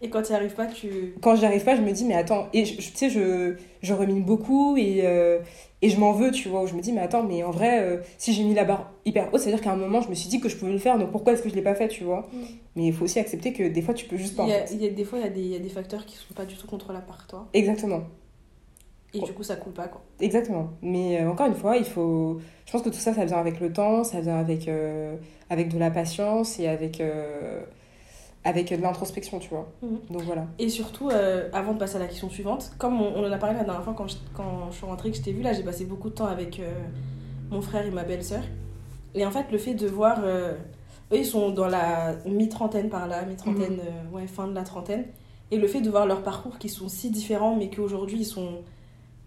Et 0.00 0.08
quand 0.08 0.22
tu 0.22 0.30
n'y 0.30 0.36
arrives 0.36 0.54
pas, 0.54 0.66
tu. 0.66 1.16
quand 1.20 1.34
j'y 1.34 1.44
arrive 1.44 1.64
pas, 1.64 1.74
je 1.74 1.80
me 1.82 1.90
dis, 1.90 2.04
mais 2.04 2.14
attends, 2.14 2.46
et 2.52 2.62
tu 2.62 2.80
sais, 2.80 3.10
je, 3.10 3.56
je 3.82 3.92
remine 3.92 4.22
beaucoup 4.22 4.76
et, 4.76 5.00
euh, 5.02 5.40
et 5.82 5.90
je 5.90 5.98
m'en 5.98 6.12
veux, 6.12 6.30
tu 6.30 6.48
vois, 6.48 6.62
où 6.62 6.68
je 6.68 6.74
me 6.74 6.80
dis, 6.80 6.92
mais 6.92 7.00
attends, 7.00 7.24
mais 7.24 7.42
en 7.42 7.50
vrai, 7.50 7.80
euh, 7.82 7.96
si 8.18 8.32
j'ai 8.32 8.44
mis 8.44 8.54
la 8.54 8.62
barre 8.64 8.92
hyper 9.04 9.34
haute, 9.34 9.40
ça 9.40 9.46
veut 9.46 9.56
dire 9.56 9.60
qu'à 9.64 9.72
un 9.72 9.76
moment, 9.76 10.00
je 10.00 10.08
me 10.10 10.14
suis 10.14 10.28
dit 10.28 10.38
que 10.38 10.48
je 10.48 10.56
pouvais 10.56 10.70
le 10.70 10.78
faire, 10.78 10.96
donc 10.96 11.10
pourquoi 11.10 11.32
est-ce 11.32 11.42
que 11.42 11.48
je 11.48 11.56
l'ai 11.56 11.62
pas 11.62 11.74
fait, 11.74 11.88
tu 11.88 12.04
vois? 12.04 12.28
Mm. 12.32 12.38
Mais 12.76 12.86
il 12.86 12.92
faut 12.92 13.04
aussi 13.04 13.18
accepter 13.18 13.52
que 13.52 13.64
des 13.64 13.82
fois, 13.82 13.94
tu 13.94 14.06
peux 14.06 14.16
juste 14.16 14.36
pas, 14.36 14.44
en 14.44 14.46
Il 14.46 14.50
y 14.50 14.54
a, 14.54 14.64
fait. 14.64 14.74
il 14.74 14.80
y 14.82 14.86
a 14.86 14.90
des 14.90 15.04
fois, 15.04 15.18
il 15.18 15.22
y, 15.24 15.26
a 15.26 15.30
des, 15.30 15.40
il 15.40 15.48
y 15.48 15.56
a 15.56 15.58
des 15.58 15.68
facteurs 15.68 16.06
qui 16.06 16.16
sont 16.16 16.34
pas 16.34 16.44
du 16.44 16.54
tout 16.54 16.68
contrôlables 16.68 17.06
par 17.06 17.26
toi. 17.26 17.48
Exactement, 17.52 18.04
Et 19.14 19.20
du 19.20 19.32
coup, 19.32 19.42
ça 19.42 19.56
coule 19.56 19.72
pas, 19.72 19.88
quoi. 19.88 20.02
exactement. 20.20 20.70
Mais 20.82 21.20
euh, 21.20 21.30
encore 21.30 21.46
une 21.46 21.54
fois, 21.54 21.76
il 21.76 21.84
faut... 21.84 22.40
Je 22.66 22.72
pense 22.72 22.82
que 22.82 22.88
tout 22.88 22.96
ça, 22.96 23.14
ça 23.14 23.24
vient 23.24 23.38
avec 23.38 23.60
le 23.60 23.72
temps, 23.72 24.04
ça 24.04 24.20
vient 24.20 24.36
avec, 24.36 24.68
euh, 24.68 25.16
avec 25.50 25.68
de 25.72 25.78
la 25.78 25.90
patience 25.90 26.58
et 26.58 26.66
avec, 26.66 27.00
euh, 27.00 27.62
avec 28.44 28.70
de 28.70 28.82
l'introspection, 28.82 29.38
tu 29.38 29.50
vois. 29.50 29.68
Mhm. 29.82 29.98
Donc 30.10 30.22
voilà. 30.22 30.46
Et 30.58 30.68
surtout, 30.68 31.10
avant 31.52 31.74
de 31.74 31.78
passer 31.78 31.96
à 31.96 32.00
la 32.00 32.06
question 32.06 32.28
suivante, 32.28 32.72
comme 32.78 33.00
on, 33.00 33.14
on 33.16 33.26
en 33.26 33.32
a 33.32 33.38
parlé 33.38 33.56
la 33.56 33.64
dernière 33.64 33.84
fois 33.84 33.94
quand 33.96 34.08
je, 34.08 34.16
quand 34.34 34.70
je 34.70 34.76
suis 34.76 34.86
rentrée, 34.86 35.10
que 35.10 35.16
je 35.16 35.22
t'ai 35.22 35.32
vue, 35.32 35.42
là, 35.42 35.52
j'ai 35.52 35.62
passé 35.62 35.84
beaucoup 35.84 36.10
de 36.10 36.14
temps 36.14 36.26
avec 36.26 36.60
mon 37.50 37.60
frère 37.62 37.86
et 37.86 37.90
ma 37.90 38.04
belle-sœur. 38.04 38.42
Et 39.14 39.24
en 39.24 39.30
fait, 39.30 39.46
le 39.52 39.58
fait 39.58 39.74
de 39.74 39.86
voir. 39.86 40.24
eux, 40.24 40.56
ils 41.12 41.24
sont 41.26 41.50
dans 41.50 41.68
la 41.68 42.16
mi-trentaine 42.26 42.88
par 42.88 43.06
là, 43.06 43.24
mi-trentaine, 43.24 43.78
euh, 43.80 44.16
ouais, 44.16 44.26
fin 44.26 44.48
de 44.48 44.54
la 44.54 44.62
trentaine. 44.64 45.04
Et 45.50 45.58
le 45.58 45.68
fait 45.68 45.80
de 45.80 45.90
voir 45.90 46.06
leurs 46.06 46.22
parcours 46.22 46.58
qui 46.58 46.68
sont 46.68 46.88
si 46.88 47.10
différents, 47.10 47.54
mais 47.54 47.70
qu'aujourd'hui, 47.70 48.18
ils 48.20 48.24
sont 48.24 48.62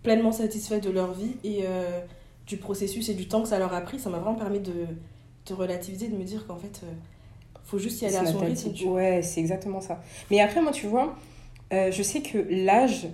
pleinement 0.03 0.31
satisfaits 0.31 0.79
de 0.79 0.89
leur 0.89 1.13
vie 1.13 1.35
et 1.43 1.63
euh, 1.65 1.99
du 2.45 2.57
processus 2.57 3.09
et 3.09 3.13
du 3.13 3.27
temps 3.27 3.41
que 3.41 3.49
ça 3.49 3.59
leur 3.59 3.73
a 3.73 3.81
pris, 3.81 3.99
ça 3.99 4.09
m'a 4.09 4.19
vraiment 4.19 4.35
permis 4.37 4.59
de, 4.59 4.73
de 5.47 5.53
relativiser, 5.53 6.07
de 6.07 6.15
me 6.15 6.23
dire 6.23 6.47
qu'en 6.47 6.57
fait, 6.57 6.81
euh, 6.83 6.87
faut 7.65 7.77
juste 7.77 8.01
y 8.01 8.05
aller 8.05 8.15
à 8.15 8.25
son 8.25 8.39
rythme. 8.39 8.71
tu. 8.73 8.85
Ouais, 8.85 9.21
c'est 9.21 9.39
exactement 9.41 9.81
ça. 9.81 10.01
Mais 10.31 10.39
après, 10.39 10.61
moi, 10.61 10.71
tu 10.71 10.87
vois, 10.87 11.15
euh, 11.73 11.91
je 11.91 12.01
sais 12.01 12.21
que 12.21 12.37
l'âge, 12.49 13.07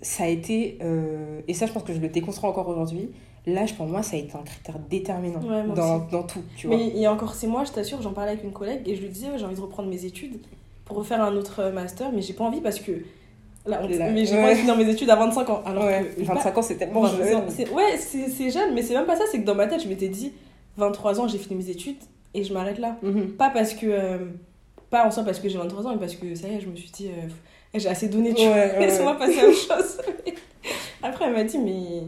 ça 0.00 0.24
a 0.24 0.28
été, 0.28 0.78
euh, 0.82 1.40
et 1.46 1.54
ça, 1.54 1.66
je 1.66 1.72
pense 1.72 1.82
que 1.82 1.92
je 1.92 2.00
le 2.00 2.08
déconstruis 2.08 2.48
encore 2.48 2.68
aujourd'hui, 2.68 3.10
l'âge, 3.46 3.76
pour 3.76 3.86
moi, 3.86 4.02
ça 4.02 4.16
a 4.16 4.18
été 4.18 4.34
un 4.36 4.42
critère 4.42 4.78
déterminant 4.78 5.40
Ouais, 5.40 5.74
dans, 5.74 5.98
dans 5.98 6.22
tout, 6.22 6.40
tu 6.56 6.66
vois. 6.68 6.76
Mais 6.76 6.88
il 6.88 6.98
y 6.98 7.06
a 7.06 7.12
encore 7.12 7.34
six 7.34 7.46
mois, 7.46 7.64
je 7.64 7.72
t'assure, 7.72 8.00
j'en 8.00 8.12
parlais 8.12 8.32
avec 8.32 8.44
une 8.44 8.52
collègue 8.52 8.82
et 8.86 8.96
je 8.96 9.02
lui 9.02 9.08
disais, 9.10 9.26
ouais, 9.28 9.38
j'ai 9.38 9.44
envie 9.44 9.56
de 9.56 9.60
reprendre 9.60 9.88
mes 9.90 10.04
études 10.04 10.38
pour 10.86 10.96
refaire 10.96 11.22
un 11.22 11.36
autre 11.36 11.70
master, 11.70 12.10
mais 12.12 12.22
j'ai 12.22 12.32
pas 12.32 12.44
envie 12.44 12.60
parce 12.62 12.80
que. 12.80 12.92
Mais 14.14 14.24
j'ai 14.24 14.36
pas 14.36 14.54
finir 14.54 14.76
mes 14.76 14.88
études 14.88 15.10
à 15.10 15.16
25 15.16 15.50
ans. 15.50 15.62
Alors 15.66 15.84
ouais, 15.84 16.10
que. 16.16 16.22
25 16.24 16.58
ans, 16.58 16.62
c'est 16.62 16.76
tellement 16.76 17.06
jeune. 17.06 17.44
ouais, 17.74 17.96
c'est 17.98 18.50
jeune, 18.50 18.74
mais 18.74 18.82
c'est 18.82 18.94
même 18.94 19.06
pas 19.06 19.16
ça, 19.16 19.24
c'est 19.30 19.40
que 19.40 19.44
dans 19.46 19.54
ma 19.54 19.66
tête, 19.66 19.82
je 19.82 19.88
m'étais 19.88 20.08
dit, 20.08 20.32
23 20.76 21.20
ans, 21.20 21.28
j'ai 21.28 21.38
fini 21.38 21.56
mes 21.62 21.70
études 21.70 21.96
et 22.34 22.42
je 22.44 22.52
m'arrête 22.52 22.78
là. 22.78 22.96
Mhm. 23.02 23.30
Pas 23.32 23.50
parce 23.50 23.74
que. 23.74 23.86
euh, 23.86 24.18
pas 24.90 25.06
en 25.06 25.10
soi 25.10 25.22
parce 25.22 25.38
que 25.38 25.48
j'ai 25.50 25.58
23 25.58 25.86
ans, 25.86 25.90
mais 25.92 25.98
parce 25.98 26.14
que 26.16 26.34
ça 26.34 26.48
y 26.48 26.54
est, 26.54 26.60
je 26.60 26.66
me 26.68 26.74
suis 26.76 26.90
dit, 26.90 27.08
euh, 27.08 27.28
j'ai 27.74 27.88
assez 27.90 28.08
donné, 28.08 28.32
tu 28.32 28.40
Ouais, 28.46 28.78
Laisse-moi 28.80 29.14
passer 29.18 29.40
à 29.40 29.44
autre 29.46 29.54
chose. 29.58 29.98
Après, 31.02 31.26
elle 31.26 31.34
m'a 31.34 31.44
dit, 31.44 31.58
mais. 31.58 32.02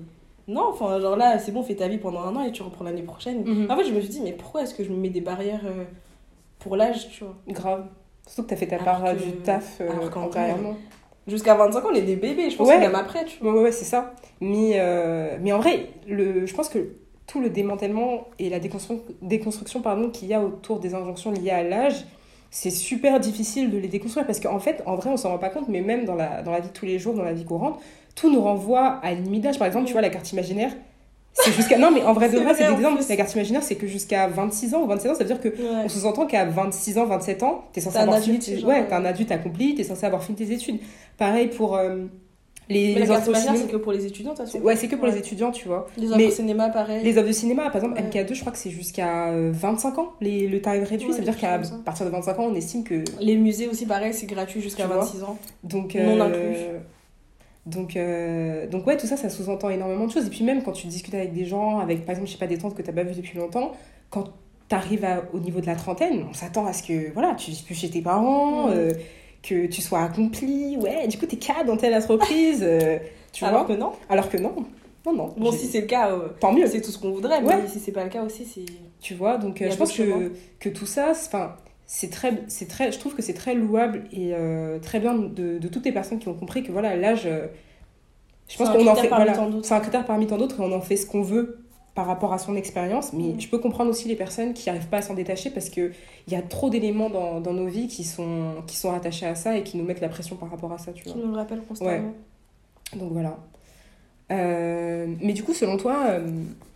Non, 0.49 0.69
enfin, 0.71 0.99
genre 1.01 1.17
là, 1.17 1.39
c'est 1.39 1.53
bon, 1.53 1.63
fais 1.63 1.77
ta 1.77 1.87
vie 1.87 1.99
pendant 1.99 2.23
un 2.23 2.35
an 2.35 2.43
et 2.43 2.51
tu 2.51 2.63
reprends 2.63 2.85
l'année 2.85 3.03
prochaine. 3.03 3.45
Mhm. 3.45 3.71
En 3.71 3.77
fait, 3.77 3.85
je 3.85 3.93
me 3.93 4.01
suis 4.01 4.09
dit, 4.09 4.21
mais 4.21 4.33
pourquoi 4.33 4.63
est-ce 4.63 4.75
que 4.75 4.83
je 4.83 4.89
me 4.91 4.97
mets 4.97 5.11
des 5.11 5.21
barrières 5.21 5.61
euh, 5.65 5.85
pour 6.59 6.75
l'âge, 6.77 7.09
tu 7.11 7.23
vois? 7.25 7.37
Grave. 7.49 7.85
Surtout 8.27 8.43
que 8.45 8.49
t'as 8.49 8.57
fait 8.57 8.67
ta 8.67 8.79
part 8.79 9.05
que- 9.05 9.23
du 9.23 9.33
taf 9.39 9.81
euh, 9.81 9.91
alors 9.91 10.05
vrai, 10.07 10.21
antérieurement. 10.21 10.77
Jusqu'à 11.27 11.55
25 11.55 11.85
ans, 11.85 11.89
on 11.93 11.95
est 11.95 12.03
des 12.03 12.17
bébés, 12.17 12.51
je 12.51 12.57
pense 12.57 12.69
Ouais. 12.69 12.77
que 12.77 12.81
même 12.81 12.95
après, 12.95 13.25
tu 13.25 13.39
vois. 13.43 13.61
Ouais, 13.63 13.73
c'est 13.73 13.85
ça. 13.85 14.15
Mais, 14.41 14.73
euh, 14.77 15.37
mais 15.41 15.53
en 15.53 15.59
vrai, 15.59 15.89
le, 16.09 16.47
je 16.47 16.55
pense 16.55 16.69
que 16.69 16.93
tout 17.27 17.41
le 17.41 17.51
démantèlement 17.51 18.29
et 18.39 18.49
la 18.49 18.59
déconstruction, 18.59 19.05
déconstruction 19.23 19.81
pardon, 19.83 20.11
qu'il 20.11 20.29
y 20.29 20.35
a 20.35 20.43
autour 20.43 20.81
des 20.81 20.95
injonctions 20.95 21.31
liées 21.31 21.51
à 21.51 21.63
l'âge, 21.63 22.05
c'est 22.51 22.71
super 22.71 23.21
difficile 23.21 23.71
de 23.71 23.79
les 23.79 23.87
déconstruire 23.87 24.27
parce 24.27 24.41
qu'en 24.41 24.59
fait, 24.59 24.83
en 24.87 24.97
vrai, 24.97 25.11
on 25.11 25.17
s'en 25.17 25.29
rend 25.31 25.39
pas 25.39 25.51
compte, 25.51 25.69
mais 25.69 25.83
même 25.83 26.05
dans 26.05 26.17
la, 26.17 26.43
dans 26.43 26.51
la 26.51 26.59
vie 26.61 26.69
de 26.69 26.73
tous 26.73 26.87
les 26.87 26.99
jours, 26.99 27.15
dans 27.15 27.23
la 27.23 27.33
vie 27.33 27.45
courante, 27.45 27.79
tout 28.17 28.33
nous 28.33 28.41
renvoie 28.41 28.99
à 29.03 29.13
une 29.13 29.23
limite 29.23 29.43
d'âge. 29.43 29.59
Par 29.59 29.69
exemple, 29.69 29.87
tu 29.87 29.93
vois, 29.93 30.03
la 30.03 30.11
carte 30.11 30.33
imaginaire, 30.33 30.73
c'est 31.33 31.53
jusqu'à. 31.53 31.79
Non, 31.79 31.91
mais 31.91 32.03
en 32.03 32.13
vrai, 32.13 32.29
de 32.29 32.39
vrai, 32.39 32.55
c'est 32.55 32.67
des 32.67 32.73
exemples. 32.73 33.03
La 33.09 33.17
carte 33.17 33.35
imaginaire, 33.35 33.63
c'est 33.63 33.77
que 33.77 33.87
jusqu'à 33.87 34.27
26 34.29 34.75
ans 34.75 34.83
ou 34.83 34.87
27 34.87 35.11
ans, 35.11 35.15
ça 35.15 35.25
veut 35.25 35.27
dire 35.33 35.41
que 35.41 35.49
Ouais. 35.49 35.83
on 35.85 35.89
sous-entend 35.89 36.27
qu'à 36.27 36.45
26 36.45 36.99
ans, 36.99 37.07
27 37.07 37.43
ans, 37.43 37.65
t'es 37.73 37.81
censé 37.81 37.97
avoir 37.99 38.19
fini 38.19 38.39
tes... 38.39 38.63
Ouais, 38.65 38.81
euh. 38.81 38.85
t'es 38.89 38.95
un 38.95 39.05
adulte 39.05 39.31
accompli, 39.33 39.75
t'es 39.75 39.85
censé 39.85 40.05
avoir 40.07 40.23
fini 40.23 40.37
tes 40.37 40.53
études. 40.53 40.81
Pareil 41.17 41.49
pour 41.49 41.77
euh, 41.77 42.05
les, 42.69 42.95
Mais 42.95 43.01
la 43.01 43.01
les 43.01 43.07
imaginaire, 43.07 43.41
cinéma. 43.41 43.59
c'est 43.59 43.73
que 43.73 43.77
pour 43.77 43.93
les 43.93 44.07
étudiants, 44.07 44.35
de. 44.35 44.59
Ouais, 44.61 44.77
c'est 44.77 44.87
que 44.89 44.95
pour 44.97 45.05
Ouais. 45.05 45.13
les 45.13 45.19
étudiants, 45.19 45.51
tu 45.51 45.67
vois. 45.67 45.87
Les 45.97 46.11
œuvres 46.13 46.27
au 46.27 46.31
cinéma, 46.31 46.69
pareil. 46.69 47.03
Les 47.05 47.17
œuvres 47.19 47.27
de 47.29 47.33
cinéma, 47.33 47.65
par 47.65 47.77
exemple, 47.77 47.95
Ouais. 48.01 48.09
MK2, 48.23 48.35
je 48.35 48.41
crois 48.41 48.53
que 48.53 48.59
c'est 48.59 48.71
jusqu'à 48.71 49.29
euh, 49.29 49.51
25 49.53 49.99
ans, 49.99 50.13
les, 50.21 50.47
le 50.47 50.61
tarif 50.61 50.89
réduit. 50.89 51.11
Ça 51.13 51.19
veut 51.19 51.25
dire 51.25 51.37
qu'à 51.37 51.63
ça. 51.65 51.75
partir 51.85 52.07
de 52.07 52.11
25 52.11 52.39
ans, 52.39 52.47
on 52.51 52.55
estime 52.55 52.85
que. 52.85 53.03
Les 53.21 53.37
musées 53.37 53.67
aussi, 53.69 53.87
pareil, 53.87 54.13
c'est 54.15 54.27
gratuit 54.27 54.61
jusqu'à 54.61 54.85
Tu 54.85 54.89
vois. 54.93 55.03
26 55.05 55.23
ans. 55.25 55.37
Donc, 55.65 55.95
Non 55.95 56.01
euh, 56.21 56.23
inclus. 56.23 56.57
Donc, 57.67 57.97
euh, 57.97 58.67
donc 58.67 58.87
ouais, 58.87 58.97
tout 58.97 59.07
ça, 59.07 59.17
ça 59.17 59.29
sous-entend 59.29 59.69
énormément 59.71 60.07
de 60.07 60.11
choses. 60.13 60.27
Et 60.27 60.31
puis 60.31 60.45
même 60.45 60.63
quand 60.63 60.73
tu 60.73 60.87
discutes 60.87 61.15
avec 61.15 61.33
des 61.33 61.45
gens, 61.45 61.79
avec 61.79 62.05
par 62.05 62.11
exemple, 62.15 62.27
je 62.29 62.33
sais 62.33 62.39
pas, 62.39 62.47
des 62.47 62.59
tantes 62.59 62.75
que 62.75 62.83
t'as 62.83 62.93
pas 62.93 63.03
vues 63.03 63.15
depuis 63.15 63.39
longtemps, 63.39 63.73
quand 64.11 64.25
t'arrives 64.69 65.07
au 65.33 65.39
niveau 65.41 65.61
de 65.61 65.67
la 65.67 65.75
trentaine, 65.77 66.25
on 66.31 66.33
s'attend 66.33 66.65
à 66.67 66.73
ce 66.73 66.83
que 66.83 67.13
voilà, 67.13 67.35
tu 67.35 67.51
vives 67.51 67.65
plus 67.65 67.75
chez 67.75 67.91
tes 67.91 68.01
parents, 68.03 68.69
Mhm. 68.69 68.73
euh, 68.75 68.93
que 69.43 69.67
tu 69.67 69.81
sois 69.83 70.01
accompli. 70.01 70.77
Ouais, 70.79 71.07
du 71.09 71.19
coup, 71.19 71.27
t'es 71.27 71.37
cadre 71.37 71.65
dans 71.67 71.77
telle 71.77 71.95
entreprise. 71.95 72.61
euh, 72.63 72.99
tu 73.33 73.45
Alors 73.45 73.65
vois 73.67 73.75
que 73.75 73.81
non. 73.81 73.93
Alors 74.09 74.29
que 74.29 74.37
non. 74.39 74.55
Non, 75.07 75.13
non. 75.15 75.35
Bon, 75.39 75.51
si 75.51 75.67
c'est 75.67 75.81
le 75.81 75.87
cas, 75.87 76.11
euh, 76.13 76.29
Tant 76.41 76.53
mieux. 76.53 76.67
c'est 76.67 76.81
tout 76.83 76.91
ce 76.91 76.99
qu'on 76.99 77.11
voudrait, 77.13 77.43
Ouais. 77.43 77.57
mais 77.63 77.69
si 77.69 77.79
c'est 77.81 77.93
pas 77.93 78.05
le 78.05 78.11
cas 78.11 78.23
aussi, 78.23 78.45
c'est. 78.45 78.67
Tu 79.01 79.15
vois, 79.15 79.39
donc 79.39 79.63
euh, 79.63 79.71
je 79.71 79.77
pense 79.77 79.93
que, 79.93 80.33
que 80.59 80.69
tout 80.69 80.85
ça, 80.85 81.13
enfin, 81.13 81.57
c'est 81.93 82.09
très, 82.09 82.45
c'est 82.47 82.69
très, 82.69 82.93
je 82.93 83.01
trouve 83.01 83.17
que 83.17 83.21
c'est 83.21 83.35
très 83.35 83.53
louable 83.53 84.05
et 84.13 84.33
euh, 84.33 84.79
très 84.79 85.01
bien 85.01 85.13
de, 85.19 85.59
de 85.59 85.69
toutes 85.69 85.85
les 85.85 85.91
personnes 85.91 86.21
qui 86.21 86.29
ont 86.29 86.35
compris 86.35 86.63
que 86.63 86.71
voilà, 86.71 86.95
l'âge, 86.95 87.23
euh, 87.27 87.49
je 88.49 88.57
pense 88.57 88.69
qu'on 88.71 88.87
en 88.87 88.95
fait, 88.95 89.09
parmi 89.09 89.25
voilà, 89.25 89.37
tant 89.37 89.51
d'autres. 89.51 89.67
c'est 89.67 89.75
un 89.75 89.81
critère 89.81 90.05
parmi 90.07 90.29
tant 90.29 90.39
d'autres 90.39 90.61
et 90.61 90.65
on 90.65 90.71
en 90.73 90.81
fait 90.81 90.97
ce 90.97 91.05
qu'on 91.05 91.23
veut 91.23 91.59
par 91.97 92.07
rapport 92.07 92.33
à 92.33 92.39
son 92.39 92.55
expérience. 92.55 93.13
Mais 93.13 93.33
Mm. 93.33 93.41
je 93.41 93.49
peux 93.49 93.59
comprendre 93.59 93.91
aussi 93.91 94.07
les 94.07 94.15
personnes 94.15 94.55
qui 94.55 94.69
n'arrivent 94.69 94.87
pas 94.87 94.99
à 94.99 95.03
s'en 95.03 95.15
détacher 95.15 95.51
parce 95.51 95.69
que 95.69 95.91
il 96.29 96.33
y 96.33 96.37
a 96.37 96.43
trop 96.43 96.71
d'éléments 96.71 97.11
dans, 97.11 97.41
dans 97.41 97.55
nos 97.55 97.67
vies 97.67 97.89
qui 97.89 98.05
sont, 98.05 98.63
qui 98.69 98.77
sont 98.77 98.91
rattachés 98.93 99.27
à 99.27 99.35
ça 99.35 99.57
et 99.59 99.65
qui 99.65 99.77
nous 99.77 99.83
mettent 99.85 100.01
la 100.01 100.09
pression 100.09 100.37
par 100.37 100.49
rapport 100.49 100.73
à 100.73 100.79
ça, 100.79 100.93
tu 100.93 101.03
vois. 101.03 101.13
Qui 101.13 101.19
nous 101.19 101.33
le 101.33 101.37
rappelle 101.37 101.61
constamment. 101.63 102.15
Donc 102.95 103.11
voilà. 103.11 103.37
Euh, 104.31 105.09
mais 105.21 105.33
du 105.33 105.43
coup, 105.43 105.55
selon 105.55 105.77
toi, 105.77 106.05
euh, 106.07 106.31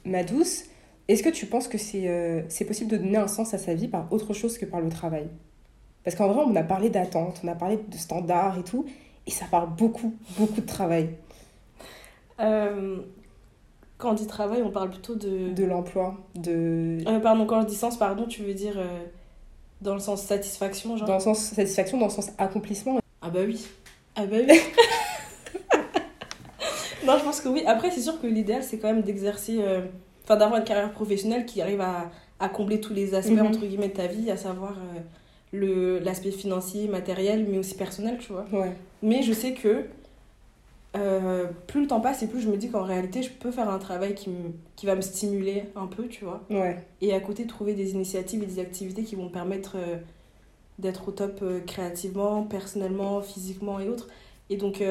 ma 0.05 0.25
douce, 0.25 0.65
est-ce 1.09 1.23
que 1.23 1.29
tu 1.29 1.47
penses 1.47 1.69
que 1.69 1.79
c'est 1.79 2.09
euh, 2.09 2.43
c'est 2.49 2.65
possible 2.65 2.91
de 2.91 2.97
donner 2.97 3.19
un 3.19 3.27
sens 3.27 3.53
à 3.53 3.59
sa 3.59 3.75
vie 3.75 3.89
par 3.89 4.11
autre 4.13 4.33
chose 4.33 4.57
que 4.57 4.65
par 4.65 4.81
le 4.81 4.89
travail? 4.89 5.29
Parce 6.03 6.17
qu'en 6.17 6.29
vrai, 6.29 6.45
on 6.47 6.57
a 6.57 6.63
parlé 6.63 6.91
d'attente, 6.91 7.41
on 7.45 7.49
a 7.49 7.55
parlé 7.55 7.77
de 7.77 7.97
standards 7.97 8.59
et 8.59 8.63
tout, 8.63 8.85
et 9.27 9.31
ça 9.31 9.47
parle 9.51 9.71
beaucoup, 9.77 10.15
beaucoup 10.39 10.61
de 10.61 10.67
travail, 10.67 11.11
Euh, 12.41 12.99
quand 13.97 14.11
on 14.11 14.15
dit 14.15 14.27
travail, 14.27 14.63
on 14.63 14.71
parle 14.71 14.91
plutôt 14.91 15.15
de. 15.15 15.53
de 15.53 15.65
l'emploi, 15.65 16.17
de... 16.35 16.99
Euh, 17.07 17.21
pardon, 17.21 17.47
quand 17.47 17.63
je 17.63 17.67
dis 17.67 17.77
sens, 17.77 17.97
pardon, 17.97 18.27
tu 18.27 18.43
veux 18.43 18.55
dire 18.55 18.77
dans 19.81 19.95
le 19.95 20.01
sens 20.01 20.23
satisfaction, 20.23 20.97
genre? 20.97 21.07
Dans 21.07 21.15
le 21.15 21.21
sens 21.21 21.39
satisfaction, 21.39 21.99
dans 21.99 22.07
le 22.07 22.11
sens 22.11 22.31
accomplissement. 22.39 22.99
Ah 23.23 23.31
bah 23.31 23.41
oui. 23.47 23.67
Ah 24.17 24.27
bah 24.27 24.37
oui. 24.41 24.61
non, 27.07 27.19
je 27.19 27.25
pense 27.25 27.41
que 27.41 27.49
oui. 27.49 27.63
Après, 27.67 27.91
c'est 27.91 28.01
sûr 28.01 28.21
que 28.21 28.27
l'idéal, 28.27 28.65
c'est 28.65 28.79
quand 28.79 28.89
même 28.89 29.03
d'exercer, 29.03 29.63
enfin 30.25 30.37
d'avoir 30.37 30.59
une 30.59 30.65
carrière 30.67 30.91
professionnelle 30.93 31.47
qui 31.47 31.61
arrive 31.63 31.81
à, 31.81 32.11
à 32.41 32.49
combler 32.49 32.81
tous 32.81 32.93
les 32.95 33.15
aspects, 33.15 33.33
Mhm. 33.33 33.47
entre 33.47 33.61
guillemets, 33.61 33.89
de 33.89 33.95
ta 33.95 34.07
vie, 34.07 34.31
à 34.31 34.37
savoir 34.37 34.73
euh, 34.73 35.01
le 35.53 35.99
l'aspect 36.01 36.31
financier, 36.31 36.89
matériel, 36.89 37.47
mais 37.49 37.59
aussi 37.59 37.75
personnel, 37.77 38.19
tu 38.19 38.33
vois. 38.33 38.47
Ouais. 38.53 38.73
Mais 39.03 39.23
je 39.23 39.33
sais 39.33 39.53
que 39.55 39.85
euh, 40.97 41.47
plus 41.67 41.81
le 41.83 41.87
temps 41.89 42.01
passe 42.01 42.23
et 42.23 42.29
plus 42.29 42.41
je 42.41 42.49
me 42.49 42.57
dis 42.57 42.71
qu'en 42.71 42.85
réalité, 42.85 43.23
je 43.23 43.31
peux 43.31 43.51
faire 43.51 43.69
un 43.69 43.79
travail 43.79 44.15
qui, 44.15 44.31
me- 44.31 44.53
qui 44.77 44.87
va 44.87 44.95
me 44.95 45.01
stimuler 45.01 45.65
un 45.75 45.87
peu, 45.87 46.07
tu 46.07 46.25
vois. 46.25 46.43
Ouais. 46.51 46.79
Et 47.01 47.13
à 47.13 47.21
côté, 47.21 47.47
trouver 47.47 47.75
des 47.75 47.93
initiatives 47.93 48.43
et 48.43 48.47
des 48.47 48.61
activités 48.61 49.03
qui 49.03 49.17
vont 49.17 49.25
me 49.25 49.31
permettre 49.33 49.73
euh, 49.77 49.97
d'être 50.79 51.09
au 51.09 51.13
top 51.13 51.41
euh, 51.43 51.61
créativement, 51.67 52.45
personnellement, 52.45 53.21
physiquement 53.23 53.81
et 53.81 53.89
autres. 53.89 54.09
Et 54.51 54.57
donc, 54.57 54.83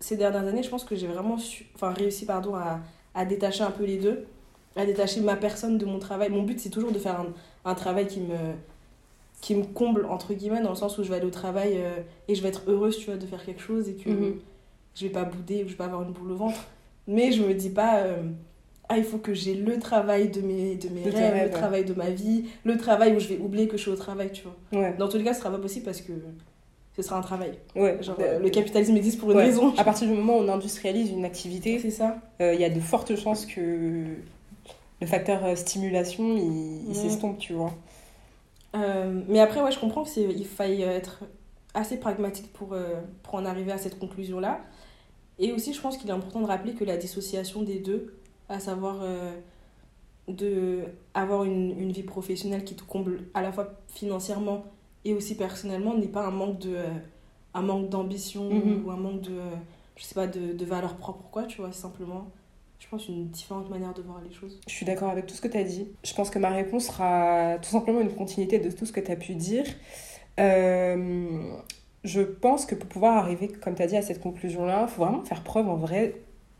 ces 0.00 0.16
dernières 0.16 0.46
années, 0.46 0.62
je 0.62 0.70
pense 0.70 0.84
que 0.84 0.96
j'ai 0.96 1.06
vraiment 1.06 1.36
su- 1.38 1.66
enfin, 1.74 1.92
réussi 1.92 2.24
pardon, 2.24 2.54
à, 2.54 2.80
à 3.14 3.24
détacher 3.24 3.62
un 3.62 3.70
peu 3.70 3.84
les 3.84 3.98
deux, 3.98 4.24
à 4.76 4.86
détacher 4.86 5.20
ma 5.20 5.36
personne 5.36 5.78
de 5.78 5.84
mon 5.84 5.98
travail. 5.98 6.30
Mon 6.30 6.42
but, 6.42 6.60
c'est 6.60 6.70
toujours 6.70 6.92
de 6.92 6.98
faire 6.98 7.20
un, 7.20 7.26
un 7.70 7.74
travail 7.74 8.06
qui 8.06 8.20
me, 8.20 8.36
qui 9.40 9.54
me 9.54 9.64
comble, 9.64 10.06
entre 10.06 10.34
guillemets, 10.34 10.62
dans 10.62 10.70
le 10.70 10.76
sens 10.76 10.98
où 10.98 11.02
je 11.02 11.08
vais 11.08 11.16
aller 11.16 11.26
au 11.26 11.30
travail 11.30 11.74
euh, 11.76 11.96
et 12.28 12.34
je 12.34 12.42
vais 12.42 12.48
être 12.50 12.62
heureuse, 12.68 12.98
tu 12.98 13.06
vois, 13.06 13.16
de 13.16 13.26
faire 13.26 13.44
quelque 13.44 13.62
chose 13.62 13.88
et 13.88 13.94
que 13.94 14.10
Mhm. 14.10 14.34
je 14.94 15.06
vais 15.06 15.12
pas 15.12 15.24
bouder 15.24 15.64
ou 15.64 15.66
je 15.66 15.72
vais 15.72 15.76
pas 15.76 15.86
avoir 15.86 16.02
une 16.02 16.12
boule 16.12 16.32
au 16.32 16.36
ventre. 16.36 16.60
Mais 17.06 17.32
je 17.32 17.42
me 17.42 17.54
dis 17.54 17.70
pas, 17.70 18.00
euh, 18.02 18.22
ah, 18.88 18.98
il 18.98 19.04
faut 19.04 19.18
que 19.18 19.34
j'ai 19.34 19.54
le 19.54 19.78
travail 19.78 20.28
de 20.28 20.40
mes, 20.40 20.76
de 20.76 20.88
mes 20.90 21.02
De 21.02 21.10
rêves, 21.10 21.14
rêves, 21.32 21.34
le 21.34 21.40
ouais. 21.46 21.50
travail 21.50 21.84
de 21.84 21.94
ma 21.94 22.10
vie, 22.10 22.44
le 22.64 22.76
travail 22.76 23.16
où 23.16 23.18
je 23.20 23.28
vais 23.28 23.38
oublier 23.38 23.66
que 23.66 23.76
je 23.76 23.82
suis 23.82 23.90
au 23.90 23.96
travail, 23.96 24.30
tu 24.32 24.42
vois. 24.44 24.80
Ouais. 24.80 24.94
Dans 24.98 25.08
tous 25.08 25.16
les 25.16 25.24
cas, 25.24 25.32
ce 25.32 25.40
sera 25.40 25.50
pas 25.50 25.58
possible 25.58 25.84
parce 25.86 26.00
que 26.02 26.12
ce 26.96 27.02
sera 27.02 27.16
un 27.16 27.22
travail. 27.22 27.52
Ouais. 27.76 27.98
Genre, 28.02 28.16
Euh, 28.18 28.38
le 28.38 28.50
capitalisme 28.50 28.96
existe 28.96 29.18
pour 29.20 29.30
une 29.30 29.36
ouais. 29.38 29.44
raison. 29.44 29.74
À 29.76 29.84
partir 29.84 30.08
du 30.08 30.14
moment 30.14 30.36
où 30.38 30.40
on 30.40 30.48
industrialise 30.48 31.10
une 31.10 31.24
activité, 31.24 31.78
C'est 31.78 31.90
ça. 31.90 32.18
euh, 32.40 32.54
il 32.54 32.60
y 32.60 32.64
a 32.64 32.70
de 32.70 32.80
fortes 32.80 33.14
chances 33.16 33.46
que 33.46 34.04
le 35.00 35.06
facteur 35.06 35.44
euh, 35.44 35.54
stimulation, 35.54 36.36
il, 36.36 36.94
s'estompe, 36.94 37.38
tu 37.38 37.54
vois. 37.54 37.72
Euh, 38.76 39.20
mais 39.28 39.40
après, 39.40 39.62
ouais, 39.62 39.72
je 39.72 39.78
comprends 39.78 40.04
qu'il 40.04 40.44
faille 40.46 40.82
être 40.82 41.20
assez 41.74 41.96
pragmatique 41.96 42.52
pour, 42.52 42.76
pour 43.22 43.34
en 43.34 43.44
arriver 43.44 43.72
à 43.72 43.78
cette 43.78 43.98
conclusion-là. 43.98 44.60
Et 45.38 45.52
aussi, 45.52 45.72
je 45.72 45.80
pense 45.80 45.96
qu'il 45.96 46.10
est 46.10 46.12
important 46.12 46.40
de 46.40 46.46
rappeler 46.46 46.74
que 46.74 46.84
la 46.84 46.96
dissociation 46.96 47.62
des 47.62 47.78
deux, 47.78 48.14
à 48.48 48.58
savoir 48.60 49.02
de 50.28 50.80
avoir 51.14 51.44
une, 51.44 51.78
une 51.80 51.92
vie 51.92 52.02
professionnelle 52.02 52.64
qui 52.64 52.74
te 52.74 52.82
comble 52.82 53.22
à 53.34 53.42
la 53.42 53.52
fois 53.52 53.72
financièrement 53.88 54.64
et 55.04 55.14
aussi 55.14 55.34
personnellement, 55.34 55.94
n'est 55.94 56.06
pas 56.08 56.24
un 56.26 56.30
manque 56.30 56.58
de 56.58 56.74
euh, 56.76 56.86
un 57.54 57.62
manque 57.62 57.88
d'ambition 57.88 58.48
Mhm. 58.48 58.84
ou 58.86 58.90
un 58.90 58.96
manque 58.96 59.22
de, 59.22 59.32
euh, 59.32 59.50
je 59.96 60.04
sais 60.04 60.14
pas, 60.14 60.26
de, 60.26 60.52
de 60.52 60.64
valeur 60.64 60.96
propre, 60.96 61.24
quoi, 61.32 61.44
tu 61.44 61.60
vois, 61.60 61.70
c'est 61.72 61.80
simplement, 61.82 62.26
je 62.78 62.86
pense, 62.88 63.08
une 63.08 63.28
différente 63.28 63.68
manière 63.70 63.92
de 63.94 64.02
voir 64.02 64.20
les 64.26 64.32
choses. 64.34 64.60
Je 64.68 64.72
suis 64.72 64.86
d'accord 64.86 65.10
avec 65.10 65.26
tout 65.26 65.34
ce 65.34 65.40
que 65.40 65.48
tu 65.48 65.56
as 65.58 65.64
dit. 65.64 65.88
Je 66.04 66.14
pense 66.14 66.30
que 66.30 66.38
ma 66.38 66.50
réponse 66.50 66.86
sera 66.86 67.56
tout 67.60 67.68
simplement 67.70 68.00
une 68.00 68.14
continuité 68.14 68.58
de 68.58 68.70
tout 68.70 68.86
ce 68.86 68.92
que 68.92 69.00
tu 69.00 69.10
as 69.10 69.16
pu 69.16 69.34
dire. 69.34 69.64
Euh, 70.38 71.52
je 72.04 72.22
pense 72.22 72.64
que 72.66 72.74
pour 72.74 72.88
pouvoir 72.88 73.16
arriver, 73.18 73.48
comme 73.48 73.74
tu 73.74 73.82
as 73.82 73.86
dit, 73.86 73.96
à 73.96 74.02
cette 74.02 74.20
conclusion-là, 74.20 74.86
il 74.88 74.92
faut 74.92 75.04
vraiment 75.04 75.22
faire 75.24 75.42
preuve 75.42 75.68
en 75.68 75.76
vrai 75.76 76.14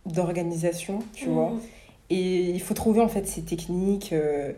d'organisation, 0.07 0.99
tu 1.15 1.27
vois. 1.29 1.51
Mhm. 1.51 1.61
Et 2.11 2.51
il 2.51 2.61
faut 2.61 2.75
trouver 2.75 3.01
en 3.01 3.09
fait 3.09 3.27
ces 3.27 3.43
techniques 3.43 4.13
euh, 4.13 4.53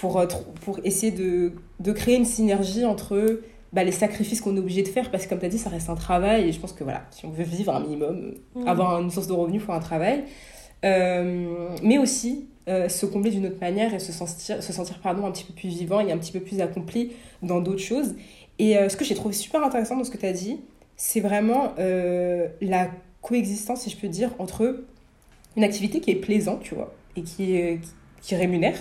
pour, 0.00 0.18
euh, 0.18 0.26
pour 0.64 0.78
essayer 0.84 1.12
de, 1.12 1.52
de 1.80 1.92
créer 1.92 2.16
une 2.16 2.24
synergie 2.24 2.84
entre 2.84 3.40
bah, 3.72 3.84
les 3.84 3.92
sacrifices 3.92 4.40
qu'on 4.40 4.56
est 4.56 4.60
obligé 4.60 4.82
de 4.82 4.88
faire, 4.88 5.10
parce 5.10 5.24
que 5.24 5.30
comme 5.30 5.40
tu 5.40 5.46
as 5.46 5.50
dit, 5.50 5.58
ça 5.58 5.70
reste 5.70 5.90
un 5.90 5.94
travail. 5.94 6.48
Et 6.48 6.52
je 6.52 6.60
pense 6.60 6.72
que 6.72 6.84
voilà, 6.84 7.02
si 7.10 7.26
on 7.26 7.30
veut 7.30 7.44
vivre 7.44 7.74
un 7.74 7.80
minimum, 7.80 8.34
Mhm. 8.54 8.66
avoir 8.68 9.00
une 9.00 9.10
source 9.10 9.26
de 9.26 9.32
revenus 9.34 9.62
pour 9.64 9.74
un 9.74 9.80
travail, 9.80 10.24
Euh, 10.84 11.68
mais 11.82 11.98
aussi 11.98 12.46
euh, 12.68 12.88
se 12.88 13.04
combler 13.04 13.32
d'une 13.32 13.46
autre 13.46 13.58
manière 13.60 13.92
et 13.94 13.98
se 13.98 14.12
sentir, 14.12 14.62
se 14.62 14.72
sentir 14.72 15.00
pardon, 15.00 15.26
un 15.26 15.32
petit 15.32 15.42
peu 15.42 15.52
plus 15.52 15.68
vivant 15.68 15.98
et 15.98 16.12
un 16.12 16.18
petit 16.18 16.30
peu 16.30 16.38
plus 16.38 16.60
accompli 16.60 17.12
dans 17.42 17.60
d'autres 17.60 17.82
choses. 17.82 18.14
Et 18.60 18.76
euh, 18.78 18.88
ce 18.88 18.96
que 18.96 19.04
j'ai 19.04 19.16
trouvé 19.16 19.34
super 19.34 19.64
intéressant 19.64 19.96
dans 19.96 20.04
ce 20.04 20.10
que 20.12 20.18
tu 20.18 20.26
as 20.26 20.32
dit, 20.32 20.60
c'est 20.96 21.18
vraiment 21.20 21.74
la 22.60 22.90
coexistence, 23.22 23.80
si 23.82 23.90
je 23.90 23.96
peux 23.96 24.06
dire, 24.08 24.30
entre 24.38 24.84
une 25.56 25.64
activité 25.64 26.00
qui 26.00 26.12
est 26.12 26.16
plaisante, 26.16 26.60
tu 26.62 26.74
vois, 26.76 26.94
et 27.16 27.22
qui, 27.22 27.58
qui 28.22 28.36
rémunère, 28.36 28.76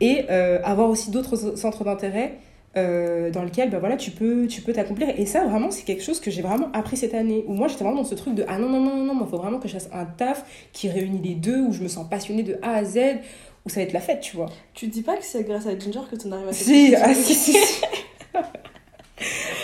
et 0.00 0.26
euh, 0.30 0.58
avoir 0.64 0.88
aussi 0.90 1.10
d'autres 1.10 1.56
centres 1.56 1.84
d'intérêt 1.84 2.38
euh, 2.76 3.30
dans 3.30 3.42
lesquels 3.42 3.70
bah, 3.70 3.78
voilà, 3.78 3.96
tu 3.96 4.10
peux 4.10 4.46
tu 4.46 4.60
peux 4.60 4.72
t'accomplir. 4.72 5.08
Et 5.18 5.24
ça, 5.26 5.46
vraiment, 5.46 5.70
c'est 5.70 5.84
quelque 5.84 6.02
chose 6.02 6.20
que 6.20 6.30
j'ai 6.30 6.42
vraiment 6.42 6.70
appris 6.72 6.96
cette 6.96 7.14
année, 7.14 7.44
où 7.46 7.54
moi, 7.54 7.68
j'étais 7.68 7.84
vraiment 7.84 8.02
dans 8.02 8.08
ce 8.08 8.14
truc 8.14 8.34
de 8.34 8.44
«Ah 8.48 8.58
non, 8.58 8.68
non, 8.68 8.80
non, 8.80 9.14
non, 9.14 9.24
il 9.24 9.30
faut 9.30 9.38
vraiment 9.38 9.58
que 9.58 9.68
je 9.68 9.72
fasse 9.74 9.88
un 9.92 10.04
taf 10.04 10.44
qui 10.72 10.88
réunit 10.90 11.22
les 11.22 11.34
deux, 11.34 11.60
où 11.60 11.72
je 11.72 11.82
me 11.82 11.88
sens 11.88 12.06
passionnée 12.08 12.42
de 12.42 12.58
A 12.62 12.72
à 12.74 12.84
Z, 12.84 12.98
où 13.64 13.70
ça 13.70 13.76
va 13.76 13.82
être 13.82 13.94
la 13.94 14.00
fête, 14.00 14.20
tu 14.20 14.36
vois. 14.36 14.50
Tu 14.74 14.88
te 14.88 14.92
dis 14.92 15.02
pas 15.02 15.16
que 15.16 15.24
c'est 15.24 15.42
grâce 15.44 15.66
à 15.66 15.78
Ginger 15.78 16.00
que 16.10 16.16
tu 16.16 16.28
en 16.28 16.32
arrives 16.32 16.48
à 16.48 16.52
cette 16.52 16.66
Si, 16.66 16.94
ah 16.94 17.14
si, 17.14 17.34
si, 17.34 17.52
si. 17.52 17.58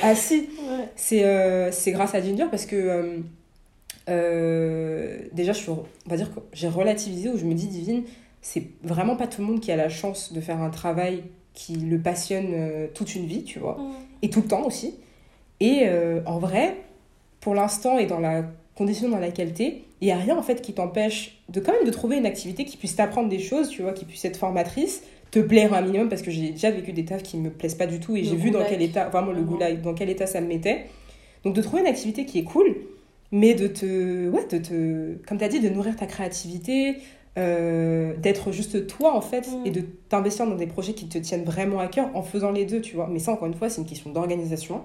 ah 0.03 0.15
si, 0.15 0.49
Ouais. 0.63 0.89
c'est 0.97 1.25
euh, 1.25 1.71
c'est 1.71 1.93
grâce 1.93 2.15
à 2.15 2.23
Ginger 2.23 2.47
parce 2.51 2.65
que 2.65 3.23
euh, 4.09 5.19
déjà, 5.33 5.53
je 5.53 5.59
suis, 5.59 5.71
on 5.71 5.85
va 6.07 6.17
dire 6.17 6.35
que 6.35 6.41
j'ai 6.53 6.69
relativisé 6.69 7.29
où 7.29 7.37
je 7.39 7.45
me 7.45 7.55
dis, 7.55 7.67
Divine, 7.67 8.03
c'est 8.43 8.65
vraiment 8.83 9.17
pas 9.17 9.27
tout 9.27 9.41
le 9.41 9.47
monde 9.47 9.61
qui 9.61 9.73
a 9.73 9.77
la 9.77 9.89
chance 9.89 10.33
de 10.33 10.41
faire 10.41 10.61
un 10.61 10.71
travail 10.71 11.23
qui 11.55 11.75
le 11.77 11.99
passionne 11.99 12.49
euh, 12.53 12.87
toute 12.93 13.15
une 13.15 13.27
vie, 13.27 13.45
tu 13.45 13.59
vois, 13.59 13.79
et 14.23 14.31
tout 14.31 14.41
le 14.43 14.49
temps 14.49 14.65
aussi. 14.67 14.95
Et 15.61 15.83
euh, 15.85 16.21
en 16.27 16.39
vrai, 16.39 16.77
pour 17.41 17.55
l'instant 17.55 17.99
et 17.99 18.07
dans 18.07 18.21
la 18.21 18.45
condition 18.75 19.09
dans 19.09 19.19
laquelle 19.19 19.53
t'es, 19.53 19.83
il 20.01 20.07
n'y 20.07 20.13
a 20.13 20.17
rien 20.17 20.37
en 20.37 20.43
fait 20.43 20.61
qui 20.63 20.73
t'empêche 20.73 21.39
de 21.51 21.61
quand 21.61 21.73
même 21.73 21.85
de 21.85 21.91
trouver 21.91 22.17
une 22.17 22.27
activité 22.27 22.65
qui 22.65 22.77
puisse 22.77 22.97
t'apprendre 22.97 23.29
des 23.29 23.39
choses, 23.39 23.69
tu 23.69 23.83
vois, 23.83 23.93
qui 23.93 24.05
puisse 24.05 24.25
être 24.25 24.37
formatrice, 24.37 25.03
te 25.31 25.39
plaire 25.39 25.73
un 25.75 25.83
minimum 25.83 26.09
parce 26.09 26.23
que 26.23 26.31
j'ai 26.31 26.51
déjà 26.51 26.71
vécu 26.71 26.93
des 26.93 27.05
tafs 27.05 27.23
qui 27.23 27.37
me 27.37 27.51
plaisent 27.51 27.75
pas 27.77 27.87
du 27.87 28.01
tout 28.01 28.17
et 28.17 28.25
j'ai 28.25 28.35
vu 28.37 28.51
dans 28.51 28.65
quel 28.65 28.83
état, 28.83 29.09
vraiment 29.09 29.29
le 29.29 29.35
Vraiment. 29.35 29.53
goulag, 29.53 29.81
dans 29.83 29.95
quel 29.95 30.11
état 30.11 30.27
ça 30.27 30.41
me 30.41 30.47
mettait. 30.49 30.87
Donc 31.45 31.55
de 31.55 31.63
trouver 31.63 31.83
une 31.83 31.89
activité 31.89 32.25
qui 32.27 32.39
est 32.39 32.45
cool, 32.45 32.75
mais 33.31 33.55
de 33.55 33.67
te, 33.69 34.29
ouais, 34.31 34.47
de 34.51 34.59
te, 34.59 35.15
comme 35.29 35.39
tu 35.39 35.45
as 35.45 35.49
dit, 35.49 35.61
de 35.61 35.69
nourrir 35.69 35.95
ta 35.97 36.07
créativité, 36.07 36.97
euh, 37.39 38.15
d'être 38.17 38.53
juste 38.53 38.87
toi 38.87 39.15
en 39.17 39.21
fait, 39.23 39.49
Mm. 39.49 39.67
et 39.67 39.71
de 39.71 39.81
t'investir 40.09 40.47
dans 40.47 40.55
des 40.57 40.67
projets 40.67 40.93
qui 40.95 41.09
te 41.09 41.19
tiennent 41.19 41.45
vraiment 41.45 41.81
à 41.81 41.87
cœur 41.89 42.11
en 42.15 42.23
faisant 42.23 42.51
les 42.53 42.65
deux, 42.67 42.81
tu 42.81 42.95
vois. 42.97 43.09
Mais 43.11 43.19
ça, 43.19 43.33
encore 43.33 43.49
une 43.49 43.55
fois, 43.55 43.69
c'est 43.71 43.81
une 43.81 43.87
question 43.87 44.11
d'organisation 44.11 44.83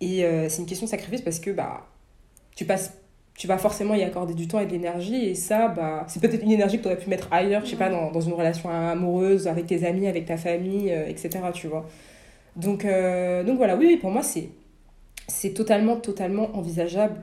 et 0.00 0.24
euh, 0.24 0.48
c'est 0.48 0.60
une 0.62 0.66
question 0.68 0.86
de 0.86 0.90
sacrifice 0.90 1.22
parce 1.22 1.40
que 1.40 1.50
bah, 1.50 1.86
tu 2.54 2.64
passes. 2.64 2.92
Tu 3.38 3.46
vas 3.46 3.58
forcément 3.58 3.94
y 3.94 4.02
accorder 4.02 4.32
du 4.32 4.48
temps 4.48 4.60
et 4.60 4.66
de 4.66 4.70
l'énergie, 4.72 5.26
et 5.26 5.34
ça, 5.34 5.68
bah, 5.68 6.04
c'est 6.08 6.20
peut-être 6.22 6.42
une 6.42 6.52
énergie 6.52 6.78
que 6.78 6.82
tu 6.82 6.88
aurais 6.88 6.96
pu 6.96 7.10
mettre 7.10 7.28
ailleurs, 7.30 7.62
je 7.66 7.70
sais 7.70 7.76
pas, 7.76 7.90
Mm. 7.90 7.92
dans, 7.92 8.10
dans 8.10 8.20
une 8.22 8.32
relation 8.32 8.70
amoureuse, 8.70 9.46
avec 9.46 9.66
tes 9.66 9.84
amis, 9.86 10.06
avec 10.06 10.24
ta 10.24 10.38
famille, 10.38 10.90
euh, 10.90 11.06
etc. 11.06 11.30
Tu 11.52 11.66
vois. 11.66 11.86
Donc, 12.56 12.84
donc 12.86 13.56
voilà, 13.58 13.76
oui, 13.76 13.86
oui, 13.88 13.96
pour 13.98 14.10
moi, 14.10 14.22
c'est 14.22 14.48
c'est 15.28 15.50
totalement, 15.52 15.96
totalement 15.96 16.56
envisageable. 16.56 17.20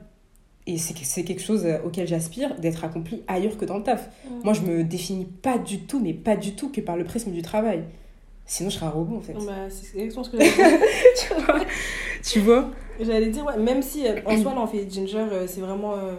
Et 0.66 0.78
c'est 0.78 1.24
quelque 1.24 1.41
chose 1.41 1.66
euh, 1.66 1.78
auquel 1.86 2.07
j'aspire, 2.07 2.55
d'être 2.55 2.84
accompli 2.86 3.22
ailleurs 3.28 3.57
que 3.57 3.66
dans 3.66 3.78
le 3.78 3.84
taf. 3.84 4.09
Moi, 4.43 4.53
je 4.53 4.61
me 4.61 4.84
définis 4.84 5.26
pas 5.26 5.57
du 5.57 5.80
tout, 5.82 5.99
mais 5.99 6.14
pas 6.14 6.38
du 6.38 6.55
tout 6.55 6.70
que 6.70 6.80
par 6.80 6.95
le 6.95 7.03
prisme 7.03 7.32
du 7.32 7.41
travail. 7.41 7.84
Sinon, 8.45 8.70
je 8.70 8.76
serais 8.76 8.86
un 8.86 8.89
robot 8.91 9.18
en 9.18 9.22
fait. 9.22 9.34
Bah, 9.34 9.70
c'est 9.70 9.97
exactement 9.99 10.24
ce 10.24 10.30
que 10.30 10.38
j'allais 10.39 10.51
dire. 10.78 10.88
tu 11.18 11.34
vois 11.41 11.59
Tu 12.24 12.39
vois 12.39 12.70
J'allais 12.99 13.30
dire, 13.30 13.45
ouais, 13.45 13.57
même 13.57 13.82
si 13.82 14.07
euh, 14.07 14.20
en 14.26 14.38
soi, 14.41 14.53
là, 14.53 14.61
on 14.61 14.68
fait 14.68 14.88
ginger, 14.89 15.18
euh, 15.32 15.47
c'est 15.47 15.61
vraiment 15.61 15.95
euh, 15.95 16.14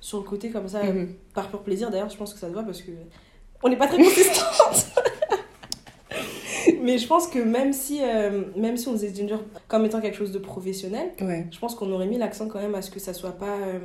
sur 0.00 0.18
le 0.18 0.24
côté 0.24 0.50
comme 0.50 0.68
ça, 0.68 0.82
Mhm. 0.82 1.14
par 1.34 1.48
pur 1.48 1.60
plaisir. 1.62 1.90
D'ailleurs, 1.90 2.10
je 2.10 2.16
pense 2.16 2.34
que 2.34 2.40
ça 2.40 2.48
se 2.48 2.52
voit 2.52 2.62
parce 2.64 2.82
que 2.82 2.90
on 3.62 3.68
n'est 3.68 3.76
pas 3.76 3.86
très 3.88 3.96
consistante. 4.02 4.86
Mais 6.82 6.98
je 6.98 7.06
pense 7.06 7.26
que 7.26 7.38
même 7.38 7.72
si, 7.72 8.00
euh, 8.02 8.44
même 8.56 8.76
si 8.76 8.88
on 8.88 8.92
faisait 8.92 9.14
ginger 9.14 9.36
comme 9.68 9.84
étant 9.84 10.00
quelque 10.00 10.16
chose 10.16 10.32
de 10.32 10.38
professionnel, 10.38 11.10
Ouais. 11.20 11.46
je 11.50 11.58
pense 11.58 11.74
qu'on 11.74 11.90
aurait 11.92 12.06
mis 12.06 12.18
l'accent 12.18 12.48
quand 12.48 12.60
même 12.60 12.74
à 12.74 12.82
ce 12.82 12.90
que 12.90 13.00
ça 13.00 13.12
soit 13.14 13.32
pas 13.32 13.56
euh, 13.56 13.78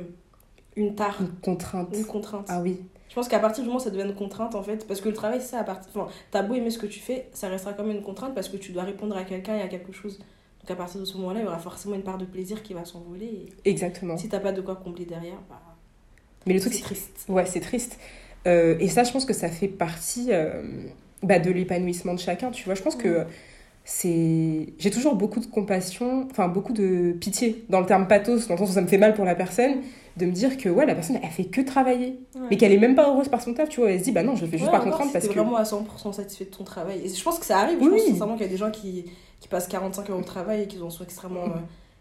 une 0.76 0.94
tare, 0.94 1.18
Une 1.20 1.28
contrainte. 1.42 1.88
une 1.96 2.04
contrainte. 2.04 2.46
Ah 2.48 2.60
oui. 2.62 2.80
Je 3.08 3.14
pense 3.14 3.28
qu'à 3.28 3.38
partir 3.38 3.62
du 3.62 3.68
moment 3.68 3.78
où 3.80 3.82
ça 3.84 3.90
devient 3.90 4.02
une 4.08 4.14
contrainte, 4.14 4.54
en 4.56 4.62
fait, 4.62 4.86
parce 4.88 5.00
que 5.00 5.08
le 5.08 5.14
travail, 5.14 5.40
c'est 5.40 5.48
ça, 5.52 5.60
à 5.60 5.64
partir... 5.64 5.88
enfin, 5.94 6.10
t'as 6.32 6.42
beau 6.42 6.54
aimer 6.54 6.70
ce 6.70 6.78
que 6.78 6.86
tu 6.86 6.98
fais, 6.98 7.28
ça 7.32 7.48
restera 7.48 7.72
quand 7.72 7.84
même 7.84 7.96
une 7.96 8.02
contrainte 8.02 8.34
parce 8.34 8.48
que 8.48 8.56
tu 8.56 8.72
dois 8.72 8.82
répondre 8.82 9.16
à 9.16 9.22
quelqu'un 9.22 9.54
et 9.56 9.62
à 9.62 9.68
quelque 9.68 9.92
chose. 9.92 10.18
Donc 10.18 10.70
à 10.70 10.74
partir 10.74 10.98
de 10.98 11.04
ce 11.04 11.16
moment-là, 11.18 11.40
il 11.40 11.44
y 11.44 11.46
aura 11.46 11.58
forcément 11.58 11.94
une 11.94 12.02
part 12.02 12.18
de 12.18 12.24
plaisir 12.24 12.62
qui 12.62 12.74
va 12.74 12.84
s'envoler. 12.84 13.46
Exactement. 13.64 14.16
Si 14.16 14.28
t'as 14.28 14.40
pas 14.40 14.50
de 14.50 14.62
quoi 14.62 14.76
combler 14.76 15.04
derrière, 15.04 15.38
bah, 15.48 15.60
Mais 16.46 16.54
le 16.54 16.60
truc, 16.60 16.72
c'est 16.72 16.78
c'est 16.80 16.84
triste. 16.86 17.24
Ouais, 17.28 17.46
c'est 17.46 17.60
triste. 17.60 17.98
Euh, 18.46 18.76
et 18.80 18.88
ça, 18.88 19.04
je 19.04 19.12
pense 19.12 19.24
que 19.26 19.32
ça 19.34 19.48
fait 19.48 19.68
partie 19.68 20.28
euh, 20.32 20.62
bah, 21.24 21.38
de 21.38 21.50
l'épanouissement 21.50 22.14
de 22.14 22.20
chacun. 22.20 22.50
Tu 22.50 22.64
vois, 22.64 22.74
je 22.74 22.82
pense 22.82 22.96
que 22.96 23.24
c'est. 23.84 24.68
J'ai 24.78 24.90
toujours 24.90 25.14
beaucoup 25.14 25.40
de 25.40 25.46
compassion, 25.46 26.26
enfin 26.30 26.48
beaucoup 26.48 26.72
de 26.72 27.12
pitié 27.20 27.64
dans 27.68 27.80
le 27.80 27.86
terme 27.86 28.06
pathos, 28.08 28.48
dans 28.48 28.54
le 28.54 28.58
sens 28.58 28.70
où 28.70 28.72
ça 28.72 28.80
me 28.80 28.86
fait 28.86 28.98
mal 28.98 29.14
pour 29.14 29.24
la 29.24 29.34
personne, 29.34 29.76
de 30.16 30.26
me 30.26 30.32
dire 30.32 30.56
que 30.56 30.68
ouais, 30.68 30.86
la 30.86 30.94
personne, 30.94 31.18
elle 31.22 31.28
fait 31.30 31.44
que 31.44 31.60
travailler. 31.60 32.18
Ouais. 32.34 32.40
Mais 32.50 32.56
qu'elle 32.56 32.72
est 32.72 32.78
même 32.78 32.94
pas 32.94 33.10
heureuse 33.10 33.28
par 33.28 33.42
son 33.42 33.52
taf, 33.52 33.68
tu 33.68 33.80
vois. 33.80 33.90
Elle 33.90 33.98
se 33.98 34.04
dit, 34.04 34.12
bah 34.12 34.22
non, 34.22 34.36
je 34.36 34.44
le 34.44 34.50
fais 34.50 34.58
juste 34.58 34.70
Ouais, 34.70 34.76
par 34.76 34.84
contrainte 34.84 35.08
si 35.08 35.12
parce 35.12 35.28
que. 35.28 35.34
vraiment 35.34 35.56
à 35.56 35.64
100% 35.64 36.12
satisfait 36.12 36.46
de 36.46 36.50
ton 36.50 36.64
travail. 36.64 37.00
Et 37.04 37.08
je 37.08 37.22
pense 37.22 37.38
que 37.38 37.44
ça 37.46 37.58
arrive. 37.58 37.78
Je 37.78 37.84
Oui, 37.84 37.90
pense 37.90 38.00
oui. 38.02 38.10
sincèrement 38.12 38.34
qu'il 38.34 38.46
y 38.46 38.48
a 38.48 38.52
des 38.52 38.56
gens 38.56 38.70
qui, 38.70 39.04
qui 39.40 39.48
passent 39.48 39.68
45 39.68 40.08
heures 40.10 40.18
au 40.18 40.22
travail 40.22 40.62
et 40.62 40.66
qui 40.66 40.80
en 40.80 40.88
sont 40.90 41.04
extrêmement, 41.04 41.44
euh, 41.44 41.58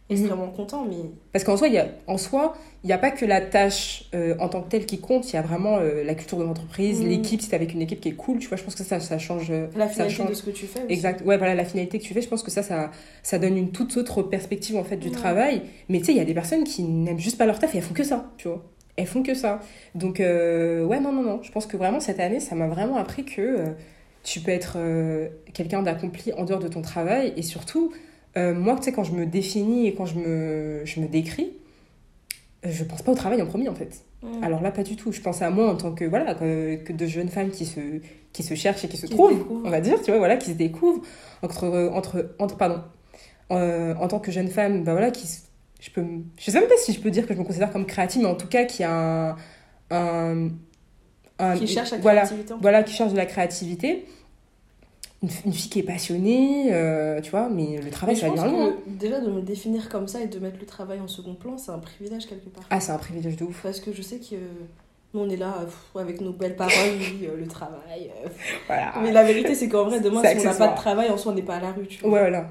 extrêmement 0.09 0.49
contents. 0.49 0.85
Mais 0.87 0.97
Parce 1.31 1.43
qu'en 1.43 1.57
soi, 1.57 1.67
il 1.67 1.73
y 1.73 1.77
a, 1.77 1.87
en 2.07 2.17
soi, 2.17 2.55
il 2.83 2.87
n'y 2.87 2.93
a 2.93 2.97
pas 2.97 3.11
que 3.11 3.25
la 3.25 3.41
tâche 3.41 4.09
euh, 4.13 4.35
en 4.39 4.49
tant 4.49 4.61
que 4.61 4.69
telle 4.69 4.85
qui 4.85 4.99
compte, 4.99 5.31
il 5.31 5.35
y 5.35 5.39
a 5.39 5.41
vraiment 5.41 5.77
euh, 5.77 6.03
la 6.03 6.13
culture 6.15 6.37
de 6.37 6.43
l'entreprise, 6.43 7.01
Mhm. 7.01 7.09
l'équipe, 7.09 7.41
si 7.41 7.49
t'es 7.49 7.55
avec 7.55 7.73
une 7.73 7.81
équipe 7.81 8.01
qui 8.01 8.09
est 8.09 8.13
cool, 8.13 8.39
tu 8.39 8.47
vois, 8.47 8.57
je 8.57 8.63
pense 8.63 8.75
que 8.75 8.83
ça, 8.83 8.99
ça 8.99 9.17
change. 9.17 9.49
euh, 9.49 9.67
la 9.75 9.87
ça 9.87 9.93
finalité 9.93 10.15
change. 10.15 10.29
de 10.29 10.33
ce 10.35 10.43
que 10.43 10.51
tu 10.51 10.65
fais. 10.67 10.79
aussi. 10.83 10.93
Exact. 10.93 11.21
Ouais, 11.25 11.37
voilà, 11.37 11.55
la 11.55 11.65
finalité 11.65 11.99
que 11.99 12.03
tu 12.03 12.13
fais, 12.13 12.21
je 12.21 12.27
pense 12.27 12.43
que 12.43 12.51
ça, 12.51 12.63
ça, 12.63 12.91
ça 13.23 13.39
donne 13.39 13.57
une 13.57 13.71
toute 13.71 13.95
autre 13.97 14.21
perspective 14.23 14.75
en 14.75 14.83
fait 14.83 14.97
du 14.97 15.07
Ouais. 15.07 15.13
travail. 15.13 15.61
Mais 15.89 15.99
tu 15.99 16.05
sais, 16.05 16.11
il 16.13 16.17
y 16.17 16.21
a 16.21 16.25
des 16.25 16.33
personnes 16.33 16.63
qui 16.65 16.83
n'aiment 16.83 17.19
juste 17.19 17.37
pas 17.37 17.45
leur 17.45 17.59
taf 17.59 17.73
et 17.73 17.77
elles 17.77 17.83
font 17.83 17.93
que 17.93 18.03
ça, 18.03 18.31
tu 18.37 18.47
vois. 18.49 18.63
Elles 18.95 19.07
font 19.07 19.23
que 19.23 19.33
ça. 19.33 19.59
Donc, 19.95 20.19
euh, 20.19 20.83
ouais, 20.85 20.99
non, 20.99 21.11
non, 21.11 21.23
non. 21.23 21.39
Je 21.41 21.51
pense 21.51 21.65
que 21.65 21.77
vraiment 21.77 21.99
cette 21.99 22.19
année, 22.19 22.39
ça 22.39 22.53
m'a 22.53 22.67
vraiment 22.67 22.97
appris 22.97 23.23
que 23.25 23.57
tu 24.23 24.39
peux 24.39 24.51
être 24.51 24.77
quelqu'un 25.53 25.81
d'accompli 25.81 26.31
en 26.33 26.43
dehors 26.45 26.59
de 26.59 26.67
ton 26.67 26.81
travail. 26.81 27.33
Et 27.35 27.41
surtout, 27.41 27.91
euh, 28.37 28.53
moi, 28.53 28.75
tu 28.77 28.83
sais, 28.83 28.91
quand 28.91 29.03
je 29.03 29.11
me 29.13 29.25
définis 29.25 29.87
et 29.87 29.93
quand 29.93 30.05
je 30.05 30.15
me, 30.15 30.81
je 30.85 30.99
me 30.99 31.07
décris, 31.07 31.51
euh, 32.65 32.69
je 32.71 32.83
pense 32.83 33.01
pas 33.01 33.11
au 33.11 33.15
travail 33.15 33.41
en 33.41 33.45
premier 33.45 33.69
en 33.69 33.75
fait. 33.75 34.03
Alors 34.41 34.61
là, 34.61 34.71
pas 34.71 34.83
du 34.83 34.95
tout. 34.95 35.11
Je 35.11 35.19
pense 35.19 35.41
à 35.41 35.49
moi 35.49 35.69
en 35.69 35.75
tant 35.75 35.91
que, 35.91 36.05
voilà, 36.05 36.33
que, 36.33 36.75
que 36.77 36.93
de 36.93 37.05
jeunes 37.05 37.27
femmes 37.27 37.49
qui 37.49 37.65
se, 37.65 37.79
qui 38.31 38.41
se 38.41 38.55
cherchent 38.55 38.85
et 38.85 38.87
qui 38.87 38.95
se 38.95 39.05
Qui 39.05 39.13
trouvent, 39.13 39.45
on 39.65 39.69
va 39.69 39.81
dire, 39.81 40.01
tu 40.01 40.11
vois, 40.11 40.17
voilà, 40.17 40.37
qui 40.37 40.51
se 40.51 40.55
découvrent. 40.55 41.01
Entre, 41.41 41.89
entre, 41.93 42.33
entre 42.39 42.55
pardon, 42.55 42.81
euh, 43.51 43.93
en 43.95 44.07
tant 44.07 44.19
que 44.19 44.31
jeune 44.31 44.47
femme, 44.47 44.85
bah 44.85 44.93
voilà, 44.93 45.11
qui, 45.11 45.27
je 45.81 45.89
peux, 45.91 46.05
je 46.39 46.51
sais 46.51 46.57
même 46.57 46.69
pas 46.69 46.77
si 46.77 46.93
je 46.93 47.01
peux 47.01 47.11
dire 47.11 47.27
que 47.27 47.33
je 47.33 47.39
me 47.39 47.43
considère 47.43 47.69
comme 47.69 47.85
créative, 47.85 48.21
mais 48.21 48.29
en 48.29 48.35
tout 48.35 48.47
cas, 48.47 48.63
qui 48.63 48.83
a 48.85 48.91
un, 49.31 49.35
un, 49.91 50.47
un- 51.39 51.57
qui 51.57 51.67
cherche 51.67 51.91
la 51.91 51.97
voilà, 51.97 52.21
créativité. 52.21 52.53
voilà, 52.61 52.83
qui 52.83 52.93
cherche 52.93 53.11
de 53.11 53.17
la 53.17 53.25
créativité. 53.25 54.05
Une, 55.23 55.29
une 55.45 55.53
fille 55.53 55.69
qui 55.69 55.79
est 55.79 55.83
passionnée, 55.83 56.67
euh, 56.73 57.21
tu 57.21 57.31
vois, 57.31 57.47
mais 57.49 57.79
le 57.81 57.89
travail, 57.89 58.13
Mais 58.15 58.21
ça 58.21 58.27
va 58.27 58.33
bien 58.33 58.47
loin. 58.51 58.73
déjà 58.87 59.21
de 59.21 59.29
me 59.31 59.41
définir 59.41 59.87
comme 59.89 60.07
ça 60.07 60.21
et 60.21 60.27
de 60.27 60.37
mettre 60.37 60.57
le 60.59 60.65
travail 60.65 60.99
en 60.99 61.07
second 61.07 61.33
plan, 61.33 61.57
c'est 61.57 61.71
un 61.71 61.79
privilège 61.79 62.25
quelque 62.27 62.49
part. 62.49 62.65
Ah, 62.69 62.79
c'est 62.81 62.91
un 62.91 62.97
privilège 62.97 63.37
de 63.37 63.45
ouf. 63.45 63.61
Parce 63.63 63.79
que 63.79 63.93
je 63.93 64.01
sais 64.01 64.17
que 64.19 64.35
nous 65.13 65.21
on 65.21 65.29
est 65.29 65.37
là 65.37 65.55
euh, 65.61 65.65
pff, 65.65 65.79
avec 65.95 66.19
nos 66.21 66.33
belles 66.33 66.55
paroles, 66.57 66.73
oui, 66.99 67.25
euh, 67.27 67.37
le 67.39 67.47
travail. 67.47 68.11
euh. 68.25 68.27
Voilà. 68.67 68.93
Mais 69.01 69.11
la 69.13 69.23
vérité 69.23 69.55
c'est 69.55 69.69
qu'en 69.69 69.85
vrai 69.85 70.01
demain 70.01 70.21
si 70.23 70.39
on 70.39 70.43
n'a 70.43 70.53
pas 70.55 70.67
de 70.69 70.75
travail, 70.75 71.09
en 71.09 71.17
soi 71.17 71.31
on 71.31 71.35
n'est 71.35 71.41
pas 71.41 71.55
à 71.55 71.61
la 71.61 71.71
rue. 71.71 71.87
Tu 71.87 72.01
vois. 72.01 72.11
Ouais, 72.11 72.19
voilà. 72.19 72.49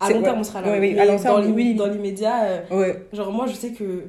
À 0.00 0.10
long 0.10 0.22
terme 0.22 0.34
ouais. 0.36 0.40
on 0.40 0.44
sera 0.44 0.58
à 0.60 0.62
la 0.62 0.68
Ouais, 0.68 0.78
rue. 0.78 0.86
oui, 0.86 0.94
long 0.94 1.18
terme, 1.18 1.42
dans 1.42 1.52
oui. 1.52 1.74
Dans 1.74 1.86
l'immédiat, 1.86 2.44
euh, 2.44 2.60
Ouais. 2.70 3.06
genre 3.12 3.30
moi 3.32 3.46
je 3.46 3.54
sais 3.54 3.72
que 3.72 4.04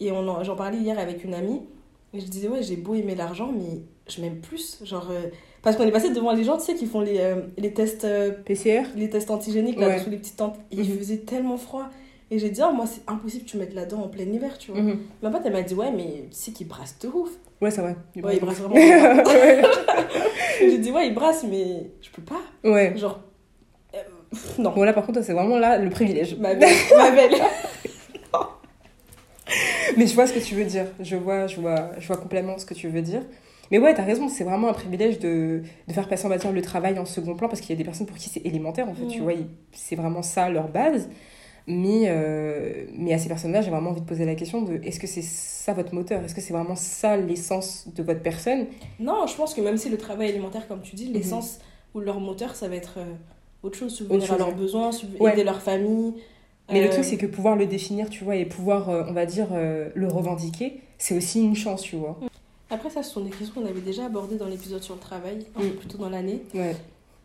et 0.00 0.08
j'en 0.08 0.56
parlais 0.56 0.78
hier 0.78 0.98
avec 0.98 1.24
une 1.24 1.34
amie 1.34 1.62
et 2.12 2.20
je 2.20 2.26
disais 2.26 2.46
ouais 2.48 2.62
j'ai 2.62 2.76
beau 2.76 2.94
aimer 2.94 3.14
l'argent 3.16 3.50
mais 3.52 3.80
je 4.08 4.20
m'aime 4.20 4.40
plus 4.40 4.78
genre 4.84 5.08
euh, 5.10 5.28
parce 5.64 5.76
qu'on 5.76 5.86
est 5.86 5.90
passé 5.90 6.10
devant 6.10 6.32
les 6.32 6.44
gens 6.44 6.56
tu 6.58 6.64
sais 6.64 6.74
qui 6.74 6.86
font 6.86 7.00
les, 7.00 7.18
euh, 7.18 7.36
les 7.58 7.72
tests 7.72 8.04
euh, 8.04 8.30
PCR 8.30 8.82
les 8.96 9.08
tests 9.10 9.30
antigéniques 9.30 9.78
là 9.80 9.88
Ouais. 9.88 9.98
sous 9.98 10.10
les 10.10 10.18
petites 10.18 10.36
tentes 10.36 10.56
et 10.70 10.76
il 10.76 10.90
Mhm. 10.90 10.98
faisait 10.98 11.16
tellement 11.18 11.56
froid 11.56 11.88
et 12.30 12.38
j'ai 12.38 12.50
dit 12.50 12.60
oh, 12.68 12.72
moi 12.72 12.84
c'est 12.86 13.02
impossible 13.10 13.44
que 13.44 13.50
tu 13.50 13.56
mettes 13.56 13.74
là-dedans 13.74 14.02
en 14.04 14.08
plein 14.08 14.24
hiver 14.24 14.56
tu 14.58 14.70
vois 14.72 14.80
Mhm. 14.80 14.98
ma 15.22 15.30
pote 15.30 15.42
elle 15.44 15.52
m'a 15.52 15.62
dit 15.62 15.74
ouais 15.74 15.90
mais 15.90 16.26
tu 16.30 16.36
sais 16.36 16.52
qu'il 16.52 16.68
brasse 16.68 16.96
de 17.00 17.08
ouf 17.08 17.30
Ouais, 17.60 17.70
ça 17.70 17.82
va. 17.82 17.94
Du 18.14 18.22
ouais 18.22 18.34
il 18.34 18.40
bon. 18.40 18.46
brasse 18.46 18.58
vraiment 18.58 18.74
j'ai 20.60 20.78
dit 20.78 20.90
ouais 20.90 21.06
il 21.08 21.14
brasse 21.14 21.44
mais 21.44 21.90
je 22.02 22.10
peux 22.10 22.22
pas 22.22 22.40
ouais. 22.68 22.92
genre 22.96 23.20
euh, 23.94 23.98
pff, 24.30 24.58
non 24.58 24.72
Bon, 24.72 24.82
là, 24.82 24.92
par 24.92 25.06
contre, 25.06 25.22
c'est 25.22 25.32
vraiment 25.32 25.56
là 25.58 25.78
le 25.78 25.88
privilège. 25.88 26.36
ma 26.38 26.54
belle 26.54 26.74
ma 26.96 27.10
belle 27.12 27.32
Mais 29.96 30.06
je 30.06 30.14
vois 30.14 30.26
ce 30.26 30.32
que 30.32 30.40
tu 30.40 30.54
veux 30.54 30.64
dire. 30.64 30.86
Je 31.00 31.16
vois, 31.16 31.46
je 31.46 31.60
vois, 31.60 31.90
je 31.98 32.06
vois 32.06 32.16
complètement 32.16 32.58
ce 32.58 32.64
que 32.66 32.74
tu 32.74 32.88
veux 32.88 33.02
dire. 33.02 33.22
Mais 33.70 33.78
ouais, 33.78 33.94
t'as 33.94 34.04
raison, 34.04 34.28
c'est 34.28 34.44
vraiment 34.44 34.68
un 34.68 34.72
privilège 34.74 35.18
de, 35.18 35.62
de 35.88 35.92
faire 35.92 36.08
passer, 36.08 36.26
on 36.26 36.28
va 36.28 36.38
dire, 36.38 36.52
le 36.52 36.62
travail 36.62 36.98
en 36.98 37.04
second 37.06 37.34
plan 37.34 37.48
parce 37.48 37.60
qu'il 37.60 37.70
y 37.70 37.72
a 37.72 37.76
des 37.76 37.84
personnes 37.84 38.06
pour 38.06 38.16
qui 38.16 38.28
c'est 38.28 38.44
élémentaire, 38.44 38.88
en 38.88 38.94
fait. 38.94 39.06
Tu 39.06 39.18
Mhm. 39.18 39.24
vois, 39.24 39.32
c'est 39.72 39.96
vraiment 39.96 40.22
ça 40.22 40.48
leur 40.50 40.68
base. 40.68 41.08
Mais, 41.66 42.02
euh, 42.08 42.84
mais 42.94 43.14
à 43.14 43.18
ces 43.18 43.28
personnes-là, 43.28 43.62
j'ai 43.62 43.70
vraiment 43.70 43.88
envie 43.90 44.02
de 44.02 44.06
poser 44.06 44.26
la 44.26 44.34
question 44.34 44.60
de 44.62 44.80
est-ce 44.84 45.00
que 45.00 45.06
c'est 45.06 45.22
ça 45.22 45.72
votre 45.72 45.94
moteur? 45.94 46.22
Est-ce 46.22 46.34
que 46.34 46.42
c'est 46.42 46.52
vraiment 46.52 46.76
ça 46.76 47.16
l'essence 47.16 47.88
de 47.94 48.02
votre 48.02 48.20
personne? 48.20 48.66
Non 49.00 49.26
je 49.26 49.34
pense 49.34 49.54
que 49.54 49.62
même 49.62 49.78
si 49.78 49.88
le 49.88 49.96
travail 49.96 50.28
alimentaire 50.28 50.68
comme 50.68 50.82
tu 50.82 50.94
dis 50.94 51.06
Mhm. 51.08 51.14
l'essence 51.14 51.58
ou 51.94 52.00
leur 52.00 52.20
moteur 52.20 52.54
ça 52.54 52.68
va 52.68 52.76
être 52.76 52.98
euh, 52.98 53.14
autre 53.62 53.78
chose 53.78 53.94
subvenir 53.94 54.18
Autre 54.18 54.26
chose, 54.26 54.34
à 54.34 54.38
leurs 54.38 54.48
ouais. 54.48 54.54
besoins 54.54 54.90
Ouais. 55.18 55.32
aider 55.32 55.42
leur 55.44 55.62
famille 55.62 56.12
Mais 56.70 56.80
le 56.82 56.88
Euh, 56.88 56.90
truc, 56.92 57.04
c'est 57.04 57.16
que 57.16 57.24
pouvoir 57.26 57.56
le 57.56 57.64
définir, 57.66 58.10
tu 58.10 58.24
vois, 58.24 58.36
et 58.36 58.44
pouvoir, 58.44 58.88
on 58.90 59.12
va 59.14 59.24
dire, 59.24 59.48
le 59.52 60.06
revendiquer, 60.08 60.80
c'est 60.98 61.16
aussi 61.16 61.42
une 61.42 61.54
chance, 61.54 61.80
tu 61.82 61.96
vois. 61.96 62.18
Après 62.74 62.90
ça 62.90 63.02
ce 63.02 63.10
sont 63.10 63.20
des 63.22 63.30
questions 63.30 63.54
qu'on 63.62 63.66
avait 63.68 63.80
déjà 63.80 64.06
abordées 64.06 64.36
dans 64.36 64.46
l'épisode 64.46 64.82
sur 64.82 64.94
le 64.94 65.00
travail 65.00 65.46
un 65.56 65.60
peu 65.60 65.66
Mm. 65.66 65.70
plus 65.76 65.88
tôt 65.88 65.98
dans 65.98 66.10
l'année 66.10 66.42
Ouais. 66.54 66.76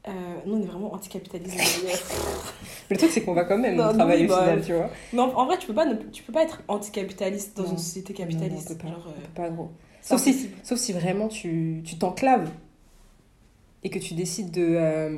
Euh, 0.08 0.12
nous 0.46 0.56
on 0.56 0.62
est 0.62 0.66
vraiment 0.66 0.94
anticapitalisme 0.94 1.58
Le 2.90 2.98
truc, 2.98 3.12
c'est 3.12 3.22
qu'on 3.22 3.34
va 3.34 3.44
quand 3.44 3.58
même 3.58 3.76
Non, 3.76 3.94
travailler 3.94 4.26
oui, 4.26 4.32
au 4.32 4.36
bah, 4.36 4.42
final, 4.44 4.62
tu 4.66 4.74
vois. 4.74 4.90
Mais 5.14 5.20
en, 5.20 5.30
en 5.38 5.46
vrai, 5.46 5.58
tu 5.60 5.68
peux 5.68 5.74
pas, 5.76 5.86
ne- 5.86 5.96
tu 6.12 6.24
peux 6.24 6.32
pas 6.34 6.42
être 6.44 6.64
anticapitaliste 6.68 7.56
dans 7.58 7.64
Non. 7.64 7.72
une 7.72 7.78
société 7.78 8.14
capitaliste. 8.14 8.70
non, 8.70 8.76
on 8.76 8.80
peut 8.80 8.84
pas, 8.88 8.90
Genre, 8.94 9.08
euh, 9.08 9.12
on 9.18 9.22
peut 9.22 9.28
pas, 9.36 9.50
gros. 9.50 9.70
Sauf 10.02 10.22
si, 10.22 10.30
impossible. 10.30 10.54
sauf 10.64 10.80
si 10.80 10.94
vraiment 10.94 11.28
tu 11.28 11.84
tu 11.86 11.98
t'enclaves 11.98 12.50
et 13.84 13.90
que 13.90 14.00
tu 14.00 14.14
décides 14.16 14.52
de, 14.52 14.66
euh, 14.76 15.16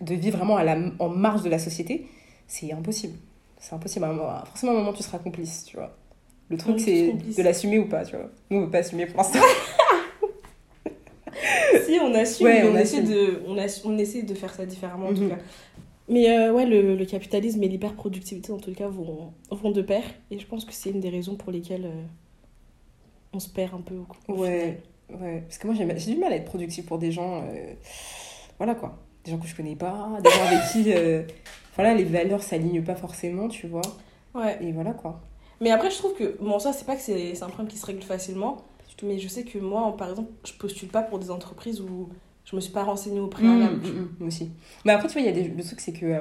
de 0.00 0.14
vivre 0.14 0.36
vraiment 0.36 0.56
à 0.56 0.64
la, 0.64 0.76
en 0.98 1.08
marge 1.08 1.42
de 1.42 1.48
la 1.50 1.58
société, 1.58 2.06
c'est 2.46 2.72
impossible. 2.72 3.14
C'est 3.58 3.74
impossible. 3.74 4.06
Forcément, 4.46 4.72
à 4.72 4.74
un 4.76 4.78
moment, 4.78 4.92
tu 4.92 5.02
seras 5.02 5.18
complice, 5.18 5.64
tu 5.64 5.76
vois. 5.76 5.96
Le 6.50 6.56
truc, 6.56 6.80
c'est 6.80 7.12
de 7.12 7.42
l'assumer 7.42 7.78
ou 7.78 7.86
pas, 7.88 8.04
tu 8.04 8.16
vois. 8.16 8.28
Nous, 8.50 8.58
on 8.58 8.64
veut 8.64 8.70
pas 8.70 8.78
assumer 8.78 9.06
pour 9.06 9.18
l'instant. 9.18 9.38
si 11.86 11.98
on 12.02 12.12
assume, 12.14 12.46
Ouais, 12.46 12.62
on 12.64 12.76
essaie 12.76 12.98
assume. 12.98 13.04
de, 13.14 13.42
on, 13.46 13.56
on 13.92 13.98
essaie 13.98 14.22
de 14.22 14.34
faire 14.34 14.52
ça 14.52 14.66
différemment 14.66 15.08
en 15.08 15.14
tout 15.14 15.22
Mhm. 15.22 15.30
cas. 15.30 15.38
Mais 16.08 16.28
euh, 16.28 16.52
ouais, 16.52 16.66
le, 16.66 16.96
le 16.96 17.04
capitalisme 17.04 17.62
et 17.62 17.68
l'hyperproductivité 17.68 18.52
en 18.52 18.58
tout 18.58 18.72
cas 18.74 18.88
vont, 18.88 19.32
vont 19.50 19.70
de 19.70 19.80
pair. 19.82 20.02
Et 20.32 20.38
je 20.40 20.46
pense 20.46 20.64
que 20.64 20.72
c'est 20.72 20.90
une 20.90 21.00
des 21.00 21.08
raisons 21.08 21.36
pour 21.36 21.52
lesquelles 21.52 21.86
euh, 21.86 22.02
on 23.32 23.38
se 23.38 23.48
perd 23.48 23.74
un 23.74 23.80
peu 23.80 23.94
au, 23.94 24.06
au 24.32 24.40
Ouais, 24.42 24.80
ouais. 25.20 25.42
Parce 25.46 25.58
que 25.58 25.68
moi, 25.68 25.76
j'ai 25.96 26.14
du 26.14 26.18
mal 26.18 26.32
à 26.32 26.36
être 26.36 26.46
productive 26.46 26.84
pour 26.84 26.98
des 26.98 27.12
gens. 27.12 27.44
euh, 27.44 27.74
Voilà 28.58 28.74
quoi. 28.74 28.98
Des 29.24 29.30
gens 29.30 29.38
que 29.38 29.46
je 29.46 29.54
connais 29.54 29.76
pas, 29.76 30.18
des 30.24 30.30
gens 30.30 30.44
avec 30.46 30.58
qui. 30.72 31.32
Voilà, 31.76 31.94
les 31.94 32.04
valeurs 32.04 32.42
s'alignent 32.42 32.82
pas 32.82 32.96
forcément, 32.96 33.46
tu 33.46 33.68
vois. 33.68 33.82
Ouais. 34.34 34.58
Et 34.60 34.72
voilà 34.72 34.92
quoi. 34.92 35.20
Mais 35.60 35.70
après, 35.70 35.90
je 35.90 35.96
trouve 35.98 36.14
que, 36.14 36.36
bon, 36.40 36.58
ça, 36.58 36.72
c'est 36.72 36.86
pas 36.86 36.96
que 36.96 37.02
c'est 37.02 37.42
un 37.42 37.48
problème 37.48 37.68
qui 37.68 37.76
se 37.78 37.86
règle 37.86 38.02
facilement. 38.02 38.64
Mais 39.02 39.18
je 39.18 39.28
sais 39.28 39.44
que 39.44 39.58
moi, 39.58 39.96
par 39.96 40.10
exemple, 40.10 40.30
je 40.46 40.52
postule 40.54 40.88
pas 40.88 41.02
pour 41.02 41.18
des 41.18 41.30
entreprises 41.30 41.80
où 41.80 42.08
je 42.44 42.54
me 42.54 42.60
suis 42.60 42.72
pas 42.72 42.84
renseignée 42.84 43.20
au 43.20 43.28
préalable. 43.28 43.76
Mm, 43.76 43.88
mm, 43.88 44.00
mm, 44.00 44.08
moi 44.18 44.28
aussi. 44.28 44.50
Mais 44.84 44.92
après, 44.92 45.08
tu 45.08 45.14
vois, 45.14 45.22
il 45.22 45.26
y 45.26 45.28
a 45.28 45.32
des... 45.32 45.44
le 45.48 45.62
truc, 45.64 45.80
c'est 45.80 45.92
que. 45.92 46.04
euh, 46.04 46.20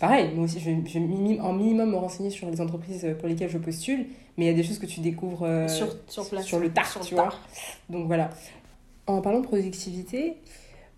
pareil, 0.00 0.34
moi 0.34 0.44
aussi, 0.44 0.58
je 0.58 0.70
vais, 0.70 0.82
je 0.84 0.94
vais 0.94 1.00
mini- 1.00 1.40
en 1.40 1.52
minimum 1.52 1.90
me 1.90 1.96
renseigner 1.96 2.30
sur 2.30 2.50
les 2.50 2.60
entreprises 2.60 3.06
pour 3.20 3.28
lesquelles 3.28 3.50
je 3.50 3.58
postule. 3.58 4.06
Mais 4.36 4.46
il 4.46 4.48
y 4.48 4.50
a 4.50 4.54
des 4.54 4.64
choses 4.64 4.78
que 4.80 4.86
tu 4.86 5.00
découvres 5.00 5.44
euh, 5.44 5.68
sur, 5.68 5.94
sur 6.08 6.28
place. 6.28 6.44
sur 6.44 6.58
le 6.58 6.72
tard, 6.72 6.86
Sur 6.90 7.00
le 7.00 7.06
tu 7.06 7.14
tard. 7.14 7.40
vois. 7.88 7.98
Donc 7.98 8.06
voilà. 8.08 8.30
En 9.06 9.20
parlant 9.20 9.40
de 9.40 9.46
productivité, 9.46 10.36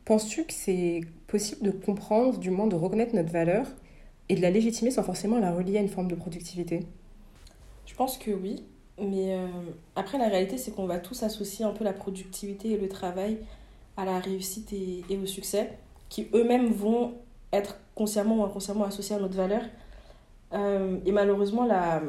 penses-tu 0.06 0.44
que 0.44 0.52
c'est 0.54 1.02
possible 1.26 1.62
de 1.62 1.70
comprendre, 1.70 2.38
du 2.38 2.50
moins 2.50 2.66
de 2.66 2.76
reconnaître 2.76 3.14
notre 3.14 3.30
valeur 3.32 3.66
et 4.30 4.36
de 4.36 4.40
la 4.42 4.50
légitimer 4.50 4.90
sans 4.90 5.02
forcément 5.02 5.38
la 5.38 5.52
relier 5.52 5.78
à 5.78 5.80
une 5.80 5.88
forme 5.88 6.08
de 6.08 6.14
productivité? 6.14 6.86
Je 7.95 7.99
pense 7.99 8.18
que 8.18 8.32
oui. 8.32 8.64
Mais 8.99 9.36
euh, 9.36 9.47
après, 9.95 10.18
la 10.18 10.26
réalité, 10.26 10.59
c'est 10.59 10.72
qu'on 10.72 10.86
va 10.86 10.99
tous 10.99 11.22
associer 11.22 11.64
un 11.64 11.70
peu 11.70 11.84
la 11.84 11.92
productivité 11.92 12.72
et 12.72 12.76
le 12.76 12.88
travail 12.88 13.38
à 13.97 14.05
la 14.05 14.18
réussite 14.18 14.72
et, 14.72 15.16
au 15.16 15.26
succès, 15.26 15.78
qui 16.09 16.26
eux-mêmes 16.34 16.72
vont 16.72 17.14
être 17.53 17.76
consciemment 17.95 18.38
ou 18.38 18.45
inconsciemment 18.45 18.82
associés 18.82 19.14
à 19.14 19.20
notre 19.20 19.36
valeur. 19.36 19.62
Euh, 20.55 20.99
et 21.07 21.12
malheureusement, 21.12 21.64
la, 21.64 22.03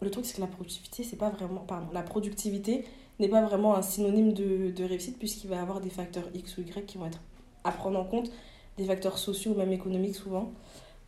le 0.00 0.10
truc, 0.10 0.26
c'est 0.26 0.34
que 0.34 0.40
la 0.40 0.48
productivité, 0.48 1.04
c'est 1.04 1.14
pas 1.14 1.30
vraiment. 1.30 1.60
Pardon, 1.60 1.86
la 1.92 2.02
productivité 2.02 2.84
n'est 3.20 3.28
pas 3.28 3.42
vraiment 3.42 3.76
un 3.76 3.82
synonyme 3.82 4.32
de, 4.32 4.72
de 4.72 4.84
réussite, 4.84 5.16
puisqu'il 5.16 5.48
va 5.48 5.56
y 5.56 5.58
avoir 5.60 5.80
des 5.80 5.90
facteurs 5.90 6.28
X 6.34 6.58
ou 6.58 6.62
Y 6.62 6.86
qui 6.86 6.98
vont 6.98 7.06
être 7.06 7.20
à 7.62 7.70
prendre 7.70 8.00
en 8.00 8.04
compte, 8.04 8.32
des 8.78 8.84
facteurs 8.84 9.18
sociaux 9.18 9.52
ou 9.52 9.54
même 9.54 9.72
économiques 9.72 10.16
souvent. 10.16 10.50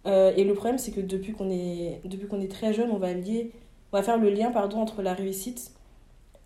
Euh, 0.06 0.32
et 0.36 0.44
le 0.44 0.54
problème, 0.54 0.78
c'est 0.78 0.92
que 0.92 1.00
depuis 1.00 1.32
qu'on 1.32 1.50
est, 1.50 2.00
depuis 2.04 2.28
qu'on 2.28 2.40
est 2.40 2.50
très 2.50 2.72
jeune, 2.72 2.92
on 2.92 2.98
va 2.98 3.12
lier, 3.12 3.50
on 3.92 3.96
va 3.96 4.02
faire 4.02 4.18
le 4.18 4.30
lien 4.30 4.50
pardon, 4.50 4.78
entre 4.80 5.02
la 5.02 5.12
réussite 5.14 5.72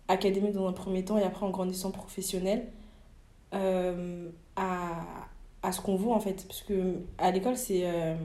académique 0.07 0.53
dans 0.53 0.67
un 0.67 0.73
premier 0.73 1.03
temps 1.03 1.17
et 1.17 1.23
après 1.23 1.45
en 1.45 1.49
grandissant 1.49 1.91
professionnel 1.91 2.67
euh, 3.53 4.27
à, 4.55 5.01
à 5.63 5.71
ce 5.71 5.81
qu'on 5.81 5.95
vaut 5.95 6.11
en 6.11 6.19
fait. 6.19 6.45
Parce 6.47 6.61
que 6.61 6.95
à 7.17 7.31
l'école, 7.31 7.57
c'est 7.57 7.81
euh, 7.83 8.15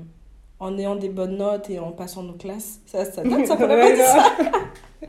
en 0.61 0.79
ayant 0.79 0.97
des 0.97 1.09
bonnes 1.09 1.37
notes 1.37 1.71
et 1.71 1.79
en 1.79 1.93
passant 1.93 2.23
nos 2.23 2.35
classes. 2.35 2.81
Ça, 2.87 3.05
ça 3.05 3.23
date, 3.23 3.47
ça, 3.47 3.57
pas 3.57 3.97
ça. 3.97 4.25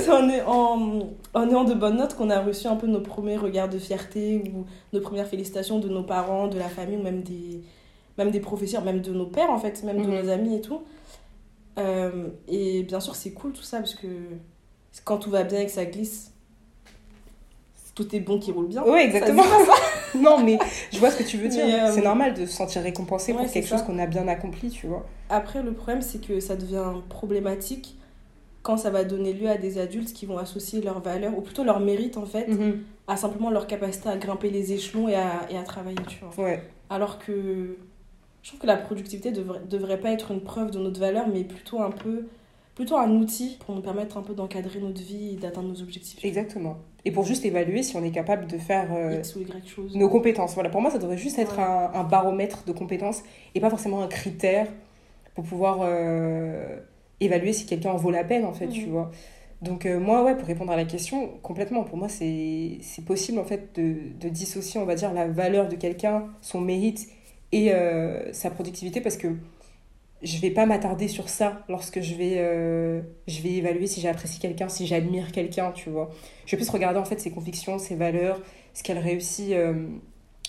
c'est 0.00 0.10
en, 0.10 0.28
en, 0.48 1.00
en 1.34 1.48
ayant 1.48 1.64
de 1.64 1.74
bonnes 1.74 1.96
notes 1.96 2.14
qu'on 2.14 2.30
a 2.30 2.40
reçu 2.40 2.66
un 2.66 2.76
peu 2.76 2.86
nos 2.86 3.00
premiers 3.00 3.36
regards 3.36 3.68
de 3.68 3.78
fierté 3.78 4.42
ou 4.54 4.64
nos 4.92 5.00
premières 5.00 5.26
félicitations 5.26 5.78
de 5.78 5.88
nos 5.88 6.02
parents, 6.02 6.48
de 6.48 6.58
la 6.58 6.68
famille 6.68 6.96
ou 6.96 7.02
même 7.02 7.22
des, 7.22 7.62
même 8.18 8.30
des 8.30 8.40
professeurs, 8.40 8.84
même 8.84 9.00
de 9.00 9.12
nos 9.12 9.26
pères 9.26 9.50
en 9.50 9.58
fait, 9.58 9.82
même 9.82 10.02
de 10.02 10.06
Mhm. 10.10 10.22
nos 10.22 10.28
amis 10.30 10.54
et 10.56 10.60
tout. 10.60 10.82
Euh, 11.78 12.28
et 12.48 12.82
bien 12.84 13.00
sûr, 13.00 13.14
c'est 13.16 13.32
cool 13.32 13.52
tout 13.52 13.62
ça 13.62 13.78
parce 13.78 13.94
que 13.94 14.06
quand 15.04 15.18
tout 15.18 15.30
va 15.30 15.44
bien 15.44 15.60
et 15.60 15.66
que 15.66 15.72
ça 15.72 15.84
glisse, 15.84 16.32
tout 17.94 18.14
est 18.14 18.20
bon 18.20 18.38
qui 18.38 18.52
roule 18.52 18.66
bien. 18.68 18.84
Ça 18.84 19.02
exactement. 19.02 19.42
ça 19.42 19.72
non, 20.18 20.42
mais 20.42 20.58
je 20.92 20.98
vois 20.98 21.10
ce 21.10 21.16
que 21.18 21.22
tu 21.22 21.36
veux 21.38 21.48
dire. 21.48 21.64
Euh, 21.66 21.90
C'est 21.94 22.02
normal 22.02 22.34
de 22.34 22.44
se 22.46 22.52
sentir 22.52 22.82
récompensé 22.82 23.32
ouais, 23.32 23.42
pour 23.42 23.50
quelque 23.50 23.66
ça. 23.68 23.76
chose 23.78 23.86
qu'on 23.86 23.98
a 23.98 24.06
bien 24.06 24.28
accompli, 24.28 24.68
tu 24.70 24.86
vois. 24.86 25.06
Après, 25.30 25.62
le 25.62 25.72
problème, 25.72 26.02
c'est 26.02 26.20
que 26.24 26.38
ça 26.40 26.56
devient 26.56 26.84
problématique 27.08 27.96
quand 28.62 28.76
ça 28.76 28.90
va 28.90 29.04
donner 29.04 29.32
lieu 29.32 29.48
à 29.48 29.56
des 29.58 29.78
adultes 29.78 30.12
qui 30.12 30.26
vont 30.26 30.38
associer 30.38 30.82
leurs 30.82 31.00
valeurs, 31.00 31.36
ou 31.38 31.40
plutôt 31.40 31.62
leur 31.64 31.78
mérite 31.80 32.16
en 32.16 32.26
fait, 32.26 32.48
Mhm. 32.48 32.82
à 33.06 33.16
simplement 33.16 33.48
leur 33.50 33.66
capacité 33.68 34.08
à 34.08 34.16
grimper 34.16 34.50
les 34.50 34.72
échelons 34.72 35.08
et 35.08 35.14
à, 35.14 35.46
et 35.50 35.56
à 35.56 35.62
travailler, 35.62 35.96
tu 36.08 36.18
vois. 36.24 36.44
Ouais. 36.44 36.62
Alors 36.90 37.18
que 37.18 37.76
je 38.46 38.52
trouve 38.52 38.60
que 38.60 38.66
la 38.68 38.76
productivité 38.76 39.32
devrait, 39.32 39.58
devrait 39.68 39.98
pas 39.98 40.12
être 40.12 40.30
une 40.30 40.40
preuve 40.40 40.70
de 40.70 40.78
notre 40.78 41.00
valeur, 41.00 41.26
mais 41.26 41.42
plutôt 41.42 41.80
un 41.82 41.90
peu 41.90 42.28
plutôt 42.76 42.96
un 42.96 43.10
outil 43.10 43.56
pour 43.66 43.74
nous 43.74 43.80
permettre 43.80 44.18
un 44.18 44.22
peu 44.22 44.34
d'encadrer 44.34 44.78
notre 44.78 45.02
vie 45.02 45.32
et 45.32 45.36
d'atteindre 45.36 45.68
nos 45.70 45.82
objectifs. 45.82 46.24
Exactement. 46.24 46.76
Et 47.04 47.10
pour 47.10 47.24
juste 47.24 47.44
évaluer 47.44 47.82
si 47.82 47.96
on 47.96 48.04
est 48.04 48.12
capable 48.12 48.46
de 48.46 48.56
faire 48.56 48.92
euh, 48.94 49.18
X 49.18 49.34
ou 49.34 49.40
Y 49.40 49.66
chose. 49.66 49.96
nos 49.96 50.08
compétences. 50.08 50.54
Voilà, 50.54 50.68
pour 50.70 50.80
moi, 50.80 50.92
ça 50.92 50.98
devrait 50.98 51.16
juste 51.18 51.40
être 51.40 51.56
Ouais. 51.58 51.64
un, 51.64 51.90
un 51.92 52.04
baromètre 52.04 52.64
de 52.66 52.70
compétences 52.72 53.22
et 53.56 53.60
pas 53.60 53.70
forcément 53.70 54.00
un 54.00 54.06
critère 54.06 54.68
pour 55.34 55.42
pouvoir 55.44 55.78
euh, 55.82 56.78
évaluer 57.18 57.52
si 57.52 57.66
quelqu'un 57.66 57.90
en 57.90 57.96
vaut 57.96 58.12
la 58.12 58.22
peine, 58.22 58.44
en 58.44 58.52
fait, 58.52 58.68
tu 58.68 58.86
vois. 58.86 59.10
Donc, 59.60 59.86
euh, 59.86 59.98
moi, 59.98 60.22
ouais, 60.22 60.36
pour 60.36 60.46
répondre 60.46 60.70
à 60.70 60.76
la 60.76 60.84
question, 60.84 61.30
complètement, 61.42 61.82
pour 61.82 61.96
moi, 61.96 62.08
c'est 62.08 62.78
c'est 62.80 63.04
possible, 63.04 63.40
en 63.40 63.44
fait, 63.44 63.74
de, 63.74 63.96
de 64.20 64.28
dissocier, 64.28 64.78
on 64.80 64.84
va 64.84 64.94
dire, 64.94 65.12
la 65.12 65.26
valeur 65.26 65.68
de 65.68 65.74
quelqu'un, 65.74 66.28
son 66.42 66.60
mérite 66.60 67.08
et 67.52 67.72
euh, 67.72 68.32
sa 68.32 68.50
productivité 68.50 69.00
parce 69.00 69.16
que 69.16 69.28
je 70.22 70.38
vais 70.40 70.50
pas 70.50 70.66
m'attarder 70.66 71.08
sur 71.08 71.28
ça 71.28 71.64
lorsque 71.68 72.00
je 72.00 72.14
vais, 72.14 72.34
euh, 72.38 73.00
je 73.28 73.42
vais 73.42 73.50
évaluer 73.54 73.86
si 73.86 74.00
j'apprécie 74.00 74.38
quelqu'un, 74.40 74.68
si 74.68 74.86
j'admire 74.86 75.30
quelqu'un, 75.30 75.72
tu 75.72 75.90
vois. 75.90 76.10
Je 76.46 76.52
vais 76.52 76.56
plus 76.62 76.70
regarder 76.70 76.98
en 76.98 77.04
fait 77.04 77.20
ses 77.20 77.30
convictions, 77.30 77.78
ses 77.78 77.94
valeurs, 77.96 78.40
ce 78.72 78.82
qu'elle 78.82 78.98
réussit 78.98 79.52
euh, 79.52 79.74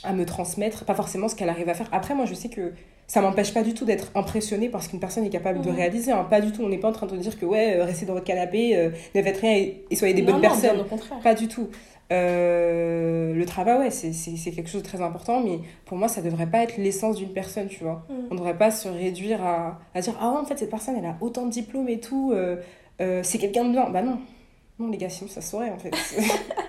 à 0.03 0.13
me 0.13 0.25
transmettre, 0.25 0.85
pas 0.85 0.95
forcément 0.95 1.27
ce 1.27 1.35
qu'elle 1.35 1.49
arrive 1.49 1.67
à 1.69 1.73
faire. 1.73 1.89
Après, 1.91 2.15
moi, 2.15 2.25
je 2.25 2.33
sais 2.33 2.49
que 2.49 2.73
ça 3.07 3.21
m'empêche 3.21 3.53
pas 3.53 3.63
du 3.63 3.73
tout 3.73 3.83
d'être 3.85 4.11
impressionnée 4.15 4.69
parce 4.69 4.87
qu'une 4.87 4.99
personne 4.99 5.25
est 5.25 5.29
capable 5.29 5.61
de 5.61 5.69
Mhm. 5.69 5.75
réaliser. 5.75 6.11
hein. 6.11 6.23
Pas 6.29 6.41
du 6.41 6.51
tout. 6.51 6.61
On 6.63 6.69
n'est 6.69 6.77
pas 6.77 6.89
en 6.89 6.93
train 6.93 7.07
de 7.07 7.15
dire 7.17 7.37
que 7.37 7.45
ouais, 7.45 7.81
restez 7.83 8.05
dans 8.05 8.13
votre 8.13 8.25
canapé, 8.25 8.75
euh, 8.75 8.89
ne 9.15 9.21
faites 9.21 9.37
rien 9.37 9.53
et, 9.53 9.83
et 9.91 9.95
soyez 9.95 10.13
des 10.13 10.21
Non, 10.21 10.27
bonnes 10.33 10.35
non, 10.35 10.41
personnes. 10.41 10.75
bien 10.75 10.79
au 10.81 10.87
contraire. 10.87 11.19
Pas 11.19 11.33
du 11.35 11.47
tout. 11.49 11.69
Euh, 12.11 13.33
le 13.33 13.45
travail, 13.45 13.79
ouais, 13.79 13.91
c'est 13.91 14.51
quelque 14.51 14.69
chose 14.69 14.81
de 14.81 14.87
très 14.87 15.01
important, 15.01 15.41
mais 15.43 15.59
pour 15.85 15.97
moi, 15.97 16.07
ça 16.07 16.21
devrait 16.21 16.49
pas 16.49 16.63
être 16.63 16.77
l'essence 16.77 17.17
d'une 17.17 17.33
personne, 17.33 17.67
tu 17.67 17.83
vois. 17.83 18.05
Mhm. 18.09 18.27
On 18.31 18.35
devrait 18.35 18.57
pas 18.57 18.71
se 18.71 18.87
réduire 18.87 19.43
à, 19.43 19.79
à 19.93 20.01
dire 20.01 20.15
Ah 20.19 20.29
en 20.29 20.45
fait, 20.45 20.57
cette 20.57 20.69
personne, 20.69 20.95
elle 20.97 21.05
a 21.05 21.17
autant 21.21 21.45
de 21.45 21.51
diplômes 21.51 21.89
et 21.89 21.99
tout, 21.99 22.31
euh, 22.33 22.57
euh, 23.01 23.21
c'est 23.23 23.37
quelqu'un 23.37 23.65
de 23.65 23.71
bien. 23.71 23.89
Bah 23.89 24.01
non. 24.01 24.19
Non, 24.79 24.89
les 24.89 24.97
gars, 24.97 25.09
sinon 25.09 25.29
ça 25.29 25.41
se 25.41 25.49
saurait, 25.51 25.69
en 25.71 25.77
fait. 25.77 25.91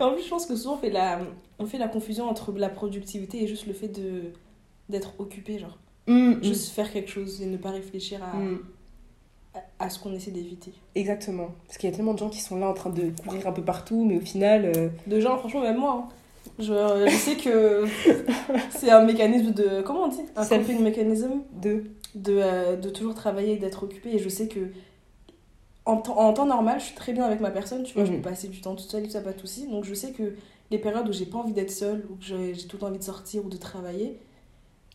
En 0.00 0.12
plus, 0.14 0.24
je 0.24 0.28
pense 0.30 0.46
que 0.46 0.56
souvent 0.56 0.74
on 0.76 0.78
fait 0.78 0.88
la, 0.90 1.18
on 1.58 1.66
fait 1.66 1.76
la 1.76 1.88
confusion 1.88 2.24
entre 2.28 2.50
la 2.52 2.70
productivité 2.70 3.42
et 3.42 3.46
juste 3.46 3.66
le 3.66 3.74
fait 3.74 3.90
d'être 4.88 5.12
occupé, 5.20 5.58
genre. 5.58 5.76
Mm, 6.06 6.42
Juste 6.42 6.72
faire 6.72 6.90
quelque 6.90 7.10
chose 7.10 7.42
et 7.42 7.46
ne 7.46 7.56
pas 7.58 7.70
réfléchir 7.70 8.20
à, 8.24 8.36
mm, 8.36 8.52
mm. 8.52 8.58
À, 9.78 9.90
ce 9.90 9.98
qu'on 9.98 10.12
essaie 10.14 10.30
d'éviter. 10.30 10.72
Exactement. 10.94 11.48
Parce 11.66 11.78
qu'il 11.78 11.90
y 11.90 11.92
a 11.92 11.96
tellement 11.96 12.14
de 12.14 12.18
gens 12.18 12.30
qui 12.30 12.40
sont 12.40 12.58
là 12.58 12.68
en 12.68 12.74
train 12.74 12.90
de 12.90 13.10
courir 13.22 13.46
un 13.46 13.52
peu 13.52 13.62
partout, 13.62 14.04
mais 14.04 14.16
au 14.16 14.20
final. 14.20 14.64
euh, 14.64 14.88
De 15.06 15.20
gens, 15.20 15.36
franchement, 15.38 15.60
même 15.62 15.78
moi. 15.78 16.06
hein. 16.08 16.12
Je, 16.58 16.64
je 17.08 17.16
sais 17.16 17.36
que 17.36 17.84
c'est 18.70 18.90
un 18.90 19.04
mécanisme 19.04 19.52
de. 19.52 19.82
Comment 19.82 20.04
on 20.04 20.08
dit? 20.08 20.20
Un 20.36 20.42
Self- 20.44 20.66
coping 20.66 20.82
mécanisme 20.82 21.40
de... 21.62 21.84
de, 22.14 22.38
euh, 22.42 22.76
de 22.76 22.88
toujours 22.90 23.14
travailler 23.14 23.54
et 23.54 23.56
d'être 23.56 23.82
occupé. 23.84 24.14
Et 24.14 24.18
je 24.18 24.28
sais 24.28 24.48
que 24.48 24.60
en, 25.84 25.96
temps- 25.96 26.18
en 26.18 26.32
temps 26.32 26.46
normal, 26.46 26.78
je 26.80 26.86
suis 26.86 26.94
très 26.94 27.12
bien 27.12 27.24
avec 27.24 27.40
ma 27.40 27.50
personne. 27.50 27.82
Tu 27.82 27.94
vois, 27.94 28.04
je 28.04 28.10
Mhm. 28.12 28.18
peux 28.22 28.30
passer 28.30 28.48
du 28.48 28.60
temps 28.60 28.74
toute 28.74 28.90
seule, 28.90 29.02
tout 29.04 29.10
ça, 29.10 29.20
pas 29.20 29.32
de 29.32 29.40
soucis. 29.40 29.66
Donc 29.66 29.84
je 29.84 29.94
sais 29.94 30.12
que 30.12 30.34
les 30.70 30.78
périodes 30.78 31.08
où 31.08 31.12
j'ai 31.12 31.26
pas 31.26 31.38
envie 31.38 31.52
d'être 31.52 31.70
seule, 31.70 32.04
ou 32.10 32.14
que 32.16 32.24
j'ai 32.24 32.54
j'ai 32.54 32.66
tout 32.66 32.76
le 32.76 32.80
temps 32.80 32.86
envie 32.88 32.98
de 32.98 33.04
sortir 33.04 33.44
ou 33.44 33.48
de 33.48 33.56
travailler, 33.56 34.18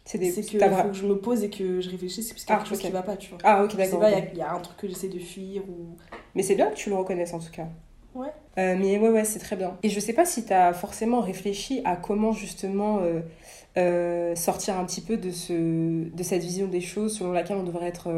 C'est 0.08 0.18
des... 0.18 0.32
que 0.32 0.42
faut 0.42 0.88
que 0.88 0.94
je 0.94 1.06
me 1.06 1.18
pose 1.20 1.44
et 1.44 1.50
que 1.50 1.80
je 1.82 1.90
réfléchisse 1.90 2.30
parce 2.34 2.44
qu'il 2.44 2.50
y 2.50 2.54
a 2.54 2.56
Ah, 2.56 2.60
quelque 2.60 2.70
chose 2.70 2.80
ok. 2.80 2.86
qui 2.86 2.92
va 2.92 3.02
pas, 3.04 3.18
tu 3.18 3.30
vois. 3.30 3.38
Ah, 3.44 3.64
ok, 3.64 3.76
d'accord. 3.76 4.04
il 4.08 4.12
y 4.12 4.16
a- 4.16 4.32
il 4.34 4.38
y, 4.38 4.42
a 4.42 4.52
un 4.54 4.60
truc 4.60 4.78
que 4.78 4.88
j'essaie 4.88 5.10
de 5.10 5.20
fuir 5.20 5.62
ou. 5.70 5.96
Mais 6.34 6.42
c'est 6.44 6.56
bien 6.56 6.70
que 6.72 6.76
tu 6.76 6.90
le 6.90 6.96
reconnaisses 6.96 7.34
en 7.34 7.40
tout 7.40 7.52
cas. 7.52 7.68
Ouais. 8.16 8.30
Euh, 8.58 8.76
mais 8.80 8.98
ouais, 8.98 9.10
ouais, 9.10 9.26
c'est 9.26 9.38
très 9.40 9.56
bien. 9.56 9.78
Et 9.84 9.90
je 9.90 10.00
sais 10.00 10.14
pas 10.14 10.26
si 10.26 10.46
tu 10.46 10.54
as 10.54 10.74
forcément 10.74 11.20
réfléchi 11.22 11.82
à 11.86 11.96
comment 11.98 12.32
justement 12.32 13.00
euh, 13.02 13.20
euh, 13.78 14.34
sortir 14.36 14.80
un 14.80 14.86
petit 14.86 15.02
peu 15.02 15.18
de, 15.18 15.30
ce, 15.30 15.54
de 16.10 16.24
cette 16.24 16.42
vision 16.42 16.68
des 16.68 16.82
choses 16.82 17.18
selon 17.18 17.32
laquelle 17.32 17.58
on 17.58 17.64
devrait 17.64 17.88
être. 17.88 18.10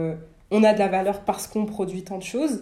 on 0.52 0.64
a 0.64 0.74
de 0.74 0.80
la 0.80 0.88
valeur 0.88 1.22
parce 1.26 1.48
qu'on 1.48 1.66
produit 1.66 2.04
tant 2.04 2.18
de 2.18 2.24
choses. 2.24 2.62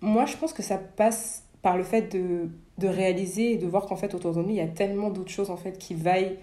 Moi, 0.00 0.26
je 0.26 0.36
pense 0.36 0.52
que 0.52 0.62
ça 0.62 0.78
passe 0.78 1.42
par 1.62 1.76
le 1.76 1.82
fait 1.82 2.12
de, 2.16 2.48
de 2.78 2.88
réaliser 2.88 3.52
et 3.52 3.56
de 3.56 3.66
voir 3.66 3.86
qu'en 3.86 3.96
fait, 3.96 4.14
autour 4.14 4.32
de 4.32 4.42
nous, 4.42 4.50
il 4.50 4.54
y 4.56 4.60
a 4.60 4.68
tellement 4.68 5.10
d'autres 5.10 5.30
choses 5.32 5.50
en 5.50 5.56
fait 5.56 5.76
qui 5.78 5.94
vaillent 5.94 6.38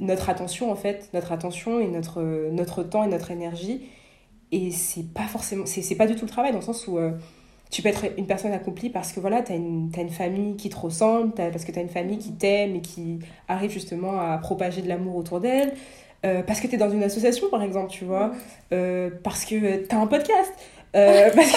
notre 0.00 0.28
attention 0.30 0.70
en 0.70 0.76
fait, 0.76 1.08
notre 1.14 1.32
attention 1.32 1.80
et 1.80 1.86
notre, 1.88 2.22
notre 2.50 2.82
temps 2.82 3.04
et 3.04 3.08
notre 3.08 3.30
énergie. 3.30 3.82
Et 4.52 4.70
c'est 4.70 5.04
pas 5.14 5.22
forcément, 5.28 5.64
c'est 5.66 5.80
c'est 5.82 5.94
pas 5.94 6.06
du 6.06 6.14
tout 6.14 6.26
le 6.26 6.30
travail 6.30 6.52
dans 6.52 6.58
le 6.58 6.64
sens 6.64 6.86
où 6.86 6.98
euh, 6.98 7.12
tu 7.70 7.80
peux 7.82 7.88
être 7.88 8.04
une 8.18 8.26
personne 8.26 8.52
accomplie 8.52 8.90
parce 8.90 9.12
que 9.12 9.20
voilà, 9.20 9.42
tu 9.42 9.52
as 9.52 9.56
une, 9.56 9.90
t'as 9.90 10.02
une 10.02 10.10
famille 10.10 10.56
qui 10.56 10.68
te 10.68 10.76
ressemble, 10.76 11.32
t'as- 11.34 11.50
parce 11.50 11.64
que 11.64 11.72
tu 11.72 11.78
as 11.78 11.82
une 11.82 11.88
famille 11.88 12.18
qui 12.18 12.32
t'aime 12.34 12.76
et 12.76 12.82
qui 12.82 13.20
arrive 13.48 13.70
justement 13.70 14.20
à 14.20 14.36
propager 14.38 14.82
de 14.82 14.88
l'amour 14.88 15.16
autour 15.16 15.40
d'elle, 15.40 15.72
euh, 16.26 16.42
parce 16.42 16.60
que 16.60 16.66
tu 16.66 16.74
es 16.74 16.78
dans 16.78 16.90
une 16.90 17.02
association 17.02 17.48
par 17.50 17.62
exemple, 17.62 17.90
tu 17.90 18.04
vois, 18.04 18.32
euh, 18.72 19.10
parce 19.24 19.44
que 19.46 19.86
tu 19.86 19.94
as 19.94 19.98
un 19.98 20.06
podcast, 20.06 20.52
euh, 20.96 21.30
parce 21.34 21.50
que, 21.52 21.56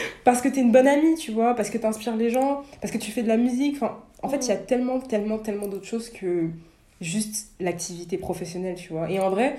parce 0.24 0.40
que 0.40 0.48
tu 0.48 0.58
es 0.58 0.62
une 0.62 0.72
bonne 0.72 0.86
amie, 0.88 1.14
tu 1.16 1.32
vois, 1.32 1.54
parce 1.54 1.70
que 1.70 1.78
tu 1.78 1.86
inspires 1.86 2.16
les 2.16 2.30
gens, 2.30 2.62
parce 2.80 2.92
que 2.92 2.98
tu 2.98 3.10
fais 3.10 3.22
de 3.22 3.28
la 3.28 3.36
musique. 3.36 3.76
Enfin, 3.76 3.98
en 4.22 4.28
fait, 4.28 4.46
il 4.46 4.48
y 4.48 4.52
a 4.52 4.56
tellement, 4.56 5.00
tellement, 5.00 5.38
tellement 5.38 5.68
d'autres 5.68 5.86
choses 5.86 6.10
que 6.10 6.48
juste 7.00 7.52
l'activité 7.60 8.18
professionnelle, 8.18 8.76
tu 8.76 8.92
vois. 8.92 9.10
Et 9.10 9.18
en 9.20 9.30
vrai, 9.30 9.56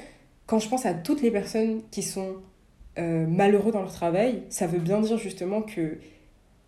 quand 0.47 0.59
je 0.59 0.69
pense 0.69 0.85
à 0.85 0.93
toutes 0.93 1.21
les 1.21 1.31
personnes 1.31 1.81
qui 1.91 2.03
sont 2.03 2.35
euh, 2.99 3.27
malheureux 3.27 3.71
dans 3.71 3.81
leur 3.81 3.93
travail, 3.93 4.43
ça 4.49 4.67
veut 4.67 4.79
bien 4.79 5.01
dire 5.01 5.17
justement 5.17 5.61
que 5.61 5.99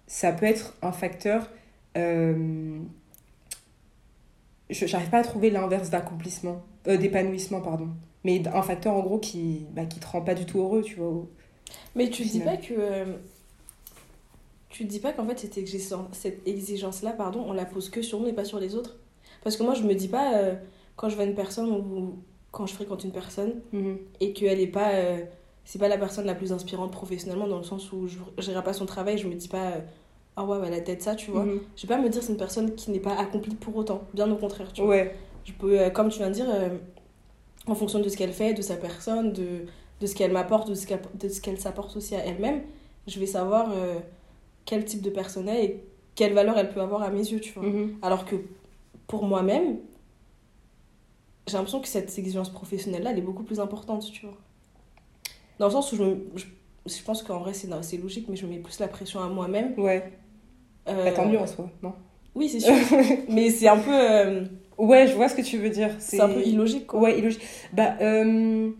ça 0.08 0.32
peut 0.34 0.46
être 0.46 0.76
un 0.82 0.92
facteur. 0.92 1.50
euh, 1.98 2.80
je 4.70 4.86
J'arrive 4.88 5.10
pas 5.10 5.20
à 5.20 5.24
trouver 5.24 5.50
l'inverse 5.50 5.90
d'accomplissement, 5.90 6.64
euh, 6.88 6.98
d'épanouissement, 6.98 7.62
pardon. 7.62 7.90
Mais 8.24 8.42
un 8.48 8.62
facteur 8.64 8.96
en 8.96 9.02
gros 9.02 9.20
qui, 9.20 9.68
bah, 9.72 9.86
qui 9.86 10.00
te 10.00 10.08
rend 10.08 10.22
pas 10.22 10.34
du 10.34 10.46
tout 10.46 10.60
heureux, 10.60 10.82
tu 10.82 10.96
vois. 10.96 11.26
Mais 11.96 12.10
tu 12.10 12.24
dis 12.26 12.40
pas 12.42 12.58
que. 12.58 13.06
Euh, 14.76 14.78
Tu 14.78 14.86
te 14.86 14.90
dis 14.90 15.00
pas 15.00 15.14
qu'en 15.14 15.26
fait, 15.26 15.40
cette 15.40 15.58
exigence- 15.58 16.08
cette 16.12 16.48
exigence-là, 16.48 17.12
pardon, 17.12 17.44
on 17.48 17.54
la 17.54 17.66
pose 17.66 17.90
que 17.90 18.02
sur 18.02 18.20
nous 18.20 18.28
et 18.28 18.34
pas 18.34 18.46
sur 18.46 18.60
les 18.60 18.76
autres? 18.76 18.98
Parce 19.44 19.58
que 19.58 19.64
moi, 19.64 19.74
je 19.74 19.84
me 19.84 19.94
dis 19.96 20.08
pas, 20.08 20.36
euh, 20.36 20.56
quand 20.96 21.10
je 21.10 21.16
vois 21.16 21.26
une 21.26 21.36
personne 21.36 21.70
ou 21.70 22.16
quand 22.52 22.66
je 22.66 22.74
fréquente 22.74 23.04
une 23.04 23.12
personne 23.12 23.62
Mhm. 23.74 23.98
et 24.20 24.34
qu'elle 24.34 24.60
est 24.60 24.68
pas. 24.68 24.92
euh, 24.94 25.18
c'est 25.68 25.80
pas 25.80 25.88
la 25.88 25.98
personne 25.98 26.26
la 26.28 26.36
plus 26.36 26.54
inspirante 26.54 26.92
professionnellement, 26.92 27.48
dans 27.48 27.58
le 27.58 27.64
sens 27.64 27.92
où 27.92 28.08
je 28.08 28.18
regarde 28.38 28.64
pas 28.66 28.74
son 28.74 28.86
travail, 28.86 29.18
je 29.18 29.28
me 29.28 29.34
dis 29.36 29.48
pas. 29.48 29.72
euh, 29.72 29.80
Ah 30.38 30.44
ouais, 30.44 30.58
elle 30.66 30.74
a 30.74 30.82
tête 30.82 31.02
ça, 31.02 31.16
tu 31.16 31.32
vois. 31.32 31.46
Mhm. 31.46 31.62
Je 31.78 31.88
vais 31.88 31.96
pas 31.96 32.02
me 32.02 32.10
dire 32.10 32.22
c'est 32.22 32.34
une 32.34 32.38
personne 32.38 32.76
qui 32.76 32.92
n'est 32.92 33.00
pas 33.00 33.16
accomplie 33.18 33.56
pour 33.56 33.74
autant. 33.78 34.02
Bien 34.14 34.30
au 34.30 34.36
contraire, 34.36 34.72
tu 34.74 34.82
vois. 34.82 34.98
Je 35.46 35.54
peux, 35.54 35.80
euh, 35.80 35.90
comme 35.90 36.10
tu 36.10 36.18
viens 36.20 36.28
de 36.28 36.34
dire, 36.34 36.50
euh, 36.54 36.70
en 37.68 37.74
fonction 37.76 38.00
de 38.00 38.10
ce 38.10 38.18
qu'elle 38.18 38.34
fait, 38.34 38.54
de 38.54 38.62
sa 38.62 38.76
personne, 38.76 39.32
de, 39.32 39.66
de 40.02 40.06
ce 40.08 40.14
qu'elle 40.14 40.32
m'apporte, 40.34 40.68
de 40.70 40.76
ce 40.76 40.86
qu'elle 40.88 41.00
de 41.20 41.30
ce 41.30 41.40
qu'elle 41.42 41.58
s'apporte 41.60 41.96
aussi 41.96 42.16
à 42.16 42.26
elle-même, 42.26 42.62
je 43.08 43.18
vais 43.20 43.26
savoir 43.26 43.72
euh, 43.72 43.96
quel 44.66 44.86
type 44.86 45.02
de 45.02 45.10
personne 45.10 45.48
elle 45.50 45.58
est 45.58 45.66
et 45.66 45.84
quelle 46.16 46.34
valeur 46.34 46.58
elle 46.58 46.72
peut 46.72 46.82
avoir 46.82 47.04
à 47.04 47.10
mes 47.10 47.20
yeux, 47.32 47.40
tu 47.40 47.54
vois. 47.54 47.64
Mhm. 47.64 47.98
Alors 48.02 48.26
que 48.26 48.36
pour 49.08 49.24
moi-même, 49.26 49.78
j'ai 51.48 51.54
l'impression 51.54 51.80
que 51.80 51.88
cette 51.88 52.18
exigence 52.18 52.50
professionnelle-là, 52.52 53.12
elle 53.12 53.20
est 53.20 53.22
beaucoup 53.22 53.44
plus 53.44 53.60
importante, 53.60 54.10
tu 54.12 54.26
vois. 54.26 54.38
Dans 55.60 55.68
le 55.68 55.72
sens 55.72 55.92
où 55.92 55.96
je, 55.96 56.04
me- 56.04 56.18
je, 56.36 56.46
je 56.86 57.04
pense 57.04 57.22
qu'en 57.24 57.40
vrai, 57.40 57.54
c'est 57.54 57.70
c'est 57.82 57.98
logique, 57.98 58.28
mais 58.30 58.36
je 58.36 58.46
mets 58.46 58.58
plus 58.60 58.80
la 58.80 58.88
pression 58.88 59.22
à 59.22 59.28
moi-même. 59.28 59.74
Ouais, 59.78 60.12
Euh, 60.88 61.06
bah, 61.06 61.12
tant 61.12 61.28
mieux 61.28 61.40
en 61.40 61.48
soi, 61.48 61.70
non? 61.82 61.94
Oui, 62.36 62.50
c'est 62.50 62.60
sûr. 62.60 62.74
mais 63.30 63.50
c'est 63.50 63.68
un 63.68 63.78
peu, 63.78 63.92
euh, 63.94 64.46
Ouais, 64.78 65.08
je 65.08 65.14
vois 65.14 65.30
ce 65.30 65.36
que 65.36 65.42
tu 65.42 65.58
veux 65.58 65.70
dire. 65.70 65.92
c'est 66.00 66.20
un 66.20 66.28
peu 66.30 66.42
illogique, 66.42 66.88
quoi. 66.88 67.00
Ouais, 67.00 67.18
illogique. 67.18 67.42
Bah, 67.74 67.96
euh, 68.02 68.72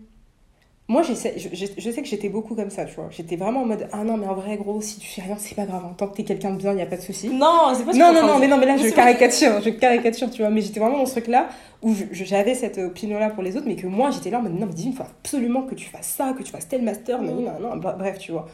moi, 0.88 1.02
je, 1.02 1.14
je, 1.14 1.66
je 1.76 1.90
sais 1.90 2.00
que 2.02 2.06
j'étais 2.08 2.28
beaucoup 2.28 2.54
comme 2.54 2.70
ça, 2.70 2.84
tu 2.84 2.94
vois. 2.94 3.08
J'étais 3.10 3.34
vraiment 3.34 3.62
en 3.62 3.66
mode, 3.66 3.88
ah 3.92 4.04
non, 4.04 4.16
mais 4.16 4.26
en 4.26 4.34
vrai, 4.34 4.56
gros, 4.56 4.80
si 4.80 5.00
tu 5.00 5.08
fais 5.08 5.22
rien, 5.22 5.36
c'est 5.36 5.56
pas 5.56 5.66
grave. 5.66 5.82
hein. 5.84 5.94
Tant 5.96 6.06
que 6.06 6.16
t'es 6.16 6.22
quelqu'un 6.22 6.52
de 6.52 6.58
bien, 6.58 6.72
il 6.72 6.76
n'y 6.76 6.82
a 6.82 6.86
pas 6.86 6.96
de 6.96 7.02
souci. 7.02 7.28
Non, 7.28 7.72
c'est 7.74 7.84
pas 7.84 7.92
ce 7.92 7.98
Non, 7.98 8.12
non, 8.12 8.20
non, 8.26 8.38
mais 8.38 8.46
non, 8.46 8.56
mais 8.56 8.66
là, 8.66 8.76
je 8.76 8.88
caricature, 8.94 9.60
je 9.62 9.70
caricature, 9.70 10.30
tu 10.30 10.42
vois. 10.42 10.50
Mais 10.50 10.60
j'étais 10.60 10.78
vraiment 10.78 10.98
dans 10.98 11.06
ce 11.06 11.12
truc-là 11.12 11.48
où 11.82 11.92
j'avais 12.12 12.54
cette 12.54 12.78
opinion-là 12.78 13.30
pour 13.30 13.42
les 13.42 13.56
autres, 13.56 13.66
mais 13.66 13.74
que 13.76 13.86
moi, 13.88 14.10
j'étais 14.12 14.30
là 14.30 14.38
en 14.38 14.42
mode, 14.42 14.54
non, 14.58 14.66
mais 14.66 14.72
dis, 14.74 14.86
il 14.88 14.92
faut 14.94 15.02
absolument 15.02 15.62
que 15.62 15.74
tu 15.74 15.86
fasses 15.88 16.06
ça, 16.16 16.34
que 16.38 16.42
tu 16.44 16.52
fasses 16.52 16.68
tel 16.68 16.82
master, 16.82 17.20
non, 17.20 17.34
non, 17.34 17.58
non, 17.60 17.76
bah, 17.78 17.96
bref, 17.98 18.18
tu 18.18 18.30
vois. 18.32 18.46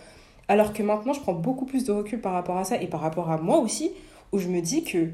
Alors 0.48 0.72
que 0.72 0.82
maintenant, 0.82 1.12
je 1.12 1.20
prends 1.20 1.34
beaucoup 1.34 1.66
plus 1.66 1.84
de 1.84 1.92
recul 1.92 2.20
par 2.20 2.32
rapport 2.32 2.56
à 2.56 2.64
ça 2.64 2.80
et 2.80 2.86
par 2.86 3.00
rapport 3.00 3.30
à 3.30 3.36
moi 3.38 3.58
aussi, 3.58 3.92
où 4.32 4.38
je 4.38 4.48
me 4.48 4.60
dis 4.60 4.84
que, 4.84 5.08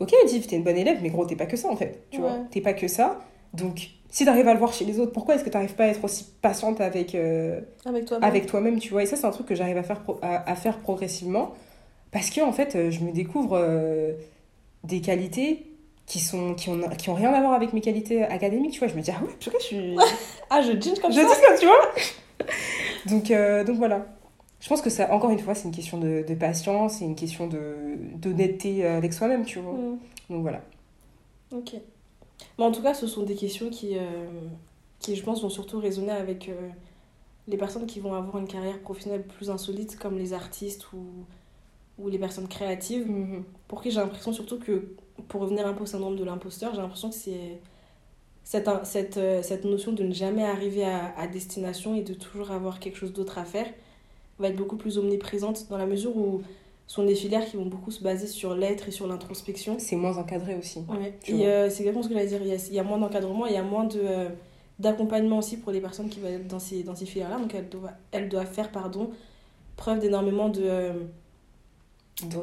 ok, 0.00 0.10
Div, 0.26 0.46
t'es 0.46 0.56
une 0.56 0.64
bonne 0.64 0.76
élève, 0.78 0.98
mais 1.02 1.10
gros, 1.10 1.26
t'es 1.26 1.36
pas 1.36 1.46
que 1.46 1.56
ça, 1.58 1.68
en 1.68 1.76
fait, 1.76 2.06
tu 2.10 2.20
vois. 2.22 2.38
T'es 2.50 2.60
pas 2.62 2.72
que 2.72 2.88
ça. 2.88 3.20
Donc, 3.54 3.90
si 4.16 4.24
t'arrives 4.24 4.48
à 4.48 4.54
le 4.54 4.58
voir 4.58 4.72
chez 4.72 4.86
les 4.86 4.98
autres, 4.98 5.12
pourquoi 5.12 5.34
est-ce 5.34 5.44
que 5.44 5.50
t'arrives 5.50 5.74
pas 5.74 5.84
à 5.84 5.88
être 5.88 6.02
aussi 6.02 6.24
patiente 6.40 6.80
avec, 6.80 7.14
euh, 7.14 7.60
Avec 7.84 8.06
toi. 8.06 8.18
avec 8.22 8.46
toi-même, 8.46 8.78
tu 8.78 8.88
vois? 8.88 9.02
Et 9.02 9.06
ça, 9.06 9.14
c'est 9.14 9.26
un 9.26 9.30
truc 9.30 9.46
que 9.46 9.54
j'arrive 9.54 9.76
à 9.76 9.82
faire, 9.82 10.00
pro- 10.00 10.18
à, 10.22 10.50
à 10.50 10.54
faire 10.54 10.78
progressivement. 10.78 11.52
Parce 12.12 12.30
que, 12.30 12.40
en 12.40 12.52
fait, 12.52 12.76
euh, 12.76 12.90
je 12.90 13.00
me 13.00 13.12
découvre 13.12 13.58
euh, 13.60 14.12
des 14.84 15.02
qualités 15.02 15.66
qui, 16.06 16.18
sont, 16.18 16.54
qui, 16.54 16.70
ont, 16.70 16.80
qui 16.96 17.10
ont 17.10 17.14
rien 17.14 17.30
à 17.30 17.40
voir 17.42 17.52
avec 17.52 17.74
mes 17.74 17.82
qualités 17.82 18.22
académiques, 18.22 18.72
tu 18.72 18.78
vois? 18.78 18.88
Je 18.88 18.94
me 18.94 19.02
dis, 19.02 19.10
ah 19.10 19.22
ouais, 19.22 19.34
purée, 19.38 19.58
je 19.60 19.64
suis. 19.66 19.96
Ah, 20.48 20.62
je 20.62 20.72
jean 20.80 20.98
comme 20.98 21.12
je 21.12 21.20
ça. 21.20 21.26
dis 21.26 21.34
ça, 21.34 21.58
tu 21.60 21.66
vois? 21.66 22.46
donc, 23.10 23.30
euh, 23.30 23.64
donc 23.64 23.76
voilà. 23.76 24.06
Je 24.60 24.68
pense 24.70 24.80
que 24.80 24.88
ça, 24.88 25.12
encore 25.12 25.28
une 25.30 25.40
fois, 25.40 25.54
c'est 25.54 25.68
une 25.68 25.74
question 25.74 25.98
de, 25.98 26.24
de 26.26 26.34
patience, 26.34 26.94
c'est 26.94 27.04
une 27.04 27.16
question 27.16 27.48
de- 27.48 27.98
d'honnêteté 28.14 28.86
avec 28.86 29.12
soi-même, 29.12 29.44
tu 29.44 29.58
vois? 29.58 29.74
Mm. 29.74 29.98
Donc 30.30 30.40
voilà. 30.40 30.62
Ok. 31.52 31.74
Mais 32.58 32.64
en 32.64 32.72
tout 32.72 32.82
cas, 32.82 32.94
ce 32.94 33.06
sont 33.06 33.22
des 33.22 33.34
questions 33.34 33.70
qui, 33.70 33.96
euh, 33.96 34.26
qui 34.98 35.16
je 35.16 35.22
pense, 35.22 35.42
vont 35.42 35.48
surtout 35.48 35.78
résonner 35.78 36.12
avec 36.12 36.48
euh, 36.48 36.68
les 37.48 37.56
personnes 37.56 37.86
qui 37.86 38.00
vont 38.00 38.14
avoir 38.14 38.38
une 38.38 38.48
carrière 38.48 38.80
professionnelle 38.80 39.26
plus 39.26 39.50
insolite, 39.50 39.98
comme 39.98 40.18
les 40.18 40.32
artistes 40.32 40.92
ou, 40.92 41.04
ou 41.98 42.08
les 42.08 42.18
personnes 42.18 42.48
créatives. 42.48 43.10
Mhm. 43.10 43.44
Pour 43.68 43.82
qui 43.82 43.90
j'ai 43.90 44.00
l'impression 44.00 44.32
surtout 44.32 44.58
que, 44.58 44.88
pour 45.28 45.40
revenir 45.40 45.66
un 45.66 45.72
peu 45.72 45.84
au 45.84 45.86
syndrome 45.86 46.16
de 46.16 46.24
l'imposteur, 46.24 46.74
j'ai 46.74 46.80
l'impression 46.80 47.10
que 47.10 47.16
c'est 47.16 47.60
cette, 48.44 48.68
cette, 48.84 49.16
euh, 49.16 49.42
cette 49.42 49.64
notion 49.64 49.92
de 49.92 50.02
ne 50.04 50.12
jamais 50.12 50.44
arriver 50.44 50.84
à, 50.84 51.16
à 51.18 51.26
destination 51.26 51.94
et 51.94 52.02
de 52.02 52.14
toujours 52.14 52.52
avoir 52.52 52.80
quelque 52.80 52.96
chose 52.96 53.12
d'autre 53.12 53.38
à 53.38 53.44
faire 53.44 53.66
va 54.38 54.48
être 54.48 54.56
beaucoup 54.56 54.76
plus 54.76 54.98
omniprésente 54.98 55.68
dans 55.68 55.78
la 55.78 55.86
mesure 55.86 56.16
où 56.16 56.42
sont 56.86 57.04
des 57.04 57.14
filières 57.14 57.44
qui 57.44 57.56
vont 57.56 57.66
beaucoup 57.66 57.90
se 57.90 58.02
baser 58.02 58.26
sur 58.26 58.54
l'être 58.54 58.88
et 58.88 58.90
sur 58.90 59.06
l'introspection. 59.06 59.76
C'est 59.78 59.96
moins 59.96 60.16
encadré 60.16 60.54
aussi. 60.54 60.84
Ouais. 60.88 61.18
Et 61.26 61.46
euh, 61.46 61.68
c'est 61.68 61.80
exactement 61.80 62.02
ce 62.02 62.08
que 62.08 62.14
j'allais 62.14 62.28
dire. 62.28 62.40
Il 62.42 62.48
y, 62.48 62.52
a, 62.52 62.56
il 62.56 62.74
y 62.74 62.78
a 62.78 62.84
moins 62.84 62.98
d'encadrement, 62.98 63.46
il 63.46 63.54
y 63.54 63.56
a 63.56 63.62
moins 63.62 63.84
de, 63.84 64.00
euh, 64.02 64.28
d'accompagnement 64.78 65.38
aussi 65.38 65.56
pour 65.56 65.72
les 65.72 65.80
personnes 65.80 66.08
qui 66.08 66.20
vont 66.20 66.28
être 66.28 66.46
dans 66.46 66.60
ces, 66.60 66.82
dans 66.82 66.94
ces 66.94 67.06
filières-là. 67.06 67.38
Donc 67.38 67.54
elles 67.54 67.68
doivent, 67.68 67.92
elles 68.12 68.28
doivent 68.28 68.52
faire 68.52 68.70
pardon, 68.70 69.10
preuve 69.76 69.98
d'énormément 69.98 70.48
de, 70.48 70.62
euh, 70.62 70.92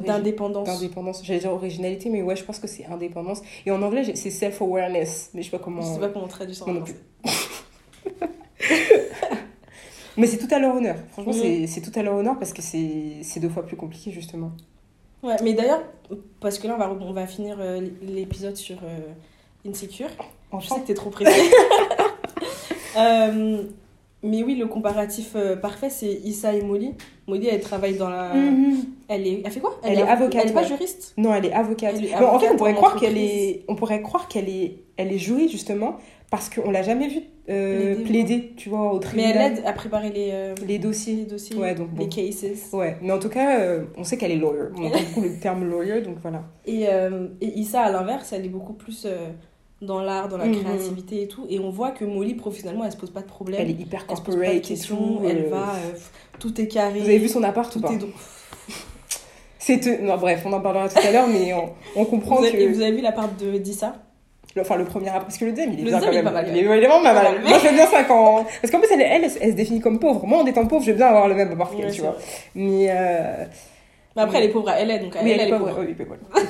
d'indépendance. 0.06 0.68
D'indépendance. 0.68 1.24
J'allais 1.24 1.39
dire 1.39 1.54
originalité, 1.54 2.10
mais 2.10 2.22
ouais, 2.22 2.36
je 2.36 2.44
pense 2.44 2.60
que 2.60 2.68
c'est 2.68 2.86
indépendance. 2.86 3.41
Et 3.66 3.72
en 3.72 3.82
anglais, 3.82 4.16
c'est 4.16 4.30
self-awareness. 4.30 5.32
Mais 5.34 5.41
je 5.41 5.50
sais 5.50 5.58
pas 5.58 5.64
comment. 5.64 5.82
Je 5.82 5.94
sais 5.94 6.00
pas 6.00 6.10
comment 6.10 6.26
on 6.26 6.30
traduit 6.30 6.56
ça 6.56 6.68
en 6.68 6.76
français. 6.76 6.98
Mais 10.18 10.28
c'est 10.28 10.38
tout 10.38 10.53
à 10.53 10.59
leur 10.59 10.76
honneur. 10.76 10.95
Franchement, 11.11 11.34
Mhm. 11.34 11.68
c'est- 11.68 11.82
tout 11.82 11.97
à 11.99 12.03
leur 12.03 12.16
honneur 12.16 12.38
parce 12.38 12.53
que 12.53 12.61
c'est 12.61 13.39
deux 13.39 13.49
fois 13.49 13.66
plus 13.66 13.76
compliqué, 13.78 14.11
justement. 14.11 14.51
Ouais, 15.24 15.36
mais 15.43 15.53
d'ailleurs, 15.53 15.82
parce 16.41 16.59
que 16.59 16.68
là, 16.68 16.76
on 16.76 16.78
va, 16.78 16.91
on 17.01 17.14
va 17.14 17.26
finir 17.28 17.57
euh, 17.59 17.82
l'épisode 18.01 18.55
sur 18.57 18.78
euh, 18.84 19.68
Insecure. 19.68 20.09
Je 20.61 20.68
sais 20.68 20.82
que 20.82 20.88
t'es 20.88 20.93
trop 20.93 21.09
pressée. 21.09 21.32
Euh, 22.95 23.64
mais 24.22 24.43
oui, 24.43 24.55
le 24.55 24.68
comparatif 24.68 25.36
parfait, 25.61 25.89
c'est 25.89 26.11
Issa 26.24 26.53
et 26.53 26.61
Molly. 26.61 26.93
Molly, 27.28 27.47
elle 27.47 27.59
travaille 27.59 27.95
dans 27.95 28.07
la. 28.09 28.34
Mhm. 28.36 28.86
Elle, 29.07 29.26
est... 29.28 29.41
elle 29.43 29.51
fait 29.51 29.59
quoi? 29.59 29.80
Elle 29.84 29.97
est 29.99 30.03
avocate, 30.03 30.43
Elle 30.43 30.51
est 30.51 30.53
pas 30.53 30.64
juriste? 30.64 31.14
Non, 31.18 31.34
elle 31.34 31.45
est 31.47 31.53
avocate. 31.53 31.95
Elle 31.97 32.05
est 32.05 32.16
Bon, 32.20 32.28
en 32.28 32.39
fait, 32.39 32.49
on 32.51 32.55
pourrait 32.55 32.76
croire 32.76 32.95
qu'elle 32.99 33.18
est, 33.18 33.64
on 33.68 33.76
pourrait 33.76 34.01
croire 34.03 34.28
qu'elle 34.28 34.47
est, 34.47 34.78
elle 34.97 35.11
est 35.11 35.18
juriste 35.18 35.51
justement 35.51 35.97
parce 36.30 36.49
qu'on 36.49 36.70
l'a 36.70 36.84
jamais 36.84 37.07
vue 37.07 37.22
euh, 37.50 37.96
Plaider, 38.06 38.54
tu 38.56 38.70
vois, 38.70 38.91
au 38.91 38.96
Mais 38.96 39.00
tribunal. 39.02 39.36
elle 39.38 39.58
aide 39.60 39.64
à 39.66 39.74
préparer 39.74 40.10
les, 40.12 40.30
euh, 40.32 40.56
les 40.62 40.66
les 40.68 40.80
dossiers. 40.80 41.26
dossiers, 41.26 41.56
Ouais, 41.58 41.76
donc 41.76 41.89
bon. 41.89 42.04
les 42.04 42.10
cases. 42.10 42.46
Ouais, 42.72 42.98
mais 43.02 43.12
en 43.12 43.20
tout 43.20 43.30
cas, 43.30 43.60
euh, 43.60 43.84
on 43.98 44.04
sait 44.04 44.18
qu'elle 44.18 44.32
est 44.32 44.38
lawyer. 44.38 44.70
On 44.78 44.86
entend 44.86 45.00
beaucoup 45.10 45.22
le 45.22 45.39
terme 45.39 45.70
lawyer, 45.70 46.02
donc 46.02 46.18
voilà. 46.22 46.44
Et, 46.66 46.88
euh, 46.88 47.28
et 47.41 47.48
Issa, 47.60 47.82
à 47.82 47.91
l'inverse, 47.91 48.32
elle 48.34 48.46
est 48.46 48.50
beaucoup 48.50 48.74
plus 48.74 49.06
dans 49.82 50.02
l'art, 50.02 50.30
dans 50.30 50.38
la 50.38 50.46
Mhm. 50.46 50.64
créativité 50.64 51.24
et 51.24 51.28
tout. 51.28 51.46
Et 51.50 51.60
on 51.60 51.70
voit 51.70 51.91
que 51.91 52.06
Molly, 52.06 52.36
professionnellement, 52.36 52.86
elle 52.86 52.94
se 52.94 52.98
pose 52.98 53.12
pas 53.12 53.20
de 53.22 53.28
problème. 53.28 53.60
Elle 53.62 53.72
est 53.72 53.82
hyper 53.82 54.06
Elle 54.10 54.16
se 54.16 54.22
pose 54.22 54.36
pas 54.36 54.39
de 54.41 54.46
corporate 54.46 54.56
et 54.58 54.62
questions. 54.62 54.96
tout. 55.18 55.22
Elle 55.28 55.48
va, 55.50 55.74
tout 56.39 56.62
est 56.62 56.68
carré. 56.68 57.00
Vous 57.00 57.06
avez 57.10 57.18
vu 57.20 57.28
son 57.28 57.44
appart 57.44 57.70
ou 57.76 57.80
tout 57.82 57.86
pas 57.88 57.94
est 57.94 57.98
donc. 57.98 58.12
C'est 59.60 60.02
non 60.02 60.18
bref, 60.18 60.44
on 60.46 60.52
en 60.54 60.60
parlera 60.62 60.89
tout 60.89 61.00
à 61.06 61.12
l'heure, 61.12 61.28
mais 61.28 61.54
on, 61.54 61.70
on 61.96 62.04
comprend 62.06 62.36
Vous 62.38 62.41
que 62.44 62.56
et 62.58 62.68
vous 62.68 62.82
avez 62.82 62.91
vu 62.91 63.02
la 63.02 63.14
part 63.14 63.30
de 63.36 63.58
d'Issa? 63.58 63.96
Enfin 64.62 64.76
le 64.76 64.86
premier 64.86 65.10
appart 65.10 65.24
parce 65.26 65.38
que 65.38 65.45
le 65.45 65.51
deuxième 65.51 65.74
il 65.74 65.80
est 65.80 65.84
Le 65.84 65.89
bien 65.89 65.99
quand 65.99 66.06
il 66.08 66.14
est 66.14 66.16
même. 66.18 66.26
pas 66.26 66.32
mal, 66.32 66.47
Il 66.49 66.58
est, 66.58 66.62
il 66.62 66.66
est 66.68 66.88
vraiment 66.88 67.01
pas 67.04 67.14
mal. 67.14 67.41
Moi 67.43 67.60
j'aime 67.60 67.76
bien 67.76 67.88
ça 67.88 68.04
quand 68.04 68.45
parce 68.62 68.72
qu'en 68.72 68.80
plus 68.80 68.89
elle, 68.91 69.01
elle, 69.01 69.24
elle, 69.41 69.51
se 69.51 69.56
définit 69.56 69.80
comme 69.80 69.99
pauvre. 69.99 70.26
Moi 70.26 70.39
en 70.41 70.45
étant 70.45 70.66
pauvre, 70.68 70.84
je 70.86 70.91
veux 70.91 70.97
bien 70.97 71.08
avoir 71.08 71.28
le 71.28 71.36
même 71.36 71.49
qu'elle, 71.76 71.86
Ouais, 71.86 71.91
tu 71.91 72.01
vois. 72.01 72.16
Mais 72.56 72.88
euh... 72.89 73.45
Mais 74.16 74.22
après, 74.22 74.38
elle 74.38 74.43
est 74.45 74.49
pauvre, 74.54 74.70
elle 74.70 74.91
est 74.91 74.99
donc 74.99 75.16
elle, 75.20 75.28
elle, 75.28 75.39
elle 75.39 75.47
est 75.54 75.58
pauvre. 75.58 75.80
Oui. 75.80 75.95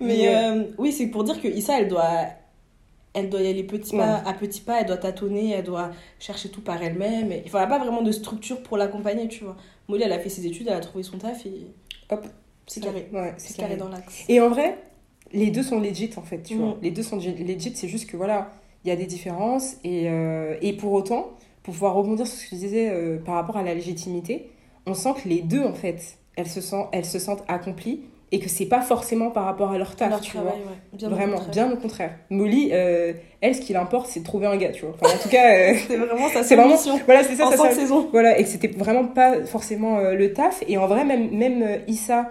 Mais 0.00 0.28
euh, 0.34 0.64
oui, 0.78 0.92
c'est 0.92 1.06
pour 1.06 1.24
dire 1.24 1.40
que 1.40 1.48
Issa, 1.48 1.78
elle 1.78 1.88
doit, 1.88 2.26
elle 3.14 3.30
doit 3.30 3.40
y 3.40 3.48
aller 3.48 3.62
petit 3.64 3.96
pas 3.96 4.20
Ouais. 4.22 4.28
à 4.28 4.32
petit 4.34 4.60
pas, 4.60 4.80
elle 4.80 4.86
doit 4.86 4.96
tâtonner, 4.96 5.52
elle 5.52 5.64
doit 5.64 5.90
chercher 6.18 6.48
tout 6.50 6.60
par 6.60 6.82
elle-même. 6.82 7.32
Et- 7.32 7.42
Enfin, 7.46 7.58
elle 7.62 7.68
n'a 7.68 7.78
pas 7.78 7.84
vraiment 7.84 8.02
de 8.02 8.12
structure 8.12 8.62
pour 8.62 8.76
l'accompagner, 8.76 9.28
tu 9.28 9.44
vois. 9.44 9.56
Molly, 9.88 10.02
elle 10.04 10.12
a 10.12 10.18
fait 10.18 10.28
ses 10.28 10.46
études, 10.46 10.66
elle 10.68 10.74
a 10.76 10.80
trouvé 10.80 11.04
son 11.04 11.18
taf 11.18 11.44
et 11.46 11.66
Hop. 12.10 12.24
c'est 12.66 12.80
carré. 12.82 13.08
Ouais, 13.12 13.34
C'est 13.38 13.56
carré 13.56 13.76
dans 13.76 13.88
l'axe. 13.88 14.24
Et 14.28 14.40
en 14.40 14.48
vrai, 14.50 14.78
les 15.34 15.50
deux 15.50 15.62
sont 15.62 15.80
legit 15.80 16.10
en 16.16 16.22
fait, 16.22 16.42
tu 16.42 16.54
Mhm. 16.54 16.60
vois. 16.60 16.76
Les 16.82 16.90
deux 16.90 17.02
sont 17.02 17.16
legit, 17.16 17.72
c'est 17.74 17.88
juste 17.88 18.08
que 18.08 18.16
voilà, 18.16 18.50
il 18.84 18.88
y 18.88 18.92
a 18.92 18.96
des 18.96 19.06
différences 19.06 19.76
et, 19.84 20.08
euh, 20.08 20.54
et 20.62 20.72
pour 20.74 20.92
autant, 20.92 21.30
pour 21.62 21.72
pouvoir 21.74 21.94
rebondir 21.94 22.26
sur 22.26 22.36
ce 22.38 22.44
que 22.44 22.48
tu 22.50 22.54
disais 22.56 22.88
euh, 22.90 23.18
par 23.18 23.34
rapport 23.36 23.56
à 23.56 23.62
la 23.62 23.74
légitimité, 23.74 24.50
on 24.86 24.94
sent 24.94 25.10
que 25.22 25.28
les 25.28 25.40
deux 25.40 25.62
en 25.64 25.74
fait, 25.74 26.18
elles 26.36 26.46
se 26.48 26.60
sentent, 26.60 26.88
elles 26.92 27.04
se 27.06 27.18
sentent 27.18 27.44
accomplies 27.48 28.00
et 28.32 28.40
que 28.40 28.48
c'est 28.48 28.66
pas 28.66 28.80
forcément 28.80 29.30
par 29.30 29.44
rapport 29.44 29.70
à 29.70 29.78
leur 29.78 29.94
taf, 29.94 30.10
Leur 30.10 30.20
tu 30.20 30.32
travail, 30.32 30.54
vois. 30.62 30.72
ouais. 30.72 30.78
Bien 30.92 31.08
au 31.08 31.10
Vraiment, 31.14 31.36
bien 31.52 31.72
au 31.72 31.76
contraire. 31.76 32.10
Molly, 32.30 32.70
euh, 32.72 33.12
elle, 33.40 33.54
ce 33.54 33.60
qui 33.60 33.72
l'importe, 33.72 34.08
c'est 34.08 34.20
de 34.20 34.24
trouver 34.24 34.46
un 34.46 34.56
gars, 34.56 34.70
tu 34.72 34.84
vois. 34.84 34.94
Enfin, 35.00 35.14
en 35.14 35.18
tout 35.22 35.28
cas, 35.28 35.54
euh, 35.54 35.74
C'est 35.86 35.96
vraiment 35.96 36.28
sa 36.28 36.42
c'est 36.42 36.56
vraiment. 36.56 36.74
Voilà, 37.06 37.22
c'est 37.22 37.36
ça, 37.36 37.46
En 37.46 37.50
ça, 37.52 37.56
ça- 37.58 37.70
saisons. 37.70 38.08
voilà, 38.10 38.36
et 38.38 38.42
que 38.42 38.48
c'était 38.48 38.68
vraiment 38.68 39.04
pas 39.04 39.44
forcément 39.44 39.98
euh, 39.98 40.14
le 40.14 40.32
taf. 40.32 40.64
Et 40.66 40.76
en 40.78 40.86
vrai, 40.88 41.04
même, 41.04 41.30
même 41.30 41.80
Issa, 41.86 42.28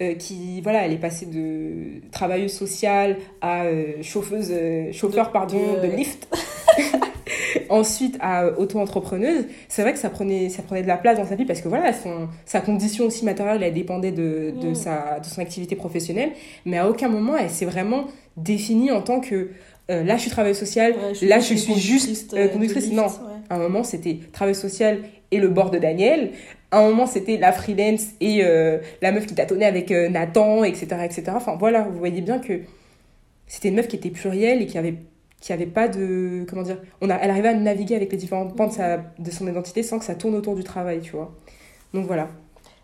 euh, 0.00 0.14
qui, 0.14 0.60
voilà, 0.62 0.84
elle 0.86 0.92
est 0.92 0.96
passée 0.98 1.26
de 1.26 2.00
travailleuse 2.10 2.52
sociale 2.52 3.18
à 3.40 3.64
euh, 3.64 4.02
chauffeuse, 4.02 4.48
euh, 4.50 4.90
chauffeur, 4.92 5.26
De- 5.28 5.32
pardon, 5.32 5.58
de- 5.82 5.86
de, 5.88 5.96
lift. 5.96 6.28
Ensuite 7.68 8.16
à 8.20 8.48
auto-entrepreneuse, 8.58 9.46
c'est 9.68 9.82
vrai 9.82 9.92
que 9.92 9.98
ça 9.98 10.10
prenait, 10.10 10.48
ça 10.48 10.62
prenait 10.62 10.82
de 10.82 10.86
la 10.88 10.96
place 10.96 11.18
dans 11.18 11.26
sa 11.26 11.34
vie 11.34 11.44
parce 11.44 11.60
que 11.60 11.68
voilà, 11.68 11.92
son, 11.92 12.28
sa 12.44 12.60
condition 12.60 13.04
aussi 13.06 13.24
matérielle, 13.24 13.62
elle 13.62 13.72
dépendait 13.74 14.10
de, 14.12 14.52
de, 14.60 14.68
Mm. 14.70 14.74
sa, 14.74 15.20
de 15.20 15.26
son 15.26 15.40
activité 15.40 15.76
professionnelle, 15.76 16.30
mais 16.66 16.78
à 16.78 16.88
aucun 16.88 17.08
moment 17.08 17.36
elle 17.36 17.50
s'est 17.50 17.64
vraiment 17.66 18.06
définie 18.36 18.90
en 18.90 19.02
tant 19.02 19.20
que 19.20 19.50
là 19.88 20.16
je 20.16 20.22
suis 20.22 20.30
travailleuse 20.30 20.58
sociale, 20.58 20.92
Ouais, 20.92 21.26
là 21.28 21.38
je 21.40 21.54
suis 21.54 21.74
juste 21.78 22.34
conductrice, 22.52 22.90
non, 22.92 23.04
ouais. 23.06 23.10
à 23.50 23.56
un 23.56 23.58
moment, 23.58 23.82
c'était 23.84 24.18
travail 24.32 24.54
social 24.54 24.98
et 25.30 25.38
le 25.38 25.48
bord 25.48 25.70
de 25.70 25.78
Daniel. 25.78 26.30
À 26.72 26.78
un 26.78 26.88
moment, 26.88 27.06
c'était 27.06 27.36
la 27.36 27.52
freelance 27.52 28.06
et 28.20 28.44
euh, 28.44 28.78
la 29.02 29.12
meuf 29.12 29.26
qui 29.26 29.34
tâtonnait 29.34 29.66
avec 29.66 29.92
euh, 29.92 30.08
Nathan, 30.08 30.64
etc., 30.64 30.86
etc. 31.04 31.24
Enfin, 31.34 31.54
voilà, 31.56 31.82
vous 31.82 31.98
voyez 31.98 32.20
bien 32.22 32.38
que 32.40 32.62
c'était 33.46 33.68
une 33.68 33.76
meuf 33.76 33.86
qui 33.88 33.96
était 33.96 34.10
plurielle 34.10 34.62
et 34.62 34.66
qui 34.66 34.78
avait 34.78 34.96
qui 35.40 35.52
avait 35.52 35.66
pas 35.66 35.88
de 35.88 36.46
comment 36.48 36.62
dire 36.62 36.78
on 37.00 37.10
a 37.10 37.16
elle 37.16 37.28
arrivait 37.30 37.48
à 37.48 37.54
naviguer 37.54 37.96
avec 37.96 38.12
les 38.12 38.16
différents 38.16 38.46
pans 38.46 38.68
de, 38.68 38.72
sa, 38.72 38.98
de 39.18 39.30
son 39.32 39.48
identité 39.48 39.82
sans 39.82 39.98
que 39.98 40.04
ça 40.04 40.14
tourne 40.14 40.36
autour 40.36 40.54
du 40.54 40.62
travail 40.62 41.00
tu 41.00 41.10
vois 41.10 41.34
donc 41.92 42.06
voilà 42.06 42.28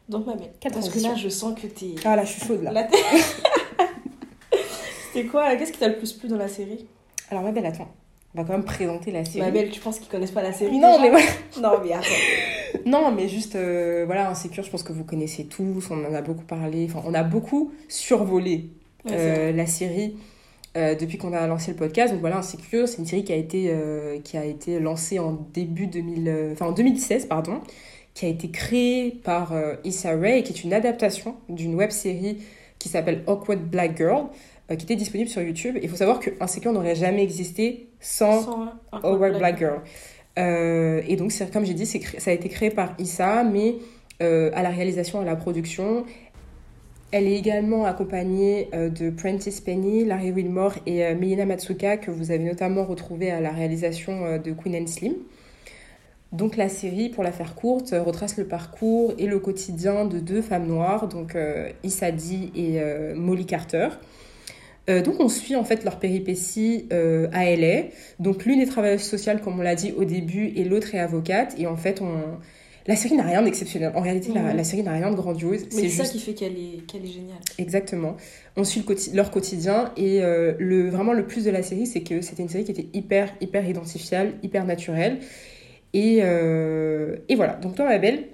Donc, 0.09 0.27
ma 0.27 0.35
belle, 0.35 0.51
Quelle 0.59 0.73
parce 0.73 0.89
que 0.89 0.99
là, 0.99 1.15
je 1.15 1.29
sens 1.29 1.55
que 1.55 1.69
t'es. 1.69 1.95
ah 2.05 2.17
là 2.17 2.25
je 2.25 2.33
suis 2.33 2.45
chaude 2.45 2.65
là 2.65 2.73
Là, 2.73 2.89
C'était 5.13 5.27
quoi 5.29 5.55
Qu'est-ce 5.57 5.73
qui 5.73 5.79
t'a 5.79 5.89
le 5.89 5.97
plus 5.97 6.13
plu 6.13 6.29
dans 6.29 6.37
la 6.37 6.49
série? 6.49 6.87
Alors 7.31 7.43
ma 7.45 7.53
belle 7.53 7.67
attends 7.67 7.89
on 8.35 8.43
va 8.43 8.45
quand 8.45 8.53
même 8.53 8.65
présenter 8.65 9.11
la 9.11 9.25
série 9.25 9.41
Ma 9.41 9.51
belle, 9.51 9.71
tu 9.71 9.81
penses 9.81 9.99
qu'ils 9.99 10.09
connaissent 10.09 10.31
pas 10.33 10.43
la 10.43 10.53
série 10.53 10.79
non 10.79 11.01
mais 11.01 11.11
voilà 11.11 11.27
Non, 11.61 11.81
mais 11.83 11.93
attends. 11.93 12.07
non, 12.87 13.11
mais 13.11 13.29
juste, 13.29 13.57
euh, 13.57 14.05
voilà, 14.07 14.29
Insécure, 14.29 14.63
je 14.63 14.71
pense 14.71 14.83
que 14.83 14.93
vous 14.93 15.05
connaissez 15.05 15.47
tous, 15.47 15.91
on 15.91 16.05
en 16.05 16.15
a 16.15 16.23
beaucoup 16.23 16.45
parlé, 16.45 16.87
enfin, 16.91 17.03
on 17.07 17.15
a 17.15 17.23
beaucoup 17.23 17.73
survolé 17.89 18.71
Ouais, 19.05 19.13
euh, 19.15 19.53
la 19.53 19.67
série 19.67 20.17
euh, 20.77 20.95
depuis 20.95 21.19
qu'on 21.19 21.33
a 21.33 21.47
lancé 21.47 21.71
le 21.71 21.77
podcast. 21.77 22.13
Donc 22.13 22.21
voilà, 22.21 22.39
Insécure, 22.39 22.87
c'est 22.87 22.99
une 22.99 23.07
série 23.07 23.25
qui 23.25 23.33
a 23.33 23.37
été, 23.37 23.71
euh, 23.71 24.21
qui 24.23 24.37
a 24.37 24.45
été 24.45 24.79
lancée 24.79 25.19
en 25.19 25.33
début 25.55 25.87
2000, 25.87 26.29
euh, 26.29 26.53
enfin, 26.53 26.67
en 26.67 26.73
2016, 26.73 27.27
pardon, 27.27 27.61
qui 28.15 28.27
a 28.27 28.29
été 28.29 28.51
créée 28.51 29.11
par 29.11 29.55
Issa 29.85 30.11
Rae, 30.11 30.39
et 30.39 30.43
qui 30.43 30.53
est 30.53 30.65
une 30.65 30.73
adaptation 30.73 31.37
d'une 31.49 31.75
web 31.75 31.91
série 31.91 32.39
qui 32.79 32.89
s'appelle 32.89 33.23
Awkward 33.27 33.61
Black 33.61 33.97
Girl, 33.97 34.27
qui 34.77 34.85
était 34.85 34.97
disponible 34.97 35.29
sur 35.31 35.43
YouTube. 35.43 35.79
Il 35.83 35.89
faut 35.89 35.97
savoir 35.97 36.21
que 36.21 36.31
Insécure 36.41 36.73
n'aurait 36.73 36.95
jamais 36.95 37.23
existé 37.23 37.89
sans 38.01 38.43
Sans 38.43 38.73
Awkward 38.93 39.39
black- 39.39 39.59
Girl. 39.59 39.81
Euh, 40.39 41.01
et 41.09 41.17
donc, 41.17 41.33
comme 41.53 41.65
j'ai 41.65 41.75
dit, 41.75 41.87
ça 41.87 42.31
a 42.31 42.35
été 42.35 42.49
créé 42.49 42.71
par 42.71 42.95
Issa, 42.99 43.45
mais 43.45 43.77
euh, 44.23 44.51
à 44.55 44.63
la 44.63 44.71
réalisation, 44.71 45.21
à 45.21 45.25
la 45.25 45.37
production. 45.37 46.05
Elle 47.11 47.27
est 47.27 47.37
également 47.37 47.87
accompagnée 47.87 48.69
euh, 48.75 48.91
de 48.91 49.09
Prentice 49.09 49.63
Penny, 49.63 50.05
Larry 50.05 50.31
Wilmore 50.31 50.75
et 50.85 51.05
euh, 51.07 51.15
Melina 51.15 51.47
Matsuka, 51.47 51.97
que 51.97 52.11
vous 52.11 52.31
avez 52.31 52.45
notamment 52.45 52.85
retrouvé 52.85 53.31
à 53.31 53.41
la 53.41 53.51
réalisation 53.51 54.27
euh, 54.27 54.39
de 54.39 54.53
Queen 54.53 54.77
and 54.77 54.87
Slim. 54.87 55.15
Donc 56.33 56.57
la 56.59 56.69
série, 56.69 57.09
pour 57.09 57.25
la 57.25 57.33
faire 57.33 57.55
courte, 57.55 57.95
euh, 57.95 58.03
retrace 58.03 58.37
le 58.37 58.45
parcours 58.45 59.15
et 59.17 59.27
le 59.27 59.39
quotidien 59.39 60.05
de 60.05 60.19
deux 60.19 60.43
femmes 60.43 60.67
noires, 60.67 61.09
donc 61.09 61.35
euh, 61.35 61.71
Issa 61.83 62.11
Dee 62.13 62.53
et 62.55 62.81
euh, 62.83 63.15
Molly 63.17 63.47
Carter. 63.47 63.89
Euh, 64.89 65.03
donc 65.03 65.17
on 65.21 65.29
suit 65.29 65.55
en 65.57 65.65
fait 65.65 65.85
leur 65.85 65.99
péripéties 65.99 66.87
euh, 66.93 67.29
à 67.33 67.45
LA. 67.55 67.85
Donc 68.21 68.45
l'une 68.47 68.61
est 68.61 68.67
travailleuse 68.67 69.03
sociale 69.03 69.41
comme 69.41 69.59
on 69.59 69.63
l'a 69.63 69.75
dit 69.75 69.93
au 69.93 70.05
début 70.05 70.47
et 70.57 70.65
l'autre 70.65 70.95
est 70.95 70.99
avocate. 70.99 71.55
Et 71.59 71.67
en 71.67 71.77
fait 71.77 72.01
on... 72.01 72.39
la 72.87 72.97
série 72.97 73.15
n'a 73.17 73.25
rien 73.25 73.43
d'exceptionnel. 73.43 73.93
En 73.95 74.01
réalité 74.01 74.33
la, 74.33 74.41
Mhm. 74.43 74.57
la 74.57 74.65
série 74.65 74.83
n'a 74.83 74.93
rien 74.93 75.11
de 75.11 75.17
grandiose. 75.17 75.67
Mais 75.75 75.83
C'est 75.83 75.89
ça 75.91 76.03
juste 76.05 76.13
qui 76.15 76.21
fait 76.21 76.33
qu'elle 76.35 76.57
est, 76.57 76.87
qu'elle 76.87 77.05
est 77.05 77.13
géniale. 77.13 77.39
exactement. 77.59 78.17
On 78.57 78.65
suit 78.65 78.83
le 78.89 79.15
leur 79.17 79.31
quotidien 79.31 79.93
et 79.99 80.23
euh, 80.23 80.55
le 80.59 80.89
vraiment 80.89 81.13
le 81.13 81.27
plus 81.27 81.45
de 81.45 81.51
la 81.51 81.63
série 81.63 81.87
c'est 81.87 82.03
que 82.03 82.23
c'était 82.23 82.43
une 82.43 82.49
série 82.49 82.65
qui 82.65 82.71
était 82.73 82.89
hyper 82.95 83.35
hyper 83.43 83.69
identifiable, 83.69 84.33
hyper 84.43 84.65
naturelle. 84.65 85.19
Et, 85.93 86.17
et 86.19 87.35
voilà. 87.35 87.55
Donc 87.63 87.75
toi 87.77 87.85
ma 87.87 87.99
belle, 87.99 88.25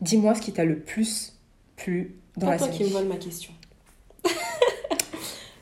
dis-moi 0.00 0.34
ce 0.34 0.40
qui 0.40 0.52
t'a 0.52 0.64
le 0.64 0.78
plus 0.78 1.34
plu 1.76 2.14
dans 2.36 2.46
Pas 2.46 2.52
la 2.52 2.58
toi 2.58 2.66
série. 2.68 2.78
qui 2.78 2.84
me 2.84 2.88
vole 2.90 3.06
ma 3.08 3.16
question. 3.16 3.52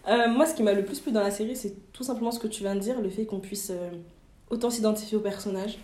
Euh, 0.09 0.29
moi, 0.29 0.47
ce 0.47 0.55
qui 0.55 0.63
m'a 0.63 0.73
le 0.73 0.85
plus 0.85 1.01
plu 1.01 1.13
dans 1.13 1.21
la 1.23 1.31
série, 1.31 1.55
c'est 1.57 1.75
tout 1.93 2.03
simplement 2.03 2.31
ce 2.33 2.41
que 2.41 2.49
tu 2.49 2.63
viens 2.63 2.75
de 2.75 2.81
dire, 2.81 3.01
le 3.01 3.09
fait 3.09 3.25
qu'on 3.25 3.39
puisse 3.41 3.71
euh, 3.71 3.91
autant 4.51 4.69
s'identifier 4.71 5.17
aux 5.17 5.21
personnages, 5.21 5.79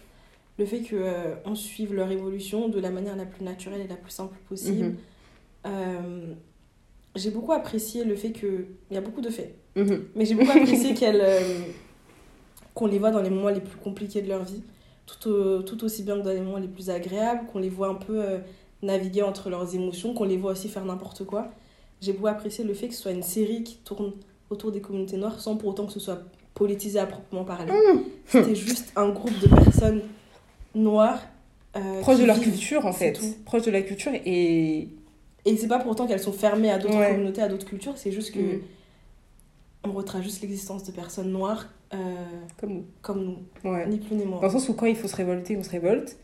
le 0.58 0.66
fait 0.66 0.82
qu'on 0.82 1.54
suive 1.54 1.94
leur 1.94 2.10
évolution 2.10 2.68
de 2.68 2.80
la 2.80 2.90
manière 2.90 3.14
la 3.16 3.26
plus 3.26 3.44
naturelle 3.44 3.80
et 3.80 3.86
la 3.86 3.94
plus 3.96 4.10
simple 4.10 4.36
possible. 4.48 4.86
Mhm. 4.86 4.96
Euh, 5.66 6.34
j'ai 7.14 7.30
beaucoup 7.30 7.52
apprécié 7.52 8.04
le 8.04 8.16
fait 8.16 8.32
que... 8.32 8.66
Il 8.90 8.94
y 8.94 8.96
a 8.96 9.00
beaucoup 9.00 9.20
de 9.20 9.30
faits, 9.30 9.54
Mhm. 9.76 10.04
mais 10.16 10.24
j'ai 10.24 10.34
beaucoup 10.34 10.50
apprécié 10.50 10.94
qu'elles, 10.94 11.20
euh, 11.22 11.40
qu'on 12.74 12.86
les 12.86 12.98
voit 12.98 13.12
dans 13.12 13.22
les 13.22 13.30
moments 13.30 13.50
les 13.50 13.60
plus 13.60 13.76
compliqués 13.78 14.20
de 14.22 14.28
leur 14.28 14.42
vie, 14.44 14.62
tout, 15.06 15.28
au- 15.28 15.62
tout 15.62 15.84
aussi 15.84 16.02
bien 16.02 16.18
que 16.18 16.24
dans 16.24 16.32
les 16.32 16.40
moments 16.40 16.58
les 16.58 16.68
plus 16.68 16.90
agréables, 16.90 17.46
qu'on 17.46 17.60
les 17.60 17.68
voit 17.70 17.88
un 17.88 17.94
peu 17.94 18.20
euh, 18.20 18.38
naviguer 18.82 19.22
entre 19.22 19.48
leurs 19.48 19.74
émotions, 19.76 20.12
qu'on 20.12 20.24
les 20.24 20.36
voit 20.36 20.52
aussi 20.52 20.68
faire 20.68 20.84
n'importe 20.84 21.24
quoi. 21.24 21.48
J'ai 22.00 22.12
beaucoup 22.12 22.28
apprécié 22.28 22.64
le 22.64 22.74
fait 22.74 22.88
que 22.88 22.94
ce 22.94 23.02
soit 23.02 23.12
une 23.12 23.22
série 23.22 23.64
qui 23.64 23.76
tourne 23.78 24.12
autour 24.50 24.70
des 24.72 24.80
communautés 24.80 25.16
noires 25.16 25.40
sans 25.40 25.56
pour 25.56 25.70
autant 25.70 25.86
que 25.86 25.92
ce 25.92 26.00
soit 26.00 26.20
politisé 26.54 26.98
à 26.98 27.06
proprement 27.06 27.44
parler. 27.44 27.72
Mmh. 27.72 28.00
C'était 28.26 28.54
juste 28.54 28.92
un 28.96 29.08
groupe 29.10 29.38
de 29.40 29.48
personnes 29.48 30.02
noires. 30.74 31.20
euh, 31.76 32.00
Proche 32.00 32.16
qui 32.16 32.22
de 32.22 32.26
leur 32.26 32.36
vivent. 32.36 32.50
culture 32.52 32.86
en 32.86 32.92
fait. 32.92 33.12
tout. 33.12 33.24
Proche 33.44 33.62
de 33.62 33.70
la 33.70 33.82
culture 33.82 34.12
et 34.24 34.88
Et 35.44 35.56
c'est 35.56 35.68
pas 35.68 35.78
pour 35.78 35.90
autant 35.92 36.06
qu'elles 36.06 36.20
sont 36.20 36.32
fermées 36.32 36.70
à 36.70 36.78
d'autres 36.78 36.96
Ouais. 36.98 37.10
communautés, 37.12 37.40
à 37.42 37.48
d'autres 37.48 37.66
cultures, 37.66 37.96
c'est 37.96 38.12
juste 38.12 38.32
que 38.34 38.38
Mhm. 38.40 38.60
on 39.84 39.92
retrace 39.92 40.22
juste 40.22 40.40
l'existence 40.42 40.84
de 40.84 40.92
personnes 40.92 41.30
noires 41.30 41.68
euh, 41.94 41.96
comme 42.60 42.70
nous. 42.74 42.84
comme 43.02 43.24
nous, 43.64 43.70
Ouais. 43.70 43.86
ni 43.88 43.98
plus 43.98 44.14
ni 44.16 44.24
moins. 44.24 44.40
Dans 44.40 44.46
le 44.46 44.52
sens 44.52 44.68
où 44.68 44.74
quand 44.74 44.86
il 44.86 44.96
faut 44.96 45.08
se 45.08 45.16
révolter, 45.16 45.56
on 45.56 45.62
se 45.62 45.70
révolte. 45.70 46.16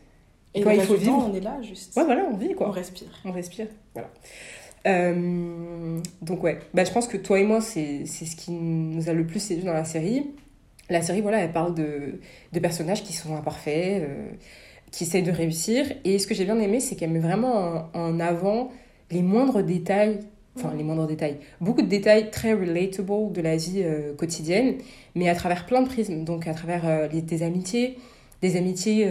Et 0.53 0.61
quand 0.61 0.69
le 0.69 0.75
il 0.77 0.81
faut 0.83 0.95
du 0.95 1.05
temps, 1.05 1.17
vivre. 1.19 1.29
on 1.31 1.35
est 1.35 1.39
là, 1.41 1.61
juste. 1.61 1.95
Ouais, 1.97 2.05
voilà, 2.05 2.27
on 2.31 2.37
vit 2.37 2.49
On 2.51 2.55
quoi. 2.55 2.71
respire. 2.71 3.07
On 3.25 3.31
respire. 3.31 3.67
Voilà. 3.93 4.09
Euh, 4.85 5.99
donc 6.21 6.43
ouais, 6.43 6.59
bah, 6.73 6.83
je 6.83 6.91
pense 6.91 7.07
que 7.07 7.17
toi 7.17 7.39
et 7.39 7.43
moi, 7.43 7.61
c'est 7.61 8.05
ce 8.05 8.35
qui 8.35 8.51
nous 8.51 9.09
a 9.09 9.13
le 9.13 9.25
plus 9.25 9.39
séduit 9.39 9.65
dans 9.65 9.73
la 9.73 9.85
série. 9.85 10.27
La 10.89 11.01
série, 11.01 11.21
voilà, 11.21 11.39
elle 11.39 11.51
parle 11.51 11.73
de, 11.73 12.19
de 12.53 12.59
personnages 12.59 13.03
qui 13.03 13.13
sont 13.13 13.35
imparfaits, 13.35 14.03
euh, 14.03 14.29
qui 14.91 15.03
essayent 15.03 15.23
de 15.23 15.31
réussir. 15.31 15.85
Et 16.03 16.19
ce 16.19 16.27
que 16.27 16.35
j'ai 16.35 16.45
bien 16.45 16.59
aimé, 16.59 16.79
c'est 16.79 16.95
qu'elle 16.95 17.09
met 17.09 17.19
vraiment 17.19 17.89
en, 17.93 18.19
avant 18.19 18.71
les 19.09 19.23
moindres 19.23 19.63
détails, 19.63 20.19
enfin 20.55 20.73
les 20.77 20.83
moindres 20.83 21.07
détails, 21.07 21.37
beaucoup 21.59 21.81
de 21.81 21.87
détails 21.87 22.29
très 22.29 22.53
relatable 22.53 23.31
de 23.33 23.41
la 23.41 23.55
vie 23.55 23.81
euh, 23.83 24.13
quotidienne, 24.13 24.75
mais 25.15 25.27
à 25.27 25.35
travers 25.35 25.65
plein 25.65 25.81
de 25.81 25.87
prismes. 25.87 26.23
Donc 26.23 26.47
à 26.47 26.53
travers 26.53 27.09
des 27.09 27.43
amitiés, 27.43 27.97
des 28.41 28.55
amitiés 28.57 29.07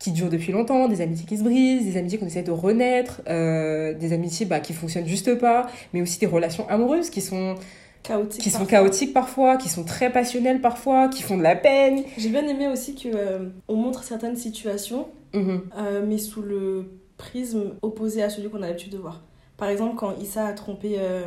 qui 0.00 0.10
durent 0.12 0.30
depuis 0.30 0.50
longtemps, 0.50 0.88
des 0.88 1.02
amitiés 1.02 1.26
qui 1.26 1.36
se 1.36 1.44
brisent, 1.44 1.84
des 1.84 1.96
amitiés 1.98 2.18
qu'on 2.18 2.26
essaie 2.26 2.42
de 2.42 2.50
renaître, 2.50 3.20
euh, 3.28 3.92
des 3.94 4.12
amitiés 4.12 4.46
bah, 4.46 4.58
qui 4.58 4.72
fonctionnent 4.72 5.06
juste 5.06 5.34
pas, 5.38 5.68
mais 5.92 6.00
aussi 6.02 6.18
des 6.18 6.26
relations 6.26 6.66
amoureuses 6.68 7.10
qui 7.10 7.20
sont, 7.20 7.54
Chaotique. 8.02 8.40
qui 8.40 8.48
sont 8.50 8.64
chaotiques 8.64 9.12
parfois, 9.12 9.58
qui 9.58 9.68
sont 9.68 9.84
très 9.84 10.10
passionnelles 10.10 10.62
parfois, 10.62 11.08
qui 11.08 11.22
font 11.22 11.36
de 11.36 11.42
la 11.42 11.54
peine. 11.54 12.02
J'ai 12.16 12.30
bien 12.30 12.48
aimé 12.48 12.66
aussi 12.66 12.94
que 12.94 13.08
euh, 13.14 13.50
on 13.68 13.76
montre 13.76 14.02
certaines 14.02 14.36
situations, 14.36 15.06
Mhm. 15.34 15.60
euh, 15.78 16.02
mais 16.08 16.16
sous 16.18 16.42
le 16.42 16.86
prisme 17.18 17.74
opposé 17.82 18.22
à 18.22 18.30
celui 18.30 18.48
qu'on 18.48 18.62
a 18.62 18.68
l'habitude 18.68 18.92
de 18.92 18.98
voir. 18.98 19.22
Par 19.58 19.68
exemple, 19.68 19.96
quand 19.96 20.16
Issa 20.18 20.46
a 20.46 20.52
trompé 20.54 20.96
euh, 20.98 21.26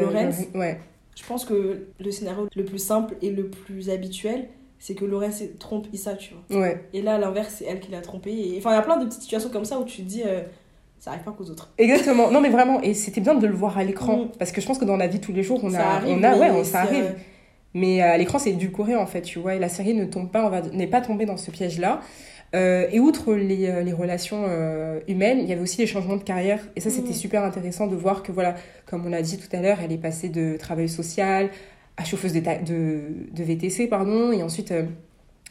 Lorenz, 0.00 0.46
Ouais. 0.54 0.78
je 1.16 1.24
pense 1.26 1.44
que 1.44 1.88
le 1.98 2.10
scénario 2.12 2.46
le 2.54 2.64
plus 2.64 2.78
simple 2.78 3.16
et 3.22 3.30
le 3.30 3.48
plus 3.48 3.90
habituel, 3.90 4.48
c'est 4.78 4.94
que 4.94 5.04
Lorenz 5.04 5.42
trompe 5.58 5.86
Issa, 5.92 6.14
tu 6.14 6.34
vois. 6.48 6.60
Ouais, 6.60 6.84
Et 6.92 7.02
là, 7.02 7.14
à 7.14 7.18
l'inverse, 7.18 7.54
c'est 7.58 7.64
elle 7.64 7.80
qui 7.80 7.90
l'a 7.90 8.00
trompé. 8.00 8.30
Et... 8.32 8.58
Enfin, 8.58 8.70
il 8.70 8.74
y 8.74 8.78
a 8.78 8.82
plein 8.82 8.96
de 8.98 9.06
petites 9.06 9.22
situations 9.22 9.50
comme 9.50 9.64
ça 9.64 9.78
où 9.78 9.84
tu 9.84 10.02
te 10.02 10.08
dis, 10.08 10.22
euh, 10.24 10.42
ça 11.00 11.10
arrive 11.10 11.22
pas 11.22 11.32
qu'aux 11.32 11.50
autres. 11.50 11.70
exactement. 11.78 12.30
Non 12.30 12.40
mais 12.40 12.48
vraiment, 12.50 12.80
et 12.82 12.94
c'était 12.94 13.20
bien 13.20 13.34
de 13.34 13.46
le 13.46 13.54
voir 13.54 13.78
à 13.78 13.84
l'écran, 13.84 14.16
Mhm. 14.18 14.28
parce 14.38 14.52
que 14.52 14.60
je 14.60 14.66
pense 14.66 14.78
que 14.78 14.84
dans 14.84 14.96
la 14.96 15.06
vie 15.06 15.20
tous 15.20 15.32
les 15.32 15.42
jours, 15.42 15.60
on 15.62 15.70
ça 15.70 15.86
a, 15.88 15.94
arrive, 15.96 16.16
on 16.18 16.22
a, 16.22 16.36
ouais, 16.36 16.50
on- 16.50 16.64
ça 16.64 16.80
arrive. 16.80 17.04
euh, 17.04 17.12
Mais 17.74 18.02
euh, 18.02 18.12
à 18.12 18.16
l'écran, 18.18 18.38
c'est 18.38 18.50
édulcoré 18.50 18.96
en 18.96 19.06
fait, 19.06 19.22
tu 19.22 19.38
vois. 19.38 19.54
Et 19.54 19.58
la 19.58 19.68
série 19.68 19.94
ne 19.94 20.04
tombe 20.06 20.30
pas, 20.30 20.48
va 20.48 20.62
n'est 20.62 20.86
pas 20.86 21.00
tombée 21.02 21.26
dans 21.26 21.36
ce 21.36 21.50
piège-là. 21.50 22.00
Euh, 22.54 22.86
et 22.90 22.98
outre 22.98 23.34
les, 23.34 23.84
les 23.84 23.92
relations 23.92 24.44
euh, 24.48 25.00
humaines, 25.06 25.38
il 25.40 25.48
y 25.48 25.52
avait 25.52 25.60
aussi 25.60 25.76
les 25.82 25.86
changements 25.86 26.16
de 26.16 26.22
carrière. 26.22 26.60
Et 26.76 26.80
ça, 26.80 26.88
c'était 26.88 27.08
Mhm. 27.10 27.14
super 27.14 27.44
intéressant 27.44 27.86
de 27.86 27.94
voir 27.94 28.22
que, 28.22 28.32
voilà, 28.32 28.54
comme 28.86 29.04
on 29.06 29.10
l'a 29.10 29.20
dit 29.20 29.36
tout 29.36 29.54
à 29.54 29.60
l'heure, 29.60 29.78
elle 29.84 29.92
est 29.92 29.98
passée 29.98 30.30
de 30.30 30.56
travail 30.56 30.88
social 30.88 31.50
à 31.98 32.04
chauffeuse 32.04 32.32
de, 32.32 32.40
de, 32.40 33.00
de 33.32 33.42
VTC, 33.44 33.86
pardon. 33.88 34.32
Et 34.32 34.42
ensuite, 34.42 34.72
euh, 34.72 34.84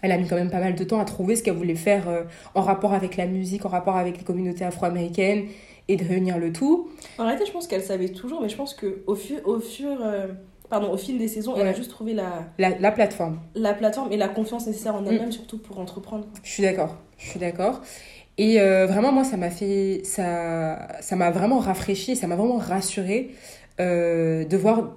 elle 0.01 0.11
a 0.11 0.17
mis 0.17 0.27
quand 0.27 0.35
même 0.35 0.49
pas 0.49 0.59
mal 0.59 0.73
de 0.75 0.83
temps 0.83 0.99
à 0.99 1.05
trouver 1.05 1.35
ce 1.35 1.43
qu'elle 1.43 1.55
voulait 1.55 1.75
faire 1.75 2.07
euh, 2.09 2.23
en 2.55 2.61
rapport 2.61 2.93
avec 2.93 3.17
la 3.17 3.25
musique, 3.27 3.65
en 3.65 3.69
rapport 3.69 3.97
avec 3.97 4.17
les 4.17 4.23
communautés 4.23 4.63
afro-américaines 4.65 5.45
et 5.87 5.95
de 5.97 6.03
réunir 6.03 6.37
le 6.39 6.51
tout. 6.51 6.89
En 7.19 7.23
réalité, 7.25 7.45
je 7.45 7.51
pense 7.51 7.67
qu'elle 7.67 7.83
savait 7.83 8.09
toujours, 8.09 8.41
mais 8.41 8.49
je 8.49 8.55
pense 8.57 8.73
qu'au 8.73 9.15
fur, 9.15 9.37
au 9.45 9.59
fur, 9.59 9.97
euh, 10.01 10.27
pardon, 10.69 10.91
au 10.91 10.97
fil 10.97 11.17
des 11.17 11.27
saisons, 11.27 11.55
elle 11.57 11.67
a 11.67 11.73
juste 11.73 11.89
trouvé 11.91 12.13
la, 12.13 12.45
La, 12.57 12.77
la 12.77 12.91
plateforme. 12.91 13.39
la 13.55 13.73
plateforme 13.73 14.11
et 14.11 14.17
la 14.17 14.27
confiance 14.27 14.67
nécessaire 14.67 14.95
en 14.95 15.01
Mm. 15.01 15.07
elle-même, 15.07 15.31
surtout 15.31 15.57
pour 15.59 15.79
entreprendre. 15.79 16.25
Je 16.43 16.49
suis 16.49 16.63
d'accord, 16.63 16.97
je 17.17 17.27
suis 17.29 17.39
d'accord. 17.39 17.81
Et 18.37 18.59
euh, 18.61 18.85
vraiment, 18.85 19.11
moi, 19.11 19.23
ça 19.23 19.35
m'a 19.37 19.49
fait, 19.49 20.01
ça, 20.03 20.87
ça 21.01 21.15
m'a 21.15 21.31
vraiment 21.31 21.59
rafraîchi, 21.59 22.15
ça 22.15 22.27
m'a 22.27 22.35
vraiment 22.35 22.57
rassurée 22.57 23.31
de 23.79 24.57
voir 24.57 24.91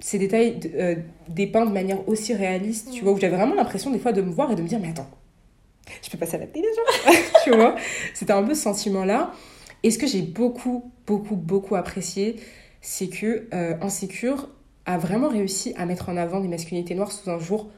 ces 0.00 0.18
détails 0.18 0.60
euh, 0.74 0.96
dépeints 1.28 1.66
de 1.66 1.72
manière 1.72 2.06
aussi 2.08 2.34
réaliste, 2.34 2.90
tu 2.92 3.00
Mm. 3.00 3.04
vois, 3.04 3.12
où 3.14 3.18
j'avais 3.20 3.36
vraiment 3.36 3.54
l'impression 3.54 3.90
des 3.90 3.98
fois 3.98 4.12
de 4.12 4.22
me 4.22 4.30
voir 4.30 4.50
et 4.52 4.54
de 4.54 4.62
me 4.62 4.68
dire, 4.68 4.78
mais 4.80 4.88
attends, 4.88 5.08
je 6.02 6.10
peux 6.10 6.18
passer 6.18 6.36
à 6.36 6.40
la 6.40 6.46
télé, 6.46 6.66
genre 6.74 7.14
tu 7.44 7.50
vois. 7.50 7.76
C'était 8.14 8.32
un 8.32 8.42
peu 8.42 8.54
ce 8.54 8.62
sentiment-là. 8.62 9.32
Et 9.82 9.90
ce 9.90 9.98
que 9.98 10.06
j'ai 10.06 10.22
beaucoup, 10.22 10.90
beaucoup, 11.06 11.36
beaucoup 11.36 11.76
apprécié, 11.76 12.36
c'est 12.80 13.08
que 13.08 13.46
euh, 13.54 13.74
Insécure 13.80 14.48
a 14.84 14.98
vraiment 14.98 15.28
réussi 15.28 15.74
à 15.76 15.86
mettre 15.86 16.08
en 16.08 16.16
avant 16.16 16.40
des 16.40 16.48
masculinités 16.48 16.94
noires 16.94 17.12
sous 17.12 17.28
un 17.30 17.38
jour 17.38 17.70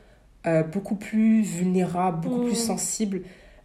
euh, 0.46 0.62
beaucoup 0.62 0.94
plus 0.96 1.42
vulnérable, 1.42 2.20
beaucoup 2.28 2.42
Mm. 2.42 2.46
plus 2.46 2.56
sensible, 2.56 3.22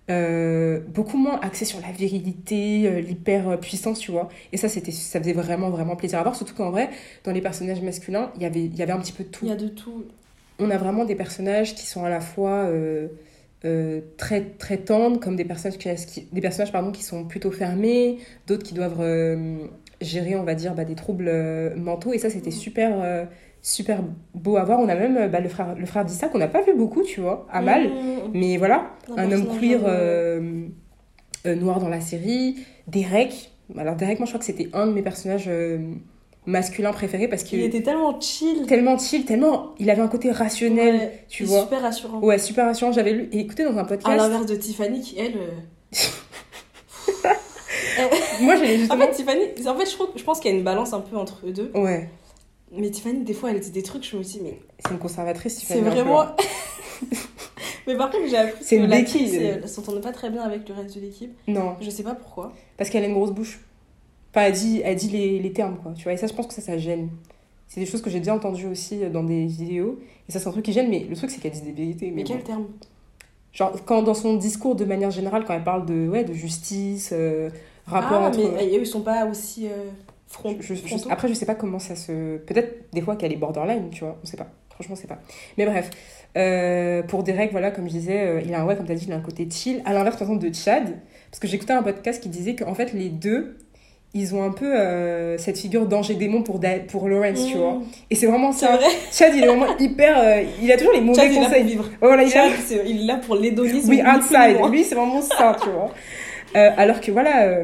euh, 0.09 0.81
beaucoup 0.89 1.17
moins 1.17 1.39
axé 1.39 1.63
sur 1.65 1.79
la 1.79 1.91
virilité, 1.91 2.87
euh, 2.87 2.99
l'hyper 2.99 3.59
puissance, 3.59 3.99
tu 3.99 4.11
vois. 4.11 4.29
Et 4.51 4.57
ça, 4.57 4.67
c'était, 4.67 4.91
ça 4.91 5.19
faisait 5.19 5.33
vraiment, 5.33 5.69
vraiment 5.69 5.95
plaisir 5.95 6.19
à 6.19 6.23
voir. 6.23 6.35
Surtout 6.35 6.55
qu'en 6.55 6.71
vrai, 6.71 6.89
dans 7.23 7.31
les 7.31 7.41
personnages 7.41 7.81
masculins, 7.81 8.31
il 8.35 8.41
y 8.41 8.45
avait, 8.45 8.65
il 8.65 8.75
y 8.75 8.81
avait 8.81 8.91
un 8.91 8.99
petit 8.99 9.13
peu 9.13 9.23
de 9.23 9.29
tout 9.29 9.45
Il 9.45 9.49
y 9.49 9.53
a 9.53 9.55
de 9.55 9.69
tout. 9.69 10.05
on 10.59 10.69
a 10.69 10.77
vraiment 10.77 11.05
des 11.05 11.15
personnages 11.15 11.75
qui 11.75 11.85
sont 11.85 12.03
à 12.03 12.09
la 12.09 12.19
fois 12.19 12.65
euh, 12.65 13.07
euh, 13.65 14.01
très 14.17 14.41
très 14.41 14.77
tendres 14.77 15.19
comme 15.19 15.37
des 15.37 15.45
personnages 15.45 15.77
qui, 15.77 16.27
des 16.31 16.41
personnages 16.41 16.73
pardon 16.73 16.91
qui 16.91 17.03
sont 17.03 17.23
plutôt 17.23 17.51
fermés 17.51 18.17
d'autres 18.45 18.63
qui 18.63 18.73
doivent 18.73 19.01
gérer 20.01 20.35
on 20.35 20.43
va 20.43 20.53
dire 20.53 20.75
bah, 20.75 20.83
des 20.83 20.95
troubles 20.95 21.31
mentaux 21.77 22.11
et 22.11 22.17
ça 22.17 22.29
c'était 22.29 22.51
super 22.51 22.91
euh, 23.01 23.23
super 23.65 23.99
beau 24.35 24.57
à 24.57 24.63
voir 24.65 24.79
on 24.79 24.89
a 24.89 24.95
même 24.95 25.15
euh, 25.17 25.27
bah, 25.29 25.39
le 25.39 25.47
frère 25.47 25.73
le 25.75 25.85
frère 25.85 26.03
d'Issa 26.03 26.27
qu'on 26.27 26.37
n'a 26.37 26.49
pas 26.49 26.61
vu 26.61 26.73
beaucoup 26.75 27.01
tu 27.01 27.21
vois 27.21 27.47
à 27.49 27.61
mal 27.61 27.89
mais 28.33 28.57
voilà 28.57 28.91
Un 29.17 29.23
un 29.23 29.31
homme 29.31 29.57
queer 29.57 29.79
euh, 29.85 30.67
euh, 31.45 31.55
noir 31.55 31.79
dans 31.79 31.89
la 31.89 32.01
série. 32.01 32.57
Derek. 32.87 33.51
Alors, 33.77 33.95
Derek, 33.95 34.19
moi, 34.19 34.25
je 34.25 34.31
crois 34.31 34.39
que 34.39 34.45
c'était 34.45 34.69
un 34.73 34.87
de 34.87 34.91
mes 34.93 35.01
personnages 35.01 35.45
euh, 35.47 35.77
masculins 36.45 36.91
préférés 36.93 37.27
parce 37.29 37.41
Il 37.43 37.45
qu'il 37.47 37.61
était 37.63 37.81
tellement 37.81 38.17
chill. 38.19 38.65
tellement 38.65 38.97
chill, 38.97 39.25
tellement. 39.25 39.73
Il 39.79 39.89
avait 39.89 40.01
un 40.01 40.07
côté 40.07 40.31
rationnel, 40.31 40.95
Ouais, 40.95 41.25
tu 41.29 41.43
vois. 41.45 41.61
super 41.63 41.81
rassurant. 41.81 42.19
Ouais, 42.19 42.37
super 42.37 42.65
rassurant. 42.65 42.91
J'avais 42.93 43.11
lu 43.13 43.29
et 43.31 43.39
écouté 43.39 43.63
dans 43.65 43.77
un 43.77 43.83
À 43.83 43.85
podcast. 43.85 44.17
l'inverse 44.17 44.45
de 44.45 44.55
Tiffany 44.55 45.01
qui, 45.01 45.17
elle. 45.19 45.33
Moi, 48.41 48.55
j'allais 48.55 48.75
En 48.75 48.79
justement. 48.79 49.05
fait, 49.07 49.11
Tiffany, 49.13 49.41
en 49.67 49.75
fait 49.77 49.85
je, 49.85 49.91
trouve, 49.95 50.07
je 50.15 50.23
pense 50.23 50.39
qu'il 50.39 50.51
y 50.51 50.53
a 50.53 50.57
une 50.57 50.63
balance 50.63 50.93
un 50.93 51.01
peu 51.01 51.17
entre 51.17 51.41
eux 51.45 51.51
deux. 51.51 51.71
Ouais, 51.75 52.09
Mais 52.75 52.89
Tiffany, 52.91 53.23
des 53.23 53.33
fois, 53.33 53.51
elle 53.51 53.59
dit 53.59 53.71
des 53.71 53.83
trucs, 53.83 54.03
je 54.09 54.17
me 54.17 54.23
dis, 54.23 54.39
mais 54.43 54.59
c'est 54.79 54.91
une 54.91 54.99
conservatrice, 54.99 55.53
c'est 55.55 55.59
Tiffany, 55.61 55.81
peu, 55.81 55.89
vraiment. 55.89 56.21
hein. 56.21 56.35
mais 57.87 57.95
par 57.97 58.09
contre, 58.09 58.27
j'ai 58.29 58.37
appris 58.37 58.63
C'est 58.63 58.77
que 58.77 58.83
une 58.83 58.89
l'actrice, 58.89 59.31
béquille. 59.31 59.45
elle 59.45 59.69
s'entendait 59.69 60.01
pas 60.01 60.11
très 60.11 60.29
bien 60.29 60.41
avec 60.41 60.67
le 60.67 60.75
reste 60.75 60.95
de 60.95 61.01
l'équipe. 61.01 61.33
Non, 61.47 61.75
Je 61.81 61.89
sais 61.89 62.03
pas 62.03 62.15
pourquoi. 62.15 62.53
parce 62.77 62.89
qu'elle 62.89 63.03
a 63.03 63.07
une 63.07 63.13
grosse 63.13 63.31
bouche. 63.31 63.59
Enfin, 64.31 64.47
elle 64.47 64.53
dit, 64.53 64.81
elle 64.83 64.95
dit 64.95 65.09
les, 65.09 65.39
les 65.39 65.53
termes, 65.53 65.77
quoi. 65.81 65.93
Tu 65.95 66.03
vois, 66.03 66.13
et 66.13 66.17
ça, 66.17 66.27
je 66.27 66.33
pense 66.33 66.47
que 66.47 66.53
ça, 66.53 66.61
ça 66.61 66.77
gêne. 66.77 67.09
C'est 67.67 67.79
des 67.79 67.85
choses 67.85 68.01
que 68.01 68.09
j'ai 68.09 68.19
déjà 68.19 68.33
entendues 68.35 68.67
aussi 68.67 69.03
euh, 69.03 69.09
dans 69.09 69.23
des 69.23 69.45
vidéos. 69.45 69.99
Et 70.27 70.31
ça, 70.31 70.39
c'est 70.39 70.47
un 70.47 70.51
truc 70.51 70.65
qui 70.65 70.73
gêne, 70.73 70.89
mais 70.89 71.05
le 71.09 71.15
truc, 71.15 71.29
c'est 71.29 71.39
qu'elle 71.39 71.51
dit 71.51 71.61
des 71.61 71.71
vérités. 71.71 72.11
Mais 72.11 72.23
bon. 72.23 72.33
quel 72.33 72.43
terme? 72.43 72.65
Genre, 73.51 73.73
quand 73.85 74.01
dans 74.01 74.13
son 74.15 74.35
discours, 74.35 74.75
de 74.75 74.85
manière 74.85 75.11
générale, 75.11 75.43
quand 75.45 75.53
elle 75.53 75.63
parle 75.63 75.85
de, 75.85 76.07
ouais, 76.07 76.23
de 76.23 76.33
justice, 76.33 77.11
euh, 77.13 77.49
rapport 77.85 78.21
Ah, 78.23 78.27
entre. 78.29 78.39
mais 78.39 78.67
eux, 78.75 78.81
ils 78.81 78.87
sont 78.87 79.01
pas 79.01 79.25
aussi 79.27 79.67
euh, 79.67 79.89
front, 80.33 80.55
Je- 80.59 80.73
je- 80.73 81.09
après, 81.09 81.27
je 81.27 81.33
sais 81.33 81.45
pas 81.45 81.55
comment 81.55 81.79
ça 81.79 81.95
se. 81.95 82.37
Peut-être 82.37 82.85
des 82.93 83.01
fois 83.01 83.15
qu'elle 83.15 83.31
est 83.33 83.37
borderline, 83.37 83.89
tu 83.91 84.01
vois, 84.03 84.17
on 84.21 84.25
sait 84.25 84.37
pas. 84.37 84.47
Franchement, 84.71 84.95
on 84.97 85.01
sait 85.01 85.07
pas. 85.07 85.19
Mais 85.57 85.65
bref, 85.65 85.89
euh, 86.35 87.03
pour 87.03 87.23
Derek, 87.23 87.51
voilà, 87.51 87.69
comme 87.71 87.85
je 87.87 87.91
disais, 87.93 88.19
euh, 88.21 88.41
il 88.43 88.53
a 88.53 88.61
un, 88.61 88.65
ouais, 88.65 88.75
comme 88.75 88.85
tu 88.87 88.91
as 88.91 88.95
dit, 88.95 89.05
il 89.07 89.13
a 89.13 89.17
un 89.17 89.21
côté 89.21 89.47
chill. 89.49 89.81
À 89.85 89.93
l'inverse, 89.93 90.17
par 90.17 90.27
exemple, 90.27 90.47
de 90.49 90.53
Chad, 90.53 90.83
parce 91.29 91.39
que 91.39 91.47
j'écoutais 91.47 91.73
un 91.73 91.83
podcast 91.83 92.21
qui 92.21 92.29
disait 92.29 92.55
qu'en 92.55 92.73
fait, 92.73 92.91
les 92.93 93.09
deux, 93.09 93.57
ils 94.15 94.33
ont 94.35 94.43
un 94.43 94.51
peu 94.51 94.75
euh, 94.79 95.37
cette 95.37 95.57
figure 95.59 95.87
danger 95.87 96.15
démon 96.15 96.41
pour, 96.43 96.59
Da- 96.59 96.79
pour 96.87 97.07
Lawrence, 97.09 97.45
tu 97.47 97.55
Mmh. 97.55 97.59
vois. 97.59 97.81
Et 98.09 98.15
c'est 98.15 98.25
vraiment 98.27 98.51
C'est 98.51 98.65
ça. 98.65 98.77
vrai 98.77 98.87
Chad, 99.11 99.33
il 99.35 99.43
est 99.43 99.47
vraiment 99.47 99.77
hyper. 99.79 100.17
euh, 100.19 100.43
il 100.61 100.71
a 100.71 100.77
toujours 100.77 100.93
les 100.93 101.01
mauvais 101.01 101.21
Chad, 101.21 101.31
il 101.33 101.39
conseils. 101.39 101.63
vivre. 101.63 101.89
Voilà, 102.01 102.23
il 102.23 102.31
est 102.31 102.35
là- 102.35 102.49
Chad, 102.49 102.59
c'est- 102.65 102.83
il 102.87 103.01
est 103.01 103.05
là 103.05 103.17
pour 103.17 103.35
l'hédonisme. 103.35 103.89
oui, 103.89 104.01
outside. 104.01 104.57
Lui, 104.71 104.83
c'est 104.83 104.95
vraiment 104.95 105.21
ça, 105.21 105.55
tu 105.61 105.69
vois. 105.69 105.91
Euh, 106.55 106.69
alors 106.77 107.01
que 107.01 107.11
voilà, 107.11 107.63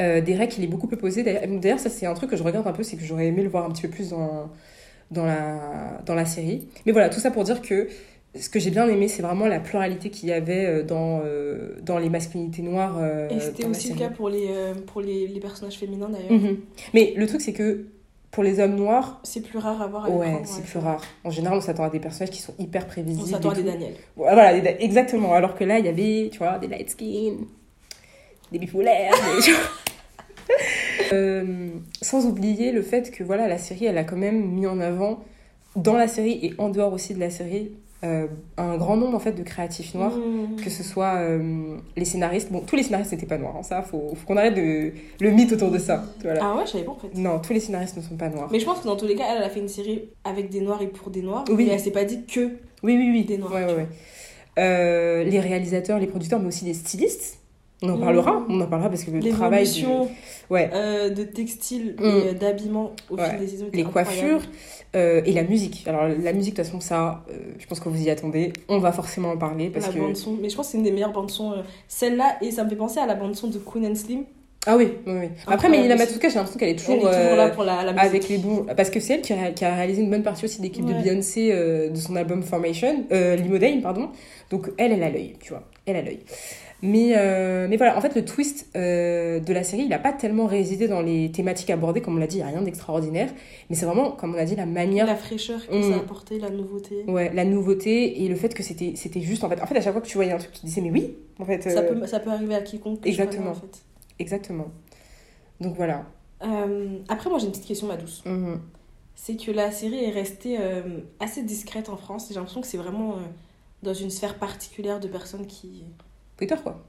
euh, 0.00 0.20
Derek, 0.20 0.56
il 0.58 0.64
est 0.64 0.68
beaucoup 0.68 0.86
plus 0.86 0.96
posé. 0.96 1.22
D'ailleurs, 1.22 1.78
ça, 1.78 1.90
c'est 1.90 2.06
un 2.06 2.14
truc 2.14 2.30
que 2.30 2.36
je 2.36 2.42
regarde 2.42 2.66
un 2.66 2.72
peu, 2.72 2.82
c'est 2.82 2.96
que 2.96 3.04
j'aurais 3.04 3.26
aimé 3.26 3.42
le 3.42 3.48
voir 3.48 3.64
un 3.64 3.70
petit 3.70 3.82
peu 3.82 3.88
plus 3.88 4.10
dans, 4.10 4.50
dans, 5.10 5.24
la, 5.26 6.00
dans 6.06 6.14
la 6.14 6.24
série. 6.24 6.68
Mais 6.86 6.92
voilà, 6.92 7.08
tout 7.08 7.20
ça 7.20 7.30
pour 7.30 7.44
dire 7.44 7.60
que 7.62 7.88
ce 8.34 8.48
que 8.48 8.58
j'ai 8.58 8.70
bien 8.70 8.88
aimé, 8.88 9.08
c'est 9.08 9.20
vraiment 9.22 9.46
la 9.46 9.60
pluralité 9.60 10.08
qu'il 10.08 10.30
y 10.30 10.32
avait 10.32 10.64
euh, 10.64 10.82
dans, 10.82 11.20
euh, 11.24 11.76
dans 11.82 11.98
les 11.98 12.08
masculinités 12.08 12.62
noires. 12.62 12.96
euh, 12.98 13.28
Et 13.28 13.38
c'était 13.40 13.66
aussi 13.66 13.92
le 13.92 13.98
cas 13.98 14.08
pour 14.08 14.28
les, 14.30 14.48
pour 14.86 15.02
les, 15.02 15.26
les 15.28 15.40
personnages 15.40 15.78
féminins 15.78 16.08
d'ailleurs. 16.08 16.32
Mhm. 16.32 16.56
Mais 16.94 17.12
le 17.16 17.26
truc, 17.26 17.42
c'est 17.42 17.52
que 17.52 17.84
pour 18.30 18.42
les 18.42 18.58
hommes 18.60 18.76
noirs, 18.76 19.20
C'est 19.24 19.42
plus 19.42 19.58
rare 19.58 19.82
à 19.82 19.86
voir 19.86 20.06
à 20.06 20.08
ouais, 20.08 20.40
c'est 20.44 20.60
ouais. 20.60 20.62
plus 20.62 20.78
rare. 20.78 21.02
En 21.24 21.28
général, 21.28 21.58
on 21.58 21.60
s'attend 21.60 21.84
à 21.84 21.90
des 21.90 22.00
personnages 22.00 22.30
qui 22.30 22.40
sont 22.40 22.54
hyper 22.58 22.84
On 22.86 22.88
prévisibles. 22.88 23.28
s'attend 23.28 23.50
à 23.50 23.54
des. 23.54 23.62
Daniel. 23.62 23.92
Voilà, 24.16 24.56
exactement. 24.80 25.34
Alors 25.34 25.54
que 25.54 25.64
là, 25.64 25.78
il 25.78 25.84
y 25.84 25.88
avait, 25.90 26.30
tu 26.30 26.38
vois, 26.38 26.58
des 26.58 26.66
light 26.68 26.88
skin, 26.88 27.34
des 28.50 28.58
bipolaires, 28.58 29.12
des... 29.12 29.52
Euh, 31.12 31.68
sans 32.00 32.26
oublier 32.26 32.72
le 32.72 32.82
fait 32.82 33.10
que 33.10 33.22
voilà, 33.22 33.46
la 33.46 33.58
série, 33.58 33.84
elle 33.84 33.98
a 33.98 34.04
quand 34.04 34.16
même 34.16 34.50
mis 34.50 34.66
en 34.66 34.80
avant, 34.80 35.20
dans 35.76 35.94
la 35.94 36.08
série 36.08 36.38
et 36.42 36.54
en 36.58 36.70
dehors 36.70 36.92
aussi 36.92 37.14
de 37.14 37.20
la 37.20 37.28
série, 37.28 37.72
euh, 38.04 38.26
un 38.56 38.76
grand 38.78 38.96
nombre 38.96 39.14
en 39.14 39.20
fait 39.20 39.32
de 39.32 39.42
créatifs 39.42 39.94
noirs. 39.94 40.16
Mmh. 40.16 40.56
Que 40.62 40.70
ce 40.70 40.82
soit 40.82 41.16
euh, 41.16 41.76
les 41.96 42.04
scénaristes, 42.04 42.50
bon, 42.50 42.60
tous 42.60 42.76
les 42.76 42.82
scénaristes 42.82 43.12
n'étaient 43.12 43.26
pas 43.26 43.38
noirs, 43.38 43.56
hein, 43.58 43.62
ça, 43.62 43.82
faut, 43.82 44.14
faut 44.14 44.26
qu'on 44.26 44.36
arrête 44.36 44.54
de, 44.54 44.92
le 45.20 45.30
mythe 45.30 45.52
autour 45.52 45.70
de 45.70 45.78
ça. 45.78 46.04
Voilà. 46.22 46.40
Ah 46.42 46.56
ouais, 46.56 46.62
je 46.66 46.72
savais 46.72 46.84
pas 46.84 46.92
en 46.92 46.98
fait. 46.98 47.14
Non, 47.14 47.38
tous 47.38 47.52
les 47.52 47.60
scénaristes 47.60 47.96
ne 47.96 48.02
sont 48.02 48.16
pas 48.16 48.28
noirs. 48.28 48.48
Mais 48.50 48.58
je 48.58 48.64
pense 48.64 48.80
que 48.80 48.86
dans 48.86 48.96
tous 48.96 49.06
les 49.06 49.14
cas, 49.14 49.24
elle, 49.30 49.38
elle 49.38 49.44
a 49.44 49.50
fait 49.50 49.60
une 49.60 49.68
série 49.68 50.08
avec 50.24 50.48
des 50.48 50.60
noirs 50.60 50.82
et 50.82 50.88
pour 50.88 51.10
des 51.10 51.22
noirs. 51.22 51.44
Oui. 51.48 51.66
Mais 51.66 51.74
elle 51.74 51.80
s'est 51.80 51.90
pas 51.90 52.04
dit 52.04 52.24
que. 52.24 52.40
Oui, 52.82 52.96
oui, 52.96 53.10
oui. 53.12 53.24
Des 53.24 53.38
noirs, 53.38 53.52
Ouais, 53.52 53.64
ouais, 53.64 53.74
ouais. 53.74 53.88
Euh, 54.58 55.24
les 55.24 55.40
réalisateurs, 55.40 55.98
les 55.98 56.06
producteurs, 56.06 56.40
mais 56.40 56.48
aussi 56.48 56.64
les 56.64 56.74
stylistes. 56.74 57.38
On 57.82 57.88
en 57.90 57.96
Mmh. 57.96 58.00
parlera, 58.00 58.42
on 58.48 58.60
en 58.60 58.66
parlera 58.66 58.88
parce 58.88 59.04
que 59.04 59.10
le 59.10 59.28
travail. 59.30 59.68
du- 59.70 59.84
Ouais. 60.50 60.70
euh, 60.74 61.08
de 61.08 61.22
textile 61.24 61.96
Mm. 61.98 62.04
et 62.04 62.06
euh, 62.28 62.32
d'habillement 62.34 62.92
au 63.10 63.16
Ouais. 63.16 63.30
fil 63.30 63.38
des 63.40 63.48
saisons. 63.48 63.66
les 63.72 63.84
coiffures 63.84 64.42
euh, 64.94 65.22
et 65.24 65.32
la 65.32 65.42
musique. 65.44 65.84
Alors 65.86 66.06
la 66.06 66.32
musique, 66.32 66.54
de 66.54 66.62
toute 66.62 66.66
façon, 66.70 66.80
ça, 66.80 67.24
euh, 67.30 67.34
je 67.58 67.66
pense 67.66 67.80
que 67.80 67.88
vous 67.88 68.02
y 68.02 68.10
attendez. 68.10 68.52
On 68.68 68.78
va 68.78 68.92
forcément 68.92 69.30
en 69.30 69.36
parler 69.38 69.70
parce 69.70 69.86
la 69.88 69.92
que. 69.94 69.98
bande 69.98 70.16
son. 70.16 70.36
Mais 70.40 70.48
je 70.50 70.56
pense 70.56 70.66
que 70.66 70.72
c'est 70.72 70.78
une 70.78 70.84
des 70.84 70.92
meilleures 70.92 71.12
bandes 71.12 71.30
son. 71.30 71.54
Celle-là, 71.88 72.36
et 72.42 72.50
ça 72.50 72.64
me 72.64 72.68
fait 72.70 72.76
penser 72.76 73.00
à 73.00 73.06
la 73.06 73.14
bande 73.14 73.34
son 73.34 73.48
de 73.48 73.58
Queen 73.58 73.86
and 73.86 73.94
Slim. 73.94 74.24
Ah 74.66 74.76
oui, 74.76 74.92
oui, 75.06 75.12
oui. 75.22 75.28
Après, 75.48 75.68
aussi. 75.70 75.88
Matsuka, 75.88 76.28
j'ai 76.28 76.34
l'impression 76.36 76.58
qu'elle 76.60 76.68
est 76.68 76.72
Elle 76.88 76.94
est 76.94 76.98
toujours, 77.00 77.10
là 77.36 77.48
pour 77.50 77.64
la, 77.64 77.82
la 77.82 77.92
musique. 77.92 78.06
avec 78.06 78.28
les 78.28 78.38
bons. 78.38 78.64
Parce 78.76 78.90
que 78.90 79.00
c'est 79.00 79.14
elle 79.14 79.22
qui 79.22 79.32
a, 79.32 79.50
qui 79.50 79.64
a 79.64 79.74
réalisé 79.74 80.02
une 80.02 80.10
bonne 80.10 80.22
partie 80.22 80.44
aussi 80.44 80.58
de 80.58 80.62
l'équipe 80.62 80.84
de 80.84 80.92
Ouais. 80.92 81.02
Beyoncé 81.02 81.50
euh, 81.52 81.88
de 81.90 81.96
son 81.96 82.14
album 82.14 82.42
Formation, 82.44 83.04
Limodane, 83.10 83.80
pardon. 83.82 84.10
Donc 84.50 84.70
elle, 84.78 84.92
elle 84.92 85.02
a 85.02 85.10
l'œil, 85.10 85.34
tu 85.40 85.50
vois. 85.50 85.64
Elle 85.86 85.96
a 85.96 86.02
l'œil. 86.02 86.20
Mais, 86.84 87.14
euh, 87.16 87.68
mais 87.68 87.76
voilà, 87.76 87.96
en 87.96 88.00
fait, 88.00 88.16
le 88.16 88.24
twist 88.24 88.68
euh, 88.74 89.38
de 89.38 89.52
la 89.52 89.62
série, 89.62 89.82
il 89.82 89.88
n'a 89.88 90.00
pas 90.00 90.12
tellement 90.12 90.46
résidé 90.46 90.88
dans 90.88 91.00
les 91.00 91.30
thématiques 91.30 91.70
abordées, 91.70 92.02
comme 92.02 92.16
on 92.16 92.18
l'a 92.18 92.26
dit, 92.26 92.38
il 92.38 92.42
n'y 92.42 92.44
a 92.44 92.48
rien 92.48 92.60
d'extraordinaire. 92.62 93.30
Mais 93.70 93.76
c'est 93.76 93.86
vraiment, 93.86 94.10
comme 94.10 94.34
on 94.34 94.38
a 94.38 94.44
dit, 94.44 94.56
la 94.56 94.66
manière 94.66 95.06
La 95.06 95.14
fraîcheur 95.14 95.64
que 95.64 95.72
Mm. 95.76 95.82
ça 95.92 95.94
a 95.94 95.98
apporté, 96.00 96.40
la 96.40 96.50
nouveauté. 96.50 97.04
Ouais, 97.06 97.32
la 97.32 97.44
nouveauté 97.44 98.24
et 98.24 98.28
le 98.28 98.34
fait 98.34 98.52
que 98.52 98.64
c'était 98.64 98.94
c'était 98.96 99.20
juste 99.20 99.44
en 99.44 99.48
fait. 99.48 99.62
En 99.62 99.66
fait, 99.66 99.76
à 99.76 99.80
chaque 99.80 99.92
fois 99.92 100.02
que 100.02 100.08
tu 100.08 100.16
voyais 100.16 100.32
un 100.32 100.38
truc, 100.38 100.50
tu 100.50 100.60
te 100.60 100.66
disais 100.66 100.80
mais 100.80 100.90
oui, 100.90 101.14
en 101.38 101.44
fait. 101.44 101.62
Ça, 101.62 101.70
euh, 101.80 101.94
peut, 102.00 102.06
ça 102.08 102.18
peut 102.18 102.30
arriver 102.30 102.56
à 102.56 102.62
quiconque. 102.62 103.06
Exactement. 103.06 103.52
connais, 103.52 103.56
en 103.56 103.60
fait. 103.60 103.82
Exactement. 104.18 104.66
Donc 105.60 105.76
voilà. 105.76 106.04
Après, 107.08 107.30
moi 107.30 107.38
j'ai 107.38 107.44
une 107.46 107.52
petite 107.52 107.66
question, 107.66 107.86
ma 107.86 107.96
douce. 107.96 108.24
Mhm. 108.26 108.58
C'est 109.14 109.36
que 109.36 109.52
la 109.52 109.70
série 109.70 110.02
est 110.02 110.10
restée 110.10 110.58
assez 111.20 111.44
discrète 111.44 111.88
en 111.88 111.96
France. 111.96 112.26
J'ai 112.28 112.34
l'impression 112.34 112.60
que 112.60 112.66
c'est 112.66 112.76
vraiment 112.76 113.18
dans 113.84 113.94
une 113.94 114.10
sphère 114.10 114.34
particulière 114.36 114.98
de 114.98 115.06
personnes 115.06 115.46
qui. 115.46 115.84
Twitter 116.36 116.56
quoi. 116.62 116.84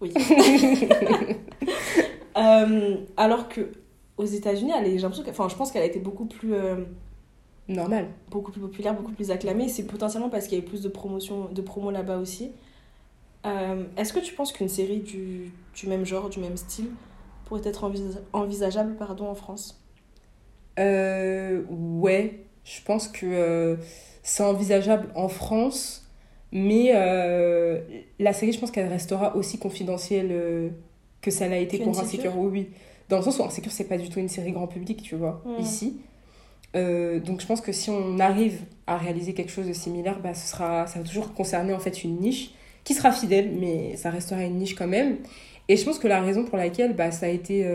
Oui. 0.00 0.12
Euh, 2.36 2.96
alors 3.16 3.48
que 3.48 3.72
aux 4.18 4.26
États-Unis, 4.26 4.70
elle 4.78 4.86
est- 4.86 4.96
j'ai 4.96 5.02
l'impression 5.02 5.24
que, 5.24 5.30
enfin, 5.30 5.48
je 5.48 5.56
pense 5.56 5.72
qu'elle 5.72 5.82
a 5.82 5.86
été 5.86 5.98
beaucoup 5.98 6.26
plus, 6.26 6.52
euh, 6.52 6.84
Normal. 7.68 8.08
beaucoup 8.30 8.52
plus 8.52 8.60
populaire, 8.60 8.94
beaucoup 8.94 9.12
plus 9.12 9.30
acclamée. 9.30 9.68
C'est 9.70 9.84
potentiellement 9.84 10.28
parce 10.28 10.46
qu'il 10.46 10.58
y 10.58 10.60
a 10.60 10.64
eu 10.64 10.66
plus 10.66 10.82
de 10.82 10.88
promotion, 10.90 11.46
de 11.50 11.62
promo 11.62 11.90
là-bas 11.90 12.18
aussi. 12.18 12.52
Euh, 13.46 13.84
Est-ce 13.96 14.12
que 14.12 14.18
tu 14.20 14.34
penses 14.34 14.52
qu'une 14.52 14.68
série 14.68 15.00
du, 15.00 15.50
du 15.74 15.86
même 15.86 16.04
genre, 16.04 16.28
du 16.28 16.40
même 16.40 16.58
style, 16.58 16.90
pourrait 17.46 17.62
être 17.64 17.84
envisa- 17.88 18.20
envisageable, 18.34 18.96
pardon, 18.96 19.28
en 19.28 19.34
France? 19.34 19.80
Euh, 20.78 21.62
ouais, 21.70 22.44
je 22.64 22.82
pense 22.82 23.08
que 23.08 23.78
c'est 24.22 24.42
envisageable 24.42 25.08
en 25.14 25.28
France, 25.28 26.05
mais 26.52 26.92
euh, 26.94 27.80
la 28.18 28.32
série, 28.32 28.52
je 28.52 28.58
pense 28.58 28.70
qu'elle 28.70 28.88
restera 28.88 29.36
aussi 29.36 29.58
confidentielle 29.58 30.28
euh, 30.30 30.68
que 31.20 31.30
ça 31.30 31.48
l'a 31.48 31.58
été 31.58 31.78
pour 31.78 31.98
Insecure. 31.98 32.36
Oui, 32.36 32.48
oui. 32.50 32.68
Dans 33.08 33.18
le 33.18 33.22
sens 33.22 33.38
où 33.38 33.42
Insecure, 33.42 33.72
c'est 33.72 33.84
pas 33.84 33.98
du 33.98 34.08
tout 34.08 34.20
une 34.20 34.28
série 34.28 34.52
grand 34.52 34.66
public, 34.66 35.02
tu 35.02 35.16
vois, 35.16 35.42
ici. 35.58 36.00
Euh, 36.74 37.20
donc 37.20 37.40
je 37.40 37.46
pense 37.46 37.60
que 37.60 37.72
si 37.72 37.88
on 37.90 38.18
arrive 38.18 38.60
à 38.86 38.98
réaliser 38.98 39.32
quelque 39.32 39.50
chose 39.50 39.66
de 39.66 39.72
similaire, 39.72 40.18
bah, 40.20 40.34
ce 40.34 40.48
sera, 40.48 40.86
ça 40.86 40.98
va 40.98 41.04
toujours 41.04 41.32
concerner 41.32 41.72
en 41.72 41.78
fait 41.78 42.04
une 42.04 42.20
niche 42.20 42.50
qui 42.84 42.94
sera 42.94 43.12
fidèle, 43.12 43.52
mais 43.58 43.96
ça 43.96 44.10
restera 44.10 44.42
une 44.42 44.56
niche 44.56 44.74
quand 44.74 44.86
même. 44.86 45.18
Et 45.68 45.76
je 45.76 45.84
pense 45.84 45.98
que 45.98 46.06
la 46.06 46.20
raison 46.20 46.44
pour 46.44 46.58
laquelle 46.58 46.94
bah, 46.94 47.10
ça 47.10 47.26
a 47.26 47.28
été 47.28 47.66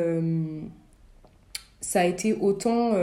ça 1.81 2.01
a 2.01 2.05
été 2.05 2.33
autant 2.33 2.93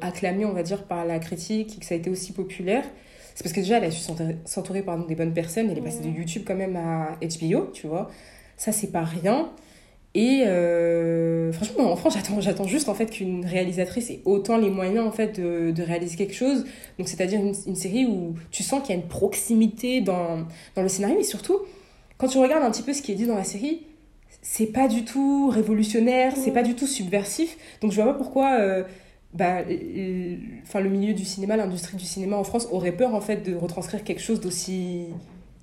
acclamé, 0.00 0.44
on 0.44 0.52
va 0.52 0.62
dire, 0.62 0.84
par 0.84 1.04
la 1.04 1.18
critique 1.18 1.76
et 1.76 1.80
que 1.80 1.86
ça 1.86 1.94
a 1.94 1.98
été 1.98 2.10
aussi 2.10 2.32
populaire, 2.32 2.84
c'est 3.34 3.42
parce 3.42 3.52
que 3.52 3.60
déjà, 3.60 3.78
elle 3.78 3.84
a 3.84 3.90
su 3.90 4.00
s'entourer- 4.00 4.82
pardon, 4.82 5.06
des 5.06 5.14
bonnes 5.14 5.32
personnes. 5.34 5.70
Elle 5.70 5.78
est 5.78 5.82
passée 5.82 6.00
de. 6.02 6.08
YouTube 6.08 6.42
quand 6.46 6.54
même 6.54 6.76
à 6.76 7.18
HBO, 7.20 7.70
tu 7.72 7.86
vois. 7.86 8.10
Ça, 8.56 8.70
c'est 8.72 8.92
pas 8.92 9.02
rien. 9.04 9.50
Et 10.16 10.44
euh, 10.46 11.50
franchement, 11.52 11.90
en 11.90 11.96
France, 11.96 12.14
j'attends, 12.14 12.40
j'attends 12.40 12.68
juste 12.68 12.88
en 12.88 12.94
fait 12.94 13.06
qu'une 13.10 13.44
réalisatrice 13.44 14.10
ait 14.10 14.20
autant 14.24 14.56
les 14.58 14.70
moyens 14.70 15.04
en 15.04 15.10
fait 15.10 15.40
de, 15.40 15.72
de 15.72 15.82
réaliser 15.82 16.16
quelque 16.16 16.34
chose. 16.34 16.64
Donc, 16.98 17.08
c'est-à-dire 17.08 17.40
une, 17.40 17.54
une 17.66 17.74
série 17.74 18.06
où 18.06 18.34
tu 18.52 18.62
sens 18.62 18.80
qu'il 18.82 18.94
y 18.94 18.98
a 18.98 19.02
une 19.02 19.08
proximité 19.08 20.00
dans, 20.00 20.46
dans 20.76 20.82
le 20.82 20.88
scénario, 20.88 21.16
mais 21.18 21.24
surtout, 21.24 21.58
quand 22.16 22.28
tu 22.28 22.38
regardes 22.38 22.62
un 22.62 22.70
petit 22.70 22.82
peu 22.84 22.92
ce 22.92 23.02
qui 23.02 23.10
est 23.10 23.16
dit 23.16 23.26
dans 23.26 23.34
la 23.34 23.42
série, 23.42 23.82
c'est 24.40 24.66
pas 24.66 24.86
du 24.86 25.04
tout 25.04 25.48
révolutionnaire, 25.48 26.34
c'est 26.36 26.52
pas 26.52 26.62
du 26.62 26.74
tout 26.76 26.86
subversif. 26.86 27.56
Donc, 27.80 27.90
je 27.90 28.00
vois 28.00 28.12
pas 28.12 28.18
pourquoi. 28.18 28.58
euh, 28.60 28.84
bah, 29.34 29.60
l- 29.68 30.38
enfin, 30.62 30.80
le 30.80 30.88
milieu 30.88 31.12
du 31.12 31.24
cinéma, 31.24 31.56
l'industrie 31.56 31.96
du 31.96 32.04
cinéma 32.04 32.36
en 32.36 32.44
France 32.44 32.68
aurait 32.70 32.92
peur 32.92 33.14
en 33.14 33.20
fait 33.20 33.38
de 33.48 33.54
retranscrire 33.54 34.04
quelque 34.04 34.22
chose 34.22 34.40
d'aussi 34.40 35.06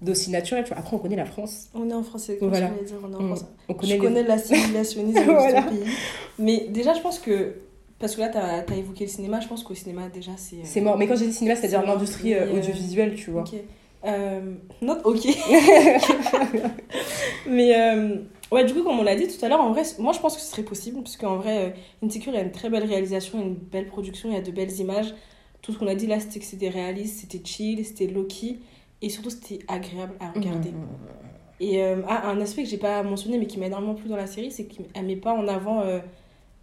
d'aussi 0.01 0.31
naturel. 0.31 0.65
Après, 0.71 0.95
on 0.95 0.99
connaît 0.99 1.15
la 1.15 1.25
France, 1.25 1.69
On 1.75 1.87
est 1.89 1.93
en 1.93 2.01
Voilà. 2.01 2.37
comme 2.39 2.49
je 2.49 2.49
voulais 2.49 2.85
dire, 2.85 2.95
on 3.03 3.11
est 3.11 3.15
en 3.15 3.19
on, 3.21 3.27
France. 3.35 3.45
on 3.69 3.75
Je 3.81 3.87
les- 3.87 3.97
connais 3.99 4.23
l'assimilationnisme 4.23 5.23
Voilà. 5.25 5.61
de 5.61 5.69
ce 5.69 5.75
pays. 5.75 5.91
Mais 6.39 6.67
déjà, 6.69 6.93
je 6.95 7.01
pense 7.01 7.19
que. 7.19 7.53
Parce 7.99 8.15
que 8.15 8.21
là, 8.21 8.29
tu 8.29 8.37
as, 8.39 8.65
évoqué 8.77 9.05
le 9.05 9.11
cinéma, 9.11 9.39
je 9.41 9.47
pense 9.47 9.61
qu'au 9.63 9.75
cinéma, 9.75 10.07
déjà, 10.11 10.31
c'est. 10.37 10.55
euh, 10.55 10.59
C'est 10.63 10.81
mort. 10.81 10.97
Mais 10.97 11.05
quand 11.07 11.15
j'ai 11.15 11.27
dit 11.27 11.33
cinéma, 11.33 11.55
c'est-à-dire 11.55 11.83
l'industrie 11.85 12.33
euh, 12.33 12.47
euh, 12.47 12.57
audiovisuelle, 12.57 13.13
tu 13.13 13.29
vois. 13.29 13.41
Ok. 13.43 13.53
Euh, 14.05 14.39
not 14.81 14.97
ok. 15.03 15.27
Mais 17.47 17.73
euh, 17.75 18.15
Ouais, 18.51 18.65
du 18.65 18.73
coup, 18.73 18.83
comme 18.83 18.99
on 18.99 19.03
l'a 19.03 19.15
dit 19.15 19.27
tout 19.27 19.43
à 19.45 19.47
l'heure, 19.47 19.61
en 19.61 19.71
vrai, 19.71 19.83
moi 19.97 20.11
je 20.11 20.19
pense 20.19 20.35
que 20.35 20.41
ce 20.41 20.47
serait 20.51 20.63
possible, 20.63 21.01
parce 21.01 21.15
qu'en 21.15 21.37
vrai, 21.37 21.69
euh, 21.69 22.05
Insecure, 22.05 22.33
il 22.33 22.35
y 22.35 22.39
a 22.39 22.43
une 22.43 22.51
très 22.51 22.69
belle 22.69 22.83
réalisation, 22.83 23.41
une 23.41 23.55
belle 23.55 23.87
production, 23.87 24.29
il 24.29 24.35
y 24.35 24.37
a 24.37 24.41
de 24.41 24.51
belles 24.51 24.77
images. 24.79 25.13
Tout 25.61 25.71
ce 25.71 25.77
qu'on 25.77 25.87
a 25.87 25.95
dit 25.95 26.07
là, 26.07 26.19
c'était 26.19 26.39
que 26.39 26.45
c'était 26.45 26.69
réaliste, 26.69 27.21
c'était 27.21 27.41
chill, 27.45 27.85
c'était 27.85 28.07
low-key, 28.07 28.57
et 29.01 29.09
surtout 29.09 29.29
c'était 29.29 29.59
agréable 29.69 30.15
à 30.19 30.31
regarder. 30.31 30.71
Mhm. 30.71 30.87
Et 31.61 31.81
euh, 31.81 32.01
ah, 32.07 32.27
un 32.29 32.41
aspect 32.41 32.63
que 32.63 32.69
j'ai 32.69 32.77
pas 32.77 33.03
mentionné, 33.03 33.37
mais 33.37 33.45
qui 33.47 33.57
m'a 33.57 33.67
énormément 33.67 33.93
plu 33.93 34.09
dans 34.09 34.17
la 34.17 34.27
série, 34.27 34.51
c'est 34.51 34.65
qu'elle 34.65 35.05
met 35.05 35.15
pas 35.15 35.33
en 35.33 35.47
avant 35.47 35.81
euh, 35.81 35.99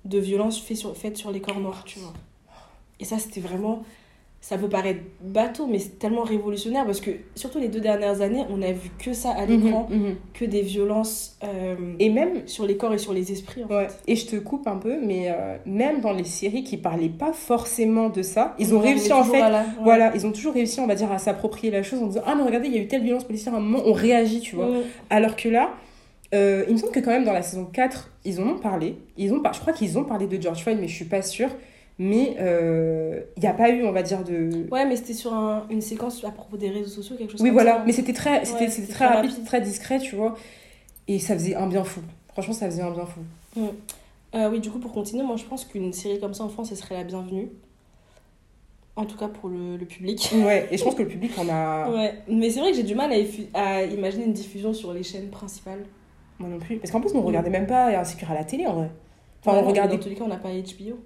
de 0.05 0.19
violences 0.19 0.61
faites 0.61 0.77
sur, 0.77 0.95
faites 0.97 1.17
sur 1.17 1.31
les 1.31 1.41
corps 1.41 1.61
noirs, 1.61 1.85
tu 1.85 2.01
vois. 2.01 2.13
Et 3.01 3.05
ça, 3.05 3.19
c'était 3.19 3.41
vraiment. 3.41 3.85
Ça 4.41 4.57
peut 4.57 4.69
paraître 4.69 5.01
bateau, 5.21 5.67
mais 5.67 5.81
c'est 5.81 5.99
tellement 5.99 6.23
révolutionnaire 6.23 6.87
parce 6.87 7.01
que, 7.01 7.11
surtout 7.35 7.59
les 7.59 7.67
deux 7.69 7.81
dernières 7.81 8.21
années, 8.21 8.45
on 8.51 8.63
a 8.63 8.71
vu 8.71 8.89
que 8.97 9.13
ça 9.13 9.31
à 9.33 9.45
l'écran, 9.45 9.89
Mhm, 9.91 9.99
mhm. 9.99 10.15
que 10.33 10.45
des 10.45 10.63
violences 10.63 11.37
euh, 11.43 11.75
Et 11.99 12.09
même, 12.09 12.47
sur 12.47 12.65
les 12.65 12.77
corps 12.77 12.95
et 12.95 12.99
sur 12.99 13.13
les 13.13 13.33
esprits, 13.33 13.65
en 13.65 13.67
ouais, 13.67 13.89
fait. 13.89 13.97
et 14.07 14.15
je 14.17 14.27
te 14.27 14.37
coupe 14.37 14.69
un 14.69 14.77
peu, 14.77 14.97
mais 15.03 15.27
euh, 15.29 15.57
même 15.67 16.01
dans 16.01 16.13
les 16.13 16.23
séries 16.25 16.63
qui 16.63 16.77
parlaient 16.77 17.09
pas 17.09 17.33
forcément 17.33 18.11
de 18.11 18.23
ça, 18.23 18.55
ils 18.61 18.73
ont 18.75 18.79
Ouais, 18.81 18.91
réussi 18.91 19.13
en 19.13 19.25
fait 19.25 19.41
à 19.41 19.51
la- 19.51 19.61
ouais. 19.63 19.67
Voilà, 19.83 20.13
ils 20.15 20.25
ont 20.25 20.33
toujours 20.33 20.55
réussi, 20.55 20.79
on 20.79 20.87
va 20.87 20.95
dire, 20.95 21.11
à 21.11 21.19
s'approprier 21.19 21.73
la 21.73 21.83
chose 21.83 22.01
en 22.01 22.07
disant 22.07 22.23
Ah, 22.25 22.35
mais 22.37 22.45
regardez, 22.45 22.69
il 22.69 22.75
y 22.75 22.79
a 22.79 22.83
eu 22.83 22.87
telle 22.89 23.03
violence 23.03 23.25
policière 23.25 23.55
à 23.55 23.57
un 23.59 23.61
moment, 23.61 23.83
on 23.85 23.93
réagit, 23.93 24.41
tu 24.41 24.55
vois. 24.55 24.71
Ouais. 24.71 24.83
Alors 25.11 25.35
que 25.35 25.49
là, 25.49 25.71
euh, 26.33 26.65
il 26.69 26.75
me 26.75 26.79
semble 26.79 26.93
que 26.93 27.01
quand 27.01 27.11
même 27.11 27.25
dans 27.25 27.33
la 27.33 27.43
saison 27.43 27.65
4, 27.65 28.13
ils 28.25 28.41
en 28.41 28.45
ont 28.51 28.59
parlé. 28.59 28.97
Ils 29.17 29.33
ont 29.33 29.41
par... 29.41 29.53
Je 29.53 29.61
crois 29.61 29.73
qu'ils 29.73 29.99
ont 29.99 30.05
parlé 30.05 30.27
de 30.29 30.41
George 30.41 30.63
Floyd, 30.63 30.79
mais 30.81 30.87
je 30.87 30.95
suis 30.95 31.07
pas 31.07 31.23
sûre. 31.23 31.51
Mais 32.01 32.37
euh, 32.39 33.21
il 33.37 33.41
n'y 33.41 33.49
a 33.49 33.53
pas 33.55 33.71
eu, 33.71 33.85
on 33.85 33.91
va 33.93 34.03
dire, 34.03 34.23
de. 34.23 34.69
Ouais, 34.71 34.87
mais 34.87 34.95
c'était 34.95 35.15
sur 35.15 35.33
un- 35.35 35.67
une 35.69 35.81
séquence 35.81 36.23
à 36.25 36.31
propos 36.31 36.57
des 36.57 36.71
réseaux 36.71 36.91
sociaux, 36.91 37.17
quelque 37.17 37.33
chose 37.33 37.41
oui, 37.41 37.49
comme 37.49 37.55
voilà, 37.55 37.79
ça. 37.79 37.83
mais 37.87 37.93
c'était 37.93 38.13
très, 38.13 38.45
c'était, 38.45 38.65
Ouais, 38.67 38.71
c'était 38.71 38.93
très 38.93 39.07
rapide, 39.07 39.31
rapide. 39.31 39.45
très 39.47 39.61
discret, 39.61 39.99
tu 39.99 40.15
vois. 40.15 40.37
Et 41.09 41.19
ça 41.19 41.35
faisait 41.35 41.57
un 41.57 41.67
bien 41.67 41.83
fou. 41.83 42.01
Franchement, 42.33 42.55
ça 42.55 42.67
faisait 42.67 42.83
un 42.83 42.93
bien 42.93 43.07
fou. 43.07 43.21
Euh, 44.35 44.49
oui, 44.51 44.61
du 44.61 44.71
coup, 44.71 44.79
pour 44.79 44.93
continuer, 44.93 45.25
moi 45.25 45.37
je 45.37 45.45
pense 45.45 45.65
qu'une 45.65 45.93
série 45.93 46.21
comme 46.21 46.35
ça 46.35 46.45
en 46.45 46.49
France, 46.49 46.69
elle 46.71 46.77
serait 46.77 46.95
la 46.97 47.05
bienvenue. 47.05 47.49
En 48.95 49.05
tout 49.05 49.17
cas 49.17 49.29
pour 49.29 49.49
le, 49.49 49.77
le 49.77 49.87
public. 49.87 50.31
Ouais, 50.35 50.69
et 50.71 50.77
je 50.77 50.85
pense 50.85 50.95
que 50.97 51.03
le 51.03 51.09
public 51.09 51.33
en 51.39 51.49
a. 51.49 51.89
Ouais, 51.95 52.15
mais 52.29 52.51
c'est 52.51 52.61
vrai 52.61 52.71
que 52.73 52.77
j'ai 52.77 52.83
du 52.83 52.95
mal 52.95 53.13
à, 53.13 53.59
à 53.61 53.83
imaginer 53.85 54.25
une 54.25 54.33
diffusion 54.33 54.73
sur 54.75 54.93
les 54.93 55.03
chaînes 55.03 55.31
principales. 55.31 55.85
Moi 56.39 56.49
non 56.49 56.59
plus. 56.59 56.77
Parce 56.79 56.91
qu'en 56.91 57.01
plus, 57.01 57.13
on 57.15 57.23
regardait 57.23 57.51
même 57.51 57.67
pas 57.67 57.97
Insécure 57.99 58.31
à 58.31 58.35
la 58.35 58.45
télé, 58.45 58.67
en 58.67 58.75
vrai. 58.75 58.91
Enfin, 59.41 59.53
Ouais, 59.53 59.59
on 59.59 59.63
non, 59.63 59.69
regardait 59.69 59.97
Dans 59.97 60.03
tous 60.03 60.09
les 60.09 60.15
cas, 60.17 60.25
on 60.25 60.29
n'a 60.29 60.37
pas 60.37 60.51
HBO. 60.51 60.99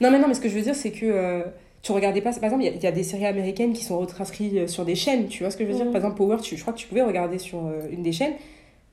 Non, 0.00 0.10
mais 0.10 0.18
non, 0.18 0.28
mais 0.28 0.34
ce 0.34 0.40
que 0.40 0.48
je 0.48 0.54
veux 0.54 0.62
dire, 0.62 0.74
c'est 0.74 0.90
que 0.92 1.06
euh, 1.06 1.42
tu 1.82 1.92
regardais 1.92 2.20
pas. 2.20 2.32
Par 2.32 2.44
exemple, 2.44 2.62
il 2.62 2.66
y 2.66 2.68
a- 2.68 2.72
il 2.74 2.82
y, 2.82 2.86
a 2.86 2.92
des 2.92 3.02
séries 3.02 3.26
américaines 3.26 3.72
qui 3.72 3.84
sont 3.84 3.98
retranscrites 3.98 4.54
euh, 4.54 4.66
sur 4.66 4.84
des 4.84 4.94
chaînes, 4.94 5.26
tu 5.28 5.42
vois 5.42 5.50
ce 5.50 5.56
que 5.56 5.64
je 5.64 5.70
veux 5.70 5.74
dire? 5.76 5.84
Mhm. 5.86 5.92
Par 5.92 6.00
exemple, 6.00 6.16
Power, 6.16 6.36
tu, 6.42 6.56
je 6.56 6.60
crois 6.62 6.72
que 6.72 6.78
tu 6.78 6.86
pouvais 6.86 7.02
regarder 7.02 7.38
sur 7.38 7.58
euh, 7.66 7.80
une 7.90 8.02
des 8.02 8.12
chaînes. 8.12 8.34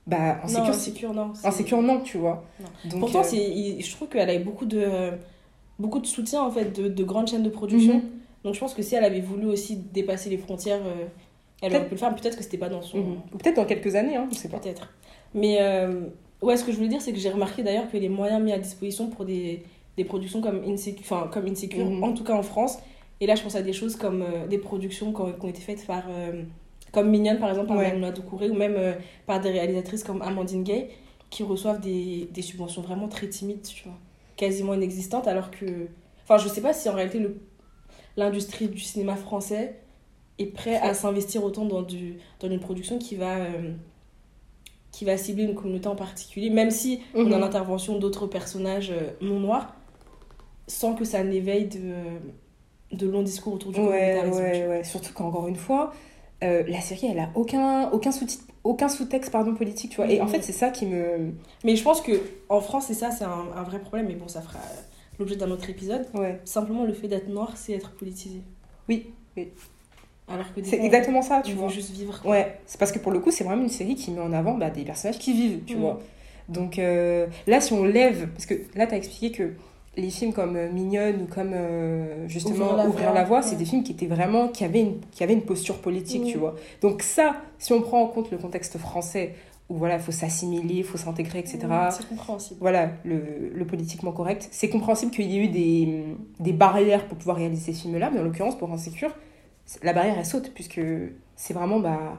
Bah, 0.07 0.37
non, 0.37 0.43
Insecure, 0.45 0.65
c'est- 0.73 0.89
Insecure, 0.91 1.13
non. 1.13 1.31
c'est- 1.35 1.47
Insecure, 1.47 1.81
non, 1.81 2.01
tu 2.01 2.17
vois. 2.17 2.43
Non. 2.59 2.89
Donc, 2.89 2.99
Pourtant, 3.01 3.21
euh, 3.21 3.35
il- 3.35 3.83
je 3.83 3.91
trouve 3.95 4.07
qu'elle 4.09 4.29
a 4.29 4.33
eu 4.35 4.39
beaucoup 4.39 4.65
de, 4.65 4.83
beaucoup 5.77 5.99
de 5.99 6.07
soutien 6.07 6.41
en 6.41 6.49
fait 6.51 6.75
de, 6.75 6.87
de 6.87 7.03
grandes 7.03 7.27
chaînes 7.27 7.43
de 7.43 7.49
production. 7.49 7.95
mhm, 7.95 8.03
Donc 8.43 8.55
je 8.55 8.59
pense 8.59 8.73
que 8.73 8.81
si 8.81 8.95
elle 8.95 9.03
avait 9.03 9.19
voulu 9.21 9.45
aussi 9.45 9.75
dépasser 9.75 10.29
les 10.29 10.37
frontières, 10.37 10.79
elle 11.61 11.75
aurait 11.75 11.85
pu 11.85 11.91
le 11.91 11.97
faire. 11.97 12.15
Peut-être 12.15 12.37
que 12.37 12.43
c'était 12.43 12.57
pas 12.57 12.69
dans 12.69 12.81
son. 12.81 12.97
Ou 13.33 13.37
peut-être 13.37 13.57
dans 13.57 13.65
quelques 13.65 13.95
années, 13.95 14.15
hein, 14.15 14.27
je 14.31 14.37
sais 14.37 14.47
pas. 14.49 14.57
Peut-être. 14.59 14.91
Mais 15.35 15.59
ouais, 16.41 16.57
ce 16.57 16.63
que 16.63 16.71
je 16.71 16.77
voulais 16.77 16.89
dire, 16.89 17.01
c'est 17.01 17.11
que 17.13 17.19
j'ai 17.19 17.29
remarqué 17.29 17.61
d'ailleurs 17.63 17.89
que 17.91 17.97
les 17.97 18.09
moyens 18.09 18.41
mis 18.41 18.51
à 18.53 18.57
disposition 18.57 19.07
pour 19.09 19.25
des, 19.25 19.61
des 20.01 20.05
productions 20.05 20.41
comme 20.41 20.61
Insecure, 20.65 21.01
enfin, 21.07 21.21
comme 21.33 21.45
Insecure 21.53 21.85
Mhm. 21.85 22.03
en 22.03 22.13
tout 22.13 22.23
cas 22.23 22.33
en 22.33 22.43
France, 22.51 22.73
et 23.21 23.25
là 23.27 23.35
je 23.35 23.41
pense 23.43 23.55
à 23.55 23.61
des 23.69 23.73
choses 23.73 23.95
comme 24.03 24.21
euh, 24.21 24.47
des 24.47 24.57
productions 24.69 25.11
qui 25.13 25.21
ont, 25.21 25.31
qui 25.37 25.45
ont 25.45 25.49
été 25.55 25.61
faites 25.69 25.85
par. 25.85 26.03
euh, 26.09 26.43
comme 26.91 27.09
Mignonne 27.11 27.37
par 27.39 27.49
exemple, 27.49 27.67
par 27.67 27.77
Ouais. 27.77 28.11
Doucouré, 28.19 28.49
ou 28.49 28.55
même 28.55 28.75
euh, 28.77 28.93
par 29.27 29.39
des 29.41 29.51
réalisatrices 29.57 30.03
comme 30.03 30.21
Amandine 30.23 30.63
Gay, 30.63 30.89
qui 31.29 31.43
reçoivent 31.43 31.81
des, 31.81 32.27
des 32.33 32.41
subventions 32.41 32.81
vraiment 32.81 33.07
très 33.07 33.27
timides, 33.27 33.61
tu 33.61 33.83
vois, 33.83 33.97
quasiment 34.37 34.73
inexistantes, 34.73 35.27
alors 35.27 35.51
que. 35.51 35.65
Enfin, 36.23 36.37
je 36.43 36.47
sais 36.53 36.61
pas 36.61 36.73
si 36.73 36.87
en 36.89 36.93
réalité 36.93 37.19
l'industrie 38.17 38.67
du 38.69 38.79
cinéma 38.79 39.15
français 39.15 39.75
est 40.39 40.47
prêt 40.59 40.77
à 40.77 40.93
s'investir 40.93 41.43
autant 41.43 41.65
dans, 41.65 41.81
du, 41.83 42.17
dans 42.39 42.49
une 42.49 42.59
production 42.59 42.97
qui 42.97 43.15
va, 43.15 43.35
qui 44.91 45.05
va 45.05 45.17
cibler 45.17 45.43
une 45.43 45.55
communauté 45.55 45.87
en 45.87 45.95
particulier, 45.95 46.49
même 46.49 46.71
si 46.71 47.01
on 47.13 47.31
a 47.31 47.35
Mhm. 47.35 47.39
l'intervention 47.41 47.99
d'autres 47.99 48.27
personnages 48.27 48.93
non 49.21 49.39
noirs, 49.39 49.75
sans 50.70 50.93
que 50.95 51.03
ça 51.03 51.22
n'éveille 51.24 51.65
de, 51.67 52.95
de 52.95 53.07
longs 53.09 53.24
discours 53.24 53.53
autour 53.55 53.72
du 53.74 53.80
Ouais, 53.82 54.22
ouais, 54.26 54.67
ouais. 54.67 54.84
Surtout 54.86 55.11
qu'encore 55.13 55.47
une 55.49 55.57
fois, 55.57 55.91
euh, 56.43 56.63
la 56.67 56.80
série, 56.80 57.07
elle 57.11 57.20
a 57.20 57.30
aucun, 57.36 57.89
aucun 57.91 58.11
sous-titre. 58.13 58.45
Aucun 58.65 58.89
sous-texte 58.89 59.32
pardon 59.32 59.55
politique 59.55 59.91
tu 59.91 59.95
vois 59.97 60.11
et 60.11 60.20
en 60.20 60.26
Mhm. 60.26 60.32
fait 60.32 60.41
c'est 60.41 60.51
ça 60.51 60.70
qui 60.70 60.86
me 60.86 61.32
Mais 61.63 61.78
je 61.78 61.84
pense 61.84 62.01
que 62.01 62.11
en 62.49 62.59
France, 62.59 62.89
et 62.89 62.93
ça, 62.93 63.09
c'est 63.09 63.24
un, 63.24 63.45
un 63.55 63.63
vrai 63.63 63.80
problème, 63.80 64.07
mais 64.07 64.15
bon, 64.15 64.28
ça 64.28 64.41
fera 64.41 64.59
l'objet 65.17 65.38
d'un 65.38 65.49
autre 65.49 65.70
épisode. 65.70 66.05
ouais 66.13 66.39
Simplement, 66.43 66.84
le 66.84 66.91
fait 66.93 67.07
d'être 67.07 67.30
noir, 67.30 67.53
c'est 67.55 67.72
être 67.74 67.91
politisé. 67.91 68.41
Oui, 68.89 69.07
oui. 69.38 69.47
Alors 70.28 70.53
que 70.53 70.61
c'est 70.63 70.84
exactement 70.84 71.22
ça 71.22 71.41
tu 71.43 71.53
vois 71.53 71.70
juste 71.70 71.91
vivre. 71.91 72.22
Ouais, 72.26 72.59
c'est 72.65 72.78
parce 72.78 72.91
que 72.91 72.99
pour 72.99 73.11
le 73.13 73.20
coup, 73.20 73.32
c'est 73.32 73.43
vraiment 73.45 73.63
une 73.63 73.70
série 73.70 73.95
qui 73.95 74.11
met 74.11 74.20
en 74.22 74.34
avant 74.34 74.53
bah, 74.55 74.70
des 74.70 74.84
personnages 74.84 75.17
qui 75.20 75.32
vivent, 75.34 75.61
tu 75.65 75.78
Mm. 75.78 75.80
vois. 75.80 75.99
Donc 76.49 76.80
euh, 76.80 77.28
là, 77.47 77.61
si 77.61 77.72
on 77.74 77.84
lève, 77.86 78.28
parce 78.34 78.45
que 78.45 78.55
là, 78.76 78.88
tu 78.88 78.93
as 78.93 78.97
expliqué 78.97 79.32
que 79.32 79.53
les 79.99 80.09
films 80.09 80.33
comme 80.33 80.55
euh, 80.55 80.71
Mignonne 80.71 81.23
ou 81.23 81.33
comme 81.33 81.51
euh, 81.53 82.27
justement 82.27 82.71
Ouvrir 82.71 82.75
la 82.75 82.87
Ouvrir 82.87 83.05
voie, 83.05 83.13
la 83.13 83.23
voie, 83.23 83.41
c'est 83.41 83.55
des 83.55 83.65
films 83.65 83.83
qui 83.83 83.91
étaient 83.91 84.07
vraiment, 84.07 84.47
qui 84.47 84.63
avaient 84.63 84.81
une, 84.81 84.99
qui 85.11 85.23
avaient 85.23 85.33
une 85.33 85.43
posture 85.43 85.79
politique, 85.79 86.25
tu 86.25 86.37
vois. 86.37 86.55
Donc 86.81 87.01
ça, 87.01 87.35
si 87.57 87.73
on 87.73 87.81
prend 87.81 88.01
en 88.01 88.07
compte 88.07 88.31
le 88.31 88.37
contexte 88.37 88.77
français, 88.77 89.35
où 89.69 89.77
voilà, 89.77 89.95
il 89.95 90.01
faut 90.01 90.11
s'assimiler, 90.11 90.75
il 90.75 90.83
faut 90.83 90.97
s'intégrer, 90.97 91.39
etc. 91.39 91.59
C'est 91.91 92.07
compréhensible. 92.07 92.59
Voilà, 92.59 92.89
le, 93.05 93.51
le 93.53 93.65
politiquement 93.67 94.11
correct. 94.11 94.47
C'est 94.51 94.69
compréhensible 94.69 95.11
qu'il 95.11 95.29
y 95.29 95.37
ait 95.37 95.43
eu 95.43 95.47
des, 95.47 96.05
des 96.39 96.53
barrières 96.53 97.07
pour 97.07 97.17
pouvoir 97.17 97.37
réaliser 97.37 97.71
ces 97.71 97.79
films-là, 97.79 98.09
mais 98.11 98.19
en 98.19 98.23
l'occurrence, 98.23 98.57
pour 98.57 98.71
Insécure, 98.71 99.11
la 99.83 99.93
barrière, 99.93 100.15
elle 100.17 100.25
saute, 100.25 100.51
puisque 100.55 100.81
c'est 101.35 101.53
vraiment 101.53 101.79
bah, 101.79 102.17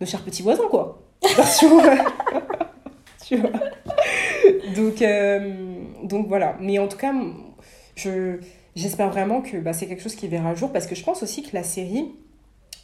nos 0.00 0.06
chers 0.06 0.24
petits 0.24 0.42
voisins, 0.42 0.68
quoi. 0.68 1.00
tu 3.24 3.36
vois. 3.36 3.50
Donc, 4.76 5.02
euh, 5.02 5.52
donc 6.04 6.28
voilà. 6.28 6.56
Mais 6.60 6.78
en 6.78 6.88
tout 6.88 6.98
cas, 6.98 7.12
je, 7.96 8.38
j'espère 8.76 9.10
vraiment 9.10 9.40
que 9.40 9.56
bah, 9.58 9.72
c'est 9.72 9.86
quelque 9.86 10.02
chose 10.02 10.14
qui 10.14 10.28
verra 10.28 10.50
le 10.50 10.56
jour, 10.56 10.72
parce 10.72 10.86
que 10.86 10.94
je 10.94 11.04
pense 11.04 11.22
aussi 11.22 11.42
que 11.42 11.50
la 11.54 11.62
série, 11.62 12.10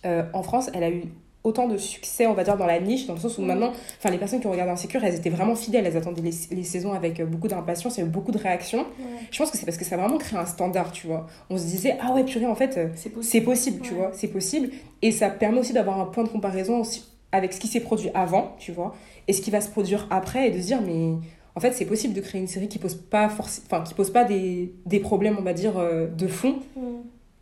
euh, 0.05 0.23
en 0.33 0.43
France, 0.43 0.71
elle 0.75 0.85
a 0.85 0.91
eu 0.91 1.03
autant 1.45 1.69
de 1.69 1.79
succès, 1.79 2.27
on 2.27 2.35
va 2.35 2.45
dire, 2.45 2.57
dans 2.57 2.67
la 2.67 2.79
niche, 2.81 3.07
dans 3.07 3.15
le 3.15 3.21
sens 3.21 3.39
où 3.39 3.41
Mhm. 3.43 3.47
maintenant, 3.47 3.73
enfin, 3.99 4.11
les 4.11 4.19
personnes 4.19 4.41
qui 4.41 4.47
ont 4.49 4.51
regardé 4.51 4.73
Insécure, 4.73 5.03
elles 5.05 5.15
étaient 5.15 5.31
vraiment 5.31 5.55
fidèles, 5.55 5.87
elles 5.87 5.97
attendaient 5.97 6.21
les, 6.21 6.35
les 6.51 6.65
saisons 6.65 6.93
avec 6.93 7.21
euh, 7.21 7.25
beaucoup 7.27 7.49
d'impatience, 7.49 7.97
il 7.97 8.01
y 8.01 8.03
a 8.03 8.07
eu 8.07 8.11
beaucoup 8.11 8.33
de 8.33 8.39
réactions. 8.39 8.85
Je 9.31 9.39
pense 9.39 9.51
que 9.51 9.57
c'est 9.57 9.65
parce 9.65 9.79
que 9.79 9.85
ça 9.85 9.95
a 9.95 9.99
vraiment 9.99 10.19
créé 10.19 10.39
un 10.39 10.45
standard, 10.47 10.93
tu 10.93 11.07
vois. 11.07 11.27
On 11.49 11.57
se 11.57 11.65
disait, 11.65 11.97
ah 12.03 12.13
ouais, 12.13 12.25
purée, 12.25 12.47
en 12.47 12.55
fait, 12.57 12.79
C'est 12.97 13.41
possible. 13.41 13.81
tu 13.83 13.95
vois, 13.95 14.11
c'est 14.13 14.29
possible. 14.29 14.71
Et 15.01 15.11
ça 15.13 15.31
permet 15.31 15.61
aussi 15.61 15.73
d'avoir 15.73 15.99
un 16.01 16.07
point 16.07 16.25
de 16.25 16.29
comparaison 16.29 16.81
aussi 16.81 17.05
avec 17.33 17.53
ce 17.53 17.61
qui 17.61 17.69
s'est 17.69 17.81
produit 17.81 18.11
avant, 18.15 18.57
tu 18.59 18.73
vois, 18.73 18.95
et 19.29 19.33
ce 19.33 19.41
qui 19.41 19.51
va 19.51 19.61
se 19.61 19.69
produire 19.71 20.07
après, 20.11 20.49
et 20.49 20.51
de 20.51 20.59
se 20.61 20.67
dire, 20.67 20.81
mais 20.83 21.15
en 21.59 21.61
fait, 21.61 21.73
c'est 21.73 21.87
possible 21.87 22.15
de 22.15 22.21
créer 22.21 22.41
une 22.41 22.47
série 22.47 22.69
qui 22.69 22.79
pose 22.79 22.95
pas, 22.95 23.27
enfin, 23.27 23.83
qui 23.83 23.93
pose 23.95 24.11
pas 24.11 24.23
des, 24.23 24.73
des 24.87 25.01
problèmes, 25.01 25.37
on 25.41 25.43
va 25.43 25.53
dire, 25.53 25.77
euh, 25.77 26.07
de 26.07 26.29
fond, 26.29 26.61
Mm. 26.77 26.81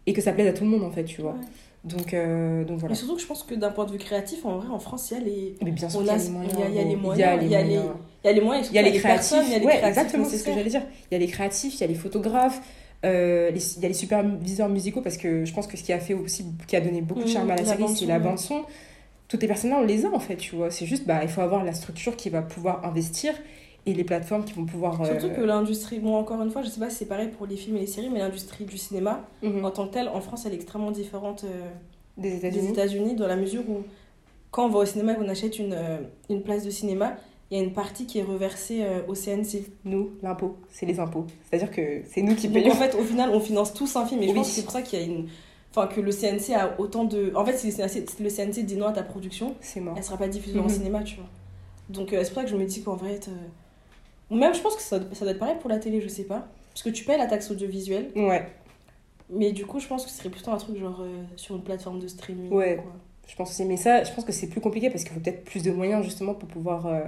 et 0.06 0.14
que 0.14 0.22
ça 0.22 0.32
plaise 0.32 0.46
à 0.46 0.52
tout 0.54 0.64
le 0.64 0.70
monde, 0.70 0.84
en 0.84 0.90
fait, 0.90 1.04
tu 1.04 1.20
vois. 1.20 1.32
Ouais. 1.32 1.36
Donc, 1.84 2.14
euh, 2.14 2.64
donc 2.64 2.78
voilà. 2.78 2.94
Mais 2.94 2.98
surtout 2.98 3.14
que 3.16 3.20
je 3.20 3.26
pense 3.26 3.42
que 3.42 3.54
d'un 3.54 3.70
point 3.70 3.84
de 3.84 3.92
vue 3.92 3.98
créatif, 3.98 4.44
en 4.46 4.56
vrai, 4.56 4.68
en 4.68 4.78
France, 4.78 5.10
il 5.10 5.18
y 5.18 5.20
a 5.20 5.24
les, 5.24 5.56
Mais 5.62 5.70
bien 5.70 5.88
sûr 5.90 6.00
on 6.00 6.02
qu'il 6.02 6.08
y 6.08 6.14
a 6.14 6.14
a- 6.14 6.18
les 6.24 6.30
moyens. 6.30 6.54
il 6.70 6.74
y 6.74 6.78
a- 6.80 6.84
les 6.84 6.96
moyens, 6.96 7.42
il 7.42 7.50
y 7.50 7.54
a 7.54 7.62
les- 7.62 7.66
moyens. 7.76 7.94
il 8.24 8.26
y 8.26 8.30
a 8.30 8.32
les 8.32 8.40
moyens, 8.40 8.66
et 8.66 8.70
Il 8.70 8.74
y 8.74 8.78
a 8.78 8.82
les 8.82 8.92
créatifs, 8.92 9.30
personnes, 9.30 9.44
il 9.46 9.52
y 9.52 9.54
a 9.54 9.58
les 9.58 9.66
ouais, 9.66 9.76
créatifs 9.76 9.98
exactement, 9.98 10.24
c'est 10.24 10.38
ce 10.38 10.44
que 10.44 10.52
j'allais 10.52 10.70
dire. 10.70 10.82
Il 11.10 11.14
y 11.14 11.16
a 11.16 11.18
les 11.18 11.26
créatifs, 11.28 11.74
il 11.74 11.80
y 11.80 11.84
a 11.84 11.86
les 11.86 11.94
photographes, 11.94 12.60
euh, 13.04 13.50
les- 13.50 13.76
il 13.76 13.82
y 13.82 13.84
a 13.84 13.88
les 13.88 13.94
superviseurs 13.94 14.68
musicaux, 14.68 15.00
parce 15.02 15.16
que 15.18 15.44
je 15.44 15.52
pense 15.52 15.66
que 15.68 15.76
ce 15.76 15.82
qui 15.84 15.92
a 15.92 16.00
fait 16.00 16.14
aussi, 16.14 16.44
qui 16.66 16.74
a 16.76 16.80
donné 16.80 17.02
beaucoup 17.02 17.20
de 17.20 17.26
Mhm, 17.26 17.30
charme 17.32 17.50
à 17.50 17.56
la 17.56 17.64
série, 17.64 17.88
c'est 17.94 18.06
la 18.06 18.18
bande 18.18 18.38
son. 18.38 18.62
Toutes 19.28 19.42
les 19.42 19.48
personnes-là, 19.48 19.78
on 19.80 19.84
les 19.84 20.06
a 20.06 20.12
en 20.12 20.20
fait, 20.20 20.36
tu 20.36 20.54
vois. 20.56 20.70
C'est 20.70 20.86
juste, 20.86 21.04
bah, 21.06 21.20
il 21.22 21.28
faut 21.28 21.40
avoir 21.40 21.62
la 21.64 21.72
structure 21.72 22.16
qui 22.16 22.30
va 22.30 22.42
pouvoir 22.42 22.84
investir 22.84 23.34
et 23.86 23.94
les 23.94 24.04
plateformes 24.04 24.44
qui 24.44 24.52
vont 24.52 24.66
pouvoir. 24.66 25.00
euh, 25.00 25.18
Surtout 25.18 25.34
que 25.34 25.40
l'industrie, 25.40 25.98
bon, 26.00 26.16
encore 26.16 26.42
une 26.42 26.50
fois, 26.50 26.62
je 26.62 26.68
sais 26.68 26.80
pas 26.80 26.90
si 26.90 26.96
c'est 26.96 27.06
pareil 27.06 27.28
pour 27.28 27.46
les 27.46 27.56
films 27.56 27.76
et 27.76 27.80
les 27.80 27.86
séries, 27.86 28.10
mais 28.10 28.18
l'industrie 28.18 28.64
du 28.64 28.76
cinéma, 28.78 29.24
mhm, 29.42 29.64
en 29.64 29.70
tant 29.70 29.86
que 29.86 29.92
telle, 29.94 30.08
en 30.08 30.20
France, 30.20 30.44
elle 30.46 30.52
est 30.52 30.56
extrêmement 30.56 30.90
différente 30.90 31.44
euh, 31.44 31.68
des 32.18 32.36
États-Unis. 32.36 32.68
États-Unis, 32.70 33.14
dans 33.14 33.28
la 33.28 33.36
mesure 33.36 33.62
où, 33.68 33.82
quand 34.50 34.66
on 34.66 34.68
va 34.70 34.80
au 34.80 34.84
cinéma 34.84 35.12
et 35.12 35.16
qu'on 35.16 35.28
achète 35.28 35.58
une, 35.58 35.72
euh, 35.72 35.98
une 36.30 36.42
place 36.42 36.64
de 36.64 36.70
cinéma, 36.70 37.16
il 37.50 37.58
y 37.58 37.60
a 37.60 37.62
une 37.64 37.72
partie 37.72 38.06
qui 38.06 38.18
est 38.18 38.22
reversée 38.24 38.82
euh, 38.82 39.02
au 39.06 39.14
CNC. 39.14 39.62
Nous, 39.84 40.10
l'impôt, 40.22 40.56
c'est 40.68 40.84
les 40.86 40.98
impôts. 40.98 41.26
C'est-à-dire 41.48 41.70
que 41.70 42.02
c'est 42.10 42.22
nous 42.22 42.34
qui 42.34 42.48
payons. 42.48 42.72
en 42.72 42.74
fait, 42.74 42.94
au 42.96 43.02
final, 43.04 43.30
on 43.32 43.38
finance 43.38 43.72
tous 43.72 43.94
un 43.94 44.04
film, 44.04 44.20
et 44.22 44.24
je 44.24 44.30
Oui. 44.30 44.34
pense 44.36 44.48
que 44.48 44.54
c'est 44.54 44.62
pour 44.62 44.72
ça 44.72 44.82
qu'il 44.82 44.98
y 44.98 45.02
a 45.02 45.06
une. 45.06 45.28
Enfin, 45.70 45.86
que 45.86 46.00
le 46.00 46.10
CNC 46.10 46.54
a 46.54 46.74
autant 46.80 47.04
de. 47.04 47.30
En 47.36 47.44
fait, 47.44 47.56
si 47.56 47.68
le 48.20 48.30
CNC, 48.30 48.64
dit 48.64 48.76
non 48.76 48.86
à 48.86 48.92
ta 48.92 49.02
production, 49.02 49.54
C'est 49.60 49.78
mort. 49.80 49.94
elle 49.96 50.02
sera 50.02 50.16
pas 50.16 50.26
diffusée 50.26 50.58
en 50.58 50.62
Mhm. 50.64 50.68
cinéma, 50.70 51.02
tu 51.04 51.16
vois. 51.16 51.26
Donc 51.88 52.12
euh, 52.12 52.20
c'est 52.24 52.30
pour 52.30 52.40
ça 52.42 52.44
que 52.44 52.50
je 52.50 52.56
me 52.56 52.64
dis 52.64 52.82
qu'en 52.82 52.96
vrai, 52.96 53.20
euh, 53.28 53.30
même 54.30 54.54
je 54.54 54.60
pense 54.60 54.76
que 54.76 54.82
ça, 54.82 54.98
ça 55.12 55.24
doit 55.24 55.32
être 55.32 55.38
pareil 55.38 55.56
pour 55.60 55.70
la 55.70 55.78
télé, 55.78 56.00
je 56.00 56.08
sais 56.08 56.24
pas. 56.24 56.48
Parce 56.72 56.82
que 56.82 56.90
tu 56.90 57.04
payes 57.04 57.18
la 57.18 57.26
taxe 57.26 57.50
audiovisuelle, 57.50 58.10
Ouais, 58.16 58.46
mais 59.30 59.52
du 59.52 59.64
coup, 59.66 59.80
je 59.80 59.86
pense 59.86 60.04
que 60.04 60.10
ce 60.10 60.18
serait 60.18 60.28
plutôt 60.30 60.50
un 60.50 60.56
truc 60.58 60.76
genre 60.78 61.00
euh, 61.00 61.22
sur 61.36 61.56
une 61.56 61.62
plateforme 61.62 62.00
de 62.00 62.06
streaming. 62.08 62.50
Ouais. 62.52 62.76
quoi. 62.76 62.92
je 63.28 63.34
pense 63.36 63.50
aussi. 63.50 63.64
Mais 63.64 63.76
ça, 63.76 64.04
je 64.04 64.12
pense 64.12 64.24
que 64.24 64.32
c'est 64.32 64.48
plus 64.48 64.60
compliqué 64.60 64.90
parce 64.90 65.04
qu'il 65.04 65.12
faut 65.12 65.20
peut-être 65.20 65.44
plus 65.44 65.62
de 65.62 65.70
moyens 65.72 66.04
justement 66.04 66.34
pour 66.34 66.48
pouvoir. 66.48 66.86
euh, 66.86 67.00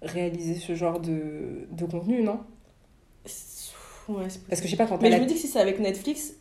réaliser 0.00 0.54
ce 0.54 0.76
genre 0.76 1.00
de, 1.00 1.66
de 1.72 1.84
contenu, 1.84 2.22
non? 2.22 2.38
Ouais, 4.08 4.26
Parce 4.48 4.60
que 4.60 4.66
je 4.66 4.70
sais 4.70 4.76
pas 4.76 4.86
quand 4.86 5.02
Mais 5.02 5.10
je 5.12 5.18
me 5.18 5.26
dis 5.26 5.34
que 5.34 5.40
si 5.40 5.48
c'est 5.48 5.58
avec 5.60 5.80
Netflix, 5.80 6.34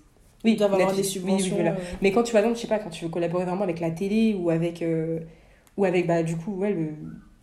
Oui, 0.46 0.52
ils 0.54 0.58
doivent 0.58 0.74
avoir 0.76 0.92
des 0.92 0.98
Netflix, 0.98 1.26
oui, 1.26 1.32
oui, 1.34 1.42
subventions. 1.42 1.66
euh, 1.66 1.74
Mais 2.02 2.12
quand 2.12 2.22
tu 2.24 2.34
vas, 2.34 2.40
exemple, 2.40 2.56
je 2.56 2.62
sais 2.62 2.68
pas, 2.68 2.80
quand 2.80 2.90
tu 2.92 3.04
veux 3.06 3.10
collaborer 3.10 3.46
vraiment 3.46 3.64
avec 3.64 3.80
la 3.80 3.92
télé 3.92 4.36
ou 4.40 4.50
avec, 4.52 4.82
euh, 4.82 5.20
ou 5.76 5.86
avec 5.86 6.06
bah, 6.08 6.22
du 6.24 6.38
coup, 6.38 6.52
ouais, 6.56 6.72
le- 6.72 6.94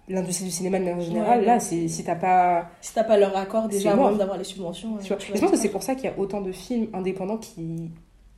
l'industrie 0.09 0.45
du 0.47 0.51
cinéma 0.51 0.79
de 0.79 0.85
manière 0.85 1.01
générale, 1.01 1.41
Ouais, 1.41 1.47
là, 1.47 1.61
si 1.61 1.89
t'as 2.05 2.15
pas. 2.15 2.71
Si 2.81 2.93
t'as 2.95 3.05
pas 3.05 3.17
leur 3.17 3.37
accord 3.37 3.69
déjà 3.69 3.93
avant 3.93 4.13
d'avoir 4.13 4.39
les 4.39 4.45
subventions. 4.45 4.97
Tu 5.03 5.09
vois. 5.09 5.17
euh, 5.17 5.21
tu 5.21 5.33
je 5.35 5.41
pense 5.41 5.51
que 5.51 5.57
c'est 5.57 5.69
pour 5.71 5.83
ça 5.83 5.95
qu'il 5.95 6.05
y 6.05 6.09
a 6.09 6.19
autant 6.19 6.41
de 6.41 6.53
films 6.53 6.89
indépendants 6.93 7.39
qui, 7.39 7.91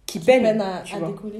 qui, 0.06 0.18
Qui 0.20 0.26
peinent. 0.26 0.42
peinent 0.42 0.60
à, 0.60 0.82
décoller. 1.06 1.38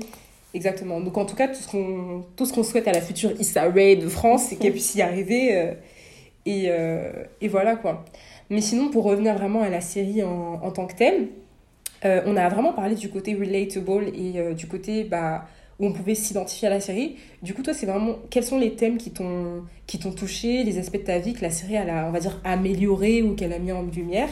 Exactement. 0.55 1.01
Donc 1.01 1.17
en 1.19 1.27
tout 1.27 1.37
cas, 1.37 1.49
tout 1.49 1.55
ce 1.61 1.69
qu'on 1.69 2.25
tout 2.37 2.47
ce 2.47 2.53
qu'on 2.53 2.63
souhaite 2.63 2.89
à 2.89 2.93
la 2.93 3.01
future 3.01 3.31
Issa 3.41 3.63
Rae 3.71 3.97
de 3.97 4.09
France, 4.09 4.45
c'est 4.49 4.57
qu'elle 4.57 4.73
puisse 4.73 4.95
y 4.95 5.03
arriver. 5.03 5.57
euh, 5.57 5.75
et, 6.47 6.67
euh, 6.69 7.13
et 7.41 7.49
voilà 7.49 7.75
quoi. 7.77 8.05
Mais 8.51 8.61
sinon, 8.61 8.91
pour 8.91 9.05
revenir 9.05 9.35
vraiment 9.37 9.63
à 9.63 9.69
la 9.69 9.81
série 9.81 10.23
en, 10.23 10.61
en 10.63 10.71
tant 10.71 10.87
que 10.87 10.95
telle, 10.95 11.29
euh, 12.05 12.23
on 12.27 12.37
a 12.37 12.49
vraiment 12.49 12.73
parlé 12.73 12.95
du 12.95 13.11
côté 13.11 13.35
relatable 13.35 14.13
et 14.15 14.55
du 14.55 14.67
côté 14.69 15.03
bah, 15.05 15.47
où 15.79 15.87
on 15.87 15.93
pouvait 15.93 16.15
s'identifier 16.15 16.69
à 16.69 16.71
la 16.71 16.81
série. 16.81 17.17
Du 17.43 17.53
coup, 17.55 17.63
toi, 17.63 17.75
c'est 17.75 17.87
vraiment 17.87 18.17
quels 18.31 18.45
sont 18.45 18.59
les 18.59 18.75
thèmes 18.75 18.97
qui 18.99 19.11
t'ont 19.11 19.63
qui 19.87 19.99
t'ont 19.99 20.13
touché, 20.13 20.65
les 20.65 20.79
aspects 20.79 20.97
de 20.97 21.03
ta 21.05 21.19
vie 21.19 21.33
que 21.35 21.43
la 21.43 21.51
série 21.51 21.75
elle 21.75 21.91
a, 21.91 22.07
on 22.09 22.13
va 22.13 22.19
dire, 22.21 22.41
amélioré 22.45 23.23
ou 23.23 23.35
qu'elle 23.35 23.53
a 23.53 23.59
mis 23.59 23.73
en 23.73 23.83
lumière? 23.83 24.29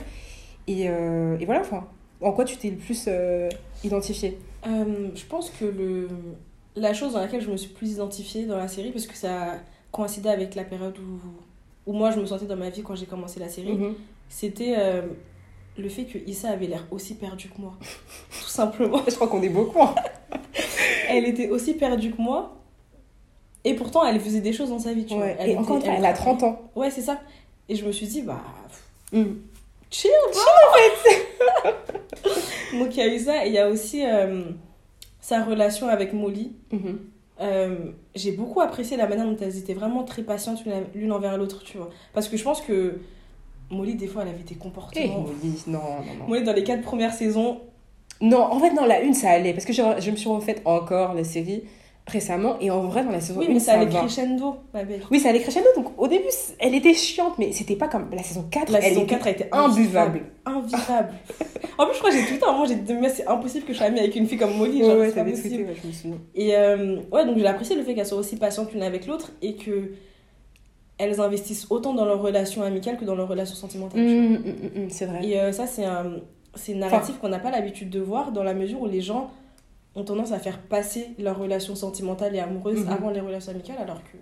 Et, 0.66 0.88
euh, 0.88 1.38
et 1.38 1.44
voilà, 1.44 1.60
enfin, 1.60 1.86
en 2.20 2.32
quoi 2.32 2.44
tu 2.44 2.56
t'es 2.56 2.70
le 2.70 2.76
plus 2.76 3.04
euh, 3.08 3.48
identifié? 3.84 4.38
Euh, 4.66 5.08
je 5.14 5.24
pense 5.26 5.50
que 5.50 5.64
le, 5.66 6.08
la 6.74 6.94
chose 6.94 7.12
dans 7.12 7.20
laquelle 7.20 7.42
je 7.42 7.50
me 7.50 7.56
suis 7.58 7.68
plus 7.70 7.92
identifiée 7.92 8.46
dans 8.46 8.56
la 8.56 8.66
série, 8.68 8.90
parce 8.90 9.06
que 9.06 9.14
ça 9.16 9.56
coïncidait 9.92 10.30
avec 10.30 10.54
la 10.54 10.64
période 10.64 10.96
où, 10.98 11.90
où 11.90 11.92
moi 11.92 12.10
je 12.10 12.18
me 12.18 12.24
sentais 12.26 12.46
dans 12.46 12.56
ma 12.56 12.70
vie 12.70 12.82
quand 12.82 12.94
j'ai 12.96 13.06
commencé 13.06 13.38
la 13.38 13.48
série, 13.50 13.72
Mhm. 13.74 13.94
c'était 14.30 14.74
euh, 14.78 15.02
le 15.76 15.88
fait 15.88 16.04
que 16.04 16.18
Issa 16.26 16.50
avait 16.50 16.66
l'air 16.66 16.86
aussi 16.90 17.14
perdue 17.14 17.48
que 17.48 17.60
moi. 17.60 17.74
Tout 18.30 18.48
simplement. 18.48 19.00
Je 19.08 19.14
crois 19.14 19.28
qu'on 19.28 19.42
est 19.42 19.48
beaucoup. 19.48 19.82
hein. 19.82 19.94
Elle 21.08 21.26
était 21.26 21.48
aussi 21.48 21.74
perdue 21.74 22.10
que 22.12 22.20
moi. 22.22 22.56
Et 23.66 23.74
pourtant, 23.74 24.04
elle 24.04 24.20
faisait 24.20 24.40
des 24.42 24.52
choses 24.52 24.68
dans 24.68 24.78
sa 24.78 24.92
vie, 24.92 25.06
tu 25.06 25.14
vois. 25.14 25.24
Elle 25.26 25.50
Et 25.50 25.56
encore 25.56 25.80
elle 25.84 26.04
a 26.04 26.12
30 26.12 26.42
ans. 26.42 26.60
Ouais, 26.76 26.90
c'est 26.90 27.00
ça. 27.00 27.20
Et 27.68 27.76
je 27.76 27.86
me 27.86 27.92
suis 27.92 28.06
dit, 28.06 28.20
bah, 28.22 28.40
Mm. 29.12 29.24
chill, 29.90 30.10
en 30.32 30.76
fait. 30.76 31.72
Donc 32.78 32.94
il 32.94 32.98
y 32.98 33.02
a 33.02 33.14
eu 33.14 33.18
ça. 33.18 33.44
Et 33.46 33.48
il 33.48 33.54
y 33.54 33.58
a 33.58 33.68
aussi 33.68 34.04
euh, 34.04 34.42
sa 35.20 35.44
relation 35.44 35.88
avec 35.88 36.12
Molly. 36.12 36.52
Mhm. 36.72 36.98
Euh, 37.40 37.76
j'ai 38.14 38.32
beaucoup 38.32 38.60
apprécié 38.60 38.96
la 38.96 39.06
manière 39.08 39.26
dont 39.26 39.36
elles 39.40 39.56
étaient 39.58 39.74
vraiment 39.74 40.04
très 40.04 40.22
patientes 40.22 40.64
l'une- 40.64 40.84
l'une 40.94 41.12
envers 41.12 41.36
l'autre, 41.38 41.62
tu 41.64 41.78
vois. 41.78 41.90
Parce 42.12 42.28
que 42.28 42.36
je 42.36 42.44
pense 42.44 42.60
que 42.60 43.00
Molly, 43.70 43.94
des 43.94 44.06
fois, 44.06 44.22
elle 44.22 44.28
avait 44.28 44.38
des 44.44 44.54
Eh, 44.54 44.58
comportements. 44.58 45.20
Molly, 45.20 45.62
non, 45.66 45.78
non, 45.78 46.14
non. 46.20 46.28
Molly, 46.28 46.42
dans 46.44 46.52
les 46.52 46.64
quatre 46.64 46.82
premières 46.82 47.12
saisons, 47.14 47.60
Non, 48.20 48.42
en 48.42 48.60
fait, 48.60 48.72
non, 48.72 48.84
la 48.84 49.00
une, 49.00 49.14
ça 49.14 49.30
allait. 49.30 49.52
Parce 49.52 49.64
que 49.64 49.72
je, 49.72 49.82
je 49.98 50.10
me 50.10 50.16
suis 50.16 50.28
refaite 50.28 50.62
encore 50.64 51.14
la 51.14 51.24
série 51.24 51.64
récemment. 52.06 52.56
Et 52.60 52.70
en 52.70 52.82
vrai, 52.82 53.02
dans 53.02 53.10
la 53.10 53.20
saison 53.20 53.40
oui, 53.40 53.46
1, 53.48 53.52
mais 53.54 53.58
ça, 53.60 53.72
ça 53.72 53.78
allait 53.80 53.90
va. 53.90 54.00
crescendo, 54.00 54.56
ma 54.74 54.84
belle. 54.84 55.00
Oui, 55.10 55.18
ça 55.18 55.30
allait 55.30 55.40
crescendo. 55.40 55.66
Donc, 55.74 55.86
au 55.98 56.06
début, 56.06 56.24
elle 56.58 56.74
était 56.74 56.94
chiante. 56.94 57.38
Mais 57.38 57.50
c'était 57.52 57.76
pas 57.76 57.88
comme 57.88 58.08
la 58.12 58.22
saison 58.22 58.44
4. 58.50 58.70
La 58.70 58.78
elle 58.78 58.84
saison 58.90 59.00
était 59.02 59.14
4 59.14 59.26
a 59.26 59.30
été 59.30 59.44
imbuvable. 59.52 60.20
invivable. 60.46 61.14
En 61.76 61.86
plus, 61.86 61.94
je 61.94 61.98
crois 61.98 62.10
que 62.10 62.16
j'ai 62.16 62.24
tout 62.26 62.34
le 62.34 62.38
temps, 62.38 62.56
moi, 62.56 62.66
j'ai 62.68 62.76
dit, 62.76 62.92
mais 62.94 63.08
c'est 63.08 63.26
impossible 63.26 63.64
que 63.66 63.72
je 63.72 63.78
sois 63.78 63.88
amie 63.88 63.98
avec 63.98 64.14
une 64.14 64.28
fille 64.28 64.38
comme 64.38 64.56
Molly. 64.56 64.80
Ouais, 64.80 64.86
genre, 64.88 64.96
ouais, 64.98 65.06
c'est 65.06 65.10
pas 65.14 65.20
t'avais 65.22 65.30
possible. 65.32 65.48
tweeté, 65.56 65.64
ouais, 65.70 65.76
je 65.82 65.86
me 65.88 65.92
souviens. 65.92 66.18
Et 66.36 66.54
euh, 66.56 67.00
ouais, 67.10 67.26
donc 67.26 67.36
j'ai 67.36 67.46
apprécié 67.48 67.74
le 67.74 67.82
fait 67.82 67.96
qu'elles 67.96 68.06
soient 68.06 68.18
aussi 68.18 68.36
patientes 68.36 68.72
l'une 68.72 68.84
avec 68.84 69.08
l'autre 69.08 69.32
et 69.42 69.56
que 69.56 69.90
elles 70.98 71.20
investissent 71.20 71.66
autant 71.70 71.92
dans 71.94 72.04
leur 72.04 72.20
relation 72.22 72.62
amicale 72.62 72.96
que 72.96 73.04
dans 73.04 73.14
leur 73.16 73.28
relation 73.28 73.54
sentimentale. 73.56 74.00
mm, 74.00 74.32
mm, 74.34 74.84
mm, 74.84 74.90
c'est 74.90 75.06
vrai. 75.06 75.26
Et 75.26 75.40
euh, 75.40 75.52
ça, 75.52 75.66
c'est 75.66 75.84
un, 75.84 76.16
c'est 76.54 76.72
une 76.72 76.78
narrative 76.80 77.16
qu'on 77.20 77.28
n'a 77.28 77.40
pas 77.40 77.50
l'habitude 77.50 77.90
de 77.90 78.00
voir 78.00 78.30
dans 78.32 78.44
la 78.44 78.54
mesure 78.54 78.80
où 78.82 78.86
les 78.86 79.00
gens 79.00 79.30
ont 79.96 80.04
tendance 80.04 80.32
à 80.32 80.38
faire 80.38 80.58
passer 80.58 81.08
leur 81.18 81.38
relation 81.38 81.74
sentimentale 81.74 82.34
et 82.34 82.40
amoureuse 82.40 82.84
Mhm. 82.84 82.92
avant 82.92 83.10
les 83.10 83.20
relations 83.20 83.52
amicales 83.52 83.76
alors 83.80 84.02
que 84.02 84.16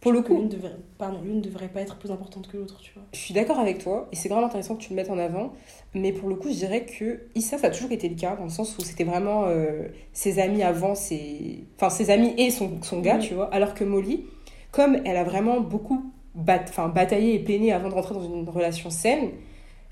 Pour 0.00 0.12
le 0.12 0.22
coup, 0.22 0.36
l'une 0.36 0.48
devrait, 0.48 0.76
pardon, 0.96 1.18
l'une 1.24 1.40
devrait 1.40 1.68
pas 1.68 1.80
être 1.80 1.96
plus 1.96 2.10
importante 2.12 2.46
que 2.46 2.56
l'autre, 2.56 2.78
tu 2.80 2.92
vois. 2.94 3.02
je 3.12 3.18
suis 3.18 3.34
d'accord 3.34 3.58
avec 3.58 3.78
toi. 3.82 4.06
Et 4.12 4.16
c'est 4.16 4.28
vraiment 4.28 4.46
intéressant 4.46 4.76
que 4.76 4.82
tu 4.82 4.90
le 4.90 4.96
mettes 4.96 5.10
en 5.10 5.18
avant. 5.18 5.52
Mais 5.94 6.12
pour 6.12 6.28
le 6.28 6.36
coup, 6.36 6.48
je 6.50 6.54
dirais 6.54 6.84
que 6.86 7.22
Issa, 7.34 7.58
ça 7.58 7.66
a 7.66 7.70
toujours 7.70 7.90
été 7.90 8.08
le 8.08 8.14
cas. 8.14 8.36
Dans 8.36 8.44
le 8.44 8.48
sens 8.50 8.76
où 8.78 8.82
c'était 8.82 9.02
vraiment 9.04 9.46
euh, 9.48 9.88
ses 10.12 10.38
amis 10.38 10.62
avant, 10.62 10.94
ses... 10.94 11.64
Enfin, 11.76 11.90
ses 11.90 12.10
amis 12.10 12.32
et 12.38 12.50
son, 12.50 12.80
son 12.82 13.00
gars, 13.00 13.18
tu 13.18 13.34
vois. 13.34 13.52
Alors 13.52 13.74
que 13.74 13.82
Molly, 13.82 14.24
comme 14.70 14.96
elle 15.04 15.16
a 15.16 15.24
vraiment 15.24 15.60
beaucoup 15.60 16.10
bat... 16.34 16.60
bataillé 16.94 17.34
et 17.34 17.38
peiné 17.38 17.72
avant 17.72 17.88
de 17.88 17.94
rentrer 17.94 18.14
dans 18.14 18.22
une 18.24 18.48
relation 18.48 18.90
saine, 18.90 19.30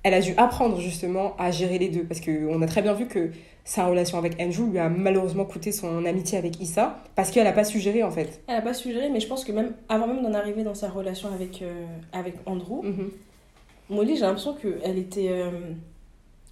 elle 0.03 0.15
a 0.15 0.21
dû 0.21 0.33
apprendre 0.37 0.79
justement 0.81 1.35
à 1.39 1.51
gérer 1.51 1.79
les 1.79 1.89
deux. 1.89 2.05
Parce 2.05 2.21
qu'on 2.21 2.63
a 2.63 2.67
très 2.67 2.83
bien 2.83 2.93
vu 2.95 3.07
que 3.07 3.31
sa 3.65 3.87
relation 3.87 4.19
avec 4.19 4.41
Andrew 4.41 4.71
lui 4.71 4.79
a 4.79 4.89
malheureusement 4.89 5.45
coûté 5.45 5.73
son 5.73 6.05
amitié 6.05 6.39
avec 6.39 6.61
Issa. 6.61 7.03
Parce 7.17 7.31
qu'elle 7.33 7.45
n'a 7.45 7.53
pas 7.53 7.65
su 7.65 7.81
gérer 7.81 8.05
en 8.05 8.11
fait. 8.13 8.41
Elle 8.47 8.57
a 8.57 8.63
pas 8.63 8.75
su 8.75 8.93
gérer, 8.93 9.09
mais 9.11 9.19
je 9.19 9.27
pense 9.27 9.45
que 9.45 9.51
même 9.51 9.73
avant 9.89 10.07
même 10.07 10.23
d'en 10.23 10.35
arriver 10.35 10.63
dans 10.63 10.75
sa 10.75 10.89
relation 10.89 11.29
avec, 11.33 11.63
euh, 11.63 11.85
avec 12.13 12.35
Andrew, 12.47 12.83
Mhm. 12.85 13.11
Molly, 13.91 14.15
j'ai 14.17 14.23
l'impression 14.23 14.55
qu'elle 14.55 14.99
était. 14.99 15.29
euh, 15.31 15.51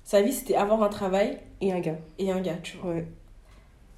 sa 0.05 0.21
vie, 0.23 0.33
c'était 0.33 0.55
avoir 0.57 0.83
un 0.83 0.89
travail 0.89 1.39
Et 1.61 1.73
un 1.73 1.81
gars. 1.81 1.97
et 2.19 2.31
un 2.31 2.41
gars, 2.41 2.59
tu 2.63 2.77
vois. 2.77 2.93
Ouais. 2.93 3.07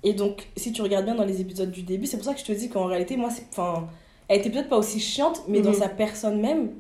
Et 0.04 0.12
donc, 0.12 0.46
si 0.56 0.72
tu 0.72 0.82
regardes 0.82 1.04
bien 1.06 1.14
dans 1.16 1.24
les 1.24 1.40
épisodes 1.40 1.70
du 1.70 1.82
début, 1.82 2.06
c'est 2.06 2.16
pour 2.16 2.24
ça 2.26 2.32
que 2.34 2.40
je 2.40 2.44
te 2.44 2.52
dis 2.52 2.68
qu'en 2.68 2.84
réalité, 2.84 3.16
moi, 3.16 3.28
c'est. 3.30 3.44
Enfin, 3.50 3.88
elle 4.28 4.38
était 4.40 4.50
peut-être 4.50 4.68
pas 4.68 4.76
aussi 4.78 5.00
chiante, 5.00 5.42
mais 5.48 5.60
dans 5.60 5.70
Mhm. 5.70 5.76
sa 5.78 5.88
personne 5.88 6.40
même, 6.40 6.70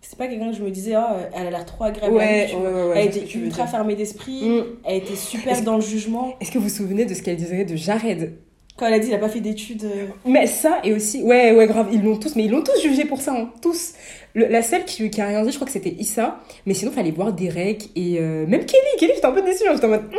c'est 0.00 0.16
pas 0.18 0.26
quelqu'un 0.28 0.50
que 0.50 0.56
je 0.56 0.62
me 0.62 0.70
disais, 0.70 0.94
oh, 0.96 1.16
elle 1.34 1.46
a 1.48 1.50
l'air 1.50 1.64
trop 1.66 1.84
agréable. 1.84 2.14
Ouais, 2.14 2.48
ouais, 2.54 2.92
elle 2.96 3.06
était 3.08 3.26
ultra 3.38 3.66
fermée 3.66 3.94
d'esprit, 3.96 4.48
Mm. 4.48 4.64
elle 4.84 4.96
était 4.98 5.16
super 5.16 5.60
dans 5.62 5.76
le 5.76 5.82
jugement. 5.82 6.34
Est-ce 6.40 6.50
que 6.52 6.58
vous 6.58 6.64
vous 6.68 6.74
souvenez 6.74 7.04
de 7.04 7.14
ce 7.14 7.22
qu'elle 7.22 7.36
disait 7.36 7.64
de 7.64 7.76
Jared? 7.76 8.34
Quand 8.76 8.86
elle 8.86 8.94
a 8.94 8.98
dit, 9.00 9.08
il 9.08 9.14
a 9.14 9.18
pas 9.18 9.28
fait 9.28 9.40
d'études. 9.40 9.82
euh, 9.84 10.06
Mais 10.24 10.46
ça, 10.46 10.78
et 10.84 10.92
aussi, 10.92 11.20
ouais, 11.24 11.50
ouais, 11.52 11.66
grave, 11.66 11.88
ils 11.92 12.00
l'ont 12.00 12.16
tous, 12.16 12.36
mais 12.36 12.44
ils 12.44 12.50
l'ont 12.52 12.62
tous 12.62 12.80
jugé 12.80 13.04
pour 13.04 13.20
ça, 13.20 13.34
hein, 13.36 13.50
tous. 13.60 13.94
Le- 14.34 14.46
la 14.46 14.62
seule 14.62 14.84
qui, 14.84 15.10
qui 15.10 15.20
a 15.20 15.26
rien 15.26 15.42
dit, 15.44 15.50
je 15.50 15.56
crois 15.56 15.66
que 15.66 15.72
c'était 15.72 15.90
Issa, 15.98 16.38
mais 16.64 16.74
sinon, 16.74 16.92
fallait 16.92 17.10
voir 17.10 17.32
Derek 17.32 17.90
et 17.96 18.18
euh, 18.20 18.46
même 18.46 18.64
Kelly. 18.66 18.80
Kelly, 19.00 19.12
j'étais 19.16 19.26
un 19.26 19.32
peu 19.32 19.42
déçue, 19.42 19.64
j'étais 19.72 19.84
en 19.84 19.88
mode, 19.88 20.04
Hmm, 20.04 20.16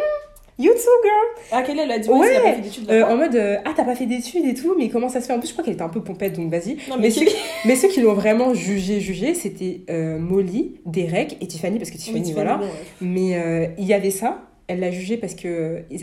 you 0.59 0.71
too, 0.73 0.77
girl. 1.03 1.45
Ah, 1.51 1.63
quelle 1.63 1.79
elle 1.79 1.91
a 1.91 1.97
dit, 1.97 2.09
ouais, 2.09 2.35
a 2.35 2.41
pas 2.41 2.53
fait 2.53 2.61
d'études. 2.61 2.91
Euh, 2.91 3.03
en 3.05 3.17
mode, 3.17 3.35
euh, 3.35 3.57
ah, 3.65 3.71
t'as 3.75 3.83
pas 3.85 3.95
fait 3.95 4.05
d'études 4.05 4.45
et 4.45 4.53
tout, 4.53 4.75
mais 4.77 4.89
comment 4.89 5.09
ça 5.09 5.21
se 5.21 5.25
fait? 5.27 5.33
En 5.33 5.39
plus, 5.39 5.47
je 5.47 5.53
crois 5.53 5.63
qu'elle 5.63 5.73
était 5.73 5.81
un 5.83 5.89
peu 5.89 6.01
pompette, 6.01 6.33
donc 6.35 6.51
vas-y. 6.51 6.75
Mais 6.89 6.97
mais, 6.99 7.09
ceux, 7.09 7.25
mais 7.65 7.75
ceux 7.75 7.87
qui 7.87 8.01
l'ont 8.01 8.13
vraiment 8.13 8.53
jugé, 8.53 8.99
jugé, 8.99 9.33
c'était 9.33 9.81
euh, 9.89 10.19
Molly, 10.19 10.75
Derek 10.85 11.37
et 11.41 11.47
Tiffany, 11.47 11.79
parce 11.79 11.89
que 11.89 11.97
Tiffany, 11.97 12.25
Oui, 12.27 12.33
voilà. 12.33 12.57
ouais. 12.59 12.67
Mais 13.01 13.71
il 13.77 13.85
y 13.85 13.93
avait 13.93 14.11
ça. 14.11 14.41
Elle 14.71 14.81
l'a 14.81 14.91
jugé 14.91 15.17
parce 15.17 15.33
que 15.33 15.79
ils, 15.89 16.01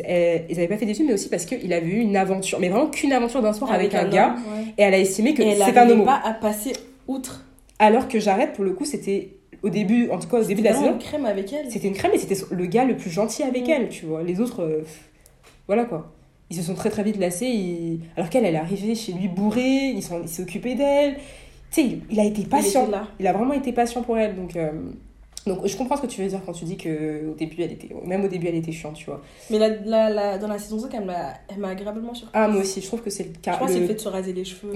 ils 0.50 0.58
avaient 0.58 0.66
pas 0.66 0.76
fait 0.76 0.86
d'études, 0.86 1.06
mais 1.06 1.12
aussi 1.14 1.28
parce 1.28 1.44
qu'il 1.44 1.72
avait 1.72 1.86
eu 1.86 2.00
une 2.00 2.16
aventure, 2.16 2.58
mais 2.58 2.68
vraiment 2.68 2.88
qu'une 2.88 3.12
aventure 3.12 3.40
d'un 3.40 3.52
soir 3.52 3.70
avec, 3.70 3.94
un, 3.94 4.08
gars. 4.08 4.30
homme, 4.30 4.34
ouais. 4.58 4.64
Et 4.76 4.82
elle 4.82 4.94
a 4.94 4.98
estimé 4.98 5.34
que 5.34 5.42
elle 5.42 5.56
c'est 5.58 5.62
un 5.62 5.72
n'arrivait 5.72 5.92
homo. 5.92 6.04
pas 6.04 6.20
à 6.24 6.32
passer 6.32 6.72
outre. 7.06 7.44
Alors 7.78 8.08
que 8.08 8.18
Jared, 8.18 8.54
pour 8.54 8.64
le 8.64 8.72
coup, 8.72 8.84
c'était 8.84 9.34
au 9.66 9.70
début, 9.70 10.08
en 10.10 10.18
tout 10.18 10.28
cas 10.28 10.38
au 10.40 10.44
début 10.44 10.60
de 10.60 10.66
la 10.66 10.72
C'était 10.72 10.84
saison, 10.84 10.94
une 10.96 11.02
crème 11.02 11.26
avec 11.26 11.52
elle. 11.52 11.70
c'était 11.70 11.88
une 11.88 11.94
crème 11.94 12.12
et 12.14 12.18
c'était 12.18 12.36
le 12.50 12.66
gars 12.66 12.84
le 12.84 12.96
plus 12.96 13.10
gentil 13.10 13.42
avec 13.42 13.66
Mm. 13.66 13.70
elle, 13.70 13.88
tu 13.88 14.06
vois. 14.06 14.22
Les 14.22 14.40
autres, 14.40 14.62
euh, 14.62 14.82
voilà 15.66 15.84
quoi. 15.84 16.12
Ils 16.50 16.56
se 16.56 16.62
sont 16.62 16.74
très 16.74 16.90
très 16.90 17.02
vite 17.02 17.18
lassés. 17.18 17.46
et- 17.46 18.00
Alors 18.16 18.30
qu'elle, 18.30 18.44
elle 18.44 18.54
est 18.54 18.58
arrivée 18.58 18.94
chez 18.94 19.12
lui 19.12 19.28
bourrée, 19.28 19.88
ils 19.94 20.02
sont- 20.02 20.20
il 20.22 20.28
s'est 20.28 20.42
occupé 20.42 20.74
d'elle. 20.76 21.14
Tu 21.14 21.20
sais, 21.70 21.82
il, 21.82 22.00
il 22.10 22.20
a 22.20 22.24
été 22.24 22.42
Il 22.42 22.48
patient. 22.48 22.82
était 22.84 22.92
là. 22.92 23.08
Il 23.18 23.26
a 23.26 23.32
vraiment 23.32 23.52
été 23.54 23.72
patient 23.72 24.02
pour 24.02 24.16
elle. 24.16 24.36
Donc, 24.36 24.54
euh, 24.54 24.70
donc 25.46 25.66
je 25.66 25.76
comprends 25.76 25.96
ce 25.96 26.02
que 26.02 26.06
tu 26.06 26.20
veux 26.22 26.28
dire 26.28 26.40
quand 26.44 26.52
tu 26.52 26.64
dis 26.64 26.76
que 26.76 27.28
au 27.30 27.34
début, 27.34 27.62
elle 27.62 27.72
était, 27.72 27.88
même 28.04 28.24
au 28.24 28.28
début, 28.28 28.48
elle 28.48 28.56
était 28.56 28.72
chiante, 28.72 28.94
tu 28.94 29.06
vois. 29.06 29.20
Mais 29.50 29.58
la, 29.58 29.68
la, 29.68 30.10
la- 30.10 30.38
dans 30.38 30.48
la 30.48 30.58
saison 30.58 30.78
5, 30.78 30.90
elle 30.94 31.04
m'a 31.60 31.68
agréablement 31.68 32.14
surprise. 32.14 32.30
Ah, 32.34 32.48
moi 32.48 32.60
aussi, 32.62 32.80
je 32.80 32.86
trouve 32.86 33.02
que 33.02 33.10
c'est 33.10 33.24
le 33.24 33.30
cas. 33.40 33.52
Je 33.54 33.58
pense 33.58 33.68
que 33.68 33.72
le- 33.72 33.74
c'est 33.74 33.80
le 33.82 33.86
fait 33.88 33.94
de 33.94 34.00
se 34.00 34.08
raser 34.08 34.32
les 34.32 34.44
cheveux, 34.44 34.72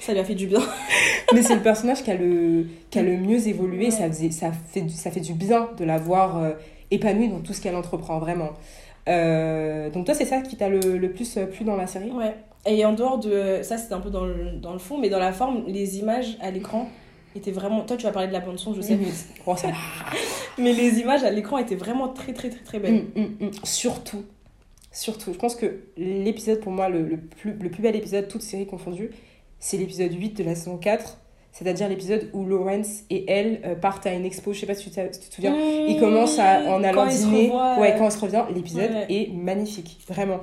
ça 0.00 0.12
lui 0.12 0.20
a 0.20 0.24
fait 0.24 0.34
du 0.34 0.46
bien. 0.46 0.60
Mais 1.34 1.42
c'est 1.42 1.54
le 1.56 1.62
personnage 1.62 2.02
qui 2.02 2.10
a 2.10 2.16
le, 2.16 2.66
qui 2.90 2.98
a 2.98 3.02
le 3.02 3.16
mieux 3.16 3.46
évolué. 3.48 3.86
Ouais. 3.86 3.90
Ça, 3.90 4.08
faisait, 4.08 4.30
ça, 4.30 4.52
fait, 4.52 4.82
du- 4.82 4.92
ça 4.94 5.10
fait 5.10 5.20
du 5.20 5.32
bien 5.34 5.68
de 5.78 5.84
la 5.84 5.98
voir 5.98 6.38
euh, 6.38 6.50
épanouie 6.90 7.28
dans 7.28 7.40
tout 7.40 7.52
ce 7.52 7.60
qu'elle 7.60 7.76
entreprend, 7.76 8.18
vraiment. 8.18 8.50
Euh, 9.08 9.90
donc 9.90 10.06
toi, 10.06 10.14
c'est 10.14 10.24
ça 10.24 10.40
qui 10.40 10.56
t'a 10.56 10.68
le, 10.68 10.96
le 10.96 11.10
plus 11.12 11.36
euh, 11.36 11.46
plu 11.46 11.64
dans 11.64 11.76
la 11.76 11.86
série? 11.86 12.10
Ouais. 12.10 12.34
Et 12.66 12.84
en 12.86 12.92
dehors 12.94 13.18
de. 13.18 13.60
Ça, 13.62 13.76
c'était 13.76 13.92
un 13.94 14.00
peu 14.00 14.10
dans 14.10 14.24
le, 14.24 14.52
dans 14.52 14.72
le 14.72 14.78
fond, 14.78 14.96
mais 14.98 15.10
dans 15.10 15.18
la 15.18 15.32
forme, 15.32 15.64
les 15.66 15.98
images 15.98 16.38
à 16.40 16.50
l'écran 16.50 16.88
étaient 17.34 17.50
vraiment. 17.50 17.82
Toi, 17.82 17.96
tu 17.96 18.04
vas 18.04 18.12
parler 18.12 18.28
de 18.28 18.32
la 18.32 18.40
bande-son, 18.40 18.74
je 18.74 18.80
sais. 18.80 18.96
Mhm. 18.96 19.06
Oh, 19.46 19.56
ça- 19.56 19.68
Mais 20.58 20.72
les 20.72 21.00
images 21.00 21.24
à 21.24 21.30
l'écran 21.30 21.58
étaient 21.58 21.74
vraiment 21.74 22.08
très, 22.08 22.32
très, 22.32 22.48
très, 22.50 22.62
très 22.62 22.78
belles. 22.78 23.04
Mm, 23.16 23.20
mm, 23.20 23.46
mm. 23.46 23.50
Surtout, 23.64 24.24
surtout, 24.92 25.32
je 25.32 25.38
pense 25.38 25.56
que 25.56 25.80
l'épisode, 25.96 26.60
pour 26.60 26.72
moi, 26.72 26.88
le, 26.88 27.02
le 27.02 27.16
plus, 27.18 27.52
le 27.60 27.70
plus 27.70 27.82
bel 27.82 27.96
épisode, 27.96 28.28
toute 28.28 28.42
série 28.42 28.66
confondue, 28.66 29.10
c'est 29.58 29.76
l'épisode 29.76 30.12
8 30.14 30.36
de 30.38 30.44
la 30.44 30.54
saison 30.54 30.76
4. 30.76 31.18
C'est-à-dire 31.52 31.88
l'épisode 31.88 32.30
où 32.32 32.44
Lawrence 32.44 33.04
et 33.10 33.30
elle 33.30 33.60
euh, 33.64 33.74
partent 33.76 34.06
à 34.06 34.12
une 34.12 34.24
expo, 34.24 34.52
je 34.52 34.58
sais 34.58 34.66
pas 34.66 34.74
si 34.74 34.90
tu, 34.90 35.00
si 35.12 35.20
tu 35.20 35.28
te 35.28 35.34
souviens, 35.36 35.52
Mmh, 35.52 35.86
Il 35.88 36.00
commence 36.00 36.36
à, 36.40 36.62
en 36.68 36.82
allant 36.82 37.06
ils 37.06 37.16
dîner. 37.16 37.44
revoient, 37.46 37.78
ouais, 37.78 37.94
quand 37.96 38.06
il 38.06 38.10
se 38.12 38.18
revient, 38.18 38.42
l'épisode 38.52 38.90
ouais. 38.90 39.06
est 39.08 39.32
magnifique, 39.32 39.98
vraiment. 40.08 40.40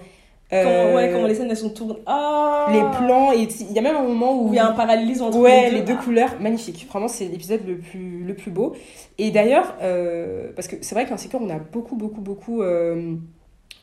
Comment, 0.52 0.96
ouais, 0.96 1.10
comment 1.14 1.28
les 1.28 1.36
scènes 1.36 1.50
elles 1.50 1.56
sont 1.58 1.70
tournées. 1.70 1.96
Ah 2.06 2.68
Les 2.72 2.82
plans, 2.98 3.32
et 3.32 3.48
il 3.62 3.72
y 3.72 3.80
a 3.80 3.82
même 3.82 3.96
un 3.96 4.04
moment 4.04 4.36
où. 4.36 4.50
Où 4.50 4.54
il 4.54 4.58
y 4.58 4.60
a 4.60 4.68
un 4.68 4.74
parallélisme 4.74 5.24
entre 5.24 5.38
Ouais, 5.38 5.70
les 5.70 5.78
les 5.78 5.82
deux. 5.82 5.94
deux 5.94 6.00
couleurs, 6.00 6.32
magnifique. 6.42 6.86
Vraiment, 6.90 7.08
c'est 7.08 7.26
l'épisode 7.26 7.62
le 7.66 7.78
plus, 7.78 8.24
le 8.24 8.34
plus 8.36 8.52
beau. 8.52 8.76
Et 9.18 9.32
d'ailleurs, 9.32 9.76
euh, 9.82 10.52
parce 10.56 10.68
que 10.68 10.76
c'est 10.82 10.94
vrai 10.94 11.06
qu'Insécure, 11.06 11.40
on 11.42 11.50
a 11.50 11.58
beaucoup, 11.58 11.96
beaucoup, 11.96 12.20
beaucoup 12.22 12.62
euh, 12.62 13.16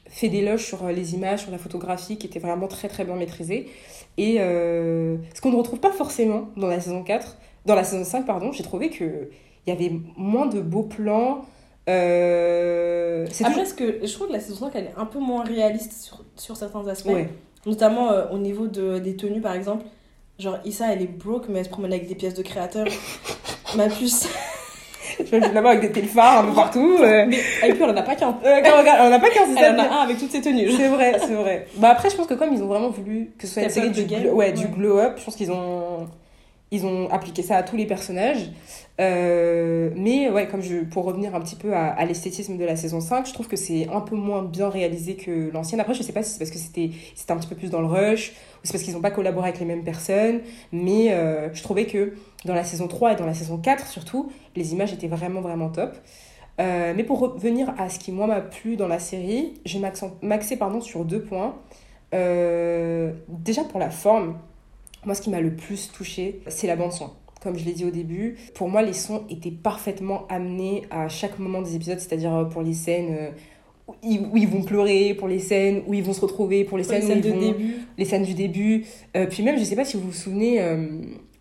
fait 0.08 0.28
d'éloges 0.28 0.64
sur 0.66 0.84
euh, 0.84 0.92
les 0.92 1.14
images, 1.14 1.40
sur 1.42 1.50
la 1.50 1.58
photographie, 1.58 2.18
qui 2.18 2.26
était 2.26 2.38
vraiment 2.38 2.68
très, 2.68 2.88
très 2.88 3.04
bien 3.04 3.16
maîtrisée. 3.16 3.68
Et 4.18 4.36
euh, 4.40 5.16
ce 5.34 5.40
qu'on 5.40 5.50
ne 5.50 5.56
retrouve 5.56 5.80
pas 5.80 5.92
forcément 5.92 6.48
dans 6.56 6.66
la 6.66 6.80
saison 6.80 7.02
4, 7.02 7.38
dans 7.64 7.74
la 7.76 7.84
saison 7.84 8.04
5, 8.04 8.26
pardon, 8.26 8.52
j'ai 8.52 8.62
trouvé 8.62 8.90
qu'il 8.90 9.28
y 9.66 9.70
avait 9.70 9.92
moins 10.16 10.46
de 10.46 10.60
beaux 10.60 10.82
plans. 10.82 11.44
Euh, 11.88 13.26
Après, 13.44 13.64
ce 13.64 13.74
que 13.74 14.00
je 14.04 14.12
trouve 14.12 14.28
que 14.28 14.32
la 14.34 14.40
saison 14.40 14.66
5 14.66 14.72
elle 14.74 14.84
est 14.86 14.94
un 14.98 15.06
peu 15.06 15.18
moins 15.18 15.42
réaliste 15.44 15.92
sur, 15.92 16.22
sur 16.39 16.56
certains 16.56 16.86
aspects. 16.89 17.09
Ouais. 17.09 17.28
Notamment 17.66 18.10
euh, 18.10 18.27
au 18.32 18.39
niveau 18.39 18.66
de, 18.66 18.98
des 18.98 19.16
tenues 19.16 19.40
par 19.40 19.55
exemple. 19.55 19.85
Genre 20.39 20.59
Issa 20.65 20.93
elle 20.93 21.02
est 21.02 21.06
broke 21.06 21.47
mais 21.48 21.59
elle 21.60 21.65
se 21.65 21.70
promène 21.70 21.93
avec 21.93 22.09
des 22.09 22.15
pièces 22.15 22.35
de 22.35 22.43
créateur. 22.43 22.86
Ma 23.77 23.89
puce. 23.89 24.28
Je 25.19 25.24
vais 25.24 25.40
là-bas 25.40 25.70
avec 25.70 25.81
des 25.81 25.90
téléphares 25.90 26.44
un 26.44 26.48
peu 26.48 26.55
partout. 26.55 26.98
euh. 27.02 27.27
Mais, 27.28 27.39
et 27.66 27.73
puis 27.73 27.82
on 27.82 27.89
en 27.90 27.97
a 27.97 28.02
pas 28.02 28.15
qu'un. 28.15 28.28
Euh, 28.44 28.60
on 29.01 29.10
n'a 29.10 29.19
pas 29.19 29.31
15 29.31 29.48
Elle 29.56 29.74
en 29.74 29.78
a 29.78 29.89
un 29.89 30.02
avec 30.05 30.19
toutes 30.19 30.31
ses 30.31 30.40
tenues. 30.40 30.70
C'est 30.70 30.89
vrai, 30.89 31.19
c'est 31.20 31.35
vrai. 31.35 31.66
Bah 31.77 31.89
après, 31.90 32.09
je 32.10 32.16
pense 32.16 32.27
que 32.27 32.35
comme 32.35 32.52
ils 32.52 32.62
ont 32.62 32.66
vraiment 32.69 32.90
voulu 32.90 33.32
que 33.39 33.47
ce 33.47 33.55
soit 33.55 33.62
une 33.65 33.70
série 33.70 33.90
du, 33.90 34.02
ouais, 34.02 34.31
ouais. 34.31 34.52
du 34.52 34.69
glow-up, 34.69 35.15
je 35.19 35.24
pense 35.24 35.35
qu'ils 35.36 35.51
ont, 35.51 36.09
ils 36.70 36.84
ont 36.84 37.08
appliqué 37.10 37.42
ça 37.42 37.56
à 37.56 37.62
tous 37.62 37.76
les 37.76 37.86
personnages. 37.86 38.50
Euh, 39.00 39.90
mais 39.94 40.28
ouais, 40.28 40.48
comme 40.48 40.60
je, 40.60 40.78
pour 40.78 41.04
revenir 41.04 41.34
un 41.34 41.40
petit 41.40 41.56
peu 41.56 41.74
à, 41.74 42.04
l'esthétisme 42.04 42.56
de 42.56 42.64
la 42.64 42.76
saison 42.76 43.00
5, 43.00 43.26
je 43.26 43.32
trouve 43.32 43.48
que 43.48 43.56
c'est 43.56 43.88
un 43.88 44.00
peu 44.00 44.16
moins 44.16 44.42
bien 44.42 44.68
réalisé 44.68 45.14
que 45.14 45.50
l'ancienne. 45.52 45.80
Après, 45.80 45.94
je 45.94 46.02
sais 46.02 46.12
pas 46.12 46.22
si 46.22 46.32
c'est 46.32 46.38
parce 46.38 46.50
que 46.50 46.58
c'était 46.58 46.90
un 47.28 47.36
petit 47.36 47.48
peu 47.48 47.54
plus 47.54 47.70
dans 47.70 47.80
le 47.80 47.86
rush, 47.86 48.30
ou 48.30 48.60
c'est 48.64 48.72
parce 48.72 48.84
qu'ils 48.84 48.94
n'ont 48.94 49.00
pas 49.00 49.10
collaboré 49.10 49.48
avec 49.48 49.60
les 49.60 49.66
mêmes 49.66 49.84
personnes, 49.84 50.40
mais 50.72 51.12
euh, 51.12 51.52
je 51.54 51.62
trouvais 51.62 51.86
que 51.86 52.14
dans 52.44 52.54
la 52.54 52.64
saison 52.64 52.88
3 52.88 53.12
et 53.12 53.16
dans 53.16 53.26
la 53.26 53.34
saison 53.34 53.56
4 53.56 53.86
surtout, 53.86 54.30
les 54.56 54.72
images 54.72 54.92
étaient 54.92 55.08
vraiment 55.08 55.40
vraiment 55.40 55.68
top. 55.70 55.96
Euh, 56.60 56.92
mais 56.96 57.04
pour 57.04 57.20
revenir 57.20 57.72
à 57.78 57.88
ce 57.88 58.00
qui 58.00 58.10
moi 58.10 58.26
m'a 58.26 58.40
plu 58.40 58.74
dans 58.74 58.88
la 58.88 58.98
série, 58.98 59.54
m'axer 60.22 60.56
pardon 60.56 60.80
sur 60.80 61.04
deux 61.04 61.22
points. 61.22 61.54
Déjà 62.10 63.62
pour 63.64 63.78
la 63.78 63.90
forme, 63.90 64.34
moi 65.04 65.14
ce 65.14 65.22
qui 65.22 65.30
m'a 65.30 65.40
le 65.40 65.54
plus 65.54 65.90
touché, 65.92 66.40
c'est 66.48 66.66
la 66.66 66.76
bande 66.76 66.92
son. 66.92 67.10
Comme 67.42 67.56
je 67.56 67.64
l'ai 67.64 67.72
dit 67.72 67.84
au 67.84 67.90
début, 67.90 68.36
pour 68.54 68.68
moi 68.68 68.82
les 68.82 68.92
sons 68.92 69.22
étaient 69.30 69.50
parfaitement 69.52 70.26
amenés 70.28 70.82
à 70.90 71.08
chaque 71.08 71.38
moment 71.38 71.62
des 71.62 71.76
épisodes, 71.76 71.98
c'est-à-dire 72.00 72.34
euh, 72.34 72.44
pour 72.44 72.62
les 72.62 72.74
scènes 72.74 73.16
euh, 73.16 73.30
où 74.02 74.36
ils, 74.36 74.48
vont 74.48 74.62
pleurer, 74.62 75.14
pour 75.14 75.28
les 75.28 75.38
scènes 75.38 75.82
où 75.86 75.94
ils 75.94 76.02
vont 76.02 76.12
se 76.12 76.20
retrouver, 76.20 76.64
pour 76.64 76.76
les 76.78 76.84
Pour 76.84 76.92
les 76.94 77.00
scènes, 77.00 77.18
où 77.22 77.26
ils 77.26 77.32
vont- 77.32 77.40
début. 77.52 77.74
les 77.96 78.04
scènes 78.04 78.24
du 78.24 78.34
début. 78.34 78.84
Euh, 79.16 79.26
puis 79.26 79.42
même, 79.42 79.56
je 79.58 79.64
sais 79.64 79.76
pas 79.76 79.84
si 79.84 79.96
vous 79.96 80.08
vous 80.08 80.12
souvenez, 80.12 80.60
euh, 80.60 80.88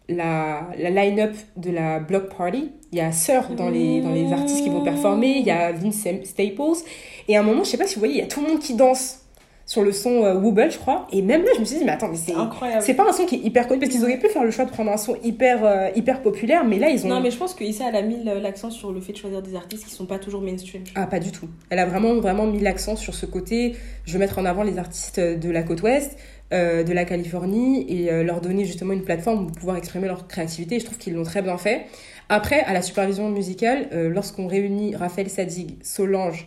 la, 0.07 0.69
la 0.77 0.89
line-up 0.89 1.35
de 1.57 1.71
la 1.71 1.99
Block 1.99 2.33
Party. 2.33 2.71
Il 2.93 2.97
y 2.97 3.01
a 3.01 3.11
Sir 3.11 3.49
dans 3.57 3.69
les, 3.69 3.99
dans 3.99 4.13
les 4.13 4.31
artistes 4.31 4.63
qui 4.63 4.69
vont 4.69 4.81
performer, 4.83 5.39
il 5.39 5.45
y 5.45 5.51
a 5.51 5.73
Vince 5.73 6.07
Staples. 6.23 6.83
Et 7.27 7.35
à 7.35 7.41
un 7.41 7.43
moment, 7.43 7.65
je 7.65 7.71
sais 7.71 7.77
pas 7.77 7.87
si 7.87 7.95
vous 7.95 7.99
voyez, 7.99 8.13
il 8.13 8.19
y 8.19 8.23
a 8.23 8.27
tout 8.27 8.39
le 8.41 8.47
monde 8.47 8.59
qui 8.59 8.75
danse 8.75 9.25
sur 9.67 9.83
le 9.83 9.91
son 9.91 10.23
euh, 10.23 10.35
Wobble, 10.35 10.71
je 10.71 10.77
crois. 10.77 11.07
Et 11.11 11.21
même 11.21 11.43
là, 11.43 11.49
je 11.53 11.59
me 11.59 11.65
suis 11.65 11.77
dit, 11.77 11.83
mais 11.83 11.91
attends, 11.91 12.07
mais 12.07 12.15
c'est... 12.15 12.33
Incroyable. 12.33 12.81
C'est 12.81 12.93
pas 12.93 13.07
un 13.07 13.11
son 13.11 13.25
qui 13.25 13.35
est 13.35 13.39
hyper 13.39 13.67
connu 13.67 13.81
parce 13.81 13.91
qu'ils 13.91 14.01
auraient 14.01 14.17
pu 14.17 14.29
faire 14.29 14.45
le 14.45 14.49
choix 14.49 14.63
de 14.63 14.71
prendre 14.71 14.89
un 14.89 14.97
son 14.97 15.17
hyper, 15.23 15.65
euh, 15.65 15.89
hyper 15.93 16.21
populaire, 16.21 16.63
mais 16.63 16.79
là 16.79 16.89
ils 16.89 17.05
ont. 17.05 17.09
Non, 17.09 17.19
mais 17.19 17.31
je 17.31 17.37
pense 17.37 17.53
que 17.53 17.65
Issa, 17.65 17.83
elle 17.89 17.97
a 17.97 18.01
mis 18.01 18.23
l'accent 18.23 18.71
sur 18.71 18.93
le 18.93 19.01
fait 19.01 19.11
de 19.11 19.17
choisir 19.17 19.41
des 19.41 19.55
artistes 19.55 19.85
qui 19.85 19.93
sont 19.93 20.05
pas 20.05 20.19
toujours 20.19 20.41
mainstream. 20.41 20.83
Ah, 20.95 21.05
pas 21.05 21.19
du 21.19 21.31
tout. 21.33 21.49
Elle 21.69 21.79
a 21.79 21.85
vraiment, 21.85 22.15
vraiment 22.15 22.47
mis 22.47 22.61
l'accent 22.61 22.95
sur 22.95 23.13
ce 23.13 23.25
côté. 23.25 23.75
Je 24.05 24.13
veux 24.13 24.19
mettre 24.19 24.39
en 24.39 24.45
avant 24.45 24.63
les 24.63 24.77
artistes 24.77 25.19
de 25.19 25.49
la 25.51 25.63
côte 25.63 25.81
ouest, 25.81 26.17
euh, 26.53 26.83
de 26.83 26.93
la 26.93 27.03
Californie, 27.03 27.85
et 27.89 28.09
euh, 28.09 28.23
leur 28.23 28.39
donner 28.39 28.63
justement 28.63 28.93
une 28.93 29.03
plateforme 29.03 29.47
pour 29.47 29.57
pouvoir 29.57 29.75
exprimer 29.75 30.07
leur 30.07 30.29
créativité. 30.29 30.75
Et 30.75 30.79
je 30.79 30.85
trouve 30.85 30.97
qu'ils 30.97 31.13
l'ont 31.13 31.23
très 31.23 31.41
bien 31.41 31.57
fait. 31.57 31.87
Après, 32.29 32.61
à 32.61 32.71
la 32.71 32.81
supervision 32.81 33.29
musicale, 33.29 33.87
lorsqu'on 34.11 34.47
réunit 34.47 34.97
Raphaël 34.97 35.29
Sadig, 35.29 35.77
Solange 35.81 36.45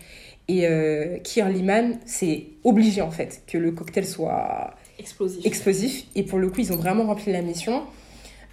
et 0.51 0.67
euh, 0.67 1.19
Kier 1.23 1.45
Liman, 1.49 1.99
c'est 2.07 2.47
obligé 2.65 3.03
en 3.03 3.13
fait 3.13 3.43
que 3.47 3.57
le 3.57 3.71
cocktail 3.71 4.05
soit 4.05 4.75
Explosif. 4.99 5.47
explosif. 5.47 6.07
Et 6.17 6.25
pour 6.25 6.39
le 6.39 6.51
coup, 6.51 6.59
ils 6.59 6.73
ont 6.73 6.77
vraiment 6.77 7.05
rempli 7.05 7.33
la 7.33 7.41
mission. 7.41 7.85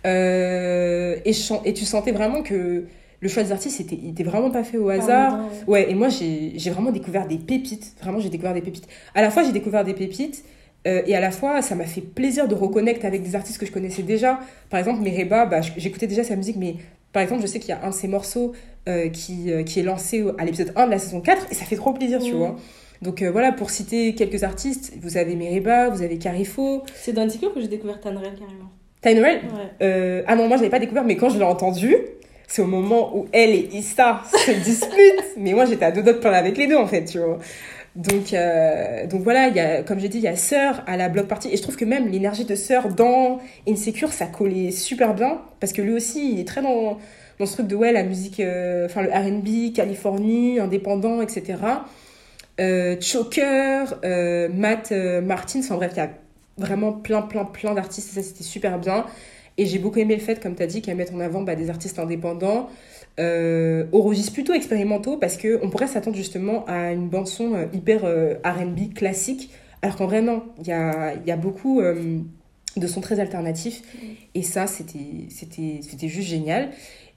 Euh, 0.06 1.18
et, 1.26 1.34
tu 1.74 1.86
sentais 1.86 2.12
vraiment 2.12 2.44
que 2.44 2.86
le 3.20 3.28
choix 3.28 3.42
des 3.42 3.52
artistes 3.52 3.82
était, 3.82 4.24
vraiment 4.24 4.52
pas 4.52 4.64
fait 4.64 4.78
au 4.78 4.90
hasard. 4.90 5.40
Ouais, 5.66 5.90
et 5.90 5.96
moi 5.96 6.10
j'ai 6.10 6.70
vraiment 6.70 6.92
découvert 6.92 7.28
des 7.28 7.38
pépites. 7.38 7.96
Vraiment, 8.00 8.20
j'ai 8.20 8.30
découvert 8.30 8.54
des 8.54 8.62
pépites. 8.62 8.88
À 9.16 9.24
la 9.24 9.32
fois, 9.32 9.44
j'ai 9.44 9.52
découvert 9.52 9.84
des 9.84 9.96
pépites. 9.96 10.46
euh, 10.86 11.02
et 11.08 11.16
à 11.16 11.20
la 11.20 11.32
fois, 11.32 11.64
ça 11.64 11.74
m'a 11.74 11.86
fait 11.86 12.02
plaisir 12.02 12.48
de 12.48 12.54
reconnecter 12.54 13.08
avec 13.08 13.24
des 13.24 13.36
artistes 13.36 13.58
que 13.58 13.66
je 13.66 13.72
connaissais 13.72 14.04
déjà. 14.04 14.40
Par 14.70 14.80
exemple, 14.80 15.02
Mereba, 15.02 15.48
bah, 15.48 15.62
j'écoutais 15.62 16.06
déjà 16.06 16.24
sa 16.24 16.36
musique, 16.36 16.58
mais 16.58 16.76
par 17.14 17.24
exemple, 17.24 17.42
je 17.42 17.48
sais 17.48 17.60
qu'il 17.60 17.70
y 17.70 17.74
a 17.74 17.84
un 17.84 17.90
de 17.90 17.94
ses 17.96 18.08
morceaux 18.08 18.54
euh, 18.88 19.10
qui, 19.10 19.52
euh, 19.52 19.64
qui 19.64 19.80
est 19.80 19.84
lancé 19.84 20.24
à 20.38 20.46
l'épisode 20.46 20.72
1 20.76 20.86
de 20.86 20.92
la 20.92 21.00
saison 21.00 21.20
4, 21.22 21.48
et 21.52 21.56
ça 21.56 21.66
fait 21.66 21.76
trop 21.76 21.94
plaisir, 21.94 22.20
tu 22.20 22.32
Mhm. 22.34 22.38
vois. 22.38 22.56
Donc 23.02 23.22
euh, 23.22 23.30
voilà, 23.32 23.52
pour 23.52 23.70
citer 23.70 24.16
quelques 24.16 24.44
artistes, 24.44 24.94
vous 25.02 25.18
avez 25.18 25.36
Mereba, 25.36 25.90
vous 25.90 26.02
avez 26.02 26.18
Carifo, 26.18 26.84
C'est 26.96 27.14
dans 27.14 27.22
Insecure 27.24 27.54
que 27.54 27.62
j'ai 27.62 27.68
découvert 27.68 28.00
Tanrel 28.00 28.34
carrément. 28.34 28.70
Tynorel. 29.02 29.42
Ouais. 29.82 30.24
Ah 30.28 30.36
non, 30.36 30.48
moi 30.48 30.58
je 30.58 30.62
l'avais 30.64 30.72
pas 30.72 30.80
découvert, 30.80 31.04
mais 31.04 31.16
quand 31.16 31.30
je 31.30 31.38
l'ai 31.38 31.44
entendu, 31.46 31.96
c'est 32.48 32.62
au 32.62 32.66
moment 32.66 33.16
où 33.16 33.28
elle 33.34 33.52
et 33.52 33.70
Issa 33.74 34.22
se 34.34 34.52
disputent. 34.64 35.24
mais 35.38 35.54
moi 35.54 35.66
j'étais 35.66 35.86
à 35.86 35.92
deux 35.92 36.02
doigts 36.02 36.14
de 36.14 36.18
parler 36.20 36.38
avec 36.40 36.58
les 36.58 36.66
deux 36.66 36.78
en 36.78 36.88
fait, 36.88 37.06
tu 37.06 37.20
vois. 37.20 37.38
Donc, 37.98 38.32
euh, 38.32 39.08
donc 39.08 39.24
voilà, 39.24 39.48
il 39.48 39.56
y 39.56 39.60
a, 39.60 39.82
comme 39.82 40.00
j'ai 40.00 40.08
dit, 40.08 40.20
il 40.20 40.24
y 40.24 40.28
a 40.28 40.36
Sœur 40.36 40.84
à 40.86 40.98
la 40.98 41.10
block 41.10 41.28
party. 41.28 41.50
Et 41.52 41.58
je 41.58 41.62
trouve 41.64 41.76
que 41.76 41.84
même 41.84 42.08
l'énergie 42.08 42.46
de 42.46 42.54
Sœur 42.56 42.90
dans 42.90 43.40
Insecure, 43.68 44.14
ça 44.14 44.28
collait 44.28 44.70
super 44.70 45.16
bien. 45.16 45.42
Parce 45.60 45.74
que 45.74 45.82
lui 45.82 45.94
aussi, 45.94 46.34
il 46.34 46.40
est 46.40 46.48
très 46.48 46.62
dans, 46.62 47.00
dans 47.40 47.46
ce 47.48 47.54
truc 47.54 47.68
de 47.68 47.76
ouais, 47.76 47.92
la 47.92 48.04
musique, 48.04 48.40
euh, 48.40 48.86
enfin 48.86 49.02
le 49.02 49.10
RB, 49.10 49.74
Californie, 49.74 50.60
indépendant, 50.60 51.22
etc. 51.24 51.56
Euh, 52.60 52.96
Choker, 53.02 54.00
Matt 54.54 54.92
Martin, 55.24 55.60
enfin 55.60 55.76
bref, 55.76 55.92
il 55.96 55.98
y 55.98 56.02
a 56.02 56.12
vraiment 56.60 56.94
plein, 56.94 57.24
plein, 57.24 57.46
plein 57.46 57.74
d'artistes. 57.74 58.12
Et 58.12 58.22
ça, 58.22 58.28
c'était 58.28 58.44
super 58.44 58.78
bien. 58.78 59.08
Et 59.58 59.66
j'ai 59.66 59.80
beaucoup 59.80 59.98
aimé 59.98 60.16
le 60.16 60.22
fait, 60.22 60.40
comme 60.40 60.56
tu 60.56 60.62
as 60.62 60.68
dit, 60.68 60.84
qu'elle 60.84 60.98
mette 60.98 61.12
en 61.12 61.20
avant 61.20 61.42
bah, 61.42 61.56
des 61.56 61.72
artistes 61.72 61.98
indépendants 61.98 62.70
euh, 63.20 63.86
au 63.92 64.02
registre 64.02 64.34
plutôt 64.34 64.54
expérimentaux 64.54 65.18
parce 65.18 65.38
qu'on 65.38 65.70
pourrait 65.70 65.88
s'attendre 65.88 66.16
justement 66.16 66.66
à 66.66 66.92
une 66.92 67.10
bande-son 67.10 67.56
euh, 67.56 67.66
hyper 67.74 68.06
euh, 68.06 68.36
RB 68.44 68.94
classique, 68.94 69.50
alors 69.82 69.96
qu'en 69.96 70.06
vrai, 70.06 70.22
non. 70.22 70.44
Il 70.60 70.68
y 70.68 70.72
a, 70.72 71.16
y 71.26 71.32
a 71.32 71.38
beaucoup 71.38 71.82
euh, 71.82 72.20
de 72.76 72.88
sons 72.88 73.02
très 73.02 73.20
alternatifs 73.20 73.82
et 74.36 74.44
ça, 74.44 74.68
c'était 74.68 76.08
juste 76.08 76.28
génial. 76.28 76.70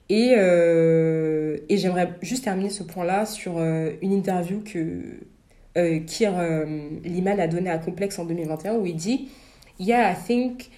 Et, 0.09 0.33
euh, 0.37 1.57
et 1.69 1.77
j'aimerais 1.77 2.09
juste 2.21 2.43
terminer 2.43 2.69
ce 2.69 2.83
point-là 2.83 3.25
sur 3.25 3.59
une 3.59 4.11
interview 4.11 4.61
que 4.61 5.19
Kier 5.75 6.31
Liman 7.05 7.39
a 7.39 7.47
donnée 7.47 7.69
à 7.69 7.77
Complex 7.77 8.19
en 8.19 8.25
2021 8.25 8.75
où 8.75 8.85
il 8.85 8.95
dit 8.95 9.29
Yeah, 9.79 10.11
I 10.11 10.15
think 10.27 10.69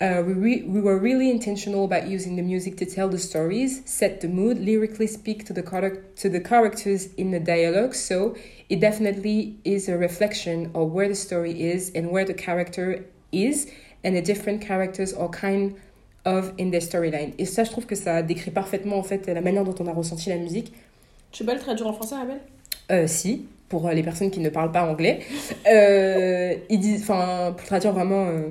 uh, 0.00 0.22
we, 0.26 0.32
re- 0.32 0.62
we 0.62 0.80
were 0.80 0.98
really 0.98 1.30
intentional 1.30 1.84
about 1.84 2.06
using 2.06 2.36
the 2.36 2.42
music 2.42 2.76
to 2.78 2.86
tell 2.86 3.08
the 3.08 3.18
stories, 3.18 3.82
set 3.86 4.20
the 4.20 4.28
mood, 4.28 4.58
lyrically 4.58 5.06
speak 5.06 5.44
to 5.46 5.52
the, 5.52 5.62
charac- 5.62 6.02
to 6.16 6.28
the 6.28 6.40
characters 6.40 7.08
in 7.16 7.30
the 7.30 7.40
dialogue. 7.40 7.94
So 7.94 8.34
it 8.68 8.80
definitely 8.80 9.56
is 9.64 9.88
a 9.88 9.96
reflection 9.96 10.70
of 10.74 10.92
where 10.92 11.08
the 11.08 11.14
story 11.14 11.52
is 11.72 11.90
and 11.94 12.10
where 12.10 12.24
the 12.24 12.34
character 12.34 13.04
is, 13.32 13.66
and 14.04 14.14
the 14.14 14.22
different 14.22 14.60
characters 14.60 15.12
are 15.14 15.28
kind 15.28 15.74
of 16.24 16.52
in 16.58 16.70
their 16.70 16.80
storyline. 16.80 17.34
Et 17.38 17.44
ça, 17.46 17.64
je 17.64 17.70
trouve 17.70 17.86
que 17.86 17.94
ça 17.94 18.22
décrit 18.22 18.50
parfaitement 18.50 18.98
en 18.98 19.02
fait 19.02 19.26
la 19.28 19.40
manière 19.40 19.64
dont 19.64 19.74
on 19.80 19.86
a 19.86 19.92
ressenti 19.92 20.28
la 20.28 20.36
musique. 20.36 20.72
Tu 21.30 21.44
peux 21.44 21.54
le 21.54 21.60
traduire 21.60 21.86
en 21.88 21.92
français, 21.92 22.16
Abel? 22.16 22.40
Euh, 22.90 23.06
si, 23.06 23.46
pour 23.68 23.86
euh, 23.86 23.92
les 23.92 24.02
personnes 24.02 24.30
qui 24.30 24.40
ne 24.40 24.48
parlent 24.48 24.72
pas 24.72 24.84
anglais. 24.84 25.20
Euh, 25.68 26.54
ils 26.68 26.80
disent, 26.80 27.02
enfin, 27.02 27.54
pour 27.56 27.66
traduire 27.66 27.92
vraiment 27.92 28.26
euh, 28.26 28.48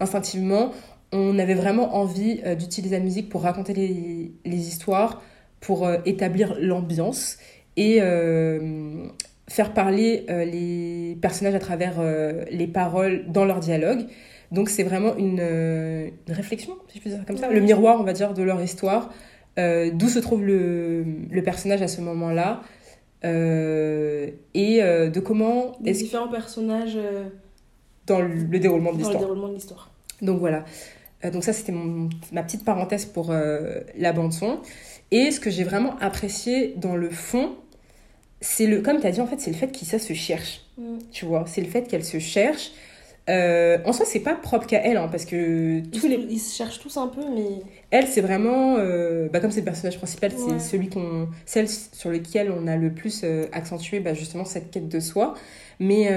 instinctivement, 0.00 0.72
on 1.12 1.38
avait 1.38 1.54
vraiment 1.54 1.96
envie 1.96 2.40
euh, 2.44 2.54
d'utiliser 2.54 2.96
la 2.96 3.02
musique 3.02 3.28
pour 3.28 3.42
raconter 3.42 3.72
les, 3.72 4.32
les 4.44 4.68
histoires, 4.68 5.22
pour 5.60 5.86
euh, 5.86 5.96
établir 6.04 6.56
l'ambiance 6.60 7.38
et 7.76 7.98
euh, 8.00 9.06
faire 9.48 9.72
parler 9.72 10.26
les 10.28 11.16
personnages 11.22 11.54
à 11.54 11.58
travers 11.58 12.02
les 12.50 12.66
paroles 12.66 13.24
dans 13.28 13.46
leur 13.46 13.60
dialogue. 13.60 14.04
Donc 14.52 14.68
c'est 14.68 14.82
vraiment 14.82 15.16
une, 15.16 15.40
une 15.40 16.34
réflexion, 16.34 16.74
si 16.88 16.98
je 16.98 17.02
peux 17.02 17.08
dire 17.08 17.24
comme 17.24 17.38
ça, 17.38 17.48
le 17.48 17.60
miroir, 17.60 17.98
on 17.98 18.04
va 18.04 18.12
dire, 18.12 18.34
de 18.34 18.42
leur 18.42 18.60
histoire, 18.60 19.10
d'où 19.56 20.08
se 20.08 20.18
trouve 20.18 20.44
le, 20.44 21.02
le 21.30 21.42
personnage 21.42 21.80
à 21.80 21.88
ce 21.88 22.02
moment-là, 22.02 22.60
et 23.22 24.80
de 24.82 25.20
comment 25.20 25.78
est-ce 25.86 26.00
différents 26.00 26.28
personnages 26.28 26.98
dans 28.08 28.20
le, 28.20 28.28
le 28.34 28.58
déroulement 28.58 28.92
de 28.92 28.98
dans 28.98 29.02
le 29.02 29.04
l'histoire. 29.04 29.20
déroulement 29.20 29.48
de 29.48 29.54
l'histoire. 29.54 29.90
Donc 30.22 30.40
voilà. 30.40 30.64
Euh, 31.24 31.30
donc 31.30 31.44
ça, 31.44 31.52
c'était 31.52 31.72
ma 32.32 32.42
petite 32.42 32.64
parenthèse 32.64 33.04
pour 33.04 33.30
euh, 33.30 33.80
la 33.96 34.12
bande 34.12 34.32
son. 34.32 34.58
Et 35.10 35.30
ce 35.30 35.40
que 35.40 35.50
j'ai 35.50 35.64
vraiment 35.64 35.96
apprécié 36.00 36.74
dans 36.76 36.96
le 36.96 37.10
fond, 37.10 37.52
c'est 38.40 38.66
le, 38.66 38.80
comme 38.82 39.00
tu 39.00 39.06
as 39.06 39.10
dit, 39.10 39.20
en 39.20 39.26
fait, 39.26 39.40
c'est 39.40 39.50
le 39.50 39.56
fait 39.56 39.68
qu'Issa 39.68 39.98
se 39.98 40.12
cherche. 40.12 40.62
Mm. 40.76 40.98
Tu 41.10 41.24
vois, 41.24 41.44
c'est 41.46 41.60
le 41.60 41.68
fait 41.68 41.88
qu'elle 41.88 42.04
se 42.04 42.18
cherche. 42.18 42.72
Euh, 43.28 43.78
en 43.84 43.92
soi, 43.92 44.06
c'est 44.06 44.20
pas 44.20 44.34
propre 44.34 44.66
qu'à 44.66 44.80
elle, 44.82 44.96
hein, 44.96 45.08
parce 45.10 45.24
que 45.26 45.78
Ils, 45.80 45.90
tous 45.90 46.08
les... 46.08 46.16
ils 46.30 46.38
se 46.38 46.56
cherchent 46.56 46.78
tous 46.80 46.96
un 46.96 47.08
peu, 47.08 47.20
mais. 47.34 47.62
elle, 47.90 48.06
c'est 48.06 48.22
vraiment, 48.22 48.76
euh, 48.78 49.28
bah, 49.30 49.40
comme 49.40 49.50
c'est 49.50 49.60
le 49.60 49.64
personnage 49.66 49.98
principal, 49.98 50.32
Ouais. 50.32 50.54
c'est 50.58 50.70
celui 50.70 50.88
qu'on, 50.88 51.28
celle 51.44 51.68
sur 51.68 52.10
lequel 52.10 52.50
on 52.50 52.66
a 52.66 52.76
le 52.76 52.90
plus 52.90 53.20
euh, 53.24 53.46
accentué, 53.52 54.00
bah, 54.00 54.14
justement, 54.14 54.44
cette 54.46 54.70
quête 54.70 54.88
de 54.88 55.00
soi. 55.00 55.34
Mais 55.78 56.10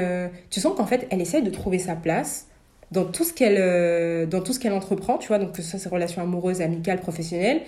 tu 0.50 0.60
sens 0.60 0.74
qu'en 0.76 0.88
fait, 0.88 1.06
elle 1.12 1.22
essaie 1.22 1.42
de 1.42 1.50
trouver 1.52 1.78
sa 1.80 1.96
place 1.96 2.48
dans 2.92 3.06
tout 3.06 3.24
ce 3.24 3.32
qu'elle, 3.34 4.28
dans 4.28 4.42
tout 4.42 4.54
ce 4.54 4.60
qu'elle 4.60 4.74
entreprend, 4.74 5.18
tu 5.20 5.28
vois, 5.28 5.38
donc 5.38 5.52
que 5.52 5.62
ce 5.62 5.70
soit 5.70 5.80
ses 5.80 5.90
relations 5.90 6.22
amoureuses, 6.24 6.62
amicales, 6.62 7.00
professionnelles, 7.00 7.62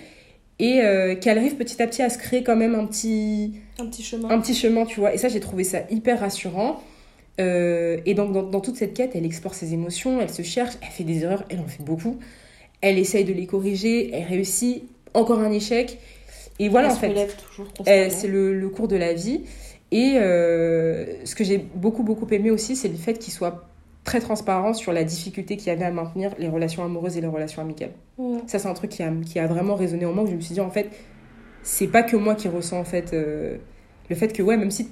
et 0.58 0.80
qu'elle 1.20 1.38
arrive 1.38 1.54
petit 1.54 1.80
à 1.80 1.86
petit 1.86 2.02
à 2.02 2.10
se 2.10 2.18
créer 2.18 2.42
quand 2.42 2.56
même 2.56 2.74
un 2.74 2.84
petit, 2.86 3.54
Un 3.78 3.86
petit 3.86 4.02
chemin. 4.02 4.28
un 4.28 4.40
petit 4.40 4.54
chemin, 4.54 4.86
tu 4.86 4.98
vois. 4.98 5.14
Et 5.14 5.18
ça, 5.18 5.28
j'ai 5.28 5.38
trouvé 5.38 5.62
ça 5.62 5.82
hyper 5.88 6.18
rassurant. 6.18 6.80
Euh, 7.40 7.98
et 8.06 8.14
donc, 8.14 8.32
dans, 8.32 8.42
dans 8.42 8.60
toute 8.60 8.76
cette 8.76 8.94
quête, 8.94 9.12
elle 9.14 9.24
explore 9.24 9.54
ses 9.54 9.74
émotions, 9.74 10.20
elle 10.20 10.30
se 10.30 10.42
cherche, 10.42 10.74
elle 10.82 10.88
fait 10.88 11.04
des 11.04 11.22
erreurs, 11.24 11.44
elle 11.48 11.60
en 11.60 11.66
fait 11.66 11.82
beaucoup. 11.82 12.18
Elle 12.80 12.98
essaye 12.98 13.24
de 13.24 13.32
les 13.32 13.46
corriger, 13.46 14.14
elle 14.14 14.24
réussit, 14.24 14.84
encore 15.14 15.40
un 15.40 15.50
échec. 15.50 15.98
Et 16.58 16.68
voilà, 16.68 16.88
Elle 16.88 16.94
en 16.94 16.96
fait, 16.96 17.36
euh, 17.88 18.08
c'est 18.10 18.28
le, 18.28 18.58
le 18.58 18.68
cours 18.68 18.88
de 18.88 18.96
la 18.96 19.14
vie. 19.14 19.42
Et 19.90 20.14
euh, 20.16 21.24
ce 21.24 21.34
que 21.34 21.44
j'ai 21.44 21.58
beaucoup, 21.58 22.02
beaucoup 22.02 22.26
aimé 22.30 22.50
aussi, 22.50 22.76
c'est 22.76 22.88
le 22.88 22.96
fait 22.96 23.18
qu'il 23.18 23.32
soit 23.32 23.68
très 24.04 24.20
transparent 24.20 24.74
sur 24.74 24.92
la 24.92 25.02
difficulté 25.02 25.56
qu'il 25.56 25.68
y 25.68 25.70
avait 25.70 25.84
à 25.84 25.90
maintenir 25.90 26.32
les 26.38 26.48
relations 26.48 26.84
amoureuses 26.84 27.16
et 27.16 27.20
les 27.20 27.26
relations 27.26 27.62
amicales. 27.62 27.92
Ça, 28.46 28.58
c'est 28.58 28.68
un 28.68 28.74
truc 28.74 28.90
qui 28.90 29.02
a, 29.02 29.10
qui 29.24 29.38
a 29.38 29.46
vraiment 29.46 29.74
résonné 29.74 30.04
en 30.04 30.12
moi, 30.12 30.24
où 30.24 30.26
je 30.26 30.34
me 30.34 30.40
suis 30.40 30.54
dit, 30.54 30.60
en 30.60 30.70
fait, 30.70 30.90
c'est 31.62 31.88
pas 31.88 32.02
que 32.02 32.16
moi 32.16 32.34
qui 32.34 32.48
ressens, 32.48 32.78
en 32.78 32.84
fait, 32.84 33.12
le 33.12 34.16
fait 34.16 34.32
que, 34.32 34.42
ouais, 34.42 34.56
même 34.56 34.70
si 34.70 34.88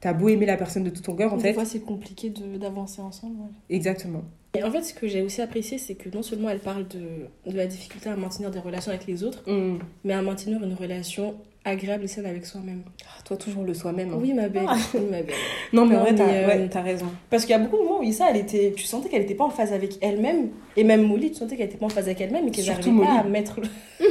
t'as 0.00 0.12
beau 0.12 0.28
aimer 0.28 0.46
la 0.46 0.56
personne 0.56 0.84
de 0.84 0.90
tout 0.90 1.02
ton 1.02 1.14
cœur, 1.14 1.32
en 1.32 1.36
Des 1.36 1.42
fait, 1.42 1.52
fois, 1.54 1.64
c'est 1.64 1.80
compliqué 1.80 2.30
de- 2.30 2.56
d'avancer 2.58 3.00
ensemble. 3.00 3.36
ouais. 3.40 3.76
exactement. 3.76 4.22
Et 4.54 4.62
en 4.64 4.70
fait, 4.70 4.82
ce 4.82 4.94
que 4.94 5.06
j'ai 5.06 5.20
aussi 5.22 5.42
apprécié, 5.42 5.76
c'est 5.78 5.94
que 5.94 6.08
non 6.08 6.22
seulement 6.22 6.48
elle 6.48 6.58
parle 6.60 6.88
de, 6.88 7.50
de 7.50 7.56
la 7.56 7.66
difficulté 7.66 8.08
à 8.08 8.16
maintenir 8.16 8.50
des 8.50 8.58
relations 8.58 8.90
avec 8.90 9.06
les 9.06 9.22
autres, 9.22 9.42
Hum. 9.46 9.78
mais 10.04 10.14
à 10.14 10.22
maintenir 10.22 10.62
une 10.64 10.72
relation 10.72 11.34
agréable 11.64 12.04
et 12.04 12.06
saine 12.08 12.24
avec 12.24 12.46
soi-même. 12.46 12.82
Ah, 13.04 13.22
toi, 13.24 13.36
toujours 13.36 13.62
le 13.64 13.74
soi-même. 13.74 14.10
hein. 14.10 14.18
Oui, 14.18 14.32
ma 14.32 14.48
belle. 14.48 14.64
Oui, 14.94 15.00
ma 15.10 15.20
belle. 15.22 15.34
Non, 15.74 15.84
mais 15.84 15.96
en 15.96 15.98
Non, 15.98 16.04
vrai, 16.04 16.14
t'as 16.14 16.26
mais, 16.26 16.44
euh, 16.44 16.46
ouais, 16.46 16.68
t'as 16.70 16.80
raison. 16.80 17.06
Parce 17.28 17.42
qu'il 17.44 17.50
y 17.50 17.54
a 17.54 17.58
beaucoup 17.58 17.76
de 17.76 17.82
moments 17.82 18.00
où 18.00 18.02
Issa, 18.02 18.30
elle 18.30 18.38
était, 18.38 18.72
tu 18.74 18.84
sentais 18.84 19.10
qu'elle 19.10 19.20
n'était 19.20 19.34
pas 19.34 19.44
en 19.44 19.50
phase 19.50 19.74
avec 19.74 19.98
elle-même. 20.00 20.48
Et 20.76 20.84
même 20.84 21.02
Molly, 21.06 21.28
tu 21.30 21.36
sentais 21.36 21.56
qu'elle 21.56 21.66
n'était 21.66 21.76
pas 21.78 21.86
en 21.86 21.90
phase 21.90 22.06
avec 22.06 22.18
elle-même 22.22 22.48
et 22.48 22.50
qu'elle 22.50 22.64
n'arrivait 22.66 23.04
pas 23.04 23.18
à 23.20 23.24
mettre, 23.24 23.60
le... 23.60 23.66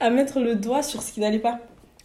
à 0.00 0.10
mettre 0.10 0.38
le 0.40 0.54
doigt 0.54 0.82
sur 0.84 1.02
ce 1.02 1.12
qui 1.12 1.18
n'allait 1.20 1.38
pas. 1.40 1.58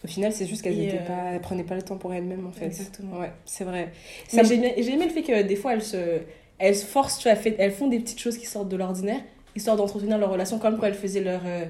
Au 0.04 0.06
final, 0.06 0.32
c'est 0.32 0.46
juste 0.46 0.62
qu'elle 0.62 0.78
Et, 0.78 0.88
était 0.88 0.98
euh, 0.98 1.32
pas, 1.32 1.38
prenait 1.40 1.62
pas 1.64 1.74
le 1.74 1.82
temps 1.82 1.96
pour 1.96 2.12
elle-même, 2.12 2.46
en 2.46 2.52
fait. 2.52 2.66
Exactement. 2.66 3.18
Ouais, 3.18 3.32
c'est 3.46 3.64
vrai. 3.64 3.90
Ça 4.28 4.42
j'ai 4.42 4.54
aimé, 4.56 4.74
le 4.76 5.10
fait 5.10 5.22
que 5.22 5.42
des 5.42 5.56
fois, 5.56 5.72
elles 5.72 5.82
se, 5.82 6.20
elles 6.58 6.76
se 6.76 6.84
forcent, 6.84 7.18
tu 7.18 7.22
vois, 7.24 7.32
elles, 7.32 7.38
fait- 7.42 7.56
elles 7.58 7.72
font 7.72 7.88
des 7.88 8.00
petites 8.00 8.20
choses 8.20 8.36
qui 8.36 8.46
sortent 8.46 8.68
de 8.68 8.76
l'ordinaire, 8.76 9.20
histoire 9.56 9.76
d'entretenir 9.76 10.18
leur 10.18 10.30
relation, 10.30 10.58
comme 10.58 10.78
quand 10.78 10.86
elles 10.86 10.94
faisaient 10.94 11.22
leur. 11.22 11.40
euh, 11.46 11.64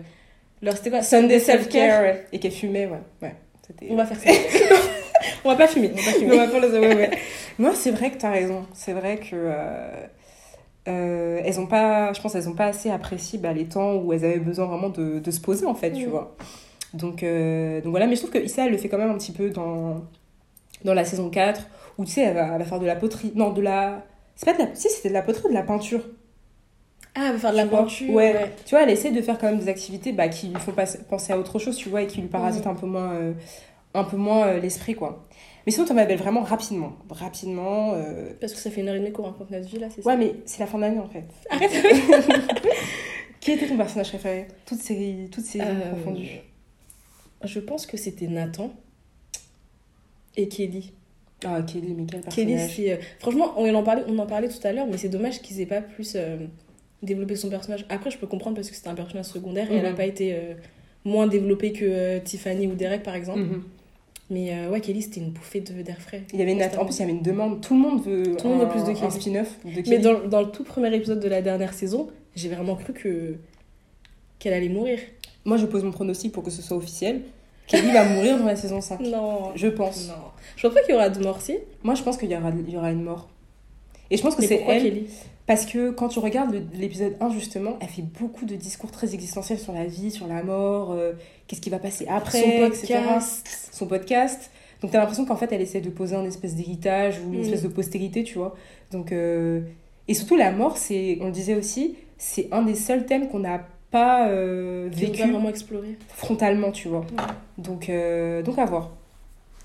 leur 0.62 0.76
c'était 0.76 0.90
quoi 0.90 1.02
Sunday 1.02 1.38
self-care. 1.38 2.02
ouais. 2.02 2.24
Et 2.32 2.38
qu'elle 2.40 2.50
fumait, 2.52 2.86
ouais. 2.86 2.98
ouais. 3.22 3.34
On 3.88 3.94
va 3.96 4.04
faire 4.04 4.18
ça. 4.18 4.30
on 5.44 5.48
va 5.50 5.56
pas 5.56 5.68
fumer. 5.68 5.90
On 5.92 5.96
va 5.96 6.02
pas 6.12 6.18
fumer. 6.18 6.32
On 6.32 6.36
va 6.36 6.48
pas 6.48 6.60
les- 6.60 6.78
ouais, 6.78 6.94
ouais. 6.96 7.10
Non, 7.58 7.72
c'est 7.74 7.92
vrai 7.92 8.10
que 8.10 8.16
t'as 8.18 8.30
raison. 8.30 8.66
C'est 8.74 8.92
vrai 8.94 9.16
que. 9.18 9.30
euh, 9.34 9.90
euh, 10.88 11.40
elles 11.44 11.58
ont 11.60 11.66
pas, 11.66 12.12
je 12.12 12.20
pense 12.20 12.32
qu'elles 12.34 12.48
ont 12.48 12.54
pas 12.54 12.66
assez 12.66 12.90
apprécié 12.90 13.38
bah, 13.38 13.52
les 13.54 13.64
temps 13.66 13.94
où 13.94 14.12
elles 14.12 14.24
avaient 14.24 14.38
besoin 14.38 14.66
vraiment 14.66 14.90
de, 14.90 15.18
de 15.18 15.30
se 15.30 15.40
poser 15.40 15.64
en 15.66 15.74
fait, 15.74 15.92
tu 15.92 16.06
Mm. 16.06 16.10
vois. 16.10 16.36
Donc, 16.94 17.22
euh, 17.22 17.80
donc 17.80 17.90
voilà, 17.90 18.06
mais 18.06 18.14
je 18.16 18.20
trouve 18.20 18.30
que 18.32 18.38
Issa 18.38 18.64
elle 18.66 18.72
le 18.72 18.78
fait 18.78 18.88
quand 18.88 18.98
même 18.98 19.10
un 19.10 19.18
petit 19.18 19.32
peu 19.32 19.50
dans, 19.50 20.02
dans 20.84 20.94
la 20.94 21.04
saison 21.04 21.28
4 21.30 21.66
où 21.98 22.04
tu 22.04 22.12
sais, 22.12 22.22
elle 22.22 22.34
va, 22.34 22.48
elle 22.52 22.58
va 22.58 22.64
faire 22.64 22.80
de 22.80 22.86
la 22.86 22.96
poterie. 22.96 23.32
Non, 23.34 23.50
de 23.50 23.60
la. 23.60 24.04
C'est 24.36 24.46
pas 24.46 24.52
de 24.54 24.58
la. 24.68 24.74
Si, 24.74 24.88
c'était 24.90 25.08
de 25.10 25.14
la 25.14 25.22
poterie 25.22 25.44
ou 25.46 25.48
de 25.50 25.54
la 25.54 25.62
peinture. 25.62 26.00
Ah, 27.14 27.26
elle 27.26 27.32
va 27.34 27.38
faire 27.38 27.52
de 27.52 27.56
la 27.56 27.66
peinture. 27.66 28.10
ouais. 28.14 28.32
ouais. 28.34 28.52
Tu 28.64 28.70
vois, 28.74 28.82
elle 28.82 28.90
essaie 28.90 29.12
de 29.12 29.20
faire 29.22 29.38
quand 29.38 29.46
même 29.48 29.58
des 29.60 29.68
activités 29.68 30.12
bah, 30.12 30.28
qui 30.28 30.48
lui 30.48 30.60
font 30.60 30.72
pas- 30.72 30.86
penser 31.08 31.32
à 31.32 31.38
autre 31.38 31.58
chose, 31.60 31.76
tu 31.76 31.88
vois, 31.88 32.02
et 32.02 32.06
qui 32.08 32.20
lui 32.20 32.26
parasitent 32.28 32.66
un 32.66 32.74
peu 32.74 32.86
moins, 32.86 33.12
euh, 33.12 33.32
un 33.94 34.02
peu 34.04 34.16
moins 34.16 34.46
euh, 34.48 34.58
l'esprit, 34.60 34.94
quoi. 34.96 35.24
Mais 35.66 35.72
sinon, 35.72 35.86
Thomas 35.86 36.04
Bell, 36.04 36.18
vraiment 36.18 36.42
rapidement. 36.42 36.92
Rapidement. 37.08 37.92
euh, 37.94 38.30
Parce 38.40 38.52
que 38.52 38.58
ça 38.58 38.70
fait 38.70 38.80
une 38.80 38.88
heure 38.88 38.96
et 38.96 38.98
demie 38.98 39.12
qu'on 39.12 39.22
raconte 39.22 39.50
notre 39.52 39.66
vie 39.68 39.78
là, 39.78 39.86
c'est 39.94 40.02
ça 40.02 40.08
Ouais, 40.10 40.16
mais 40.16 40.34
c'est 40.44 40.58
la 40.60 40.66
fin 40.66 40.78
d'année 40.78 40.98
en 40.98 41.08
fait. 41.08 41.24
Arrête 41.48 41.70
Qui 43.40 43.52
était 43.52 43.66
ton 43.68 43.76
personnage 43.76 44.08
préféré? 44.08 44.48
Toutes 44.66 44.80
ces, 44.80 45.28
toutes 45.30 45.44
ces 45.44 45.60
Euh, 45.60 45.90
confondues. 45.92 46.40
Je 47.44 47.60
pense 47.60 47.86
que 47.86 47.96
c'était 47.96 48.26
Nathan 48.26 48.72
et 50.36 50.48
Kelly. 50.48 50.92
Ah, 51.44 51.62
Kelly, 51.62 51.94
mais 51.94 52.06
quel 52.10 52.20
Kelly, 52.22 52.46
personnage. 52.54 52.76
c'est. 52.76 52.92
euh, 52.92 52.96
Franchement, 53.18 53.52
on 53.56 53.72
en, 53.74 53.82
parlait, 53.82 54.02
on 54.08 54.18
en 54.18 54.26
parlait 54.26 54.48
tout 54.48 54.64
à 54.66 54.72
l'heure, 54.72 54.86
mais 54.86 54.96
c'est 54.96 55.08
dommage 55.08 55.42
qu'ils 55.42 55.60
aient 55.60 55.66
pas 55.66 55.82
plus 55.82 56.14
euh, 56.16 56.38
développé 57.02 57.36
son 57.36 57.50
personnage. 57.50 57.84
Après, 57.90 58.10
je 58.10 58.18
peux 58.18 58.26
comprendre 58.26 58.56
parce 58.56 58.70
que 58.70 58.76
c'était 58.76 58.88
un 58.88 58.94
personnage 58.94 59.26
secondaire 59.26 59.70
et 59.70 59.76
elle 59.76 59.86
a 59.86 59.90
Mhm. 59.90 59.96
pas 59.96 60.06
été 60.06 60.32
euh, 60.34 60.54
moins 61.04 61.26
développée 61.26 61.72
que 61.72 61.84
euh, 61.84 62.20
Tiffany 62.20 62.66
ou 62.66 62.74
Derek, 62.74 63.02
par 63.02 63.14
exemple. 63.14 63.40
Mhm. 63.40 63.62
Mais 64.30 64.66
ouais, 64.68 64.80
Kelly, 64.80 65.02
c'était 65.02 65.20
une 65.20 65.30
bouffée 65.32 65.60
de- 65.60 65.82
d'air 65.82 66.00
frais. 66.00 66.22
Il 66.32 66.38
y 66.38 66.42
avait 66.42 66.58
att- 66.62 66.78
En 66.78 66.86
plus, 66.86 66.96
il 66.96 67.00
y 67.00 67.02
avait 67.02 67.12
une 67.12 67.20
demande. 67.22 67.60
Tout 67.60 67.74
le 67.74 67.80
monde 67.80 68.02
veut, 68.02 68.34
Tout 68.36 68.48
le 68.48 68.54
monde 68.54 68.62
un, 68.62 68.64
veut 68.64 68.70
plus 68.70 68.80
de 68.84 68.94
Kelly. 68.98 69.04
un 69.06 69.10
spin-off 69.10 69.58
de 69.66 69.70
Kelly. 69.70 69.90
Mais 69.90 69.98
dans, 69.98 70.26
dans 70.26 70.40
le 70.40 70.50
tout 70.50 70.64
premier 70.64 70.94
épisode 70.96 71.20
de 71.20 71.28
la 71.28 71.42
dernière 71.42 71.74
saison, 71.74 72.08
j'ai 72.34 72.48
vraiment 72.48 72.74
cru 72.74 72.94
que 72.94 73.34
qu'elle 74.38 74.54
allait 74.54 74.70
mourir. 74.70 74.98
Moi, 75.44 75.56
je 75.56 75.66
pose 75.66 75.84
mon 75.84 75.90
pronostic 75.92 76.32
pour 76.32 76.42
que 76.42 76.50
ce 76.50 76.62
soit 76.62 76.76
officiel. 76.76 77.22
Kelly 77.66 77.90
va 77.92 78.04
mourir 78.04 78.38
dans 78.38 78.44
la 78.46 78.56
saison 78.56 78.80
5. 78.80 79.00
Non. 79.00 79.52
Je 79.54 79.68
pense. 79.68 80.08
Non. 80.08 80.14
Je 80.56 80.66
pense 80.66 80.74
pas 80.74 80.82
qu'il 80.82 80.92
y 80.92 80.96
aura 80.96 81.08
de 81.08 81.22
mort, 81.22 81.40
si. 81.40 81.56
Moi, 81.82 81.94
je 81.94 82.02
pense 82.02 82.16
qu'il 82.16 82.30
y 82.30 82.36
aura, 82.36 82.50
il 82.50 82.70
y 82.72 82.76
aura 82.76 82.90
une 82.90 83.02
mort. 83.02 83.28
Et 84.10 84.16
je 84.16 84.22
pense 84.22 84.34
que 84.34 84.42
c'est 84.42 84.56
pourquoi 84.56 84.74
elle. 84.74 84.82
Kelly? 84.82 85.06
Parce 85.46 85.66
que 85.66 85.90
quand 85.90 86.08
tu 86.08 86.18
regardes 86.20 86.54
l'épisode 86.74 87.16
1, 87.20 87.30
justement, 87.30 87.76
elle 87.80 87.88
fait 87.88 88.02
beaucoup 88.02 88.46
de 88.46 88.54
discours 88.54 88.90
très 88.90 89.12
existentiels 89.14 89.58
sur 89.58 89.72
la 89.74 89.84
vie, 89.84 90.10
sur 90.10 90.26
la 90.26 90.42
mort, 90.42 90.92
euh, 90.92 91.12
qu'est-ce 91.46 91.60
qui 91.60 91.68
va 91.70 91.78
passer 91.78 92.06
après, 92.08 92.40
Son 92.40 92.48
etc. 92.66 92.94
podcast. 92.98 93.68
Son 93.72 93.86
podcast. 93.86 94.50
Donc 94.80 94.90
t'as 94.90 94.98
l'impression 95.00 95.24
qu'en 95.26 95.36
fait, 95.36 95.50
elle 95.52 95.60
essaie 95.60 95.80
de 95.82 95.90
poser 95.90 96.16
un 96.16 96.24
espèce 96.24 96.54
d'héritage 96.54 97.18
ou 97.20 97.32
une 97.32 97.40
Mm. 97.40 97.44
espèce 97.44 97.62
de 97.62 97.68
postérité, 97.68 98.24
tu 98.24 98.38
vois. 98.38 98.54
Donc, 98.90 99.12
euh, 99.12 99.60
Et 100.08 100.12
surtout, 100.14 100.36
la 100.36 100.50
mort, 100.50 100.76
c'est, 100.76 101.16
on 101.22 101.26
le 101.26 101.32
disait 101.32 101.54
aussi, 101.54 101.96
c'est 102.18 102.48
un 102.52 102.60
des 102.62 102.74
seuls 102.74 103.06
thèmes 103.06 103.28
qu'on 103.28 103.38
n'a 103.40 103.66
pas 103.94 104.28
euh, 104.28 104.88
vécu 104.90 105.22
vraiment 105.22 105.48
explorer. 105.48 105.96
frontalement, 106.08 106.72
tu 106.72 106.88
vois. 106.88 107.00
Ouais. 107.00 107.32
Donc, 107.58 107.88
euh, 107.88 108.42
donc 108.42 108.58
à 108.58 108.64
voir. 108.64 108.90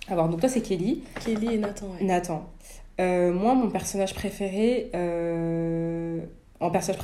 À 0.07 0.14
voir. 0.14 0.30
Donc 0.30 0.39
toi, 0.39 0.47
c'est 0.49 0.61
Kelly. 0.61 1.01
Kelly 1.26 1.56
et 1.56 1.57
Nathan, 1.57 1.88
ouais. 1.88 2.06
Nathan. 2.06 2.47
Euh, 3.01 3.34
moi, 3.34 3.56
mon 3.56 3.69
personnage 3.72 4.14
préféré, 4.14 4.91
en 6.60 6.69
personnage 6.69 7.01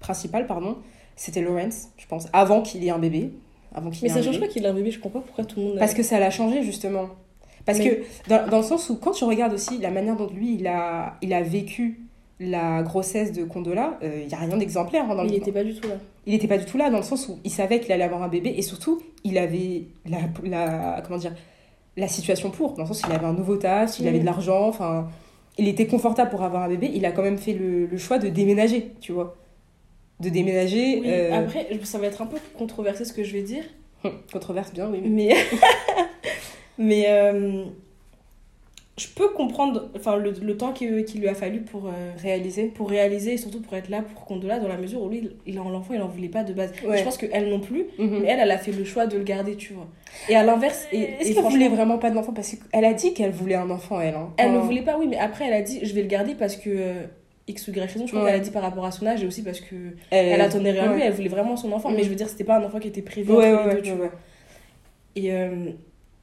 principal, 0.00 0.46
pardon, 0.46 0.78
c'était 1.14 1.40
Lawrence, 1.42 1.88
je 1.96 2.06
pense, 2.06 2.26
avant 2.32 2.62
qu'il 2.62 2.84
ait 2.84 2.90
un 2.90 2.98
bébé. 2.98 3.30
Avant 3.74 3.90
qu'il 3.90 4.02
Mais 4.04 4.08
ait 4.08 4.12
ça 4.14 4.18
un 4.18 4.22
change 4.22 4.36
bébé. 4.36 4.46
pas 4.46 4.52
qu'il 4.52 4.66
a 4.66 4.70
un 4.70 4.74
bébé, 4.74 4.90
je 4.90 4.98
comprends 4.98 5.20
pas 5.20 5.26
pourquoi 5.26 5.44
tout 5.44 5.60
le 5.60 5.66
monde. 5.66 5.78
Parce 5.78 5.94
que 5.94 6.02
ça 6.02 6.18
l'a 6.18 6.30
changé, 6.30 6.62
justement. 6.64 7.10
Parce 7.64 7.78
Mais- 7.78 7.96
que, 7.96 8.02
dans, 8.30 8.46
dans 8.48 8.56
le 8.58 8.64
sens 8.64 8.88
où, 8.90 8.96
quand 8.96 9.12
tu 9.12 9.24
regardes 9.24 9.52
aussi 9.52 9.78
la 9.78 9.90
manière 9.90 10.16
dont 10.16 10.28
lui, 10.32 10.54
il 10.54 10.66
a, 10.66 11.16
il 11.22 11.32
a 11.34 11.42
vécu 11.42 12.00
la 12.40 12.82
grossesse 12.82 13.32
de 13.32 13.44
Condola, 13.44 13.98
il 14.02 14.26
n'y 14.28 14.34
a 14.34 14.36
rien 14.38 14.56
d'exemplaire 14.56 15.04
hein, 15.10 15.16
il 15.24 15.30
le 15.32 15.36
était 15.38 15.50
pas 15.52 15.64
du 15.64 15.74
tout 15.74 15.88
là. 15.88 15.94
il 16.26 16.32
n'était 16.32 16.46
pas 16.46 16.58
du 16.58 16.64
tout 16.64 16.78
là 16.78 16.88
dans 16.88 16.98
le 16.98 17.02
sens 17.02 17.28
où 17.28 17.38
il 17.44 17.50
savait 17.50 17.80
qu'il 17.80 17.90
allait 17.92 18.04
avoir 18.04 18.22
un 18.22 18.28
bébé 18.28 18.54
et 18.56 18.62
surtout 18.62 19.00
il 19.24 19.36
avait 19.38 19.82
la, 20.08 20.18
la 20.44 21.02
comment 21.04 21.18
dire 21.18 21.34
la 21.96 22.06
situation 22.06 22.50
pour 22.50 22.74
dans 22.74 22.82
le 22.82 22.88
sens 22.88 23.02
où 23.02 23.06
il 23.08 23.12
avait 23.14 23.26
un 23.26 23.32
nouveau 23.32 23.56
taf 23.56 23.98
il 23.98 24.06
avait 24.06 24.18
Mm. 24.18 24.20
de 24.20 24.26
l'argent 24.26 24.68
enfin 24.68 25.08
il 25.58 25.66
était 25.66 25.88
confortable 25.88 26.30
pour 26.30 26.42
avoir 26.44 26.62
un 26.62 26.68
bébé 26.68 26.88
il 26.94 27.04
a 27.06 27.10
quand 27.10 27.22
même 27.22 27.38
fait 27.38 27.54
le, 27.54 27.86
le 27.86 27.98
choix 27.98 28.18
de 28.18 28.28
déménager 28.28 28.92
tu 29.00 29.10
vois 29.10 29.36
de 30.20 30.28
déménager 30.28 31.00
Oui, 31.00 31.06
euh, 31.10 31.32
Après, 31.40 31.68
ça 31.84 31.98
va 31.98 32.06
être 32.06 32.22
un 32.22 32.26
peu 32.26 32.38
controversé 32.56 33.04
ce 33.04 33.12
que 33.12 33.22
je 33.24 33.32
vais 33.32 33.42
dire. 33.42 33.62
controverse 34.32 34.72
bien 34.72 34.88
oui 34.90 35.00
Mais. 35.04 35.34
mais. 36.78 37.04
euh, 37.08 37.64
Je 38.98 39.06
peux 39.08 39.28
comprendre 39.28 39.88
enfin, 39.96 40.16
le, 40.16 40.32
le 40.42 40.56
temps 40.56 40.72
qu'il 40.72 41.04
qu'il 41.04 41.20
lui 41.20 41.28
a 41.28 41.34
fallu 41.34 41.60
pour, 41.60 41.86
euh, 41.86 41.90
réalisé 42.20 42.64
pour 42.64 42.90
réaliser 42.90 43.34
et 43.34 43.36
surtout 43.36 43.60
pour 43.62 43.74
être 43.74 43.88
là 43.88 44.02
pour 44.02 44.24
Condola, 44.24 44.58
dans 44.58 44.68
la 44.68 44.76
mesure 44.76 45.00
où 45.02 45.08
lui, 45.08 45.30
il- 45.46 45.54
l'enfant, 45.54 45.94
il 45.94 46.02
en 46.02 46.08
voulait 46.08 46.28
pas 46.28 46.42
de 46.44 46.52
base. 46.52 46.72
Ouais. 46.86 46.98
Je 46.98 47.04
pense 47.04 47.16
qu'elle 47.16 47.48
non 47.48 47.60
plus, 47.60 47.86
Mhm. 47.98 48.18
mais 48.22 48.28
elle, 48.28 48.40
elle 48.40 48.50
a 48.50 48.58
fait 48.58 48.72
le 48.72 48.84
choix 48.84 49.06
de 49.06 49.16
le 49.16 49.24
garder, 49.24 49.54
tu 49.56 49.72
vois. 49.72 49.86
Et 50.28 50.34
à 50.34 50.42
l'inverse. 50.42 50.86
est-ce 50.92 51.32
qu'elle 51.32 51.44
voulait 51.44 51.68
vraiment 51.68 51.98
pas 51.98 52.10
d'enfant? 52.10 52.32
Parce 52.32 52.54
qu'elle 52.56 52.84
a 52.84 52.92
dit 52.92 53.14
qu'elle 53.14 53.30
voulait 53.30 53.54
un 53.54 53.70
enfant 53.70 54.00
elle 54.00 54.14
hein. 54.16 54.30
Elle 54.36 54.52
ne 54.52 54.58
voulait 54.58 54.82
pas, 54.82 54.98
oui, 54.98 55.06
mais 55.08 55.16
après, 55.18 55.46
elle 55.46 55.54
a 55.54 55.62
dit 55.62 55.78
je 55.82 55.94
vais 55.94 56.02
le 56.02 56.08
garder 56.08 56.34
parce 56.34 56.56
que. 56.56 56.68
euh, 56.70 57.02
X 57.50 57.66
ou 57.66 57.70
Y 57.70 57.80
raison, 57.90 58.06
je 58.06 58.10
crois 58.12 58.24
Ouais. 58.24 58.30
qu'elle 58.32 58.40
a 58.40 58.44
dit 58.44 58.50
par 58.50 58.60
rapport 58.60 58.84
à 58.84 58.90
son 58.90 59.06
âge 59.06 59.22
et 59.24 59.26
aussi 59.26 59.42
parce 59.42 59.60
que 59.62 59.74
elle, 60.10 60.26
elle 60.26 60.40
attendait 60.42 60.72
rien 60.72 60.88
de 60.90 60.96
lui, 60.96 61.00
elle 61.02 61.14
voulait 61.14 61.28
vraiment 61.30 61.56
son 61.56 61.72
enfant, 61.72 61.88
Mhm. 61.88 61.96
mais 61.96 62.02
je 62.04 62.10
veux 62.10 62.14
dire, 62.14 62.28
c'était 62.28 62.44
pas 62.44 62.58
un 62.58 62.62
enfant 62.64 62.78
qui 62.78 62.88
était 62.88 63.00
ouais, 63.00 63.54
entre 63.54 63.68
les 63.68 63.74
deux, 63.76 63.80
tu 63.82 63.92
vois. 63.92 64.10
Et, 65.16 65.32
euh, 65.32 65.70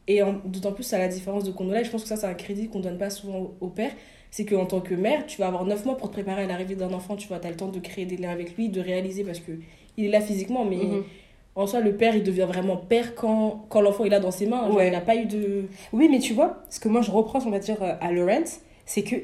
et 0.07 0.21
d'autant 0.45 0.71
plus 0.71 0.93
à 0.93 0.97
la 0.99 1.07
différence 1.07 1.43
de 1.43 1.51
Condola, 1.51 1.81
et 1.81 1.83
je 1.83 1.89
pense 1.91 2.03
que 2.03 2.07
ça, 2.07 2.15
c'est 2.15 2.27
un 2.27 2.33
crédit 2.35 2.67
qu'on 2.69 2.79
donne 2.79 2.97
pas 2.97 3.09
souvent 3.09 3.51
au, 3.59 3.67
père, 3.67 3.91
c'est 4.31 4.45
qu'en 4.45 4.65
tant 4.65 4.79
que 4.81 4.93
mère, 4.93 5.25
tu 5.25 5.39
vas 5.39 5.47
avoir 5.47 5.65
9 5.65 5.85
mois 5.85 5.97
pour 5.97 6.09
te 6.09 6.13
préparer 6.13 6.43
à 6.43 6.47
l'arrivée 6.47 6.75
d'un 6.75 6.93
enfant, 6.93 7.15
tu 7.15 7.27
vois, 7.27 7.39
t'as 7.39 7.49
le 7.49 7.55
temps 7.55 7.69
de 7.69 7.79
créer 7.79 8.05
des 8.05 8.17
liens 8.17 8.31
avec 8.31 8.55
lui, 8.57 8.69
de 8.69 8.81
réaliser 8.81 9.23
parce 9.23 9.39
que 9.39 9.51
il 9.97 10.05
est 10.05 10.09
là 10.09 10.21
physiquement, 10.21 10.65
mais 10.65 10.75
Mhm. 10.75 11.03
en 11.55 11.65
soi, 11.67 11.79
le 11.79 11.95
père, 11.95 12.15
il 12.15 12.23
devient 12.23 12.45
vraiment 12.47 12.75
père 12.77 13.15
quand, 13.15 13.65
quand 13.69 13.81
l'enfant 13.81 14.03
est 14.05 14.09
là 14.09 14.19
dans 14.19 14.31
ses 14.31 14.45
mains. 14.45 14.67
Genre, 14.67 14.75
Ouais. 14.75 14.87
Il 14.87 14.91
n'a 14.91 15.01
pas 15.01 15.15
eu 15.15 15.25
de. 15.25 15.63
Oui, 15.93 16.07
mais 16.11 16.19
tu 16.19 16.33
vois, 16.33 16.63
ce 16.69 16.79
que 16.79 16.89
moi 16.89 17.01
je 17.01 17.11
reproche, 17.11 17.43
on 17.45 17.49
va 17.51 17.59
dire, 17.59 17.81
euh, 17.81 17.93
à 18.01 18.11
Lawrence, 18.11 18.59
c'est 18.85 19.03
que 19.03 19.15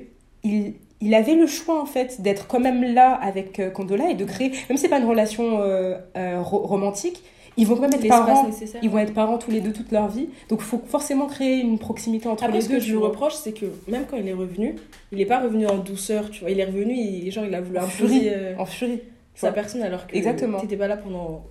il, 0.43 0.75
il 1.01 1.13
avait 1.13 1.35
le 1.35 1.45
choix, 1.45 1.81
en 1.81 1.85
fait, 1.85 2.21
d'être 2.21 2.47
quand 2.47 2.59
même 2.61 2.81
là 2.93 3.13
avec 3.15 3.59
euh, 3.59 3.69
Condola 3.69 4.09
et 4.09 4.15
de 4.15 4.23
créer, 4.25 4.49
même 4.69 4.77
si 4.77 4.83
c'est 4.83 4.89
pas 4.89 4.99
une 4.99 5.07
relation 5.09 5.59
euh, 5.61 5.97
euh, 6.17 6.41
ro- 6.41 6.65
romantique, 6.65 7.21
ils 7.57 7.67
vont 7.67 7.75
quand 7.75 7.81
même 7.81 7.93
être 7.93 8.07
parents. 8.07 8.49
Ils 8.81 8.89
vont 8.89 8.97
être 8.99 9.13
parents 9.13 9.37
tous 9.37 9.51
les 9.51 9.61
deux 9.61 9.73
toute 9.73 9.91
leur 9.91 10.07
vie. 10.07 10.29
Donc 10.49 10.59
il 10.61 10.65
faut 10.65 10.81
forcément 10.85 11.27
créer 11.27 11.59
une 11.59 11.77
proximité 11.79 12.27
entre 12.27 12.43
Après, 12.43 12.55
les 12.57 12.61
ce 12.63 12.69
deux. 12.69 12.75
que 12.75 12.81
je 12.81 12.91
lui 12.91 12.97
reproche, 12.97 13.33
c'est 13.33 13.51
que 13.53 13.65
même 13.87 14.05
quand 14.09 14.17
il 14.17 14.27
est 14.27 14.33
revenu, 14.33 14.75
il 15.11 15.17
n'est 15.17 15.25
pas 15.25 15.39
revenu 15.39 15.67
en 15.67 15.77
douceur, 15.77 16.29
tu 16.29 16.41
vois. 16.41 16.49
Il 16.51 16.59
est 16.59 16.65
revenu, 16.65 16.93
il, 16.95 17.31
genre, 17.31 17.45
il 17.45 17.53
a 17.53 17.61
voulu 17.61 17.77
En 17.79 17.87
furie. 17.87 18.29
euh, 18.29 18.55
En 18.57 18.65
furie. 18.65 19.01
sa 19.35 19.51
personne 19.51 19.81
alors 19.83 20.07
que 20.07 20.15
Exactement. 20.15 20.59
t'étais 20.59 20.77
pas 20.77 20.87
là 20.87 20.95
pendant, 20.97 21.43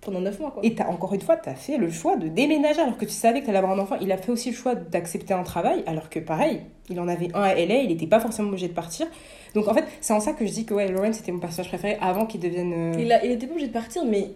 pendant 0.00 0.20
9 0.20 0.40
mois, 0.40 0.50
quoi. 0.50 0.64
Et 0.64 0.74
t'as, 0.74 0.86
encore 0.88 1.12
une 1.14 1.20
fois, 1.20 1.36
tu 1.36 1.48
as 1.48 1.54
fait 1.54 1.76
le 1.76 1.90
choix 1.90 2.16
de 2.16 2.28
déménager 2.28 2.80
alors 2.80 2.96
que 2.96 3.04
tu 3.04 3.10
savais 3.12 3.40
que 3.40 3.44
tu 3.44 3.50
allais 3.50 3.58
avoir 3.58 3.72
un 3.72 3.78
enfant. 3.80 3.96
Il 4.00 4.10
a 4.12 4.16
fait 4.16 4.32
aussi 4.32 4.50
le 4.50 4.56
choix 4.56 4.74
d'accepter 4.74 5.34
un 5.34 5.42
travail 5.44 5.82
alors 5.86 6.10
que 6.10 6.18
pareil, 6.20 6.60
il 6.90 6.98
en 7.00 7.06
avait 7.08 7.28
un 7.34 7.42
à 7.42 7.54
LA, 7.54 7.82
il 7.82 7.88
n'était 7.88 8.06
pas 8.06 8.18
forcément 8.20 8.48
obligé 8.48 8.68
de 8.68 8.72
partir. 8.74 9.06
Donc 9.54 9.68
en 9.68 9.74
fait, 9.74 9.84
c'est 10.00 10.12
en 10.12 10.20
ça 10.20 10.32
que 10.32 10.44
je 10.46 10.52
dis 10.52 10.64
que 10.64 10.74
ouais, 10.74 10.88
Lauren 10.88 11.12
c'était 11.12 11.32
mon 11.32 11.38
personnage 11.38 11.68
préféré 11.68 11.96
avant 12.00 12.26
qu'il 12.26 12.40
devienne. 12.40 12.72
euh, 12.74 13.00
Il, 13.00 13.12
a, 13.12 13.24
il 13.24 13.32
était 13.32 13.46
pas 13.46 13.52
obligé 13.52 13.68
de 13.68 13.72
partir, 13.72 14.04
mais 14.04 14.28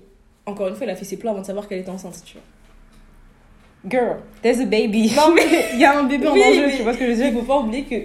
encore 0.46 0.68
une 0.68 0.74
fois, 0.74 0.86
il 0.86 0.90
a 0.90 0.96
fait 0.96 1.04
ses 1.04 1.16
plans 1.16 1.30
avant 1.32 1.40
de 1.42 1.46
savoir 1.46 1.68
qu'elle 1.68 1.80
était 1.80 1.90
enceinte, 1.90 2.22
tu 2.24 2.34
vois. 2.34 2.42
Girl, 3.90 4.18
there's 4.42 4.60
a 4.60 4.64
baby. 4.64 5.12
Non, 5.16 5.34
mais- 5.34 5.42
il 5.74 5.80
y 5.80 5.84
a 5.84 5.98
un 5.98 6.04
bébé 6.04 6.28
en 6.28 6.32
Oui, 6.34 6.40
mais- 6.44 6.76
tu 6.76 6.82
vois 6.82 6.92
ce 6.94 6.98
que 6.98 7.06
je 7.06 7.10
veux 7.10 7.16
dire? 7.16 7.26
Il 7.28 7.34
faut 7.34 7.42
pas 7.42 7.58
oublier 7.58 7.84
que. 7.84 7.96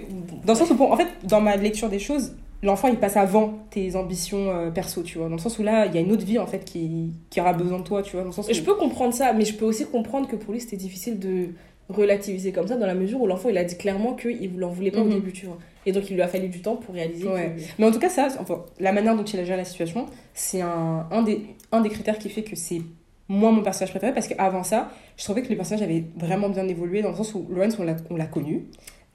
Dans 0.45 0.53
le 0.53 0.57
sens 0.59 0.69
où, 0.71 0.75
bon, 0.75 0.91
en 0.91 0.97
fait, 0.97 1.07
dans 1.23 1.41
ma 1.41 1.55
lecture 1.55 1.89
des 1.89 1.99
choses, 1.99 2.33
l'enfant 2.63 2.87
il 2.87 2.95
passe 2.95 3.17
avant 3.17 3.53
tes 3.69 3.95
ambitions 3.95 4.49
euh, 4.49 4.71
perso, 4.71 5.03
tu 5.03 5.17
vois. 5.19 5.27
Dans 5.27 5.35
le 5.35 5.41
sens 5.41 5.59
où 5.59 5.63
là, 5.63 5.85
il 5.85 5.93
y 5.93 5.97
a 5.97 6.01
une 6.01 6.11
autre 6.11 6.25
vie 6.25 6.39
en 6.39 6.47
fait 6.47 6.63
qui, 6.65 7.11
qui 7.29 7.39
aura 7.41 7.53
besoin 7.53 7.79
de 7.79 7.83
toi, 7.83 8.01
tu 8.01 8.13
vois. 8.13 8.21
Dans 8.21 8.27
le 8.29 8.33
sens 8.33 8.47
où... 8.49 8.53
Je 8.53 8.61
peux 8.61 8.75
comprendre 8.75 9.13
ça, 9.13 9.33
mais 9.33 9.45
je 9.45 9.53
peux 9.53 9.65
aussi 9.65 9.85
comprendre 9.85 10.27
que 10.27 10.35
pour 10.35 10.53
lui, 10.53 10.61
c'était 10.61 10.77
difficile 10.77 11.19
de 11.19 11.49
relativiser 11.89 12.51
comme 12.51 12.67
ça, 12.67 12.75
dans 12.75 12.85
la 12.87 12.95
mesure 12.95 13.21
où 13.21 13.27
l'enfant, 13.27 13.49
il 13.49 13.57
a 13.57 13.63
dit 13.63 13.77
clairement 13.77 14.13
qu'il 14.13 14.57
n'en 14.57 14.69
voulait 14.69 14.91
pas 14.91 14.99
au 15.01 15.05
Mhm. 15.05 15.13
début, 15.13 15.31
tu 15.31 15.45
vois. 15.45 15.57
Et 15.85 15.91
donc, 15.91 16.09
il 16.09 16.15
lui 16.15 16.21
a 16.21 16.27
fallu 16.27 16.49
du 16.49 16.61
temps 16.61 16.75
pour 16.75 16.93
réaliser 16.95 17.27
Ouais. 17.27 17.53
que... 17.57 17.61
Mais 17.79 17.85
en 17.85 17.91
tout 17.91 17.99
cas, 17.99 18.09
ça, 18.09 18.27
enfin, 18.39 18.65
la 18.79 18.91
manière 18.91 19.15
dont 19.15 19.23
il 19.23 19.39
a 19.39 19.45
géré 19.45 19.57
la 19.57 19.63
situation, 19.65 20.05
c'est 20.33 20.61
un, 20.61 21.07
un, 21.11 21.21
des, 21.23 21.41
un 21.71 21.79
des 21.81 21.89
critères 21.89 22.19
qui 22.19 22.29
fait 22.29 22.43
que 22.43 22.55
c'est 22.55 22.81
moi 23.29 23.51
mon 23.51 23.61
personnage 23.61 23.91
préféré 23.91 24.13
parce 24.13 24.27
qu'avant 24.27 24.63
ça, 24.63 24.89
je 25.17 25.23
trouvais 25.23 25.41
que 25.41 25.49
le 25.49 25.55
personnage 25.57 25.81
avait 25.83 26.03
vraiment 26.17 26.49
bien 26.49 26.67
évolué 26.67 27.01
dans 27.01 27.09
le 27.11 27.15
sens 27.15 27.33
où 27.35 27.45
Lawrence, 27.49 27.77
on 27.79 27.83
l'a, 27.83 27.95
on 28.09 28.15
l'a 28.15 28.25
connu. 28.25 28.65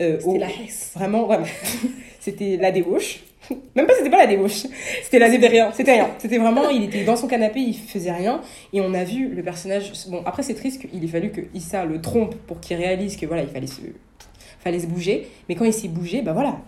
Euh, 0.00 0.18
au- 0.24 0.36
la 0.38 0.48
Hesse. 0.48 0.92
Vraiment, 0.94 1.26
vraiment. 1.26 1.46
c'était 2.22 2.56
la 2.56 2.70
débauche. 2.70 3.20
Même 3.74 3.86
pas, 3.86 3.94
c'était 3.98 4.10
pas 4.10 4.18
la 4.18 4.28
débauche. 4.28 4.62
C'était 5.02 5.18
la 5.18 5.28
C'était 5.28 5.48
rien. 5.48 5.72
C'était 5.72 5.92
rien. 5.94 6.10
C'était 6.18 6.38
vraiment, 6.38 6.68
il 6.70 6.84
était 6.84 7.02
dans 7.02 7.16
son 7.16 7.26
canapé, 7.26 7.58
il 7.58 7.74
faisait 7.74 8.12
rien. 8.12 8.40
Et 8.72 8.80
on 8.80 8.94
a 8.94 9.02
vu 9.02 9.28
le 9.28 9.42
personnage. 9.42 9.92
Bon, 10.08 10.22
après, 10.24 10.44
c'est 10.44 10.54
triste 10.54 10.80
qu'il 10.88 11.04
ait 11.04 11.08
fallu 11.08 11.32
que 11.32 11.40
Issa 11.52 11.84
le 11.84 12.00
trompe 12.00 12.36
pour 12.46 12.60
qu'il 12.60 12.76
réalise 12.76 13.16
que 13.16 13.26
voilà, 13.26 13.42
il 13.42 13.48
fallait 13.48 13.66
se, 13.66 13.80
fallait 14.60 14.78
se 14.78 14.86
bouger. 14.86 15.26
Mais 15.48 15.56
quand 15.56 15.64
il 15.64 15.72
s'est 15.72 15.88
bougé, 15.88 16.22
bah 16.22 16.32
voilà. 16.32 16.60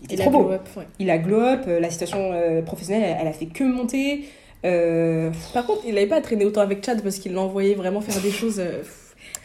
Il 0.00 0.06
était 0.06 0.14
Il 0.16 0.20
a 0.22 0.24
trop 0.24 0.32
beau. 0.32 0.44
glow 0.46 0.52
up, 0.54 0.68
ouais. 0.76 0.86
Il 0.98 1.08
a 1.10 1.18
glow 1.18 1.40
up, 1.40 1.60
euh, 1.68 1.78
la 1.78 1.88
situation 1.88 2.32
euh, 2.32 2.60
professionnelle, 2.62 3.04
elle, 3.04 3.18
elle 3.20 3.28
a 3.28 3.32
fait 3.32 3.46
que 3.46 3.62
monter. 3.62 4.24
Euh, 4.64 5.30
Par 5.54 5.64
contre, 5.64 5.82
il 5.86 5.94
n'avait 5.94 6.06
pas 6.08 6.20
traîné 6.20 6.44
autant 6.44 6.60
avec 6.60 6.84
Chad 6.84 7.00
parce 7.02 7.18
qu'il 7.18 7.32
l'envoyait 7.34 7.74
vraiment 7.74 8.00
faire 8.00 8.20
des 8.20 8.32
choses 8.32 8.58
euh, 8.58 8.82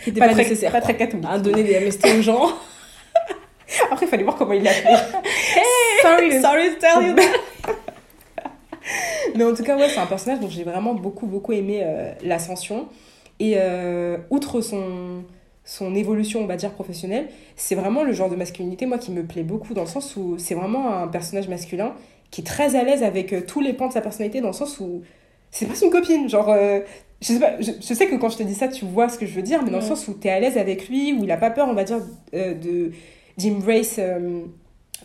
qui 0.04 0.10
n'étaient 0.10 0.20
pas, 0.20 0.28
pas, 0.28 0.34
très, 0.34 0.44
nécessaires. 0.44 0.72
pas 0.72 0.82
très 0.82 0.98
catholique. 0.98 1.26
À 1.30 1.38
donner 1.38 1.64
des 1.64 1.80
MST 1.80 2.08
aux 2.18 2.22
gens. 2.24 2.50
Après, 3.92 4.06
il 4.06 4.10
fallait 4.10 4.24
voir 4.24 4.36
comment 4.36 4.54
il 4.54 4.64
l'a 4.64 4.72
fait. 4.72 4.96
sorry, 6.02 6.42
sorry 6.42 6.70
to 6.74 6.80
tell 6.80 7.04
you 7.04 7.14
that. 7.14 7.74
Mais 9.36 9.44
en 9.44 9.54
tout 9.54 9.64
cas, 9.64 9.78
ouais, 9.78 9.90
c'est 9.90 10.00
un 10.00 10.06
personnage 10.06 10.40
dont 10.40 10.50
j'ai 10.50 10.64
vraiment 10.64 10.94
beaucoup, 10.94 11.28
beaucoup 11.28 11.54
aimé 11.54 11.82
euh, 11.84 12.12
l'ascension. 12.24 12.88
Et 13.40 13.56
euh, 13.58 14.18
outre 14.30 14.62
son, 14.62 15.24
son 15.64 15.94
évolution, 15.96 16.42
on 16.42 16.48
va 16.48 16.56
dire, 16.56 16.72
professionnelle, 16.72 17.28
c'est 17.56 17.76
vraiment 17.76 18.04
le 18.04 18.14
genre 18.14 18.30
de 18.30 18.36
masculinité, 18.36 18.86
moi, 18.86 18.98
qui 18.98 19.12
me 19.12 19.24
plaît 19.24 19.44
beaucoup, 19.44 19.74
dans 19.74 19.82
le 19.82 19.88
sens 19.88 20.16
où 20.16 20.38
c'est 20.38 20.56
vraiment 20.56 20.96
un 20.96 21.08
personnage 21.08 21.48
masculin 21.48 21.94
qui 22.32 22.42
est 22.42 22.46
très 22.46 22.76
à 22.76 22.84
l'aise 22.84 23.04
avec 23.04 23.32
euh, 23.32 23.42
tous 23.46 23.62
les 23.62 23.74
pans 23.74 23.88
de 23.88 23.94
sa 23.94 24.02
personnalité, 24.02 24.42
dans 24.42 24.48
le 24.48 24.54
sens 24.54 24.80
où 24.80 25.02
c'est 25.52 25.66
pas 25.66 25.76
une 25.82 25.92
copine. 25.92 26.30
Genre, 26.30 26.54
je, 27.22 27.28
sais 27.28 27.40
pas, 27.40 27.60
je, 27.60 27.72
je 27.80 27.94
sais 27.94 28.08
que 28.08 28.16
quand 28.16 28.30
je 28.30 28.38
te 28.38 28.44
dis 28.44 28.56
ça, 28.56 28.68
tu 28.68 28.86
vois 28.86 29.08
ce 29.08 29.18
que 29.18 29.26
je 29.26 29.34
veux 29.34 29.42
dire, 29.42 29.62
mais 29.64 29.70
dans 29.70 29.80
le 29.80 29.84
sens 29.84 30.08
où 30.08 30.14
tu 30.14 30.28
es 30.28 30.32
à 30.32 30.40
l'aise 30.40 30.58
avec 30.58 30.90
lui, 30.90 31.14
où 31.14 31.24
il 31.24 31.32
a 31.32 31.38
pas 31.38 31.52
peur, 31.52 31.68
on 31.70 31.74
va 31.74 31.84
dire, 31.84 32.00
de 32.34 32.92
d'embrace. 33.38 33.96
euh, 34.00 34.42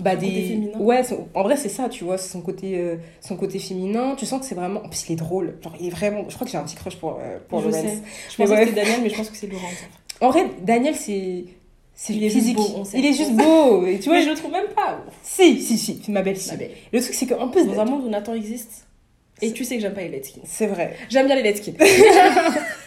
bah, 0.00 0.16
des... 0.16 0.26
côté 0.26 0.42
féminin. 0.48 0.78
Ouais, 0.78 1.02
son- 1.04 1.28
en 1.34 1.42
vrai, 1.42 1.56
c'est 1.56 1.68
ça, 1.68 1.88
tu 1.90 2.04
vois, 2.04 2.16
c'est 2.16 2.30
son 2.30 2.40
côté, 2.40 2.78
euh, 2.78 2.96
son 3.20 3.36
côté 3.36 3.58
féminin. 3.58 4.14
Tu 4.16 4.24
sens 4.24 4.40
que 4.40 4.46
c'est 4.46 4.54
vraiment. 4.54 4.80
En 4.84 4.88
plus, 4.88 5.04
il 5.08 5.12
est 5.12 5.16
drôle. 5.16 5.58
Genre, 5.62 5.74
il 5.80 5.88
est 5.88 5.90
vraiment. 5.90 6.24
Je 6.28 6.34
crois 6.34 6.46
que 6.46 6.50
j'ai 6.50 6.58
un 6.58 6.62
petit 6.64 6.76
crush 6.76 6.96
pour, 6.96 7.18
euh, 7.20 7.38
pour 7.48 7.60
Je 7.60 7.68
Lawrence. 7.68 7.84
sais. 7.84 7.98
Je 8.30 8.42
Mais 8.42 8.48
ouais. 8.48 8.56
que 8.60 8.68
c'était 8.70 8.80
Daniel, 8.82 9.00
mais 9.02 9.10
je 9.10 9.16
pense 9.16 9.28
que 9.30 9.36
c'est 9.36 9.46
Laurent. 9.48 9.68
En 10.20 10.30
vrai, 10.30 10.46
Daniel, 10.62 10.94
c'est. 10.96 11.44
C'est 11.94 12.14
Il 12.14 12.24
est 12.24 12.30
juste 12.30 12.54
beau, 12.54 12.66
on 12.76 12.84
sait. 12.84 12.98
il 12.98 13.04
est 13.04 13.12
juste 13.12 13.32
beau. 13.32 13.86
Et 13.86 13.98
tu 13.98 14.08
vois, 14.08 14.14
vois, 14.18 14.24
je... 14.24 14.30
le 14.30 14.34
trouve 14.36 14.50
même 14.50 14.66
pas. 14.74 14.98
si, 15.22 15.60
si, 15.60 15.76
si, 15.76 16.02
ma 16.10 16.22
belle, 16.22 16.38
si. 16.38 16.50
Ma 16.50 16.56
belle. 16.56 16.70
Le 16.90 17.00
truc, 17.00 17.14
c'est 17.14 17.26
qu'en 17.26 17.48
plus. 17.48 17.66
Dans 17.66 17.78
un 17.80 17.84
monde 17.84 18.04
où 18.04 18.08
Nathan 18.08 18.32
existe. 18.34 18.86
Et 19.42 19.52
tu 19.52 19.64
sais 19.64 19.74
que 19.76 19.82
j'aime 19.82 19.92
pas 19.94 20.02
les 20.02 20.22
skins. 20.22 20.40
C'est 20.44 20.68
vrai. 20.68 20.96
J'aime 21.10 21.26
bien 21.26 21.36
les 21.40 21.54
skins. 21.54 21.74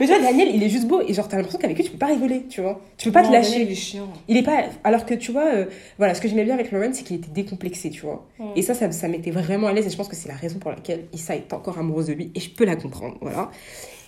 Mais 0.00 0.06
tu 0.06 0.12
vois, 0.12 0.22
Daniel, 0.22 0.48
il 0.54 0.62
est 0.62 0.68
juste 0.68 0.86
beau. 0.86 1.00
Et 1.06 1.12
genre, 1.14 1.26
t'as 1.28 1.36
l'impression 1.36 1.58
qu'avec 1.58 1.76
lui, 1.76 1.84
tu 1.84 1.90
peux 1.90 1.98
pas 1.98 2.06
rigoler, 2.06 2.44
tu 2.48 2.60
vois. 2.60 2.80
Tu 2.96 3.06
peux 3.08 3.12
pas 3.12 3.22
te 3.22 3.26
Non, 3.26 3.32
lâcher. 3.32 3.50
Daniel, 3.50 3.68
il 3.68 3.72
est 3.72 3.76
chiant. 3.76 4.08
Il 4.28 4.36
est 4.36 4.42
pas. 4.42 4.64
Alors 4.84 5.04
que 5.06 5.14
tu 5.14 5.32
vois, 5.32 5.46
euh, 5.54 5.64
voilà, 5.98 6.14
ce 6.14 6.20
que 6.20 6.28
j'aimais 6.28 6.44
bien 6.44 6.54
avec 6.54 6.70
Lauren, 6.70 6.92
c'est 6.92 7.02
qu'il 7.04 7.16
était 7.16 7.30
décomplexé, 7.30 7.90
tu 7.90 8.02
vois. 8.02 8.26
Mm. 8.38 8.44
Et 8.56 8.62
ça, 8.62 8.74
ça, 8.74 8.90
ça 8.92 9.08
m'était 9.08 9.30
vraiment 9.32 9.66
à 9.66 9.72
l'aise. 9.72 9.86
Et 9.86 9.90
je 9.90 9.96
pense 9.96 10.08
que 10.08 10.16
c'est 10.16 10.28
la 10.28 10.36
raison 10.36 10.58
pour 10.58 10.70
laquelle 10.70 11.06
Issa 11.12 11.34
est 11.34 11.52
encore 11.52 11.78
amoureuse 11.78 12.06
de 12.06 12.12
lui. 12.12 12.30
Et 12.34 12.40
je 12.40 12.50
peux 12.50 12.64
la 12.64 12.76
comprendre, 12.76 13.16
voilà. 13.20 13.50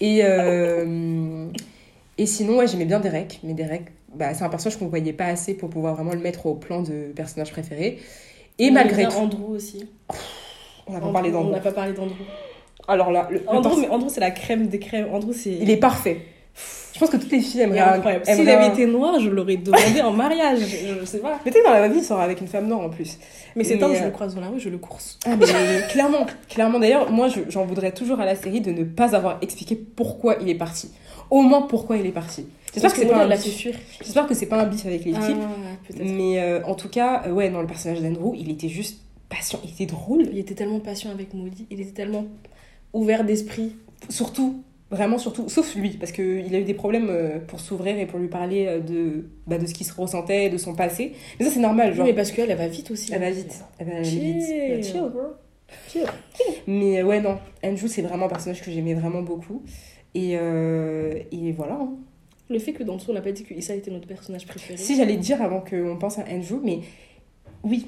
Et, 0.00 0.20
euh, 0.22 1.46
et 2.18 2.26
sinon, 2.26 2.56
ouais, 2.58 2.66
j'aimais 2.68 2.84
bien 2.86 3.00
Derek. 3.00 3.40
Mais 3.42 3.54
Derek, 3.54 3.82
bah, 4.14 4.34
c'est 4.34 4.44
un 4.44 4.48
personnage 4.48 4.78
qu'on 4.78 4.88
voyait 4.88 5.12
pas 5.12 5.26
assez 5.26 5.54
pour 5.54 5.70
pouvoir 5.70 5.94
vraiment 5.94 6.12
le 6.12 6.20
mettre 6.20 6.46
au 6.46 6.54
plan 6.54 6.82
de 6.82 7.12
personnage 7.14 7.50
préféré. 7.50 7.98
Et 8.58 8.68
On 8.68 8.72
malgré 8.72 9.04
tout, 9.08 9.16
Andrew 9.16 9.52
aussi. 9.54 9.88
on 10.86 10.92
n'a 10.92 11.00
pas 11.00 11.10
parlé 11.12 11.30
On 11.30 11.32
d'Andrew. 11.32 11.52
n'a 11.52 11.60
pas 11.60 11.72
parlé 11.72 11.92
d'Andrew. 11.94 12.14
Alors 12.90 13.10
là, 13.12 13.28
le, 13.30 13.42
Andrew, 13.46 13.80
mais 13.80 13.88
Andrew, 13.88 14.08
c'est 14.10 14.20
la 14.20 14.30
crème 14.30 14.66
des 14.66 14.78
crèmes. 14.78 15.08
Andrew, 15.12 15.32
c'est. 15.32 15.50
il 15.52 15.70
est 15.70 15.76
parfait. 15.76 16.20
Je 16.92 16.98
pense 16.98 17.08
que 17.10 17.16
toutes 17.16 17.30
les 17.32 17.40
filles 17.40 17.60
Il 17.60 17.62
aimeraient 17.62 17.80
incroyable. 17.80 18.24
aimeraient 18.26 18.42
S'il 18.42 18.50
avait 18.50 18.66
été 18.68 18.84
noir, 18.86 19.18
je 19.20 19.30
l'aurais 19.30 19.56
demandé 19.56 20.02
en 20.02 20.10
mariage. 20.12 20.58
Je, 20.60 21.00
je 21.00 21.04
sais 21.06 21.18
pas. 21.20 21.38
Mais 21.46 21.50
peut-être 21.50 21.64
dans 21.64 21.70
la 21.72 21.88
vie, 21.88 21.98
il 21.98 22.04
sera 22.04 22.22
avec 22.24 22.40
une 22.40 22.48
femme 22.48 22.66
noire 22.66 22.80
en 22.80 22.90
plus. 22.90 23.16
Mais 23.56 23.64
cet 23.64 23.78
Mais, 23.78 23.84
homme, 23.84 23.94
je 23.94 24.02
euh, 24.02 24.06
le 24.06 24.10
croise 24.10 24.34
dans 24.34 24.40
la 24.42 24.48
rue, 24.48 24.60
je 24.60 24.68
le 24.68 24.76
course. 24.76 25.18
Ah, 25.24 25.30
mais 25.38 25.46
clairement, 25.90 26.26
clairement. 26.48 26.78
D'ailleurs, 26.80 27.10
moi, 27.10 27.28
je- 27.28 27.40
j'en 27.48 27.64
voudrais 27.64 27.92
toujours 27.92 28.20
à 28.20 28.26
la 28.26 28.34
série 28.34 28.60
de 28.60 28.72
ne 28.72 28.84
pas 28.84 29.14
avoir 29.16 29.38
expliqué 29.40 29.76
pourquoi 29.76 30.36
il 30.42 30.48
est 30.50 30.54
parti. 30.56 30.90
Au 31.30 31.40
moins 31.42 31.62
pourquoi 31.62 31.96
il 31.96 32.04
est 32.04 32.10
parti. 32.12 32.46
J'espère 32.74 32.92
que 32.92 32.98
c'est 32.98 33.06
pas 33.06 33.22
un 33.24 33.28
bif. 33.28 33.68
J'espère 34.02 34.26
que 34.26 34.34
c'est 34.34 34.46
pas 34.46 34.60
un 34.60 34.66
bif 34.66 34.84
avec 34.84 35.04
les 35.04 35.14
Ah, 35.14 35.20
types. 35.26 35.96
Mais 36.02 36.40
euh, 36.40 36.60
en 36.66 36.74
tout 36.74 36.88
cas, 36.88 37.22
euh, 37.26 37.30
ouais, 37.32 37.48
dans 37.50 37.60
le 37.60 37.66
personnage 37.68 38.00
d'Andrew, 38.02 38.34
il 38.36 38.50
était 38.50 38.68
juste 38.68 39.00
patient, 39.28 39.60
il 39.64 39.70
était 39.70 39.86
drôle. 39.86 40.22
Il 40.32 40.38
était 40.38 40.54
tellement 40.54 40.80
patient 40.80 41.10
avec 41.12 41.32
Maudit. 41.34 41.66
Il 41.70 41.80
était 41.80 41.92
tellement 41.92 42.26
ouvert 42.92 43.24
d'esprit. 43.24 43.76
Surtout, 44.08 44.62
vraiment 44.90 45.18
surtout, 45.18 45.48
sauf 45.48 45.74
lui, 45.76 45.90
parce 45.90 46.10
qu'il 46.12 46.54
a 46.54 46.58
eu 46.58 46.64
des 46.64 46.74
problèmes 46.74 47.08
euh, 47.10 47.38
pour 47.38 47.60
s'ouvrir 47.60 47.98
et 47.98 48.06
pour 48.06 48.18
lui 48.18 48.28
parler 48.28 48.66
euh, 48.66 48.80
de, 48.80 49.26
bah, 49.46 49.58
de 49.58 49.66
ce 49.66 49.74
qu'il 49.74 49.86
se 49.86 49.92
ressentait, 49.94 50.48
de 50.50 50.56
son 50.58 50.74
passé. 50.74 51.12
Mais 51.38 51.46
ça, 51.46 51.52
c'est 51.52 51.60
normal, 51.60 51.94
genre. 51.94 52.06
mais 52.06 52.14
parce 52.14 52.32
qu'elle, 52.32 52.50
elle 52.50 52.58
va 52.58 52.66
vite 52.68 52.90
aussi. 52.90 53.12
Elle 53.12 53.20
va 53.20 53.30
vite. 53.30 53.62
Elle 53.78 53.86
va 53.88 53.96
aller 53.96 54.02
vite. 54.08 54.42
Chill. 54.42 54.84
Chill, 54.84 55.00
bro. 55.12 55.20
Chill. 55.88 56.04
Mais 56.66 57.00
euh, 57.00 57.04
ouais, 57.04 57.20
non. 57.20 57.38
Andrew, 57.62 57.86
c'est 57.86 58.02
vraiment 58.02 58.26
un 58.26 58.30
personnage 58.30 58.62
que 58.62 58.70
j'aimais 58.70 58.94
vraiment 58.94 59.22
beaucoup. 59.22 59.62
Et, 60.14 60.36
euh, 60.36 61.14
et 61.30 61.52
voilà. 61.52 61.74
hein. 61.74 61.92
Le 62.48 62.58
fait 62.58 62.72
que 62.72 62.82
dans 62.82 62.94
le 62.94 62.98
son, 62.98 63.12
on 63.12 63.14
n'a 63.14 63.20
pas 63.20 63.30
dit 63.30 63.44
que 63.44 63.54
Issa 63.54 63.76
était 63.76 63.92
notre 63.92 64.08
personnage 64.08 64.44
préféré. 64.46 64.76
Si 64.76 64.96
j'allais 64.96 65.16
dire 65.18 65.40
avant 65.40 65.60
qu'on 65.60 65.96
pense 66.00 66.18
à 66.18 66.24
Andrew, 66.28 66.58
mais 66.64 66.80
oui. 67.62 67.86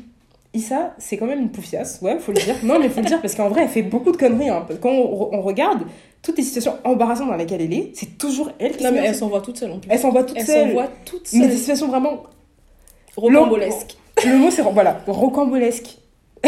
Issa, 0.54 0.94
c'est 0.98 1.16
quand 1.16 1.26
même 1.26 1.40
une 1.40 1.50
poufiasse, 1.50 2.00
ouais, 2.02 2.18
faut 2.18 2.32
le 2.32 2.38
dire. 2.40 2.56
Non, 2.62 2.78
mais 2.78 2.88
faut 2.90 3.00
le 3.00 3.06
dire 3.06 3.20
parce 3.22 3.34
qu'en 3.34 3.48
vrai, 3.48 3.62
elle 3.62 3.68
fait 3.68 3.82
beaucoup 3.82 4.12
de 4.12 4.16
conneries. 4.18 4.50
Hein. 4.50 4.66
Quand 4.82 4.90
on, 4.90 5.34
on 5.34 5.40
regarde 5.40 5.84
toutes 6.20 6.36
les 6.36 6.44
situations 6.44 6.74
embarrassantes 6.84 7.28
dans 7.28 7.36
lesquelles 7.36 7.62
elle 7.62 7.72
est, 7.72 7.92
c'est 7.94 8.18
toujours 8.18 8.50
elle 8.58 8.76
qui 8.76 8.84
Non, 8.84 8.92
mais 8.92 8.98
elle 8.98 9.14
s'envoie 9.14 9.40
toute 9.40 9.56
seule 9.56 9.72
en 9.72 9.78
plus. 9.78 9.90
elle 9.90 9.98
s'envoie 9.98 10.24
toute 10.24 10.36
Elle 10.36 10.46
seule. 10.46 10.68
s'envoie 10.68 10.88
toute 11.06 11.32
Mais 11.32 11.40
seule. 11.40 11.48
des 11.50 11.56
situations 11.56 11.88
vraiment. 11.88 12.22
Rocambolesque. 13.16 13.96
Le 14.26 14.36
mot, 14.38 14.50
c'est 14.50 14.62
voilà, 14.62 15.00
rocambolesque. 15.06 15.98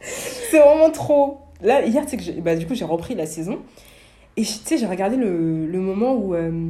c'est 0.00 0.58
vraiment 0.58 0.90
trop. 0.90 1.38
Là, 1.60 1.84
hier, 1.84 2.04
tu 2.06 2.18
sais 2.18 2.32
que 2.32 2.40
bah, 2.40 2.56
du 2.56 2.66
coup, 2.66 2.74
j'ai 2.74 2.84
repris 2.84 3.14
la 3.14 3.26
saison. 3.26 3.58
Et 4.36 4.42
tu 4.42 4.48
sais, 4.64 4.78
j'ai 4.78 4.86
regardé 4.86 5.16
le, 5.16 5.66
le 5.66 5.78
moment 5.78 6.14
où 6.14 6.34
euh, 6.34 6.68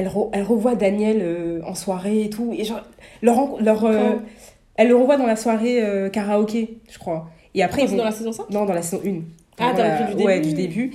elle, 0.00 0.08
re- 0.08 0.28
elle 0.32 0.42
revoit 0.42 0.74
Daniel 0.74 1.18
euh, 1.22 1.60
en 1.66 1.74
soirée 1.74 2.22
et 2.24 2.30
tout. 2.30 2.52
Et 2.56 2.64
genre, 2.64 2.80
leur, 3.22 3.60
leur, 3.62 3.84
euh, 3.84 4.14
elle 4.76 4.88
le 4.88 4.96
revoit 4.96 5.16
dans 5.16 5.26
la 5.26 5.36
soirée 5.36 5.82
euh, 5.82 6.08
karaoké, 6.08 6.78
je 6.90 6.98
crois. 6.98 7.28
Et 7.54 7.62
après, 7.62 7.82
ils 7.82 7.86
C'est 7.88 7.92
vont... 7.92 7.98
dans 7.98 8.04
la 8.04 8.12
saison 8.12 8.32
5 8.32 8.50
Non, 8.50 8.64
dans 8.64 8.74
la 8.74 8.82
saison 8.82 9.02
1. 9.04 9.10
Ah, 9.58 9.72
t'as 9.76 9.98
repris 10.06 10.14
du 10.16 10.24
Ouais, 10.24 10.40
début. 10.40 10.48
du 10.54 10.54
début. 10.68 10.90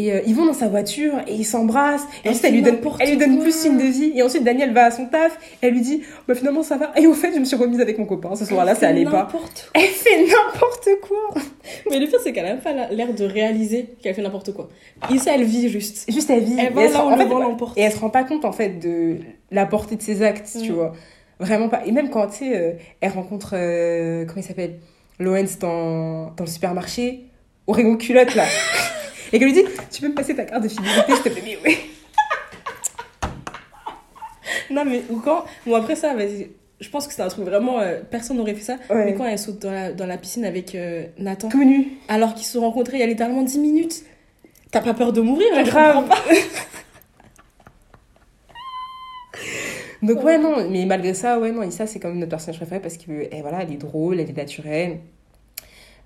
Et 0.00 0.12
euh, 0.12 0.20
ils 0.26 0.34
vont 0.34 0.46
dans 0.46 0.52
sa 0.52 0.68
voiture 0.68 1.14
et 1.26 1.34
ils 1.34 1.44
s'embrassent. 1.44 2.02
Et 2.02 2.28
Elle 2.28 2.30
ensuite, 2.30 2.44
elle 2.44 2.54
lui 2.54 2.62
donne, 2.62 2.74
n'importe 2.76 3.00
elle 3.00 3.10
lui 3.10 3.16
donne 3.16 3.34
quoi. 3.34 3.42
plus 3.42 3.52
signe 3.54 3.76
de 3.76 3.82
vie. 3.82 4.12
Et 4.14 4.22
ensuite, 4.22 4.44
Daniel 4.44 4.72
va 4.72 4.84
à 4.84 4.90
son 4.92 5.06
taf. 5.06 5.36
Elle 5.60 5.72
lui 5.72 5.80
dit 5.80 6.02
bah, 6.28 6.34
finalement, 6.36 6.62
ça 6.62 6.76
va. 6.76 6.92
Et 6.96 7.06
au 7.08 7.14
fait, 7.14 7.32
je 7.34 7.40
me 7.40 7.44
suis 7.44 7.56
remise 7.56 7.80
avec 7.80 7.98
mon 7.98 8.04
copain. 8.06 8.36
Ce 8.36 8.44
soir-là, 8.44 8.74
ça 8.76 8.88
allait 8.88 9.04
pas. 9.04 9.26
Elle 9.74 9.82
fait 9.82 10.22
n'importe 10.24 10.88
quoi. 11.02 11.42
Mais 11.90 11.98
le 11.98 12.06
pire, 12.06 12.20
c'est 12.22 12.32
qu'elle 12.32 12.46
a 12.46 12.50
même 12.54 12.60
pas 12.60 12.72
l'air 12.90 13.12
de 13.12 13.24
réaliser 13.24 13.88
qu'elle 14.02 14.14
fait 14.14 14.22
n'importe 14.22 14.52
quoi. 14.52 14.68
Issa, 15.10 15.34
elle 15.34 15.44
vit 15.44 15.68
juste. 15.68 16.10
Juste 16.10 16.30
elle 16.30 16.44
vit. 16.44 16.54
Elle 16.58 16.66
Et 16.66 16.70
va 16.70 16.88
là 16.88 17.04
où 17.06 17.10
le 17.16 17.24
vent 17.24 17.38
l'emporte. 17.40 17.76
Et 17.76 17.80
elle 17.82 17.92
se 17.92 17.98
rend 17.98 18.10
pas 18.10 18.24
compte 18.24 18.44
en 18.44 18.52
fait 18.52 18.78
de 18.78 19.16
la 19.50 19.66
portée 19.66 19.96
de 19.96 20.02
ses 20.02 20.22
actes, 20.22 20.56
tu 20.62 20.70
Mm. 20.70 20.74
vois. 20.74 20.92
Vraiment 21.40 21.68
pas. 21.68 21.82
Et 21.86 21.92
même 21.92 22.10
quand, 22.10 22.26
tu 22.28 22.36
sais, 22.38 22.56
euh, 22.56 22.72
elle 23.00 23.12
rencontre, 23.12 23.50
euh, 23.54 24.24
comment 24.26 24.40
il 24.40 24.44
s'appelle? 24.44 24.78
Lawrence 25.18 25.58
dans, 25.58 26.30
dans 26.36 26.44
le 26.44 26.46
supermarché, 26.50 27.24
au 27.66 27.72
rayon 27.72 27.96
culotte, 27.96 28.34
là. 28.34 28.44
Et 29.32 29.38
qu'elle 29.38 29.48
lui 29.48 29.52
dit, 29.54 29.64
tu 29.90 30.00
peux 30.02 30.08
me 30.08 30.14
passer 30.14 30.34
ta 30.34 30.44
carte 30.44 30.62
de 30.62 30.68
fidélité, 30.68 31.14
s'il 31.14 31.22
te 31.22 31.28
plaît 31.28 31.42
Mais 31.44 31.58
oui. 31.64 31.76
Non, 34.70 34.84
mais 34.84 35.02
ou 35.10 35.18
quand. 35.20 35.44
Bon, 35.66 35.74
après 35.76 35.96
ça, 35.96 36.14
vas-y. 36.14 36.50
Je 36.80 36.88
pense 36.90 37.06
que 37.08 37.14
c'est 37.14 37.22
un 37.22 37.28
truc 37.28 37.44
vraiment. 37.44 37.80
euh, 37.80 38.00
personne 38.08 38.36
n'aurait 38.36 38.54
fait 38.54 38.62
ça. 38.62 38.76
Ouais. 38.90 39.04
Mais 39.06 39.14
quand 39.14 39.24
elle 39.24 39.38
saute 39.38 39.60
dans 39.60 39.70
la, 39.72 39.92
dans 39.92 40.06
la 40.06 40.16
piscine 40.18 40.44
avec 40.44 40.74
euh, 40.74 41.06
Nathan, 41.18 41.48
Tout 41.48 41.64
nu. 41.64 41.88
alors 42.08 42.34
qu'ils 42.34 42.44
se 42.46 42.52
sont 42.52 42.60
rencontrés 42.60 42.98
il 42.98 43.00
y 43.00 43.02
a 43.02 43.06
littéralement 43.06 43.42
10 43.42 43.58
minutes, 43.58 44.02
t'as 44.70 44.80
pas 44.80 44.94
peur 44.94 45.12
de 45.12 45.20
mourir 45.20 45.52
là, 45.54 45.64
je 45.64 45.70
Grave. 45.70 46.06
pas. 46.08 46.18
Donc 50.02 50.22
ouais, 50.22 50.38
non, 50.38 50.68
mais 50.70 50.84
malgré 50.86 51.12
ça, 51.14 51.40
ouais, 51.40 51.50
non, 51.50 51.62
Issa, 51.62 51.86
c'est 51.88 51.98
quand 51.98 52.08
même 52.08 52.18
notre 52.18 52.30
personnage 52.30 52.58
préféré 52.58 52.80
parce 52.80 52.96
que, 52.96 53.26
eh, 53.32 53.40
voilà, 53.42 53.62
elle 53.62 53.72
est 53.72 53.76
drôle, 53.78 54.20
elle 54.20 54.30
est 54.30 54.36
naturelle. 54.36 55.00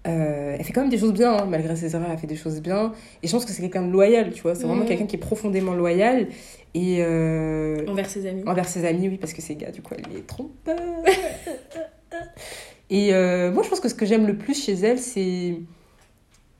Euh, 0.07 0.57
elle 0.59 0.65
fait 0.65 0.73
quand 0.73 0.81
même 0.81 0.91
des 0.91 0.99
choses 0.99 1.13
bien, 1.13 1.33
hein, 1.33 1.47
malgré 1.49 1.77
ses 1.77 1.95
erreurs, 1.95 2.09
elle 2.11 2.19
fait 2.19 2.27
des 2.27 2.35
choses 2.37 2.61
bien. 2.61 2.93
Et 3.23 3.29
je 3.29 3.33
pense 3.33 3.45
que 3.45 3.53
c'est 3.53 3.63
quelqu'un 3.63 3.83
de 3.87 3.91
loyal, 3.93 4.33
tu 4.33 4.43
vois. 4.43 4.55
C'est 4.57 4.65
vraiment 4.67 4.85
quelqu'un 4.85 5.07
qui 5.07 5.15
est 5.17 5.19
profondément 5.21 5.75
loyal. 5.75 6.27
Et 6.75 6.99
euh, 7.01 7.87
Envers 7.87 8.09
ses 8.11 8.27
amis. 8.27 8.43
envers 8.47 8.67
ses 8.69 8.85
amis, 8.85 9.09
oui, 9.09 9.17
parce 9.19 9.33
que 9.33 9.41
ces 9.43 9.55
gars, 9.55 9.71
du 9.71 9.81
coup, 9.83 9.95
elle 9.97 10.13
les 10.13 10.23
trompe. 10.23 10.51
Et 12.91 13.15
euh, 13.15 13.53
moi, 13.53 13.63
je 13.63 13.69
pense 13.69 13.81
que 13.81 13.89
ce 13.89 13.95
que 13.95 14.05
j'aime 14.07 14.27
le 14.27 14.37
plus 14.37 14.61
chez 14.61 14.75
elle, 14.75 14.99
c'est. 14.99 15.57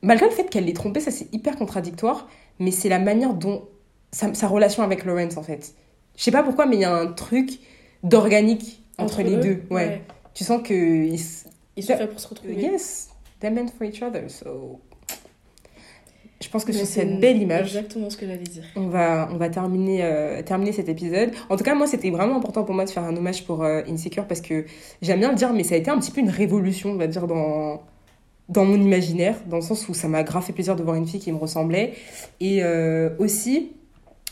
Malgré 0.01 0.25
le 0.25 0.31
fait 0.31 0.49
qu'elle 0.49 0.65
les 0.65 0.73
trompé, 0.73 0.99
ça 0.99 1.11
c'est 1.11 1.33
hyper 1.33 1.55
contradictoire, 1.55 2.27
mais 2.59 2.71
c'est 2.71 2.89
la 2.89 2.99
manière 2.99 3.33
dont. 3.33 3.67
Sa, 4.11 4.31
sa 4.35 4.47
relation 4.47 4.83
avec 4.83 5.05
Lawrence, 5.05 5.37
en 5.37 5.43
fait. 5.43 5.73
Je 6.15 6.23
sais 6.23 6.31
pas 6.31 6.43
pourquoi, 6.43 6.65
mais 6.67 6.75
il 6.75 6.81
y 6.81 6.85
a 6.85 6.93
un 6.95 7.07
truc 7.07 7.59
d'organique 8.03 8.83
entre, 8.99 9.21
les 9.23 9.31
eux, 9.35 9.39
deux. 9.39 9.63
Ouais. 9.71 10.01
Tu 10.35 10.43
sens 10.43 10.61
que. 10.63 10.73
Ils, 10.73 11.19
Ils 11.75 11.83
sont 11.83 11.97
faits 11.97 12.09
pour 12.11 12.19
se 12.19 12.27
retrouver. 12.27 12.53
yes, 12.53 13.09
they're 13.43 13.51
meant 13.53 13.69
for 13.77 13.85
each 13.85 14.01
other, 14.01 14.29
so. 14.29 14.79
Je 16.41 16.49
pense 16.49 16.65
que 16.65 16.71
Mais 16.71 16.77
sur 16.79 16.87
c'est 16.87 17.01
cette 17.01 17.19
belle 17.21 17.41
image, 17.41 17.67
Exactement 17.67 18.09
ce 18.09 18.17
que 18.17 18.25
j'allais 18.25 18.39
dire. 18.43 18.63
on 18.75 18.87
va, 18.87 19.29
on 19.31 19.37
va 19.37 19.47
terminer, 19.49 20.03
euh, 20.03 20.41
terminer 20.41 20.73
cet 20.73 20.89
épisode. 20.89 21.31
En 21.49 21.55
tout 21.55 21.63
cas, 21.63 21.73
moi, 21.73 21.87
c'était 21.87 22.09
vraiment 22.09 22.35
important 22.35 22.63
pour 22.63 22.75
moi 22.75 22.83
de 22.83 22.89
faire 22.89 23.03
un 23.03 23.15
hommage 23.15 23.45
pour 23.45 23.63
euh, 23.63 23.81
Insecure 23.87 24.25
parce 24.27 24.41
que 24.41 24.65
j'aime 25.01 25.19
bien 25.19 25.29
le 25.29 25.35
dire, 25.37 25.53
mais 25.53 25.63
ça 25.63 25.75
a 25.75 25.77
été 25.77 25.89
un 25.89 25.97
petit 25.99 26.11
peu 26.11 26.19
une 26.19 26.29
révolution, 26.29 26.89
on 26.91 26.95
va 26.97 27.07
dire, 27.07 27.27
dans, 27.27 27.81
dans 28.49 28.65
mon 28.65 28.75
imaginaire, 28.75 29.37
dans 29.47 29.57
le 29.57 29.61
sens 29.61 29.87
où 29.87 29.93
ça 29.93 30.09
m'a 30.09 30.23
grave 30.23 30.43
fait 30.43 30.51
plaisir 30.51 30.75
de 30.75 30.83
voir 30.83 30.97
une 30.97 31.07
fille 31.07 31.21
qui 31.21 31.31
me 31.31 31.37
ressemblait. 31.37 31.93
Et 32.41 32.61
euh, 32.61 33.11
aussi, 33.19 33.71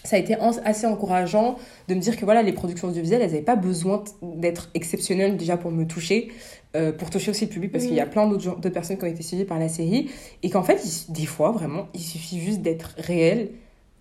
ça 0.03 0.17
a 0.17 0.19
été 0.19 0.35
assez 0.65 0.87
encourageant 0.87 1.57
de 1.87 1.95
me 1.95 1.99
dire 1.99 2.17
que 2.17 2.25
voilà, 2.25 2.41
les 2.43 2.51
productions 2.53 2.89
audiovisuelles, 2.89 3.21
elles 3.21 3.31
n'avaient 3.31 3.41
pas 3.41 3.55
besoin 3.55 4.03
d'être 4.21 4.69
exceptionnelles 4.73 5.37
déjà 5.37 5.55
pour 5.55 5.71
me 5.71 5.85
toucher, 5.85 6.29
euh, 6.75 6.91
pour 6.91 7.09
toucher 7.09 7.31
aussi 7.31 7.45
le 7.45 7.51
public, 7.51 7.71
parce 7.71 7.85
qu'il 7.85 7.93
y 7.95 7.99
a 7.99 8.05
plein 8.05 8.27
d'autres 8.27 8.43
gens- 8.43 8.55
d'autres 8.55 8.69
personnes 8.69 8.97
qui 8.97 9.03
ont 9.03 9.07
été 9.07 9.23
suivies 9.23 9.45
par 9.45 9.59
la 9.59 9.67
série, 9.69 10.09
et 10.43 10.49
qu'en 10.49 10.63
fait, 10.63 10.79
il- 10.85 11.13
des 11.13 11.25
fois, 11.25 11.51
vraiment, 11.51 11.87
il 11.93 11.99
suffit 12.01 12.39
juste 12.39 12.61
d'être 12.61 12.95
réel, 12.97 13.49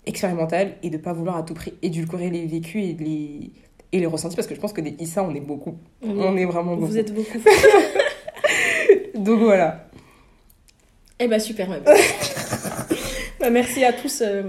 expérimental, 0.07 0.75
et 0.83 0.91
de 0.91 0.97
pas 0.97 1.13
vouloir 1.13 1.37
à 1.37 1.43
tout 1.43 1.55
prix 1.55 1.75
édulcorer 1.83 2.31
les 2.31 2.47
vécus 2.47 2.83
et 2.85 2.97
les, 2.99 3.51
et 3.93 3.99
les 3.99 4.07
ressentis, 4.07 4.37
parce 4.37 4.47
que 4.49 4.55
je 4.55 4.61
pense 4.61 4.73
que 4.73 4.81
des 4.81 4.95
Issa, 5.01 5.23
on 5.25 5.35
est 5.35 5.41
beaucoup. 5.41 5.77
On 6.03 6.11
On 6.21 6.37
est- 6.37 6.45
vraiment 6.45 6.75
beaucoup. 6.77 6.87
Vous 6.93 6.99
êtes 6.99 7.13
beaucoup. 7.15 7.39
Donc 9.15 9.41
voilà. 9.41 9.87
Eh 11.19 11.29
bah 11.29 11.39
super, 11.39 11.69
ma. 11.69 11.79
Bah, 13.41 13.49
merci 13.51 13.83
à 13.85 13.93
tous 13.95 14.23
euh, 14.25 14.43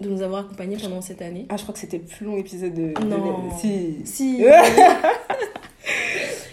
de 0.00 0.08
nous 0.08 0.22
avoir 0.22 0.46
accompagnés 0.46 0.76
pendant 0.78 1.02
cette 1.02 1.20
année. 1.20 1.44
Ah, 1.50 1.56
je 1.58 1.62
crois 1.64 1.74
que 1.74 1.78
c'était 1.80 1.98
le 1.98 2.04
plus 2.04 2.24
long 2.24 2.36
épisode 2.38 2.72
de. 2.74 2.92
de- 2.98 3.04
Non. 3.06 3.50
Si. 3.60 3.96
Si. 4.04 4.42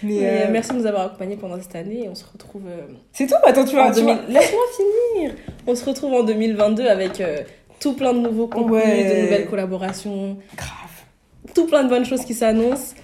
Mais, 0.02 0.14
Mais, 0.20 0.42
euh, 0.46 0.48
merci 0.50 0.70
de 0.72 0.76
nous 0.78 0.86
avoir 0.86 1.06
accompagnés 1.06 1.36
pendant 1.36 1.60
cette 1.60 1.74
année 1.76 2.04
et 2.04 2.08
on 2.08 2.14
se 2.14 2.24
retrouve 2.30 2.62
euh, 2.68 2.86
C'est 3.12 3.26
tout 3.26 3.34
Attends, 3.44 3.64
tu 3.64 3.74
vois. 3.76 3.90
2000 3.90 4.18
Laisse-moi 4.28 4.62
finir. 4.76 5.34
On 5.66 5.74
se 5.74 5.84
retrouve 5.84 6.14
en 6.14 6.22
2022 6.22 6.86
avec 6.86 7.20
euh, 7.20 7.38
tout 7.80 7.92
plein 7.94 8.12
de 8.14 8.20
nouveaux 8.20 8.46
contenus, 8.46 8.72
Ouais. 8.72 9.16
de 9.16 9.22
nouvelles 9.22 9.46
collaborations, 9.48 10.38
Grave. 10.56 11.54
tout 11.54 11.66
plein 11.66 11.84
de 11.84 11.88
bonnes 11.88 12.04
choses 12.06 12.24
qui 12.24 12.34
s'annoncent. 12.34 12.94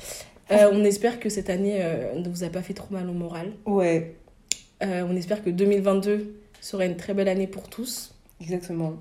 Euh, 0.51 0.70
on 0.73 0.85
espère 0.85 1.18
que 1.18 1.28
cette 1.28 1.51
année 1.51 1.78
euh, 1.81 2.14
ne 2.14 2.28
vous 2.28 2.44
a 2.44 2.48
pas 2.48 2.62
fait 2.62 2.74
trop 2.74 2.93
mal 2.94 3.09
au 3.10 3.12
moral. 3.14 3.52
Ouais, 3.66 4.14
Euh, 4.82 5.05
on 5.10 5.16
espère 5.16 5.43
que 5.43 5.51
2022 5.51 6.35
sera 6.60 6.85
une 6.85 6.97
très 6.97 7.14
belle 7.14 7.28
année 7.28 7.47
pour 7.47 7.68
tous 7.68 8.14
exactement. 8.40 8.94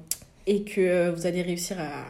et 0.48 0.64
que 0.64 1.10
vous 1.10 1.26
allez 1.28 1.42
réussir 1.42 1.78
à, 1.80 2.06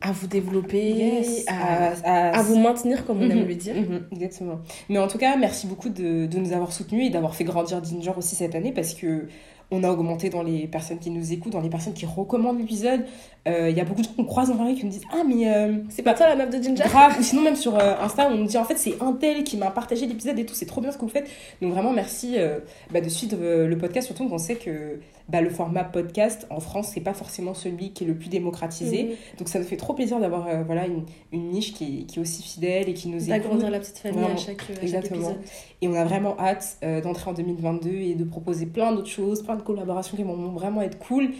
à 0.00 0.12
vous 0.12 0.26
développer, 0.28 0.90
Yes. 0.92 1.44
à, 1.48 1.92
à, 2.04 2.38
à 2.38 2.42
vous 2.42 2.56
maintenir 2.58 3.04
comme 3.04 3.20
on 3.20 3.24
Mhm, 3.24 3.30
aime 3.32 3.48
le 3.48 3.54
dire. 3.54 3.74
mhm, 3.74 4.06
exactement. 4.12 4.60
Mais 4.88 4.98
en 4.98 5.08
tout 5.08 5.18
cas, 5.18 5.36
merci 5.36 5.66
beaucoup 5.66 5.88
de, 5.88 6.26
de 6.26 6.38
nous 6.38 6.52
avoir 6.52 6.72
soutenus 6.72 7.06
et 7.06 7.10
d'avoir 7.10 7.34
fait 7.34 7.44
grandir 7.44 7.82
Ginger 7.84 8.12
aussi 8.16 8.36
cette 8.36 8.54
année 8.54 8.72
parce 8.72 8.94
que 8.94 9.26
on 9.70 9.84
a 9.84 9.90
augmenté 9.90 10.30
dans 10.30 10.42
les 10.42 10.66
personnes 10.66 10.98
qui 10.98 11.10
nous 11.10 11.30
écoutent, 11.30 11.52
dans 11.52 11.60
les 11.60 11.68
personnes 11.68 11.92
qui 11.92 12.06
recommandent 12.06 12.58
l'épisode. 12.58 13.04
Euh, 13.46 13.68
Il 13.68 13.76
y 13.76 13.80
a 13.80 13.84
beaucoup 13.84 14.00
de 14.00 14.06
gens 14.06 14.14
qu'on 14.16 14.24
croise 14.24 14.48
dans 14.48 14.54
la 14.56 14.70
rue 14.70 14.74
qui 14.74 14.84
nous 14.86 14.90
disent 14.90 15.02
Ah, 15.12 15.24
mais 15.28 15.52
euh, 15.52 15.74
C'est 15.90 16.02
pas 16.02 16.14
toi 16.14 16.26
la 16.26 16.36
meuf 16.36 16.48
de 16.48 16.62
Ginger? 16.62 16.84
grave. 16.86 17.16
Ou 17.18 17.22
sinon, 17.22 17.42
même 17.42 17.54
sur 17.56 17.76
euh, 17.76 17.94
Insta, 18.00 18.28
on 18.32 18.36
nous 18.36 18.46
dit 18.46 18.56
En 18.56 18.64
fait, 18.64 18.78
c'est 18.78 18.94
un 19.02 19.12
tel 19.12 19.44
qui 19.44 19.58
m'a 19.58 19.70
partagé 19.70 20.06
l'épisode 20.06 20.38
et 20.38 20.46
tout, 20.46 20.54
c'est 20.54 20.64
trop 20.64 20.80
bien 20.80 20.90
ce 20.90 20.96
que 20.96 21.02
vous 21.02 21.10
faites. 21.10 21.28
Donc, 21.60 21.72
vraiment, 21.72 21.92
merci 21.92 22.36
euh, 22.38 22.60
bah, 22.92 23.02
de 23.02 23.08
suivre 23.10 23.36
le 23.66 23.76
podcast, 23.76 24.06
surtout 24.06 24.26
qu'on 24.26 24.38
sait 24.38 24.54
que 24.56 25.00
bah, 25.28 25.40
le 25.40 25.50
format 25.50 25.84
podcast 25.84 26.46
en 26.50 26.60
France, 26.60 26.90
c'est 26.94 27.00
pas 27.00 27.14
forcément 27.14 27.54
celui 27.54 27.92
qui 27.92 28.04
est 28.04 28.06
le 28.06 28.14
plus 28.14 28.28
démocratisé. 28.28 29.16
Donc, 29.38 29.48
ça 29.48 29.58
nous 29.58 29.64
fait 29.64 29.76
trop 29.76 29.92
plaisir 29.92 30.18
d'avoir 30.20 30.46
euh, 30.46 30.62
voilà, 30.64 30.86
une, 30.86 31.04
une 31.32 31.50
niche 31.50 31.74
qui 31.74 31.84
est, 31.84 32.02
qui 32.04 32.18
est 32.18 32.22
aussi 32.22 32.42
fidèle 32.42 32.88
et 32.88 32.94
qui 32.94 33.08
nous 33.08 33.18
écoute. 33.18 33.28
D'agrandir 33.28 33.70
la 33.70 33.78
petite 33.80 33.98
famille 33.98 34.24
à 34.24 34.36
chaque, 34.36 34.62
à 34.62 34.74
chaque 34.74 34.82
exactement. 34.82 35.30
épisode. 35.30 35.36
Et 35.82 35.88
on 35.88 35.94
a 35.94 36.04
vraiment 36.04 36.38
hâte 36.38 36.78
euh, 36.82 37.00
d'entrer 37.00 37.30
en 37.30 37.34
2022 37.34 37.90
et 37.90 38.14
de 38.14 38.24
proposer 38.24 38.66
plein 38.66 38.92
d'autres 38.92 39.08
choses, 39.08 39.42
plein 39.42 39.56
de 39.56 39.62
collaborations 39.62 40.16
qui 40.16 40.22
vont 40.22 40.52
vraiment 40.52 40.82
être 40.82 40.98
cool 40.98 41.30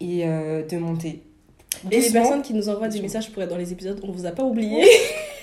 et 0.00 0.22
euh, 0.24 0.66
de 0.66 0.76
monter. 0.78 1.22
Et 1.90 2.00
les 2.00 2.10
personnes 2.10 2.42
qui 2.42 2.54
nous 2.54 2.68
envoient 2.68 2.88
des 2.88 3.00
messages 3.00 3.32
pour 3.32 3.42
être 3.42 3.50
dans 3.50 3.56
les 3.56 3.72
épisodes, 3.72 4.00
on 4.04 4.12
vous 4.12 4.26
a 4.26 4.30
pas 4.30 4.44
oublié. 4.44 4.84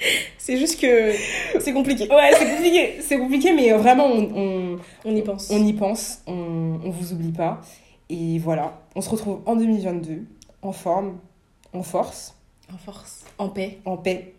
c'est 0.38 0.56
juste 0.56 0.80
que 0.80 1.12
c'est 1.60 1.72
compliqué. 1.72 2.08
Ouais, 2.08 2.30
c'est 2.38 2.46
compliqué, 2.50 2.96
c'est 3.00 3.18
compliqué, 3.18 3.52
mais 3.52 3.70
vraiment, 3.72 4.06
on, 4.06 4.30
on, 4.34 4.78
On 5.04 5.14
y 5.16 5.22
pense. 5.22 5.50
on 5.50 5.64
y 5.64 5.72
pense, 5.72 6.22
on, 6.26 6.80
on 6.84 6.90
vous 6.90 7.12
oublie 7.12 7.32
pas. 7.32 7.60
Et 8.08 8.38
voilà, 8.38 8.80
on 8.96 9.00
se 9.00 9.10
retrouve 9.10 9.40
en 9.46 9.56
2022, 9.56 10.24
en 10.62 10.72
forme, 10.72 11.18
en 11.72 11.82
force, 11.82 12.34
En 12.72 12.78
force, 12.78 13.24
en 13.38 13.48
paix. 13.48 13.78
en 13.84 13.96
paix. 13.96 14.34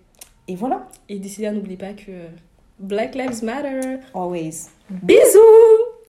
Et 0.48 0.56
voilà, 0.56 0.88
Et 1.08 1.20
d'ici 1.20 1.42
là, 1.42 1.52
n'oublie 1.52 1.78
pas 1.78 1.94
que 1.94 2.12
Black 2.80 3.16
Lives 3.16 3.44
Matter. 3.44 3.98
always. 4.14 4.68
Bisous 4.90 5.91